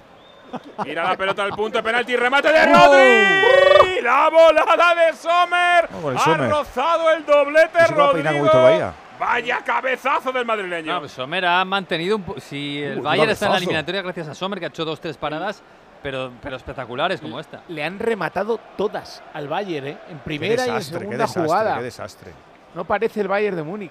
Gira 0.85 1.05
la 1.05 1.17
pelota 1.17 1.43
al 1.43 1.51
punto 1.51 1.79
de 1.79 1.83
penalti. 1.83 2.17
Remate 2.17 2.53
de 2.53 2.67
Rodri. 2.67 4.01
La 4.03 4.29
volada 4.31 4.95
de 4.95 5.13
Sommer. 5.15 5.89
Ha 6.19 6.37
rozado 6.49 7.11
el 7.11 7.25
doblete 7.25 7.87
Rodrigo. 7.89 8.93
Vaya 9.19 9.59
cabezazo 9.65 10.31
del 10.31 10.45
madrileño. 10.45 11.01
No, 11.01 11.09
Sommer 11.09 11.45
ha 11.45 11.65
mantenido 11.65 12.17
un 12.17 12.41
si 12.41 12.83
el 12.83 13.01
uh, 13.01 13.03
Bayern 13.03 13.31
está 13.31 13.47
en 13.47 13.53
la 13.53 13.59
eliminatoria 13.59 14.03
gracias 14.03 14.29
a 14.29 14.35
Sommer 14.35 14.61
que 14.61 14.67
ha 14.67 14.69
hecho 14.69 14.85
dos 14.85 15.01
tres 15.01 15.17
paradas. 15.17 15.63
Pero, 16.01 16.31
pero 16.41 16.55
espectaculares 16.57 17.21
como 17.21 17.41
esta. 17.41 17.63
Le 17.67 17.83
han 17.83 17.99
rematado 17.99 18.61
todas 18.77 19.21
al 19.35 19.49
Bayern, 19.49 19.89
¿eh? 19.89 19.99
en 20.09 20.19
primera 20.21 20.79
y 20.79 20.83
segunda 20.83 21.17
desastre, 21.17 21.43
jugada. 21.43 21.77
Qué 21.79 21.83
desastre. 21.83 22.33
No 22.73 22.85
parece 22.85 23.21
el 23.21 23.27
Bayern 23.27 23.57
de 23.57 23.65
Múnich. 23.65 23.91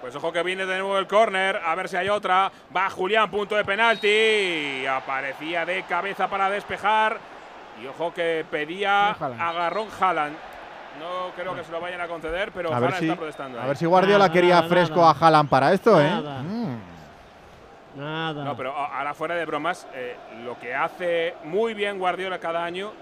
Pues 0.00 0.14
ojo 0.14 0.32
que 0.32 0.42
viene 0.42 0.64
de 0.64 0.78
nuevo 0.78 0.98
el 0.98 1.06
córner, 1.06 1.60
a 1.64 1.74
ver 1.74 1.88
si 1.88 1.96
hay 1.96 2.08
otra. 2.08 2.50
Va 2.74 2.88
Julián, 2.88 3.30
punto 3.30 3.56
de 3.56 3.64
penalti. 3.64 4.86
Aparecía 4.86 5.64
de 5.64 5.82
cabeza 5.84 6.28
para 6.28 6.48
despejar. 6.48 7.18
Y 7.82 7.86
ojo 7.86 8.12
que 8.12 8.44
pedía 8.50 9.10
agarrón 9.10 9.88
Haaland. 10.00 10.36
No 10.98 11.30
creo 11.36 11.54
que 11.54 11.64
se 11.64 11.70
lo 11.70 11.80
vayan 11.80 12.00
a 12.00 12.08
conceder, 12.08 12.50
pero 12.52 12.72
a 12.72 12.80
ver 12.80 12.94
si, 12.94 13.04
está 13.04 13.16
protestando. 13.16 13.60
A 13.60 13.66
ver 13.66 13.76
si 13.76 13.86
Guardiola 13.86 14.30
quería 14.30 14.62
fresco 14.64 15.04
a 15.04 15.12
Haaland 15.12 15.48
para 15.48 15.72
esto, 15.72 16.00
¿eh? 16.00 16.10
Nada. 16.10 16.42
Mm. 16.42 16.78
No, 17.96 18.56
pero 18.56 18.76
ahora 18.76 19.14
fuera 19.14 19.34
de 19.34 19.44
bromas, 19.44 19.86
eh, 19.92 20.16
lo 20.44 20.58
que 20.58 20.74
hace 20.74 21.34
muy 21.44 21.74
bien 21.74 21.98
Guardiola 21.98 22.38
cada 22.38 22.64
año 22.64 22.92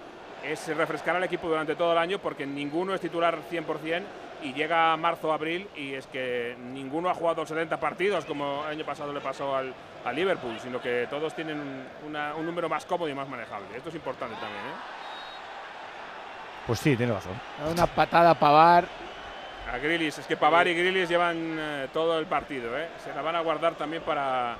es 0.42 0.74
refrescar 0.74 1.16
al 1.16 1.24
equipo 1.24 1.48
durante 1.48 1.74
todo 1.74 1.92
el 1.92 1.98
año 1.98 2.18
porque 2.18 2.46
ninguno 2.46 2.94
es 2.94 3.00
titular 3.00 3.38
100% 3.50 4.02
y 4.46 4.52
llega 4.52 4.96
marzo-abril 4.96 5.68
y 5.74 5.94
es 5.94 6.06
que 6.06 6.56
ninguno 6.72 7.10
ha 7.10 7.14
jugado 7.14 7.44
70 7.44 7.80
partidos 7.80 8.24
como 8.24 8.64
el 8.66 8.72
año 8.72 8.84
pasado 8.84 9.12
le 9.12 9.20
pasó 9.20 9.56
al, 9.56 9.74
a 10.04 10.12
Liverpool, 10.12 10.56
sino 10.60 10.80
que 10.80 11.08
todos 11.10 11.34
tienen 11.34 11.58
un 12.06 12.46
número 12.46 12.68
más 12.68 12.84
cómodo 12.84 13.08
y 13.08 13.14
más 13.14 13.28
manejable. 13.28 13.76
Esto 13.76 13.88
es 13.88 13.96
importante 13.96 14.36
también. 14.36 14.60
¿eh? 14.60 14.78
Pues 16.66 16.78
sí, 16.78 16.96
tiene 16.96 17.12
razón. 17.12 17.32
Una 17.68 17.86
patada 17.86 18.30
a 18.30 18.34
Pavar. 18.38 18.86
A 19.72 19.78
Grillis, 19.78 20.18
es 20.18 20.26
que 20.26 20.36
Pavar 20.36 20.68
y 20.68 20.74
Grillis 20.74 21.08
llevan 21.08 21.56
eh, 21.58 21.88
todo 21.92 22.18
el 22.20 22.26
partido. 22.26 22.78
¿eh? 22.78 22.88
Se 23.02 23.12
la 23.12 23.22
van 23.22 23.34
a 23.34 23.40
guardar 23.40 23.74
también 23.74 24.02
para, 24.02 24.56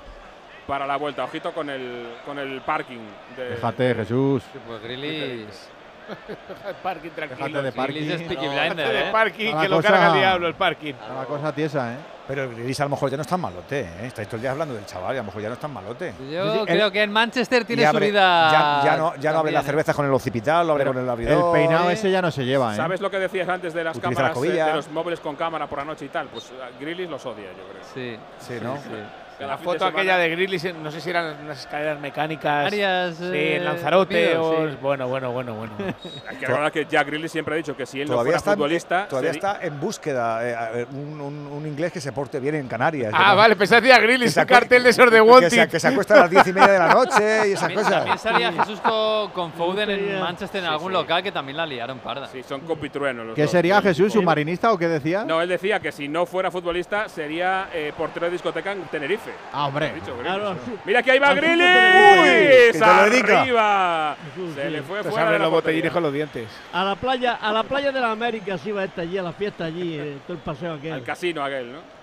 para 0.65 0.85
la 0.85 0.97
vuelta. 0.97 1.23
Ojito 1.23 1.53
con 1.53 1.69
el, 1.69 2.13
con 2.25 2.37
el 2.39 2.59
parking. 2.59 2.99
De... 3.37 3.51
Déjate, 3.51 3.95
Jesús. 3.95 4.43
Pues 4.67 4.81
Grillis 4.81 5.69
parking 6.83 7.09
tranquilo. 7.09 7.61
de 7.61 7.71
parking. 7.71 8.01
Sí, 8.01 8.07
de 8.07 8.99
¿eh? 9.07 9.09
parking, 9.11 9.55
que 9.57 9.69
lo 9.69 9.81
carga 9.81 10.07
el 10.07 10.13
diablo 10.19 10.47
el 10.47 10.55
parking. 10.55 10.93
Una 11.09 11.25
cosa 11.25 11.53
tiesa, 11.53 11.93
¿eh? 11.93 11.97
Pero 12.27 12.49
Gris 12.49 12.79
a 12.81 12.83
lo 12.83 12.89
mejor 12.89 13.09
ya 13.09 13.15
no 13.15 13.21
es 13.21 13.27
tan 13.27 13.39
malote, 13.39 13.79
¿eh? 13.81 14.07
Estáis 14.07 14.27
todo 14.27 14.35
el 14.35 14.41
día 14.41 14.51
hablando 14.51 14.73
del 14.73 14.85
chaval 14.85 15.15
y 15.15 15.17
a 15.17 15.21
lo 15.21 15.27
mejor 15.27 15.41
ya 15.41 15.47
no 15.47 15.53
es 15.53 15.59
tan 15.61 15.71
malote. 15.71 16.13
Yo 16.29 16.65
creo 16.65 16.91
que 16.91 17.03
en 17.03 17.11
Manchester 17.11 17.63
tiene 17.63 17.89
su 17.89 17.97
vida. 17.97 18.83
Ya, 18.83 18.97
no, 18.97 19.15
ya 19.15 19.31
no 19.31 19.39
abre 19.39 19.51
las 19.51 19.65
cervezas 19.65 19.95
con 19.95 20.05
el 20.05 20.11
occipital, 20.11 20.67
lo 20.67 20.73
abre 20.73 20.85
con 20.85 20.97
el 20.97 21.09
abridor. 21.09 21.55
El 21.55 21.61
peinado 21.61 21.89
ese 21.89 22.11
ya 22.11 22.21
no 22.21 22.29
se 22.29 22.43
lleva, 22.43 22.73
¿eh? 22.73 22.77
¿Sabes 22.77 22.99
lo 22.99 23.09
que 23.09 23.19
decías 23.19 23.47
antes 23.47 23.73
de 23.73 23.83
las 23.83 23.97
cámaras, 23.97 24.37
eh, 24.43 24.49
de 24.49 24.73
los 24.73 24.89
móviles 24.91 25.19
con 25.21 25.35
cámara 25.35 25.67
por 25.67 25.79
la 25.79 25.85
noche 25.85 26.05
y 26.05 26.09
tal? 26.09 26.27
Pues 26.27 26.51
uh, 26.51 26.79
Grillis 26.81 27.09
los 27.09 27.25
odia, 27.25 27.47
yo 27.51 27.63
creo. 27.69 27.83
Sí. 27.93 28.19
Sí, 28.39 28.59
¿no? 28.61 28.75
Sí 28.75 29.26
la 29.39 29.57
foto 29.57 29.85
de 29.85 29.89
aquella 29.91 30.17
de 30.17 30.29
Grizzlies, 30.29 30.75
no 30.75 30.91
sé 30.91 31.01
si 31.01 31.09
eran 31.09 31.37
unas 31.43 31.59
escaleras 31.59 31.99
mecánicas. 31.99 32.67
Arias, 32.67 33.17
sí, 33.17 33.25
en 33.25 33.33
eh, 33.35 33.59
Lanzarote. 33.59 34.31
Eh, 34.31 34.37
o, 34.37 34.69
sí. 34.69 34.77
Bueno, 34.81 35.07
bueno, 35.07 35.31
bueno, 35.31 35.53
bueno. 35.53 35.73
Hay 36.27 36.37
que 36.37 36.45
recordar 36.45 36.71
que 36.71 36.85
Jack 36.85 37.07
Grizzlies 37.07 37.31
siempre 37.31 37.53
ha 37.53 37.57
dicho 37.57 37.75
que 37.75 37.85
si 37.85 38.01
él 38.01 38.07
todavía 38.07 38.33
no 38.33 38.37
fuera 38.37 38.37
está, 38.37 38.53
futbolista. 38.53 39.07
Todavía 39.07 39.31
está 39.31 39.59
en 39.61 39.79
búsqueda 39.79 40.79
eh, 40.79 40.85
un, 40.91 41.21
un, 41.21 41.47
un, 41.47 41.67
inglés 41.67 41.91
que 41.91 42.01
se 42.01 42.11
porte 42.11 42.39
bien 42.39 42.55
en 42.55 42.67
Canarias. 42.67 43.13
Ah, 43.15 43.35
vale, 43.35 43.55
pensé 43.55 43.81
que 43.81 43.99
Grizzlies, 43.99 44.35
un 44.37 44.45
cartel 44.45 44.83
de 44.83 44.89
esos 44.89 45.11
de 45.11 45.21
Wanted. 45.21 45.49
Que 45.49 45.55
se, 45.55 45.67
que 45.67 45.79
se 45.79 45.87
acuesta 45.87 46.15
a 46.15 46.19
las 46.21 46.29
diez 46.29 46.47
y 46.47 46.53
media 46.53 46.71
de 46.71 46.79
la 46.79 46.93
noche 46.93 47.49
y 47.49 47.51
esas 47.51 47.61
también, 47.61 47.79
cosas. 47.79 47.93
También 47.93 48.17
salía 48.17 48.53
Jesús 48.53 48.79
con, 48.81 49.31
con 49.31 49.53
Foden 49.53 49.89
en 49.89 50.19
Manchester 50.19 50.63
en 50.63 50.69
algún 50.69 50.93
local 50.93 51.21
que 51.21 51.31
también 51.31 51.57
la 51.57 51.65
liaron 51.65 51.99
parda. 51.99 52.27
Sí, 52.27 52.43
son 52.43 52.61
compitruenos 52.61 53.25
los 53.25 53.35
¿Qué 53.35 53.43
dos, 53.43 53.51
sería 53.51 53.81
Jesús, 53.81 54.13
submarinista 54.13 54.71
o 54.71 54.77
qué 54.77 54.87
decía? 54.87 55.23
No, 55.25 55.41
él 55.41 55.49
decía 55.49 55.79
que 55.79 55.91
si 55.91 56.07
no 56.07 56.25
fuera 56.25 56.51
futbolista 56.51 57.09
sería 57.09 57.69
eh, 57.73 57.93
portero 57.97 58.27
de 58.27 58.33
discoteca 58.33 58.71
en 58.71 58.83
Tenerife. 58.83 59.26
Ah, 59.51 59.67
hombre. 59.67 59.93
Mira 60.85 61.03
que 61.03 61.11
ahí 61.11 61.19
va 61.19 61.33
Grilis. 61.33 62.81
Arriba. 62.81 64.17
Se 64.55 64.69
le 64.69 64.81
fue 64.81 65.01
pues 65.01 65.13
fuera 65.13 65.31
de 65.31 65.39
la 65.39 65.45
los 65.45 65.51
botellines 65.51 65.91
con 65.91 66.03
los 66.03 66.13
dientes. 66.13 66.47
A 66.73 66.83
la 66.83 66.95
playa, 66.95 67.35
a 67.35 67.51
la 67.51 67.63
playa 67.63 67.91
de 67.91 67.99
la 67.99 68.11
América 68.11 68.57
se 68.57 68.69
iba 68.69 68.83
esta 68.83 69.01
allí, 69.01 69.17
a 69.17 69.23
la 69.23 69.33
fiesta 69.33 69.65
allí, 69.65 69.97
eh, 69.97 70.17
todo 70.25 70.37
el 70.37 70.43
paseo 70.43 70.73
aquel. 70.73 70.93
Al 70.93 71.03
casino 71.03 71.43
aquel, 71.43 71.73
¿no? 71.73 71.96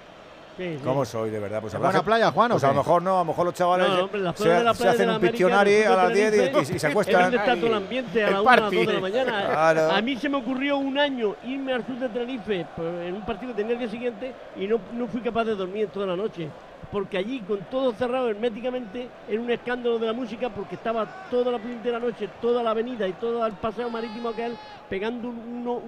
Sí, 0.56 0.78
¿Cómo 0.84 1.04
soy, 1.04 1.30
de 1.30 1.40
verdad? 1.40 1.60
Pues 1.60 1.74
¿En 1.74 1.80
buena 1.80 2.02
playa, 2.02 2.30
Juan? 2.30 2.52
Pues 2.52 2.62
a 2.62 2.68
lo 2.68 2.74
mejor 2.74 3.02
no, 3.02 3.16
a 3.16 3.18
lo 3.18 3.24
mejor 3.24 3.46
los 3.46 3.54
chavales 3.54 3.88
se, 4.36 4.48
de 4.48 4.74
se, 4.74 4.88
hacen 4.88 5.10
un 5.10 5.20
piccionario 5.20 5.92
a 5.92 5.96
las 5.96 6.14
10 6.14 6.70
y, 6.70 6.78
se 6.78 6.86
acuestan. 6.88 7.34
el 7.34 7.74
ambiente 7.74 8.22
a 8.22 8.40
las 8.40 8.72
la 8.72 9.00
mañana. 9.00 9.96
A 9.96 10.00
mí 10.00 10.16
se 10.16 10.28
me 10.28 10.36
ocurrió 10.36 10.78
un 10.78 10.96
año 10.96 11.34
irme 11.44 11.72
al 11.72 11.84
sur 11.84 11.98
de 11.98 12.08
Tenerife 12.08 12.66
pues, 12.76 13.06
en 13.06 13.14
un 13.14 13.26
partido 13.26 13.52
que 13.52 13.62
tenía 13.62 13.72
el 13.72 13.78
día 13.80 13.88
siguiente 13.88 14.32
y 14.56 14.66
no, 14.66 14.78
no 14.92 15.08
fui 15.08 15.20
capaz 15.20 15.44
de 15.44 15.54
dormir 15.56 15.88
toda 15.88 16.06
la 16.06 16.16
noche 16.16 16.48
porque 16.92 17.18
allí 17.18 17.40
con 17.40 17.58
todo 17.70 17.92
cerrado 17.92 18.28
herméticamente 18.28 19.08
era 19.28 19.40
un 19.40 19.50
escándalo 19.50 19.98
de 19.98 20.06
la 20.06 20.12
música 20.12 20.50
porque 20.50 20.76
estaba 20.76 21.26
toda 21.30 21.50
la 21.50 21.58
de 21.58 21.90
la 21.90 21.98
noche, 21.98 22.28
toda 22.40 22.62
la 22.62 22.70
avenida 22.70 23.08
y 23.08 23.12
todo 23.14 23.44
el 23.44 23.54
paseo 23.54 23.90
marítimo 23.90 24.28
aquel 24.28 24.56
pegando 24.88 25.28
uno, 25.28 25.80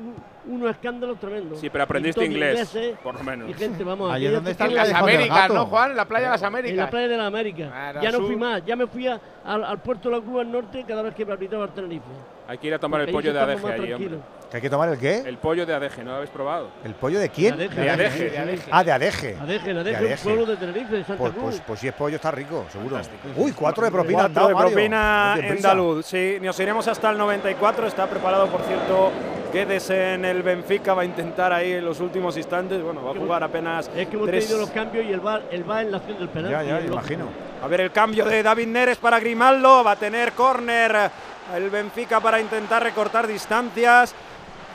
uno 0.47 0.68
escándalo 0.68 1.16
tremendo. 1.16 1.56
Sí, 1.56 1.70
pero 1.70 1.85
aprendiste 1.85 2.24
inglés, 2.24 2.74
ingleses, 2.74 2.98
por 2.98 3.14
lo 3.14 3.23
menos. 3.23 3.51
Y 3.51 3.55
gente, 3.55 3.85
vamos, 3.85 4.16
es 4.18 4.32
donde 4.32 4.51
están 4.51 4.74
las 4.74 4.93
Américas, 4.93 5.51
¿no, 5.51 5.66
Juan? 5.66 5.97
La 5.97 6.06
playa 6.06 6.27
de 6.27 6.32
las 6.32 6.43
Américas. 6.43 6.77
La 6.77 6.90
playa 6.90 7.09
de 7.09 7.16
las 7.16 7.27
Américas. 7.27 7.70
ya 8.02 8.10
no 8.10 8.20
fui 8.20 8.36
más, 8.36 8.64
ya 8.64 8.77
me 8.77 8.86
fui 8.86 9.06
a, 9.06 9.20
al, 9.44 9.78
puerto 9.81 10.10
de 10.10 10.16
la 10.16 10.23
Cruz 10.23 10.40
al 10.40 10.51
Norte 10.51 10.85
cada 10.86 11.02
vez 11.02 11.14
que 11.14 11.24
me 11.24 11.32
arbitraba 11.32 11.64
el 11.64 11.70
Tenerife. 11.70 12.05
Hay 12.48 12.59
que 12.59 12.66
ir 12.68 12.74
a 12.74 12.78
tomar 12.78 13.01
el 13.01 13.09
ahí 13.09 13.12
pollo 13.12 13.32
de 13.32 13.40
más 13.40 13.64
allí, 13.64 13.93
hombre. 13.93 14.18
¿Que 14.51 14.56
hay 14.59 14.62
que 14.62 14.70
tomar 14.70 14.89
el 14.89 14.98
qué? 14.98 15.18
El 15.27 15.39
pollo 15.39 15.66
de 15.66 15.74
Adeje, 15.74 16.05
¿no 16.05 16.10
lo 16.10 16.16
habéis 16.18 16.31
probado? 16.31 16.68
¿El 16.85 16.94
pollo 16.94 17.18
de 17.18 17.28
quién? 17.28 17.56
De 17.59 17.90
Adeje. 17.90 18.32
Ah, 18.70 18.85
de 18.85 18.93
Adeje. 18.93 19.36
Adeje, 19.40 19.74
De 19.74 19.81
Adeje, 19.81 20.14
un 20.14 20.18
pueblo 20.36 20.47
de 20.47 20.56
Tenerife, 20.56 20.94
de 20.97 21.05
Santa 21.05 21.18
Pues, 21.18 21.32
Cruz. 21.32 21.43
pues, 21.44 21.62
pues 21.66 21.81
si 21.81 21.89
es 21.89 21.94
pollo 21.94 22.14
está 22.16 22.31
rico, 22.31 22.64
seguro. 22.70 23.01
Uy, 23.36 23.51
cuatro 23.52 23.85
de 23.85 23.90
propina. 23.90 24.20
Cuatro 24.20 24.35
dado, 24.35 24.48
de 24.48 24.55
Mario. 24.55 24.70
propina 24.70 25.32
tiene 25.35 25.48
prisa. 25.48 25.70
andaluz. 25.73 26.06
Sí, 26.06 26.39
nos 26.40 26.60
iremos 26.60 26.86
hasta 26.86 27.10
el 27.10 27.18
94. 27.18 27.86
Está 27.89 28.06
preparado, 28.06 28.47
por 28.47 28.60
cierto, 28.62 29.10
Guedes 29.52 29.90
en 29.90 30.24
el 30.24 30.44
Benfica. 30.44 30.94
Va 30.94 31.02
a 31.02 31.05
intentar 31.05 31.52
ahí 31.52 31.73
en 31.73 31.85
los 31.85 31.98
últimos 31.98 32.36
instantes. 32.36 32.81
Bueno, 32.81 33.02
va 33.05 33.10
a 33.10 33.14
jugar 33.14 33.43
apenas 33.43 33.90
Es 33.97 34.06
que 34.06 34.14
hemos 34.14 34.28
tres. 34.28 34.44
tenido 34.47 34.60
los 34.60 34.70
cambios 34.70 35.05
y 35.06 35.12
el 35.12 35.27
va, 35.27 35.40
el 35.51 35.68
va 35.68 35.82
en 35.82 35.90
la 35.90 35.97
acción 35.97 36.18
del 36.18 36.28
penalti. 36.28 36.52
Ya, 36.68 36.78
ya, 36.78 36.86
imagino. 36.86 37.24
A 37.64 37.66
ver 37.66 37.81
el 37.81 37.90
cambio 37.90 38.24
de 38.24 38.44
David 38.44 38.68
Neres 38.68 38.98
para 38.98 39.18
Grimaldo. 39.18 39.82
Va 39.82 39.90
a 39.93 39.97
tener 39.97 40.32
córner 40.32 41.10
el 41.55 41.70
Benfica 41.70 42.20
para 42.20 42.40
intentar 42.40 42.82
recortar 42.82 43.27
distancias. 43.27 44.14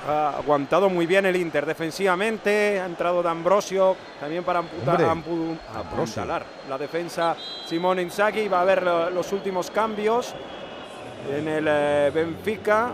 Ha 0.07 0.29
aguantado 0.37 0.89
muy 0.89 1.05
bien 1.05 1.25
el 1.27 1.35
Inter 1.35 1.65
defensivamente. 1.65 2.79
Ha 2.79 2.85
entrado 2.85 3.21
D'Ambrosio 3.21 3.95
también 4.19 4.43
para 4.43 4.59
amputar, 4.59 4.99
ampu- 5.01 5.57
apuntalar 5.75 6.43
la 6.69 6.77
defensa 6.77 7.35
Simón 7.67 7.99
Inzaghi. 7.99 8.47
Va 8.47 8.61
a 8.61 8.65
ver 8.65 8.81
lo- 8.81 9.09
los 9.11 9.31
últimos 9.31 9.69
cambios 9.69 10.33
en 11.31 11.47
el 11.47 11.65
eh, 11.67 12.11
Benfica. 12.13 12.87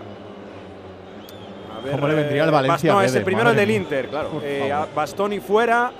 A 1.75 1.79
ver, 1.81 1.91
¿Cómo 1.93 2.07
le 2.09 2.15
vendría 2.15 2.43
al 2.43 2.49
eh, 2.49 2.51
Valencia, 2.51 2.91
Bast- 2.91 2.95
no, 2.95 3.01
es 3.01 3.15
el 3.15 3.23
primero 3.23 3.51
el 3.51 3.55
del. 3.55 3.71
Inter, 3.71 4.09
claro. 4.09 4.41
Eh, 4.43 4.73
Bastoni 4.93 5.39
fuera, 5.39 5.91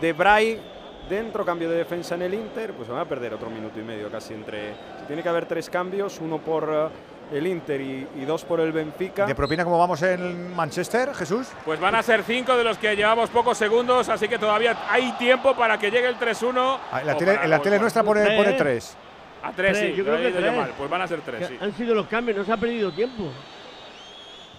De 0.00 0.12
Bray 0.12 0.60
dentro, 1.08 1.44
cambio 1.44 1.70
de 1.70 1.76
defensa 1.76 2.16
en 2.16 2.22
el 2.22 2.34
Inter, 2.34 2.72
pues 2.72 2.88
van 2.88 2.98
a 2.98 3.04
perder 3.04 3.32
otro 3.34 3.48
minuto 3.50 3.78
y 3.78 3.82
medio 3.84 4.10
casi 4.10 4.34
entre... 4.34 4.70
si 5.00 5.06
tiene 5.06 5.22
que 5.22 5.28
haber 5.28 5.46
tres 5.46 5.70
cambios, 5.70 6.18
uno 6.20 6.38
por 6.38 6.68
eh, 6.68 6.88
el 7.32 7.46
Inter 7.46 7.80
y, 7.80 8.06
y 8.16 8.24
dos 8.24 8.44
por 8.44 8.60
el 8.60 8.72
Benfica. 8.72 9.26
¿De 9.26 9.34
propina 9.34 9.64
cómo 9.64 9.78
vamos 9.78 10.00
en 10.02 10.54
Manchester, 10.54 11.14
Jesús? 11.14 11.48
Pues 11.64 11.80
van 11.80 11.94
a 11.94 12.02
ser 12.02 12.22
cinco 12.22 12.56
de 12.56 12.64
los 12.64 12.78
que 12.78 12.94
llevamos 12.94 13.30
pocos 13.30 13.58
segundos, 13.58 14.08
así 14.08 14.28
que 14.28 14.38
todavía 14.38 14.76
hay 14.88 15.12
tiempo 15.12 15.54
para 15.54 15.78
que 15.78 15.90
llegue 15.90 16.08
el 16.08 16.18
3-1. 16.18 16.78
Ah, 16.92 17.00
en 17.00 17.06
la 17.06 17.16
tele, 17.16 17.34
para 17.34 17.48
la 17.48 17.78
nuestra 17.78 18.02
pone, 18.02 18.22
Tres. 18.22 18.36
pone 18.36 18.52
tres. 18.52 18.96
A 19.42 19.52
tres, 19.52 19.78
sí. 19.78 19.94
Yo 19.96 20.04
creo 20.04 20.16
que 20.18 20.30
tres. 20.30 20.56
mal. 20.56 20.72
Pues 20.76 20.90
van 20.90 21.02
a 21.02 21.08
ser 21.08 21.20
tres, 21.20 21.48
sí. 21.48 21.58
Han 21.60 21.72
sido 21.74 21.94
los 21.94 22.06
cambios, 22.06 22.36
no 22.38 22.44
se 22.44 22.52
ha 22.52 22.56
perdido 22.56 22.90
tiempo. 22.92 23.30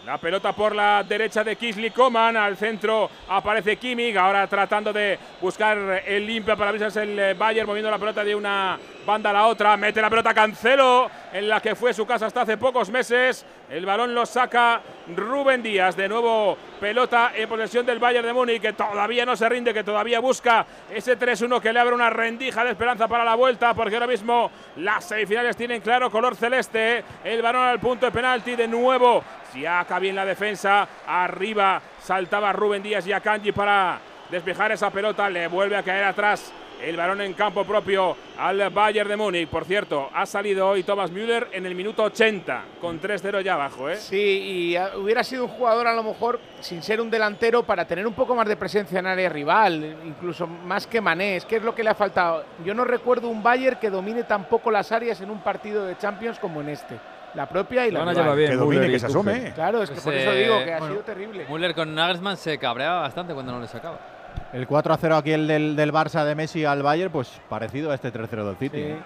La 0.06 0.18
pelota 0.18 0.54
por 0.54 0.74
la 0.74 1.04
derecha 1.04 1.44
de 1.44 1.58
Kisly 1.58 1.92
Coman. 1.92 2.38
Al 2.38 2.56
centro 2.56 3.10
aparece 3.28 3.76
Kimmich. 3.76 4.16
Ahora 4.16 4.48
tratando 4.48 4.94
de 4.94 5.20
buscar 5.42 5.78
el 6.06 6.26
limpia 6.26 6.56
para 6.56 6.70
avisarse 6.70 7.04
el 7.04 7.20
eh, 7.20 7.34
Bayern, 7.34 7.68
moviendo 7.68 7.92
la 7.92 7.98
pelota 8.00 8.24
de 8.24 8.34
una 8.34 8.80
banda 9.08 9.32
la 9.34 9.48
otra. 9.48 9.78
Mete 9.78 10.02
la 10.02 10.10
pelota 10.10 10.34
Cancelo, 10.34 11.10
en 11.32 11.48
la 11.48 11.62
que 11.62 11.76
fue 11.76 11.94
su 11.94 12.06
casa 12.06 12.28
hasta 12.28 12.42
hace 12.42 12.58
pocos 12.58 12.90
meses. 12.90 13.46
El 13.70 13.86
balón 13.86 14.14
lo 14.14 14.26
saca 14.26 14.82
Rubén 15.16 15.64
Díaz. 15.64 15.96
De 15.96 16.10
nuevo, 16.10 16.58
pelota 16.80 17.32
en 17.34 17.48
posesión 17.50 17.86
del 17.86 18.00
Bayern 18.00 18.28
de 18.28 18.34
Múnich, 18.34 18.62
que 18.62 18.74
todavía 18.74 19.26
no 19.26 19.36
se 19.36 19.48
rinde, 19.48 19.74
que 19.74 19.84
todavía 19.84 20.20
busca 20.20 20.66
ese 20.94 21.18
3-1 21.18 21.62
que 21.62 21.72
le 21.72 21.80
abre 21.80 21.96
una 21.96 22.10
rendija 22.10 22.64
de 22.66 22.72
esperanza 22.72 23.08
para 23.08 23.24
la 23.24 23.36
vuelta, 23.36 23.74
porque 23.74 23.96
ahora 23.96 24.08
mismo 24.08 24.52
las 24.76 25.06
semifinales 25.06 25.56
tienen 25.56 25.82
claro 25.82 26.12
color 26.12 26.36
celeste. 26.36 27.04
El 27.24 27.42
balón 27.42 27.64
al 27.64 27.80
punto 27.80 28.06
de 28.06 28.12
penalti. 28.12 28.56
De 28.58 28.68
nuevo, 28.68 29.24
Siaka 29.54 30.00
bien 30.00 30.16
la 30.16 30.26
defensa. 30.26 30.86
Arriba 31.08 31.82
saltaba 32.02 32.52
Rubén 32.52 32.84
Díaz 32.84 33.08
y 33.08 33.14
Akanji 33.14 33.54
para 33.54 34.00
despejar 34.30 34.74
esa 34.74 34.90
pelota. 34.92 35.30
Le 35.30 35.48
vuelve 35.48 35.78
a 35.78 35.84
caer 35.84 36.04
atrás 36.04 36.52
el 36.84 36.96
balón 36.98 37.22
en 37.22 37.34
campo 37.34 37.64
propio 37.66 38.16
al 38.38 38.70
Bayern 38.70 39.10
de 39.10 39.18
Múnich. 39.18 39.48
Por 39.50 39.66
cierto, 39.66 40.10
ha 40.14 40.26
salido 40.26 40.68
hoy 40.70 40.84
Thomas 40.84 41.12
Müller 41.12 41.48
en 41.52 41.66
el 41.66 41.76
minuto 41.76 42.04
80, 42.04 42.64
con 42.82 43.02
3-0 43.02 43.42
ya 43.42 43.54
abajo. 43.54 43.90
¿eh? 43.90 43.96
Sí, 43.98 44.74
y 44.74 44.78
hubiera 44.98 45.24
sido 45.24 45.46
un 45.46 45.50
jugador 45.52 45.88
a 45.88 45.94
lo 45.94 46.04
mejor 46.04 46.40
sin 46.60 46.82
ser 46.84 47.02
un 47.02 47.10
delantero 47.10 47.64
para 47.64 47.86
tener 47.86 48.06
un 48.06 48.14
poco 48.14 48.36
más 48.36 48.48
de 48.48 48.56
presencia 48.56 49.00
en 49.00 49.08
área 49.08 49.30
rival, 49.30 49.98
incluso 50.06 50.46
más 50.48 50.86
que 50.88 51.02
Mané. 51.02 51.38
Es 51.38 51.46
que 51.46 51.58
es 51.58 51.64
lo 51.64 51.74
que 51.74 51.84
le 51.84 51.90
ha 51.90 51.96
faltado. 51.96 52.44
Yo 52.64 52.74
no 52.74 52.84
recuerdo 52.84 53.28
un 53.30 53.42
Bayern 53.44 53.80
que 53.80 53.90
domine 53.90 54.24
tan 54.24 54.46
poco 54.46 54.70
las 54.72 54.92
áreas 54.92 55.20
en 55.22 55.30
un 55.32 55.40
partido 55.40 55.86
de 55.86 55.98
Champions 55.98 56.40
como 56.40 56.62
en 56.62 56.70
este. 56.70 56.96
La 57.34 57.48
propia 57.48 57.86
y 57.86 57.92
la 57.92 58.00
Van 58.00 58.08
a 58.08 58.12
rival. 58.12 58.24
llevar 58.26 58.38
bien 58.38 58.52
Que 58.52 58.56
domine, 58.58 58.90
que 58.90 59.00
se 59.00 59.08
Tuchel. 59.08 59.20
asome. 59.30 59.54
Claro, 59.54 59.84
es 59.84 59.90
que 59.90 59.96
Pues, 59.96 60.04
por 60.06 60.14
eso 60.14 60.32
digo 60.32 60.64
que 60.64 60.74
ha 60.74 60.80
bueno, 60.80 60.94
sido 60.96 61.04
terrible. 61.06 61.46
Müller 61.50 61.76
con 61.76 61.94
Nagelsmann 61.94 62.38
se 62.38 62.58
cabreaba 62.58 63.02
bastante 63.02 63.34
cuando 63.34 63.52
no 63.52 63.60
le 63.60 63.68
sacaba. 63.68 64.00
El 64.54 64.68
4 64.68 64.94
a 64.94 64.98
0 64.98 65.16
aquí 65.18 65.32
el 65.32 65.48
del, 65.48 65.76
del 65.76 65.94
Barça 65.94 66.24
de 66.24 66.36
Messi 66.36 66.66
al 66.66 66.84
Bayern, 66.84 67.12
pues 67.12 67.40
parecido 67.50 67.92
a 67.92 67.96
este 67.96 68.12
3 68.12 68.28
0 68.30 68.46
del 68.48 68.58
City. 68.58 68.78
¿eh? 68.80 68.98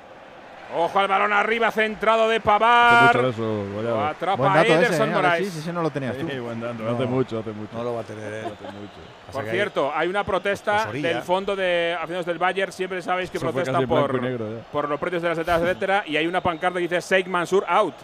Ojo 0.74 1.00
al 1.00 1.08
balón 1.10 1.34
arriba, 1.34 1.70
centrado 1.70 2.30
de 2.30 2.40
Pavar. 2.40 3.18
atrapa 3.18 4.36
Buen 4.38 4.54
dato 4.54 4.68
ese, 4.68 4.86
Ederson 4.86 5.10
¿eh? 5.10 5.14
Moraes. 5.14 5.34
Alexis, 5.42 5.58
ese 5.58 5.74
no 5.74 5.82
lo 5.82 5.90
tenías 5.90 6.18
tú. 6.18 6.28
Sí, 6.30 6.40
buen 6.40 6.62
dato, 6.62 6.76
No. 6.82 6.92
hace 6.92 7.06
mucho, 7.06 7.40
hace 7.40 7.52
mucho. 7.52 7.78
No 7.78 7.84
lo 7.84 7.96
va 7.96 8.02
a 8.02 8.04
tener 8.04 8.34
él. 8.34 8.46
Hace 8.46 8.64
mucho. 8.72 9.34
Por 9.34 9.46
cierto, 9.46 9.92
hay 9.94 10.08
una 10.08 10.24
protesta 10.24 10.88
Pues 10.90 11.02
del 11.02 11.22
fondo 11.24 11.56
de 11.58 11.94
aficionados 11.96 12.26
del 12.26 12.38
Bayern. 12.38 12.72
Siempre 12.72 13.02
sabéis 13.02 13.30
que 13.30 13.38
Eso 13.38 13.52
blanco 13.52 13.88
por, 13.88 14.22
negro, 14.22 14.46
por 14.72 14.88
los 14.88 15.00
precios 15.00 15.22
de 15.22 15.30
las 15.30 15.38
entradas, 15.38 15.62
etcétera. 15.64 16.04
Y 16.08 16.16
hay 16.16 16.26
una 16.26 16.42
pancarta 16.42 16.80
que 16.80 16.88
dice 16.88 17.02
Sheikh 17.02 17.28
Mansur 17.28 17.66
out. 17.68 17.96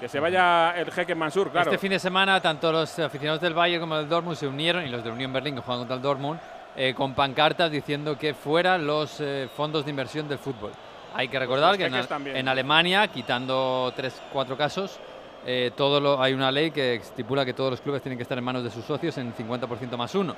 Que 0.00 0.08
se 0.08 0.20
vaya 0.20 0.72
el 0.76 0.90
jeque 0.90 1.14
Mansur, 1.14 1.50
claro. 1.50 1.70
Este 1.70 1.78
fin 1.78 1.90
de 1.90 1.98
semana, 1.98 2.40
tanto 2.40 2.70
los 2.70 2.98
aficionados 2.98 3.40
del 3.40 3.54
Bayern 3.54 3.80
como 3.80 3.96
del 3.96 4.08
Dortmund 4.08 4.36
se 4.36 4.46
unieron, 4.46 4.84
y 4.84 4.88
los 4.88 5.02
de 5.02 5.10
Unión 5.10 5.32
Berlín 5.32 5.54
que 5.54 5.62
juegan 5.62 5.80
contra 5.80 5.96
el 5.96 6.02
Dortmund, 6.02 6.38
eh, 6.76 6.92
con 6.94 7.14
pancartas 7.14 7.70
diciendo 7.70 8.18
que 8.18 8.34
fuera 8.34 8.76
los 8.76 9.20
eh, 9.20 9.48
fondos 9.56 9.84
de 9.84 9.90
inversión 9.90 10.28
del 10.28 10.38
fútbol. 10.38 10.72
Hay 11.14 11.28
que 11.28 11.38
recordar 11.38 11.78
que 11.78 11.86
en 11.86 12.48
Alemania, 12.48 13.08
quitando 13.08 13.90
tres, 13.96 14.20
cuatro 14.30 14.54
casos, 14.54 15.00
eh, 15.48 15.70
todo 15.76 16.00
lo- 16.00 16.20
hay 16.20 16.32
una 16.34 16.50
ley 16.50 16.72
que 16.72 16.96
estipula 16.96 17.44
que 17.44 17.54
todos 17.54 17.70
los 17.70 17.80
clubes 17.80 18.02
tienen 18.02 18.18
que 18.18 18.22
estar 18.24 18.36
en 18.36 18.42
manos 18.42 18.64
de 18.64 18.70
sus 18.70 18.84
socios 18.84 19.16
en 19.18 19.32
50% 19.32 19.96
más 19.96 20.12
uno. 20.16 20.34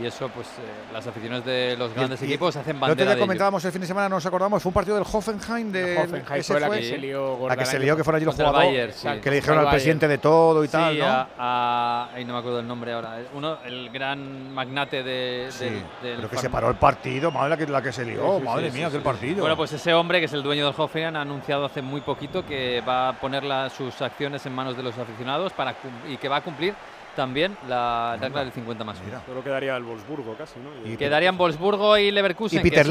Y 0.00 0.06
eso, 0.06 0.28
pues, 0.34 0.46
eh, 0.46 0.92
las 0.92 1.06
aficiones 1.06 1.44
de 1.44 1.76
los 1.76 1.92
grandes 1.92 2.22
Y- 2.22 2.24
y 2.24 2.28
equipos 2.28 2.56
hacen 2.56 2.76
El 2.76 2.82
otro 2.82 2.88
bandera 2.88 3.10
de 3.10 3.16
ello. 3.16 3.22
comentábamos 3.24 3.62
el 3.64 3.72
fin 3.72 3.80
de 3.82 3.86
semana, 3.86 4.08
nos 4.08 4.24
acordamos, 4.24 4.62
fue 4.62 4.70
un 4.70 4.74
partido 4.74 4.96
del 4.96 5.04
Hoffenheim. 5.10 5.70
De, 5.72 5.98
Hoffenheim 5.98 6.40
ese 6.40 6.52
fue 6.52 6.60
la 6.60 6.70
que 6.70 6.82
se 6.82 6.96
lió 6.98 7.48
La 7.48 7.56
que 7.56 7.66
se 7.66 7.78
lió, 7.78 7.96
que 7.96 8.04
fueron 8.04 8.16
allí 8.16 8.24
los 8.24 8.34
jugadores. 8.36 8.68
Bayern, 8.68 8.92
sí. 8.94 9.08
Que 9.20 9.30
le 9.30 9.36
dijeron 9.36 9.58
al 9.58 9.68
presidente 9.70 10.08
de 10.08 10.18
todo 10.18 10.62
y 10.64 10.68
Sí, 10.68 10.72
tal, 10.72 10.98
¿no? 10.98 11.04
a, 11.06 11.28
a- 11.38 12.08
ay, 12.14 12.24
no 12.24 12.32
me 12.34 12.38
acuerdo 12.38 12.60
el 12.60 12.66
nombre 12.66 12.92
ahora. 12.92 13.18
Uno, 13.34 13.58
el 13.66 13.90
gran 13.90 14.52
magnate 14.54 15.02
de, 15.02 15.48
Sí, 15.50 15.64
del- 15.64 15.72
del 16.02 16.16
pero 16.16 16.30
que 16.30 16.36
se 16.38 16.48
paró 16.48 16.70
el 16.70 16.76
partido, 16.76 17.30
madre 17.30 17.50
la 17.50 17.56
que, 17.58 17.66
la 17.66 17.82
que 17.82 17.92
se 17.92 18.04
lió, 18.04 18.34
Sí, 18.36 18.38
sí, 18.38 18.44
madre 18.44 18.70
sí, 18.70 18.76
mía, 18.78 18.86
sí, 18.86 18.96
aquel 18.96 19.00
sí. 19.00 19.04
partido. 19.04 19.40
Bueno, 19.40 19.56
pues 19.56 19.72
ese 19.72 19.92
hombre, 19.92 20.20
que 20.20 20.26
es 20.26 20.32
el 20.32 20.42
dueño 20.42 20.64
del 20.64 20.74
Hoffenheim, 20.76 21.16
ha 21.16 21.20
anunciado 21.22 21.64
hace 21.66 21.82
muy 21.82 22.00
poquito 22.00 22.46
que 22.46 22.80
va 22.80 23.08
a 23.10 23.12
poner 23.20 23.44
la- 23.44 23.68
sus 23.68 24.00
acciones 24.00 24.46
en 24.46 24.51
manos 24.52 24.76
de 24.76 24.82
los 24.82 24.96
aficionados 24.98 25.52
para 25.52 25.74
y 26.08 26.16
que 26.16 26.28
va 26.28 26.36
a 26.36 26.40
cumplir 26.42 26.74
también 27.16 27.56
la 27.68 28.16
regla 28.18 28.40
del 28.42 28.52
50 28.52 28.84
más 28.84 28.98
1. 29.06 29.20
Solo 29.26 29.44
quedaría 29.44 29.76
el 29.76 29.82
Wolfsburgo 29.84 30.34
casi, 30.34 30.58
¿no? 30.60 30.70
Y- 30.90 30.96
Quedarían 30.96 31.36
Wolfsburgo 31.36 31.98
y 31.98 32.10
Leverkusen, 32.10 32.66
Y 32.66 32.70
que 32.70 32.80
es 32.80 32.88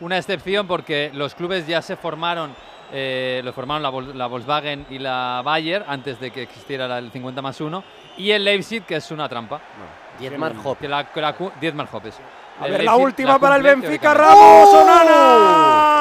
una, 0.00 0.16
excepción 0.18 0.66
porque 0.68 1.10
los 1.12 1.34
clubes 1.34 1.66
ya 1.66 1.82
se 1.82 1.96
formaron, 1.96 2.54
eh, 2.92 3.40
lo 3.44 3.52
formaron 3.52 3.82
la, 3.82 3.90
Vol- 3.90 4.14
la 4.14 4.26
Volkswagen 4.28 4.86
y 4.90 4.98
la 5.00 5.42
Bayer 5.44 5.84
antes 5.88 6.20
de 6.20 6.30
que 6.30 6.42
existiera 6.42 6.86
la- 6.86 6.98
el 6.98 7.10
50 7.10 7.42
más 7.42 7.60
1, 7.60 7.82
y 8.16 8.30
el 8.30 8.44
Leipzig, 8.44 8.84
que 8.84 8.96
es 8.96 9.10
una 9.10 9.28
trampa. 9.28 9.60
Dietmar 10.20 10.54
Hopp. 10.62 10.78
Que 10.78 10.86
la, 10.88 11.04
que 11.12 11.20
la 11.20 11.32
cu- 11.32 11.50
Dietmar 11.60 11.88
Hopp, 11.90 12.06
eso. 12.06 12.20
A 12.60 12.68
ver, 12.68 12.84
la 12.84 12.94
última 12.96 13.38
para 13.38 13.56
el 13.56 13.62
Benfica. 13.62 14.14
Ramos, 14.14 14.72
Onana. 14.72 15.94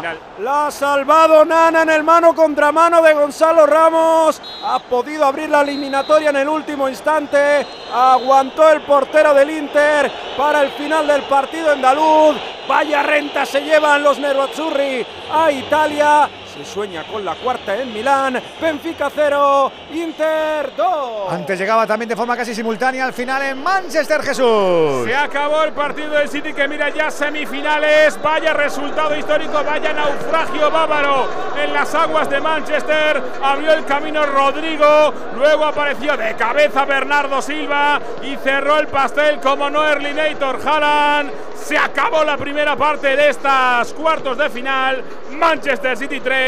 Final. 0.00 0.18
La 0.38 0.68
ha 0.68 0.70
salvado 0.70 1.44
Nana 1.44 1.82
en 1.82 1.90
el 1.90 2.04
mano 2.04 2.34
contra 2.34 2.70
mano 2.72 3.02
de 3.02 3.12
Gonzalo 3.14 3.66
Ramos. 3.66 4.40
Ha 4.64 4.78
podido 4.78 5.26
abrir 5.26 5.50
la 5.50 5.62
eliminatoria 5.62 6.30
en 6.30 6.36
el 6.36 6.48
último 6.48 6.88
instante. 6.88 7.66
Aguantó 7.92 8.70
el 8.70 8.80
portero 8.82 9.34
del 9.34 9.50
Inter 9.50 10.10
para 10.38 10.62
el 10.62 10.70
final 10.70 11.06
del 11.06 11.22
partido 11.22 11.72
andaluz. 11.72 12.36
Vaya 12.68 13.02
renta 13.02 13.44
se 13.44 13.60
llevan 13.62 14.04
los 14.04 14.18
Nerazzurri 14.18 15.04
a 15.32 15.50
Italia. 15.50 16.30
Se 16.54 16.64
sueña 16.64 17.04
con 17.04 17.24
la 17.24 17.36
cuarta 17.36 17.76
en 17.76 17.92
Milán. 17.92 18.40
Benfica 18.60 19.08
0, 19.14 19.72
Inter 19.94 20.72
2. 20.76 21.32
Antes 21.32 21.58
llegaba 21.58 21.86
también 21.86 22.08
de 22.08 22.16
forma 22.16 22.36
casi 22.36 22.54
simultánea 22.54 23.04
al 23.04 23.12
final 23.12 23.42
en 23.42 23.62
Manchester, 23.62 24.20
Jesús. 24.22 25.06
Se 25.06 25.14
acabó 25.14 25.62
el 25.62 25.72
partido 25.72 26.10
del 26.10 26.28
City 26.28 26.52
que 26.52 26.66
mira 26.66 26.88
ya 26.90 27.10
semifinales. 27.10 28.20
Vaya 28.20 28.52
resultado 28.52 29.16
histórico, 29.16 29.62
vaya 29.64 29.92
naufragio 29.92 30.70
bávaro 30.70 31.28
en 31.62 31.72
las 31.72 31.94
aguas 31.94 32.28
de 32.28 32.40
Manchester. 32.40 33.22
Abrió 33.42 33.72
el 33.72 33.84
camino 33.84 34.26
Rodrigo, 34.26 35.14
luego 35.36 35.64
apareció 35.64 36.16
de 36.16 36.34
cabeza 36.34 36.84
Bernardo 36.84 37.40
Silva 37.42 38.00
y 38.22 38.36
cerró 38.36 38.78
el 38.78 38.88
pastel 38.88 39.38
como 39.40 39.70
no 39.70 39.86
Erlinator 39.86 40.58
Haaland. 40.66 41.30
Se 41.62 41.78
acabó 41.78 42.24
la 42.24 42.36
primera 42.36 42.74
parte 42.74 43.14
de 43.14 43.28
estas 43.28 43.92
cuartos 43.92 44.36
de 44.36 44.50
final. 44.50 45.04
Manchester 45.30 45.96
City 45.96 46.18
3, 46.20 46.39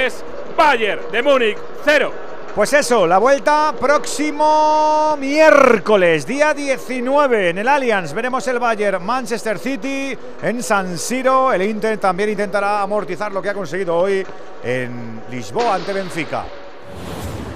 Bayern 0.56 1.02
de 1.10 1.22
Múnich 1.22 1.58
0. 1.84 2.12
Pues 2.54 2.72
eso, 2.74 3.06
la 3.06 3.16
vuelta 3.16 3.74
próximo 3.80 5.16
miércoles, 5.18 6.26
día 6.26 6.52
19 6.52 7.50
en 7.50 7.58
el 7.58 7.68
Allianz. 7.68 8.12
Veremos 8.12 8.46
el 8.48 8.58
Bayern 8.58 9.04
Manchester 9.04 9.58
City 9.58 10.16
en 10.42 10.62
San 10.62 10.98
Siro. 10.98 11.52
El 11.52 11.62
Inter 11.62 11.96
también 11.98 12.28
intentará 12.28 12.82
amortizar 12.82 13.32
lo 13.32 13.40
que 13.40 13.48
ha 13.48 13.54
conseguido 13.54 13.96
hoy 13.96 14.26
en 14.62 15.22
Lisboa 15.30 15.76
ante 15.76 15.94
Benfica. 15.94 16.44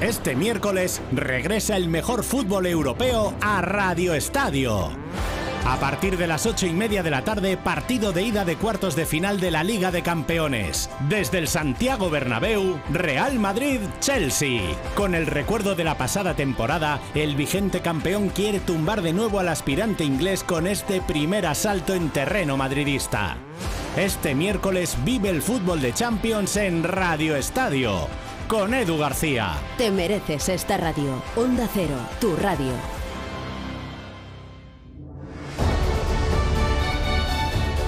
Este 0.00 0.34
miércoles 0.34 1.02
regresa 1.12 1.76
el 1.76 1.88
mejor 1.88 2.24
fútbol 2.24 2.66
europeo 2.66 3.34
a 3.42 3.60
Radio 3.60 4.14
Estadio. 4.14 4.90
A 5.66 5.80
partir 5.80 6.16
de 6.16 6.28
las 6.28 6.46
ocho 6.46 6.64
y 6.64 6.72
media 6.72 7.02
de 7.02 7.10
la 7.10 7.22
tarde, 7.22 7.56
partido 7.56 8.12
de 8.12 8.22
ida 8.22 8.44
de 8.44 8.54
cuartos 8.54 8.94
de 8.94 9.04
final 9.04 9.40
de 9.40 9.50
la 9.50 9.64
Liga 9.64 9.90
de 9.90 10.00
Campeones. 10.00 10.88
Desde 11.08 11.38
el 11.38 11.48
Santiago 11.48 12.08
Bernabéu, 12.08 12.78
Real 12.92 13.40
Madrid-Chelsea. 13.40 14.62
Con 14.94 15.16
el 15.16 15.26
recuerdo 15.26 15.74
de 15.74 15.82
la 15.82 15.98
pasada 15.98 16.34
temporada, 16.34 17.00
el 17.16 17.34
vigente 17.34 17.80
campeón 17.80 18.28
quiere 18.28 18.60
tumbar 18.60 19.02
de 19.02 19.12
nuevo 19.12 19.40
al 19.40 19.48
aspirante 19.48 20.04
inglés 20.04 20.44
con 20.44 20.68
este 20.68 21.00
primer 21.00 21.46
asalto 21.46 21.94
en 21.94 22.10
terreno 22.10 22.56
madridista. 22.56 23.36
Este 23.96 24.36
miércoles 24.36 24.96
vive 25.04 25.30
el 25.30 25.42
fútbol 25.42 25.80
de 25.80 25.92
Champions 25.92 26.56
en 26.58 26.84
Radio 26.84 27.34
Estadio. 27.34 28.06
Con 28.46 28.72
Edu 28.72 28.98
García. 28.98 29.54
Te 29.78 29.90
mereces 29.90 30.48
esta 30.48 30.76
radio. 30.76 31.20
Onda 31.34 31.68
Cero, 31.74 31.98
tu 32.20 32.36
radio. 32.36 32.70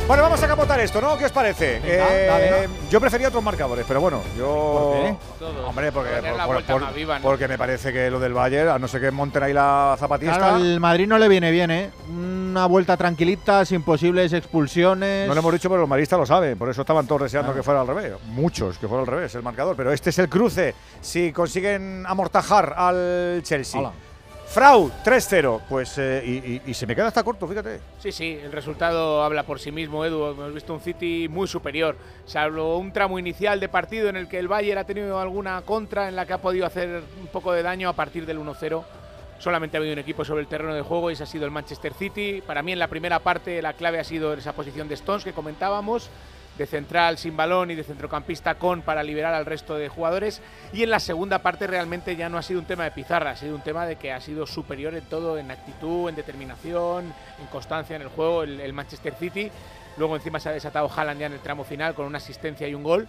Bueno, 0.09 0.23
vamos 0.23 0.43
a 0.43 0.49
capotar 0.49 0.81
esto, 0.81 1.03
¿no? 1.03 1.19
¿Qué 1.19 1.27
os 1.27 1.33
parece? 1.33 1.81
Venga, 1.81 2.07
Eh, 2.11 2.27
dale. 2.27 2.69
Yo 2.91 2.99
prefería 2.99 3.29
otros 3.29 3.43
marcadores, 3.45 3.85
pero 3.87 4.01
bueno, 4.01 4.23
yo. 4.39 4.95
¿Por 4.97 5.03
qué? 5.03 5.45
Hombre, 5.67 5.93
porque, 5.93 6.09
Para 6.09 6.23
tener 6.23 6.37
la 6.39 6.47
por- 6.47 6.55
vuelta 6.55 6.73
por- 6.73 6.83
más 6.83 6.95
viva, 6.95 7.19
¿no? 7.19 7.23
porque 7.23 7.47
me 7.47 7.59
parece 7.59 7.93
que 7.93 8.11
lo 8.11 8.19
del 8.19 8.33
Bayern, 8.33 8.71
a 8.71 8.79
no 8.79 8.89
ser 8.89 9.03
que 9.03 9.11
monten 9.11 9.43
ahí 9.43 9.53
la 9.53 9.97
zapatista. 9.99 10.39
Claro, 10.39 10.55
al 10.57 10.81
Madrid 10.81 11.07
no 11.07 11.19
le 11.19 11.29
viene 11.29 11.51
bien, 11.51 11.71
¿eh? 11.71 11.91
Una 12.09 12.65
vuelta 12.65 12.97
tranquilita, 12.97 13.67
sin 13.67 13.83
posibles 13.83 14.33
expulsiones. 14.33 15.29
No 15.29 15.35
lo 15.35 15.41
hemos 15.41 15.53
dicho, 15.53 15.69
pero 15.69 15.83
los 15.83 15.89
maristas 15.91 16.19
lo 16.19 16.25
saben. 16.25 16.57
Por 16.57 16.71
eso 16.71 16.81
estaban 16.81 17.07
todos 17.07 17.25
deseando 17.25 17.53
que 17.55 17.63
fuera 17.63 17.83
al 17.83 17.87
revés. 17.87 18.15
Muchos, 18.29 18.79
que 18.79 18.89
fuera 18.89 19.03
al 19.03 19.07
revés 19.07 19.35
el 19.35 19.43
marcador. 19.43 19.77
Pero 19.77 19.93
este 19.93 20.09
es 20.09 20.19
el 20.19 20.31
cruce. 20.31 20.75
Si 21.03 21.33
consiguen 21.33 22.05
amortajar 22.07 22.73
al 22.79 23.43
Chelsea. 23.45 23.79
Hola. 23.79 23.93
Frau, 24.49 24.91
3-0. 25.05 25.61
Pues, 25.69 25.99
eh, 25.99 26.23
y, 26.25 26.31
y- 26.31 26.62
y 26.70 26.75
se 26.75 26.87
me 26.87 26.95
queda 26.97 27.09
hasta 27.09 27.23
corto, 27.23 27.47
fíjate. 27.47 27.81
Sí, 27.99 28.11
sí, 28.12 28.39
el 28.43 28.51
resultado 28.51 29.23
habla 29.23 29.43
por 29.45 29.61
sí 29.61 29.70
mismo, 29.70 30.05
Edu. 30.05 30.31
Hemos 30.31 30.55
visto 30.55 30.73
un 30.73 30.81
City 30.81 31.29
muy 31.29 31.47
superior. 31.47 31.97
Salvo 32.25 32.79
un 32.79 32.91
tramo 32.93 33.19
inicial 33.19 33.61
de 33.61 33.69
partido 33.69 34.09
en 34.09 34.16
el 34.16 34.27
que 34.29 34.39
el 34.39 34.49
Bayern 34.49 34.79
ha 34.79 34.85
tenido 34.85 35.20
alguna 35.20 35.61
contra 35.62 36.09
en 36.09 36.16
la 36.16 36.25
que 36.27 36.33
ha 36.33 36.39
podido 36.41 36.65
hacer 36.66 37.03
un 37.20 37.27
poco 37.29 37.53
de 37.53 37.62
daño 37.62 37.89
a 37.91 37.93
partir 37.93 38.25
del 38.25 38.39
1-0. 38.39 38.85
Solamente 39.39 39.77
ha 39.77 39.81
habido 39.81 39.93
un 39.93 39.99
equipo 40.01 40.25
sobre 40.25 40.41
el 40.41 40.49
terreno 40.49 40.75
de 40.75 40.83
juego 40.83 41.11
y 41.11 41.12
ese 41.12 41.23
ha 41.23 41.27
sido 41.27 41.45
el 41.45 41.51
Manchester 41.53 41.93
City. 41.95 42.43
Para 42.45 42.62
mí 42.62 42.73
en 42.73 42.79
la 42.79 42.89
primera 42.89 43.20
parte 43.20 43.61
la 43.62 43.75
clave 43.75 44.01
ha 44.01 44.05
sido 44.05 44.33
esa 44.33 44.55
posición 44.55 44.89
de 44.89 44.95
Stones 44.95 45.23
que 45.25 45.33
comentábamos, 45.33 46.09
de 46.59 46.67
central 46.67 47.17
sin 47.17 47.37
balón 47.37 47.71
y 47.71 47.75
de 47.77 47.85
centrocampista 47.85 48.57
con 48.57 48.83
para 48.83 49.03
liberar 49.03 49.33
al 49.33 49.47
resto 49.47 49.77
de 49.77 49.89
jugadores. 49.89 50.43
Y 50.73 50.83
en 50.83 50.91
la 50.91 51.01
segunda 51.01 51.39
parte 51.39 51.67
realmente 51.67 52.17
ya 52.17 52.29
no 52.29 52.37
ha 52.37 52.43
sido 52.43 52.61
un 52.61 52.67
tema 52.67 52.85
de 52.85 52.91
pizarra, 52.91 53.31
ha 53.31 53.37
sido 53.37 53.55
un 53.55 53.63
tema 53.63 53.87
de 53.87 53.97
que 53.97 54.13
ha 54.13 54.21
sido 54.21 54.47
superior 54.47 54.95
en 54.95 55.05
todo, 55.05 55.39
en 55.39 55.51
actitud, 55.51 56.09
en 56.09 56.17
determinación, 56.17 57.15
en 57.41 57.47
constancia 57.47 57.97
en 57.97 58.03
el 58.03 58.09
juego 58.09 58.43
el, 58.43 58.61
el 58.61 58.73
Manchester 58.73 59.15
City. 59.15 59.51
Luego 59.97 60.17
encima 60.17 60.41
se 60.41 60.49
ha 60.49 60.53
desatado 60.53 60.91
Haaland 60.95 61.21
ya 61.21 61.27
en 61.27 61.33
el 61.33 61.41
tramo 61.41 61.65
final 61.65 61.95
con 61.95 62.07
una 62.07 62.19
asistencia 62.19 62.69
y 62.69 62.75
un 62.75 62.83
gol 62.83 63.09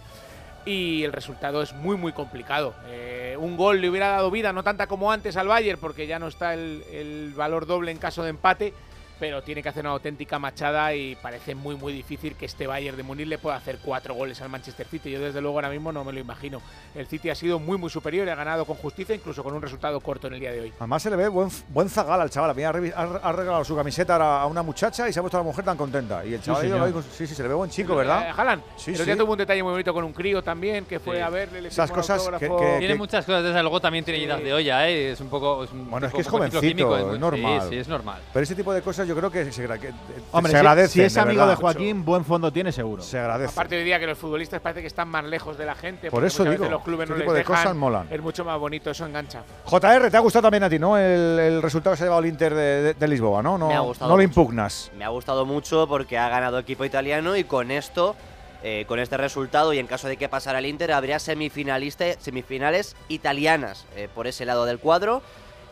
y 0.64 1.04
el 1.04 1.12
resultado 1.12 1.62
es 1.62 1.72
muy 1.72 1.96
muy 1.96 2.12
complicado. 2.12 2.74
Eh, 2.88 3.36
un 3.38 3.56
gol 3.56 3.80
le 3.80 3.88
hubiera 3.88 4.08
dado 4.08 4.30
vida, 4.30 4.52
no 4.52 4.62
tanta 4.62 4.86
como 4.86 5.10
antes 5.10 5.36
al 5.36 5.48
Bayern, 5.48 5.80
porque 5.80 6.06
ya 6.06 6.18
no 6.18 6.28
está 6.28 6.54
el, 6.54 6.84
el 6.92 7.32
valor 7.34 7.66
doble 7.66 7.90
en 7.90 7.98
caso 7.98 8.22
de 8.22 8.30
empate, 8.30 8.74
pero 9.20 9.42
tiene 9.42 9.62
que 9.62 9.68
hacer 9.68 9.82
una 9.84 9.90
auténtica 9.90 10.38
machada 10.38 10.94
y 10.94 11.14
parece 11.16 11.54
muy 11.54 11.76
muy 11.76 11.92
difícil 11.92 12.34
que 12.34 12.46
este 12.46 12.66
Bayern 12.66 12.96
de 12.96 13.02
Munich 13.02 13.26
le 13.28 13.38
pueda 13.38 13.56
hacer 13.56 13.78
cuatro 13.84 14.14
goles 14.14 14.40
al 14.40 14.48
Manchester 14.48 14.86
City. 14.86 15.10
Yo 15.10 15.20
desde 15.20 15.40
luego 15.42 15.58
ahora 15.58 15.68
mismo 15.68 15.92
no 15.92 16.02
me 16.02 16.12
lo 16.12 16.18
imagino. 16.20 16.60
El 16.94 17.06
City 17.06 17.28
ha 17.30 17.34
sido 17.34 17.58
muy 17.60 17.76
muy 17.78 17.90
superior 17.90 18.26
y 18.26 18.30
ha 18.30 18.34
ganado 18.34 18.64
con 18.64 18.76
justicia, 18.76 19.14
incluso 19.14 19.44
con 19.44 19.54
un 19.54 19.60
resultado 19.62 20.00
corto 20.00 20.26
en 20.26 20.34
el 20.34 20.40
día 20.40 20.52
de 20.52 20.60
hoy. 20.62 20.72
Además 20.78 21.02
se 21.02 21.10
le 21.10 21.16
ve 21.16 21.28
buen, 21.28 21.48
buen 21.68 21.88
zagal 21.90 22.20
al 22.20 22.30
chaval. 22.30 22.50
Ha, 22.58 22.68
ha- 22.68 23.20
ha 23.28 23.32
regalado 23.32 23.64
su 23.64 23.76
camiseta 23.76 24.16
a 24.16 24.40
a 24.42 24.46
una 24.46 24.62
muchacha 24.62 25.08
y 25.08 25.12
se 25.12 25.18
ha 25.20 25.22
puesto 25.22 25.36
a 25.36 25.40
la 25.40 25.44
mujer 25.44 25.64
tan 25.64 25.76
contenta. 25.76 26.24
Y 26.24 26.32
el 26.34 26.42
chaval 26.42 26.82
ahí 26.82 26.92
con- 26.92 27.02
sí, 27.02 27.26
sí, 27.26 27.34
se 27.34 27.42
le 27.42 27.48
ve 27.48 27.54
buen 27.54 27.68
chico, 27.70 27.94
¿verdad? 27.94 28.28
Eh, 28.28 28.32
Haaland. 28.34 28.62
Sí, 28.76 28.92
el 28.92 28.96
sí. 29.04 29.16
tuvo 29.16 29.32
un 29.32 29.38
detalle 29.38 29.62
muy 29.62 29.72
bonito 29.72 29.92
con 29.92 30.04
un 30.04 30.12
crío 30.14 30.42
también, 30.42 30.86
que 30.86 30.98
fue 30.98 31.22
a 31.22 31.28
verle. 31.28 31.60
le 31.62 31.68
Esas 31.68 31.90
cosas 31.90 32.26
que- 32.38 32.48
que- 32.48 32.76
Tiene 32.78 32.94
muchas 32.94 33.26
cosas, 33.26 33.42
desde 33.44 33.60
luego 33.60 33.80
también 33.80 34.04
tiene 34.04 34.20
idas 34.20 34.42
de 34.42 34.52
olla, 34.54 34.88
¿eh? 34.88 35.10
Es 35.12 35.20
un 35.20 35.28
poco. 35.28 35.64
Es 35.64 35.72
un 35.72 35.90
Bueno, 35.90 36.06
es 36.06 36.14
que 36.14 36.20
es 36.22 36.28
jovencito, 36.28 36.60
cicloquímico, 36.60 36.96
es 36.96 37.04
muy- 37.06 37.18
normal. 37.18 37.62
Sí, 37.62 37.68
sí, 37.70 37.76
es 37.78 37.88
normal. 37.88 38.20
Pero 38.32 38.42
ese 38.44 38.54
tipo 38.54 38.72
de 38.72 38.80
cosas 38.82 39.06
yo 39.10 39.16
creo 39.16 39.30
que 39.30 39.52
se, 39.52 39.66
que, 39.66 39.88
eh, 39.88 39.92
Hombre, 40.32 40.50
se 40.52 40.56
si- 40.56 40.58
agradece. 40.58 40.92
si 40.94 41.02
es 41.02 41.16
amigo 41.16 41.46
de 41.46 41.56
Joaquín, 41.56 42.04
buen 42.04 42.24
fondo 42.24 42.52
tiene 42.52 42.72
seguro. 42.72 43.02
Se 43.02 43.18
agradece. 43.18 43.52
Aparte 43.52 43.76
hoy 43.76 43.84
día 43.84 43.98
que 43.98 44.06
los 44.06 44.16
futbolistas 44.16 44.60
parece 44.60 44.80
que 44.80 44.86
están 44.86 45.08
más 45.08 45.24
lejos 45.24 45.58
de 45.58 45.66
la 45.66 45.74
gente. 45.74 46.10
Por 46.10 46.24
eso 46.24 46.44
digo, 46.44 46.66
los 46.66 46.82
clubes 46.82 47.04
ese 47.04 47.12
no 47.14 47.18
tipo 47.20 47.32
les 47.32 47.38
de 47.38 47.38
dejan. 47.40 47.56
cosas 47.64 47.76
molan. 47.76 48.06
Es 48.10 48.20
mucho 48.22 48.44
más 48.44 48.58
bonito, 48.58 48.90
eso 48.90 49.04
engancha. 49.06 49.42
JR, 49.64 50.10
¿te 50.10 50.16
ha 50.16 50.20
gustado 50.20 50.42
también 50.44 50.62
a 50.64 50.70
ti, 50.70 50.78
no? 50.78 50.96
El, 50.96 51.38
el 51.38 51.62
resultado 51.62 51.94
que 51.94 51.98
se 51.98 52.04
ha 52.04 52.06
llevado 52.06 52.22
el 52.22 52.28
Inter 52.28 52.54
de, 52.54 52.82
de- 52.82 52.94
de 52.94 53.08
Lisboa, 53.08 53.42
¿no? 53.42 53.58
No, 53.58 53.68
Me 53.68 53.74
ha 53.74 53.80
gustado 53.80 54.10
no 54.10 54.16
lo 54.16 54.22
impugnas. 54.22 54.90
Me 54.96 55.04
ha 55.04 55.08
gustado 55.08 55.44
mucho 55.44 55.86
porque 55.88 56.16
ha 56.18 56.28
ganado 56.28 56.58
equipo 56.58 56.84
italiano 56.84 57.36
y 57.36 57.44
con 57.44 57.70
esto, 57.70 58.14
eh, 58.62 58.84
con 58.86 58.98
este 58.98 59.16
resultado 59.16 59.72
y 59.72 59.78
en 59.78 59.86
caso 59.86 60.06
de 60.06 60.16
que 60.16 60.28
pasara 60.28 60.58
el 60.60 60.66
Inter, 60.66 60.92
habría 60.92 61.18
semifinalista, 61.18 62.04
semifinales 62.18 62.94
italianas 63.08 63.86
eh, 63.96 64.08
por 64.14 64.26
ese 64.26 64.44
lado 64.44 64.64
del 64.66 64.78
cuadro. 64.78 65.22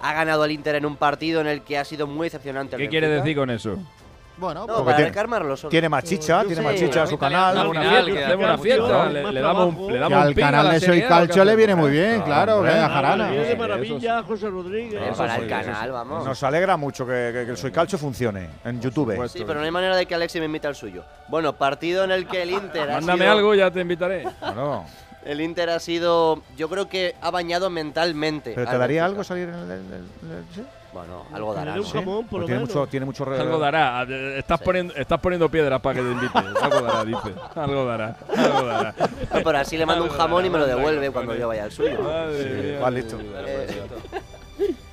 Ha 0.00 0.12
ganado 0.12 0.44
el 0.44 0.52
Inter 0.52 0.76
en 0.76 0.86
un 0.86 0.96
partido 0.96 1.40
en 1.40 1.46
el 1.48 1.62
que 1.62 1.78
ha 1.78 1.84
sido 1.84 2.06
muy 2.06 2.26
decepcionante. 2.26 2.76
el 2.76 2.82
¿Qué 2.82 2.88
quiere 2.88 3.08
decir 3.08 3.36
con 3.36 3.50
eso? 3.50 3.76
Bueno, 4.40 4.60
No, 4.60 4.66
Porque 4.68 4.84
para 4.84 4.96
tiene- 5.12 5.56
solo. 5.56 5.68
Tiene 5.68 5.88
más 5.88 6.04
chicha, 6.04 6.44
tiene 6.44 6.62
más 6.62 6.74
Sí. 6.78 6.84
chicha 6.86 7.02
a 7.02 7.06
su 7.08 7.18
canal. 7.18 7.66
Una 7.66 7.80
fiesta, 7.82 8.26
hacemos 8.26 8.44
una 8.44 8.58
fiesta, 8.58 9.06
le, 9.08 9.32
le 9.32 9.40
damos 9.40 9.74
un, 9.74 9.86
le 9.88 9.92
Que 9.94 9.98
damos 9.98 10.18
un 10.18 10.24
al 10.28 10.34
canal 10.36 10.70
de 10.70 10.78
Soy 10.78 10.86
Serie 10.86 11.02
A, 11.02 11.06
¿o 11.06 11.08
qué 11.08 11.14
Calcio 11.26 11.44
le 11.44 11.56
viene 11.56 11.74
muy 11.74 11.90
bien, 11.90 12.22
claro, 12.22 12.58
hombre. 12.58 12.72
que 12.72 12.78
a 12.78 12.86
Ah, 12.86 12.88
Jarana. 12.88 13.30
Viene 13.30 13.44
de 13.46 13.56
maravilla, 13.56 14.22
José 14.22 14.48
Rodríguez. 14.48 15.02
Eh, 15.02 15.12
para 15.16 15.34
el 15.34 15.42
sí, 15.42 15.48
canal, 15.48 15.84
sí. 15.86 15.90
vamos. 15.90 16.24
Nos 16.24 16.42
alegra 16.44 16.76
mucho 16.76 17.04
que, 17.04 17.30
que- 17.34 17.44
que 17.46 17.50
el 17.50 17.56
Soy 17.56 17.72
Calcio 17.72 17.98
funcione 17.98 18.48
en 18.64 18.80
YouTube. 18.80 19.28
Sí, 19.28 19.42
pero 19.44 19.58
no 19.58 19.64
hay 19.66 19.72
manera 19.72 19.96
de 19.96 20.06
que 20.06 20.14
Alexi 20.14 20.38
me 20.38 20.46
invite 20.46 20.68
al 20.68 20.76
suyo. 20.76 21.02
Bueno, 21.26 21.54
partido 21.54 22.04
en 22.04 22.12
el 22.12 22.28
que 22.28 22.42
el 22.44 22.50
Inter 22.52 22.92
Mándame 22.92 23.26
algo, 23.26 23.56
ya 23.56 23.72
te 23.72 23.80
invitaré. 23.80 24.22
Bueno, 24.40 24.84
El 25.28 25.40
Inter 25.42 25.68
ha 25.68 25.78
sido, 25.78 26.42
yo 26.56 26.68
creo 26.70 26.88
que 26.88 27.14
ha 27.20 27.30
bañado 27.30 27.68
mentalmente. 27.68 28.52
¿Pero 28.54 28.68
te 28.70 28.78
daría 28.78 29.02
Benfica. 29.02 29.04
algo 29.04 29.24
salir 29.24 29.48
en 29.50 29.70
el, 29.70 30.04
sí? 30.54 30.62
Bueno, 30.90 31.26
algo 31.34 31.52
dará. 31.52 31.76
¿no? 31.76 31.84
jamón, 31.84 32.26
por 32.26 32.28
Pues 32.30 32.40
lo 32.40 32.46
tiene 32.46 32.60
menos. 32.62 32.74
mucho, 32.74 32.86
tiene 32.90 33.04
mucho 33.06 33.24
re- 33.26 33.38
Algo 33.38 33.58
dará. 33.58 34.04
Estás, 34.38 34.58
poniendo, 34.62 34.94
estás 34.96 35.20
poniendo 35.20 35.50
piedras 35.50 35.80
para 35.82 35.96
que 35.96 36.00
te 36.06 36.10
invite. 36.12 36.38
Algo 36.62 36.80
dará, 36.80 37.04
dice. 37.04 37.34
Algo 37.54 37.84
dará. 37.84 38.16
Algo 38.36 38.62
dará. 38.66 38.94
No, 38.98 39.40
pero 39.44 39.58
así 39.58 39.76
le 39.76 39.84
mando 39.84 40.04
un 40.04 40.10
jamón 40.10 40.46
y 40.46 40.50
me 40.50 40.56
lo 40.58 40.66
devuelve 40.66 41.10
cuando 41.10 41.34
yo 41.36 41.46
vaya 41.46 41.64
al 41.64 41.72
suyo. 41.72 42.00
Madre. 42.00 42.78
Vale, 42.78 43.00
listo. 43.02 43.18
Eh, 43.20 43.82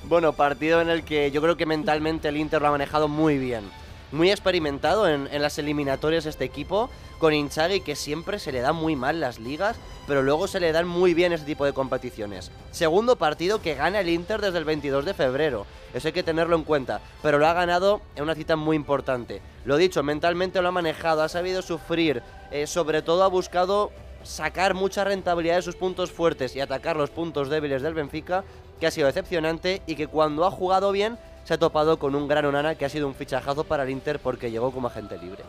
bueno, 0.04 0.34
partido 0.34 0.82
en 0.82 0.90
el 0.90 1.02
que 1.02 1.30
yo 1.30 1.40
creo 1.40 1.56
que 1.56 1.64
mentalmente 1.64 2.28
el 2.28 2.36
Inter 2.36 2.60
lo 2.60 2.68
ha 2.68 2.72
manejado 2.72 3.08
muy 3.08 3.38
bien. 3.38 3.64
Muy 4.12 4.30
experimentado 4.30 5.08
en, 5.08 5.28
las 5.42 5.58
eliminatorias 5.58 6.26
este 6.26 6.44
equipo, 6.44 6.90
con 7.18 7.34
Inzaghi 7.34 7.80
que 7.80 7.96
siempre 7.96 8.38
se 8.38 8.52
le 8.52 8.60
dan 8.60 8.76
muy 8.76 8.94
mal 8.94 9.18
las 9.18 9.40
ligas, 9.40 9.76
pero 10.06 10.22
luego 10.22 10.46
se 10.46 10.60
le 10.60 10.70
dan 10.70 10.86
muy 10.86 11.12
bien 11.12 11.32
este 11.32 11.46
tipo 11.46 11.64
de 11.64 11.72
competiciones. 11.72 12.52
Segundo 12.70 13.16
partido 13.16 13.60
que 13.60 13.74
gana 13.74 14.00
el 14.00 14.08
Inter 14.08 14.40
desde 14.40 14.58
el 14.58 14.64
22 14.64 15.04
de 15.04 15.14
febrero, 15.14 15.66
eso 15.92 16.06
hay 16.06 16.12
que 16.12 16.22
tenerlo 16.22 16.54
en 16.54 16.62
cuenta, 16.62 17.00
pero 17.20 17.38
lo 17.38 17.48
ha 17.48 17.52
ganado 17.52 18.00
en 18.14 18.22
una 18.22 18.36
cita 18.36 18.54
muy 18.54 18.76
importante. 18.76 19.42
Lo 19.64 19.76
dicho, 19.76 20.04
mentalmente 20.04 20.62
lo 20.62 20.68
ha 20.68 20.72
manejado, 20.72 21.22
ha 21.22 21.28
sabido 21.28 21.60
sufrir, 21.60 22.22
eh, 22.52 22.68
sobre 22.68 23.02
todo 23.02 23.24
ha 23.24 23.28
buscado 23.28 23.90
sacar 24.22 24.74
mucha 24.74 25.02
rentabilidad 25.02 25.56
de 25.56 25.62
sus 25.62 25.76
puntos 25.76 26.12
fuertes 26.12 26.54
y 26.54 26.60
atacar 26.60 26.96
los 26.96 27.10
puntos 27.10 27.48
débiles 27.48 27.82
del 27.82 27.94
Benfica, 27.94 28.44
que 28.78 28.86
ha 28.86 28.90
sido 28.90 29.06
decepcionante 29.06 29.82
y 29.86 29.96
que 29.96 30.06
cuando 30.06 30.44
ha 30.44 30.50
jugado 30.50 30.92
bien 30.92 31.18
se 31.46 31.54
ha 31.54 31.58
topado 31.58 31.96
con 31.96 32.16
un 32.16 32.26
gran 32.26 32.44
Onana 32.44 32.74
que 32.74 32.84
ha 32.84 32.88
sido 32.88 33.06
un 33.06 33.14
fichajazo 33.14 33.62
para 33.62 33.84
el 33.84 33.90
Inter 33.90 34.18
porque 34.18 34.50
llegó 34.50 34.72
como 34.72 34.88
agente 34.88 35.16
libre. 35.16 35.44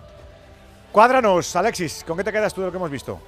Cuádranos, 0.91 1.55
Alexis, 1.55 2.03
¿con 2.05 2.15
qué 2.15 2.23
te 2.23 2.31
quedas 2.31 2.53
tú 2.53 2.61
de 2.61 2.67
lo 2.67 2.71
que 2.71 2.77
hemos 2.77 2.91
visto? 2.91 3.19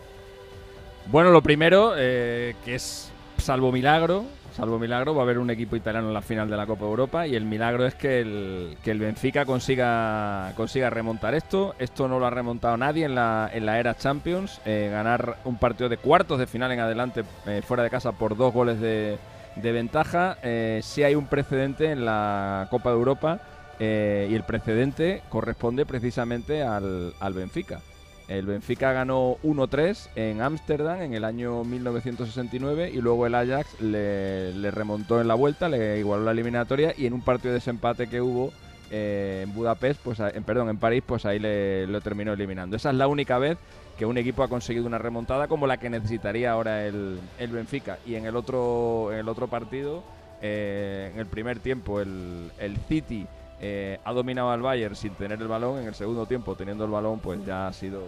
Bueno, 1.08 1.32
lo 1.32 1.42
primero, 1.42 1.94
eh, 1.98 2.56
que 2.64 2.76
es 2.76 3.12
salvo 3.40 3.72
milagro, 3.72 4.26
salvo 4.56 4.78
milagro, 4.78 5.16
va 5.16 5.22
a 5.22 5.24
haber 5.24 5.40
un 5.40 5.50
equipo 5.50 5.76
italiano 5.78 6.10
en 6.10 6.14
la 6.14 6.22
final 6.22 6.48
de 6.48 6.58
la 6.58 6.68
Copa 6.68 6.86
Europa 6.86 7.26
y 7.26 7.36
el 7.36 7.44
milagro 7.44 7.88
es 7.88 7.96
que 7.96 8.20
el, 8.20 8.78
que 8.84 8.92
el 8.92 9.00
Benfica 9.00 9.46
consiga, 9.46 10.54
consiga 10.56 10.92
remontar 10.92 11.34
esto. 11.34 11.74
Esto 11.80 12.08
no 12.08 12.20
lo 12.20 12.28
ha 12.28 12.30
remontado 12.30 12.78
nadie 12.78 13.06
en 13.06 13.16
la, 13.16 13.50
en 13.52 13.66
la 13.66 13.80
era 13.80 13.96
Champions. 13.96 14.62
eh, 14.66 14.90
ganar 14.92 15.38
un 15.44 15.58
partido 15.58 15.90
de 15.90 15.98
cuartos 15.98 16.38
de 16.38 16.46
final 16.46 16.72
en 16.72 16.82
adelante 16.82 17.24
eh, 17.48 17.64
fuera 17.66 17.82
de 17.82 17.90
casa 17.90 18.12
por 18.12 18.38
dos 18.38 18.54
goles 18.54 18.80
de, 18.80 19.18
de 19.62 19.72
ventaja. 19.72 20.38
Eh, 20.44 20.82
sí 20.84 21.04
hay 21.04 21.16
un 21.16 21.28
precedente 21.28 21.92
en 21.92 22.06
la 22.06 22.68
Copa 22.70 22.90
de 22.90 22.96
Europa 22.96 23.40
eh, 23.80 24.28
y 24.30 24.36
el 24.36 24.44
precedente 24.44 25.22
corresponde 25.30 25.86
precisamente 25.86 26.64
al, 26.64 27.14
al 27.20 27.34
Benfica. 27.34 27.82
El 28.28 28.46
Benfica 28.46 28.92
ganó 28.92 29.38
1-3 29.44 30.10
en 30.16 30.42
Ámsterdam 30.42 31.02
en 31.02 31.16
el 31.16 31.26
año 31.26 31.64
1969 31.64 32.92
y 32.94 33.02
luego 33.02 33.26
el 33.26 33.34
Ajax 33.34 33.82
le, 33.82 34.54
le 34.54 34.70
remontó 34.70 35.20
en 35.20 35.28
la 35.28 35.34
vuelta, 35.34 35.68
le 35.68 35.98
igualó 35.98 36.26
la 36.26 36.32
eliminatoria 36.32 36.94
y 36.96 37.08
en 37.08 37.14
un 37.14 37.22
partido 37.22 37.50
de 37.50 37.56
desempate 37.56 38.08
que 38.08 38.22
hubo 38.22 38.52
eh, 38.92 39.42
en 39.44 39.54
Budapest, 39.54 40.02
pues 40.04 40.20
en, 40.20 40.44
perdón, 40.44 40.70
en 40.70 40.78
París, 40.78 41.04
pues 41.06 41.26
ahí 41.26 41.40
le, 41.40 41.86
lo 41.88 42.02
terminó 42.02 42.34
eliminando. 42.34 42.76
Esa 42.76 42.90
es 42.90 42.96
la 42.96 43.08
única 43.08 43.38
vez 43.38 43.58
que 44.00 44.06
un 44.06 44.18
equipo 44.18 44.44
ha 44.44 44.48
conseguido 44.48 44.88
una 44.88 44.98
remontada 44.98 45.50
como 45.50 45.68
la 45.68 45.76
que 45.76 45.90
necesitaría 45.90 46.52
ahora 46.52 46.86
el, 46.86 47.20
el 47.38 47.52
Benfica. 47.52 48.00
Y 48.06 48.16
en 48.16 48.26
el 48.26 48.38
otro, 48.38 49.12
en 49.12 49.20
el 49.20 49.28
otro 49.28 49.48
partido, 49.50 50.04
eh, 50.42 51.12
en 51.14 51.20
el 51.20 51.26
primer 51.26 51.60
tiempo, 51.60 52.00
el, 52.00 52.50
el 52.60 52.78
City 52.88 53.28
eh, 53.60 54.00
ha 54.06 54.14
dominado 54.14 54.52
al 54.52 54.62
Bayern 54.62 54.96
sin 54.96 55.16
tener 55.16 55.42
el 55.42 55.50
balón. 55.50 55.82
En 55.82 55.88
el 55.88 55.96
segundo 55.96 56.26
tiempo, 56.26 56.56
teniendo 56.56 56.86
el 56.86 56.92
balón, 56.92 57.20
pues 57.20 57.46
ya 57.46 57.68
ha 57.68 57.74
sido 57.74 58.02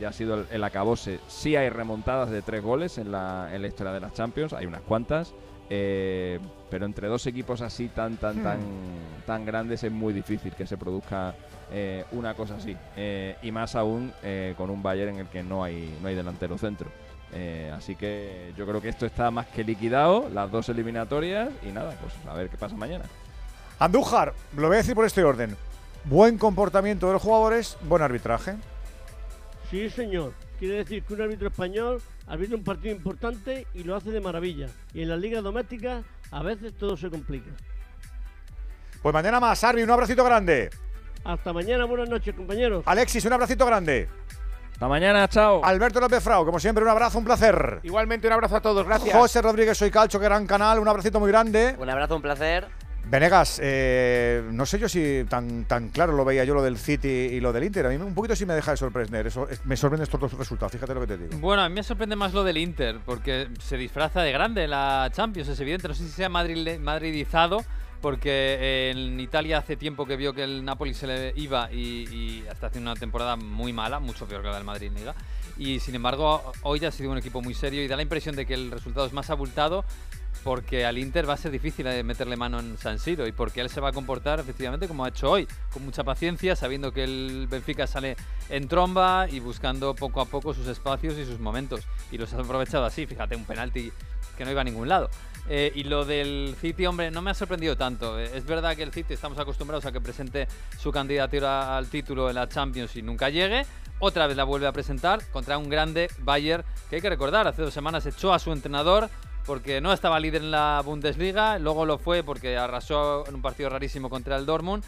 ya 0.00 0.08
ha 0.08 0.12
sido 0.12 0.44
el, 0.50 0.64
acabose. 0.64 1.20
Sí 1.28 1.54
hay 1.54 1.68
remontadas 1.68 2.28
de 2.30 2.42
tres 2.42 2.60
goles 2.60 2.98
en 2.98 3.12
la, 3.12 3.48
en 3.54 3.62
la 3.62 3.68
historia 3.68 3.92
de 3.92 4.00
las 4.00 4.14
Champions, 4.14 4.52
hay 4.52 4.66
unas 4.66 4.80
cuantas. 4.80 5.32
Eh, 5.70 6.40
pero 6.68 6.84
entre 6.84 7.06
dos 7.06 7.28
equipos 7.28 7.62
así 7.62 7.86
tan 7.86 8.16
tan 8.16 8.42
tan 8.42 8.58
hmm. 8.58 9.24
tan 9.24 9.46
grandes 9.46 9.84
es 9.84 9.92
muy 9.92 10.12
difícil 10.12 10.52
que 10.52 10.66
se 10.66 10.76
produzca 10.76 11.36
eh, 11.72 12.04
una 12.12 12.34
cosa 12.34 12.56
así 12.56 12.76
eh, 12.96 13.36
y 13.42 13.50
más 13.50 13.74
aún 13.74 14.12
con 14.56 14.70
un 14.70 14.82
Bayern 14.82 15.14
en 15.14 15.20
el 15.20 15.26
que 15.26 15.42
no 15.42 15.64
hay 15.64 15.96
no 16.00 16.08
hay 16.08 16.14
delantero 16.14 16.58
centro 16.58 16.90
así 17.74 17.96
que 17.96 18.52
yo 18.56 18.66
creo 18.66 18.82
que 18.82 18.90
esto 18.90 19.06
está 19.06 19.30
más 19.30 19.46
que 19.46 19.64
liquidado 19.64 20.28
las 20.32 20.50
dos 20.50 20.68
eliminatorias 20.68 21.48
y 21.66 21.72
nada 21.72 21.96
pues 22.00 22.12
a 22.28 22.34
ver 22.34 22.50
qué 22.50 22.56
pasa 22.58 22.76
mañana 22.76 23.04
Andújar 23.78 24.34
lo 24.56 24.68
voy 24.68 24.74
a 24.74 24.78
decir 24.78 24.94
por 24.94 25.06
este 25.06 25.24
orden 25.24 25.56
buen 26.04 26.36
comportamiento 26.36 27.06
de 27.06 27.14
los 27.14 27.22
jugadores 27.22 27.78
buen 27.88 28.02
arbitraje 28.02 28.56
sí 29.70 29.88
señor 29.88 30.34
quiere 30.58 30.76
decir 30.76 31.02
que 31.04 31.14
un 31.14 31.22
árbitro 31.22 31.48
español 31.48 32.02
arbitra 32.26 32.56
un 32.56 32.64
partido 32.64 32.94
importante 32.94 33.66
y 33.74 33.84
lo 33.84 33.96
hace 33.96 34.10
de 34.10 34.20
maravilla. 34.20 34.68
Y 34.94 35.02
en 35.02 35.08
la 35.08 35.16
liga 35.16 35.40
doméstica 35.40 36.02
a 36.30 36.42
veces 36.42 36.72
todo 36.74 36.96
se 36.96 37.10
complica. 37.10 37.50
Pues 39.02 39.12
mañana 39.12 39.40
más, 39.40 39.62
Arbi, 39.64 39.82
un 39.82 39.90
abracito 39.90 40.24
grande. 40.24 40.70
Hasta 41.24 41.52
mañana, 41.52 41.84
buenas 41.84 42.08
noches, 42.08 42.34
compañeros. 42.34 42.82
Alexis, 42.86 43.24
un 43.24 43.32
abracito 43.32 43.64
grande. 43.64 44.08
Hasta 44.72 44.88
mañana, 44.88 45.28
chao. 45.28 45.64
Alberto 45.64 46.00
López 46.00 46.22
Frau, 46.22 46.44
como 46.44 46.58
siempre, 46.58 46.82
un 46.82 46.90
abrazo, 46.90 47.18
un 47.18 47.24
placer. 47.24 47.80
Igualmente, 47.84 48.26
un 48.26 48.32
abrazo 48.32 48.56
a 48.56 48.60
todos, 48.60 48.84
gracias. 48.84 49.16
José 49.16 49.40
Rodríguez, 49.40 49.78
soy 49.78 49.90
Calcho, 49.90 50.18
gran 50.18 50.46
canal, 50.46 50.80
un 50.80 50.88
abracito 50.88 51.20
muy 51.20 51.30
grande. 51.30 51.76
Un 51.78 51.88
abrazo, 51.88 52.16
un 52.16 52.22
placer. 52.22 52.66
Venegas, 53.04 53.60
eh, 53.62 54.42
no 54.52 54.64
sé 54.64 54.78
yo 54.78 54.88
si 54.88 55.24
tan, 55.28 55.64
tan 55.64 55.88
claro 55.88 56.12
lo 56.12 56.24
veía 56.24 56.44
yo 56.44 56.54
lo 56.54 56.62
del 56.62 56.78
City 56.78 57.08
y 57.08 57.40
lo 57.40 57.52
del 57.52 57.64
Inter. 57.64 57.86
A 57.86 57.88
mí 57.88 57.96
un 57.96 58.14
poquito 58.14 58.34
sí 58.36 58.46
me 58.46 58.54
deja 58.54 58.70
de 58.70 58.76
sorprender. 58.76 59.26
Eso, 59.26 59.46
me 59.64 59.76
sorprende 59.76 60.04
estos 60.04 60.20
dos 60.20 60.32
resultados, 60.32 60.72
fíjate 60.72 60.94
lo 60.94 61.00
que 61.00 61.06
te 61.08 61.18
digo. 61.18 61.38
Bueno, 61.38 61.62
a 61.62 61.68
mí 61.68 61.74
me 61.74 61.82
sorprende 61.82 62.16
más 62.16 62.32
lo 62.32 62.44
del 62.44 62.58
Inter, 62.58 63.00
porque 63.04 63.48
se 63.60 63.76
disfraza 63.76 64.22
de 64.22 64.32
grande 64.32 64.66
la 64.68 65.10
Champions, 65.12 65.48
es 65.48 65.60
evidente. 65.60 65.88
No 65.88 65.94
sé 65.94 66.04
si 66.04 66.10
sea 66.10 66.28
madridizado, 66.28 67.64
porque 68.02 68.90
en 68.90 69.18
Italia 69.20 69.58
hace 69.58 69.76
tiempo 69.76 70.04
que 70.04 70.16
vio 70.16 70.34
que 70.34 70.42
el 70.42 70.64
Napoli 70.64 70.92
se 70.92 71.06
le 71.06 71.32
iba 71.36 71.72
y, 71.72 72.06
y 72.10 72.44
hace 72.50 72.78
una 72.78 72.94
temporada 72.94 73.36
muy 73.36 73.72
mala, 73.72 74.00
mucho 74.00 74.26
peor 74.26 74.42
que 74.42 74.48
la 74.48 74.56
del 74.56 74.64
Madrid 74.64 74.92
Liga. 74.94 75.14
Y 75.56 75.80
sin 75.80 75.94
embargo, 75.94 76.52
hoy 76.62 76.80
ya 76.80 76.88
ha 76.88 76.90
sido 76.92 77.10
un 77.10 77.18
equipo 77.18 77.40
muy 77.40 77.54
serio 77.54 77.82
y 77.82 77.88
da 77.88 77.96
la 77.96 78.02
impresión 78.02 78.34
de 78.34 78.44
que 78.44 78.54
el 78.54 78.70
resultado 78.70 79.06
es 79.06 79.12
más 79.12 79.30
abultado 79.30 79.84
porque 80.42 80.84
al 80.84 80.98
Inter 80.98 81.28
va 81.28 81.34
a 81.34 81.36
ser 81.36 81.52
difícil 81.52 81.86
eh, 81.86 82.02
meterle 82.02 82.36
mano 82.36 82.58
en 82.58 82.76
San 82.76 82.98
Siro 82.98 83.26
y 83.26 83.32
porque 83.32 83.60
él 83.60 83.68
se 83.68 83.80
va 83.80 83.90
a 83.90 83.92
comportar 83.92 84.40
efectivamente 84.40 84.88
como 84.88 85.04
ha 85.04 85.08
hecho 85.08 85.30
hoy, 85.30 85.46
con 85.72 85.84
mucha 85.84 86.02
paciencia, 86.02 86.56
sabiendo 86.56 86.92
que 86.92 87.04
el 87.04 87.46
Benfica 87.48 87.86
sale 87.86 88.16
en 88.48 88.66
tromba 88.66 89.28
y 89.30 89.40
buscando 89.40 89.94
poco 89.94 90.20
a 90.20 90.24
poco 90.24 90.52
sus 90.52 90.66
espacios 90.66 91.16
y 91.16 91.24
sus 91.24 91.38
momentos. 91.38 91.86
Y 92.10 92.18
los 92.18 92.32
ha 92.34 92.40
aprovechado 92.40 92.84
así, 92.84 93.06
fíjate, 93.06 93.36
un 93.36 93.44
penalti 93.44 93.92
que 94.36 94.44
no 94.44 94.50
iba 94.50 94.62
a 94.62 94.64
ningún 94.64 94.88
lado. 94.88 95.10
Eh, 95.48 95.72
y 95.74 95.84
lo 95.84 96.04
del 96.04 96.54
City, 96.60 96.86
hombre, 96.86 97.10
no 97.10 97.20
me 97.20 97.30
ha 97.30 97.34
sorprendido 97.34 97.76
tanto. 97.76 98.18
Eh, 98.18 98.30
es 98.34 98.46
verdad 98.46 98.76
que 98.76 98.82
el 98.82 98.92
City 98.92 99.14
estamos 99.14 99.38
acostumbrados 99.38 99.84
a 99.86 99.92
que 99.92 100.00
presente 100.00 100.46
su 100.78 100.92
candidatura 100.92 101.76
al 101.76 101.88
título 101.88 102.28
en 102.28 102.36
la 102.36 102.48
Champions 102.48 102.94
y 102.96 103.02
nunca 103.02 103.28
llegue. 103.28 103.66
Otra 103.98 104.26
vez 104.26 104.36
la 104.36 104.44
vuelve 104.44 104.66
a 104.66 104.72
presentar 104.72 105.24
contra 105.30 105.58
un 105.58 105.68
grande 105.68 106.08
Bayern 106.18 106.64
que 106.88 106.96
hay 106.96 107.02
que 107.02 107.08
recordar, 107.08 107.46
hace 107.46 107.62
dos 107.62 107.72
semanas 107.72 108.04
echó 108.06 108.32
a 108.32 108.38
su 108.38 108.52
entrenador 108.52 109.08
porque 109.46 109.80
no 109.80 109.92
estaba 109.92 110.20
líder 110.20 110.42
en 110.42 110.50
la 110.50 110.82
Bundesliga, 110.84 111.58
luego 111.58 111.84
lo 111.84 111.98
fue 111.98 112.22
porque 112.22 112.56
arrasó 112.56 113.26
en 113.26 113.34
un 113.34 113.42
partido 113.42 113.68
rarísimo 113.68 114.08
contra 114.08 114.36
el 114.36 114.46
Dortmund. 114.46 114.84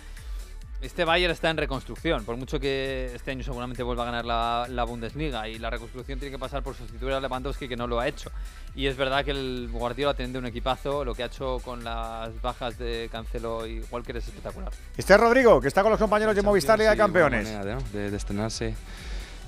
Este 0.84 1.06
Bayern 1.06 1.32
está 1.32 1.48
en 1.48 1.56
reconstrucción, 1.56 2.26
por 2.26 2.36
mucho 2.36 2.60
que 2.60 3.10
este 3.14 3.30
año 3.30 3.42
seguramente 3.42 3.82
vuelva 3.82 4.02
a 4.02 4.12
ganar 4.12 4.26
la, 4.68 4.84
Bundesliga 4.84 5.48
y 5.48 5.58
la 5.58 5.70
reconstrucción 5.70 6.18
tiene 6.18 6.30
que 6.30 6.38
pasar 6.38 6.62
por 6.62 6.74
sustituir 6.74 7.14
a 7.14 7.20
Lewandowski 7.20 7.68
que 7.68 7.74
no 7.74 7.86
lo 7.86 8.00
ha 8.00 8.06
hecho. 8.06 8.30
Y 8.74 8.86
es 8.86 8.94
verdad 8.94 9.24
que 9.24 9.30
el 9.30 9.70
Guardiola 9.72 10.12
teniendo 10.12 10.40
un 10.40 10.44
equipazo, 10.44 11.02
lo 11.02 11.14
que 11.14 11.22
ha 11.22 11.26
hecho 11.26 11.58
con 11.64 11.82
las 11.84 12.38
bajas 12.42 12.76
de 12.76 13.08
Cancelo 13.10 13.66
y 13.66 13.82
Walker 13.90 14.14
es 14.18 14.28
espectacular. 14.28 14.72
Este 14.94 15.14
es 15.14 15.18
Rodrigo, 15.18 15.58
que 15.58 15.68
está 15.68 15.80
con 15.80 15.90
los 15.90 15.98
compañeros 15.98 16.36
de 16.36 16.42
Movistar 16.42 16.78
Liga 16.78 16.90
de 16.90 16.98
Campeones. 16.98 17.48
de, 17.94 18.10
de 18.10 18.16
estrenarse. 18.16 18.74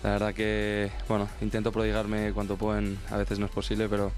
La 0.03 0.13
verdad 0.13 0.33
que, 0.33 0.91
bueno, 1.07 1.29
intento 1.43 1.71
prodigarme 1.71 2.33
cuanto 2.33 2.57
pueden, 2.57 2.99
a 3.11 3.19
veces 3.19 3.39
no 3.39 3.45
es 3.45 3.53
posible, 3.53 3.91
pero 3.91 4.11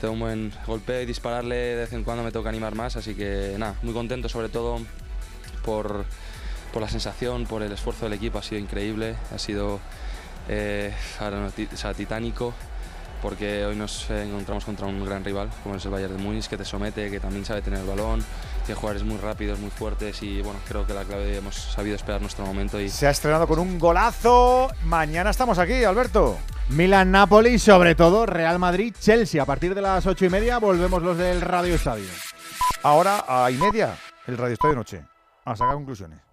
tengo 0.00 0.14
un 0.14 0.20
buen 0.20 0.52
golpe 0.66 1.02
y 1.02 1.04
dispararle 1.04 1.54
de 1.54 1.76
vez 1.76 1.92
en 1.92 2.02
cuando 2.02 2.24
me 2.24 2.32
toca 2.32 2.48
animar 2.48 2.74
más, 2.74 2.96
así 2.96 3.14
que 3.14 3.56
nada, 3.58 3.74
muy 3.82 3.92
contento 3.92 4.30
sobre 4.30 4.48
todo 4.48 4.78
por, 5.66 6.06
por 6.76 6.82
la 6.82 6.90
sensación, 6.90 7.46
por 7.46 7.62
el 7.62 7.72
esfuerzo 7.72 8.04
del 8.04 8.12
equipo, 8.12 8.36
ha 8.36 8.42
sido 8.42 8.60
increíble, 8.60 9.16
ha 9.34 9.38
sido 9.38 9.80
eh, 10.46 10.92
titánico 11.96 12.52
porque 13.22 13.64
hoy 13.64 13.76
nos 13.76 14.10
encontramos 14.10 14.66
contra 14.66 14.86
un 14.86 15.02
gran 15.02 15.24
rival 15.24 15.48
como 15.62 15.76
es 15.76 15.84
el 15.86 15.90
Bayern 15.90 16.18
de 16.18 16.22
Múnich 16.22 16.48
que 16.48 16.58
te 16.58 16.66
somete, 16.66 17.10
que 17.10 17.18
también 17.18 17.46
sabe 17.46 17.62
tener 17.62 17.80
el 17.80 17.86
balón, 17.86 18.22
tiene 18.66 18.78
jugadores 18.78 19.04
muy 19.04 19.16
rápidos, 19.16 19.58
muy 19.58 19.70
fuertes 19.70 20.22
y 20.22 20.42
bueno, 20.42 20.60
creo 20.68 20.86
que 20.86 20.92
la 20.92 21.04
clave 21.04 21.38
hemos 21.38 21.54
sabido 21.54 21.96
esperar 21.96 22.20
nuestro 22.20 22.44
momento 22.44 22.78
y 22.78 22.90
se 22.90 23.06
ha 23.06 23.10
estrenado 23.10 23.48
con 23.48 23.58
un 23.58 23.78
golazo. 23.78 24.68
Mañana 24.84 25.30
estamos 25.30 25.58
aquí, 25.58 25.82
Alberto. 25.82 26.36
Milan, 26.68 27.10
Napoli, 27.10 27.58
sobre 27.58 27.94
todo 27.94 28.26
Real 28.26 28.58
Madrid, 28.58 28.94
Chelsea. 29.00 29.42
A 29.42 29.46
partir 29.46 29.74
de 29.74 29.80
las 29.80 30.04
ocho 30.04 30.26
y 30.26 30.28
media 30.28 30.58
volvemos 30.58 31.02
los 31.02 31.16
del 31.16 31.40
Radio 31.40 31.76
Estadio. 31.76 32.10
Ahora 32.82 33.24
a 33.26 33.50
y 33.50 33.56
media, 33.56 33.96
el 34.26 34.36
Radio 34.36 34.52
Estadio 34.52 34.74
Noche. 34.74 35.02
A 35.46 35.56
sacar 35.56 35.76
conclusiones. 35.76 36.25